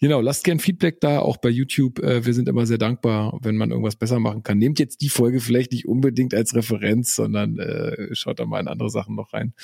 [0.00, 1.98] Genau, lasst gern Feedback da, auch bei YouTube.
[2.00, 4.58] Äh, wir sind immer sehr dankbar, wenn man irgendwas besser machen kann.
[4.58, 8.68] Nehmt jetzt die Folge vielleicht nicht unbedingt als Referenz, sondern äh, schaut da mal in
[8.68, 9.54] andere Sachen noch rein.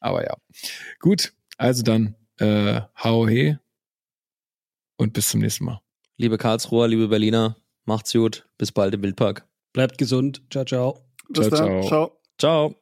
[0.00, 0.34] Aber ja.
[0.98, 3.56] Gut, also dann äh, hau he
[4.96, 5.80] und bis zum nächsten Mal.
[6.16, 8.48] Liebe Karlsruher, liebe Berliner, macht's gut.
[8.58, 9.46] Bis bald im Wildpark.
[9.72, 10.42] Bleibt gesund.
[10.50, 11.04] Ciao, ciao.
[11.28, 11.82] Bis Ciao, dann.
[11.82, 11.88] ciao.
[11.88, 12.18] ciao.
[12.38, 12.81] Ciao.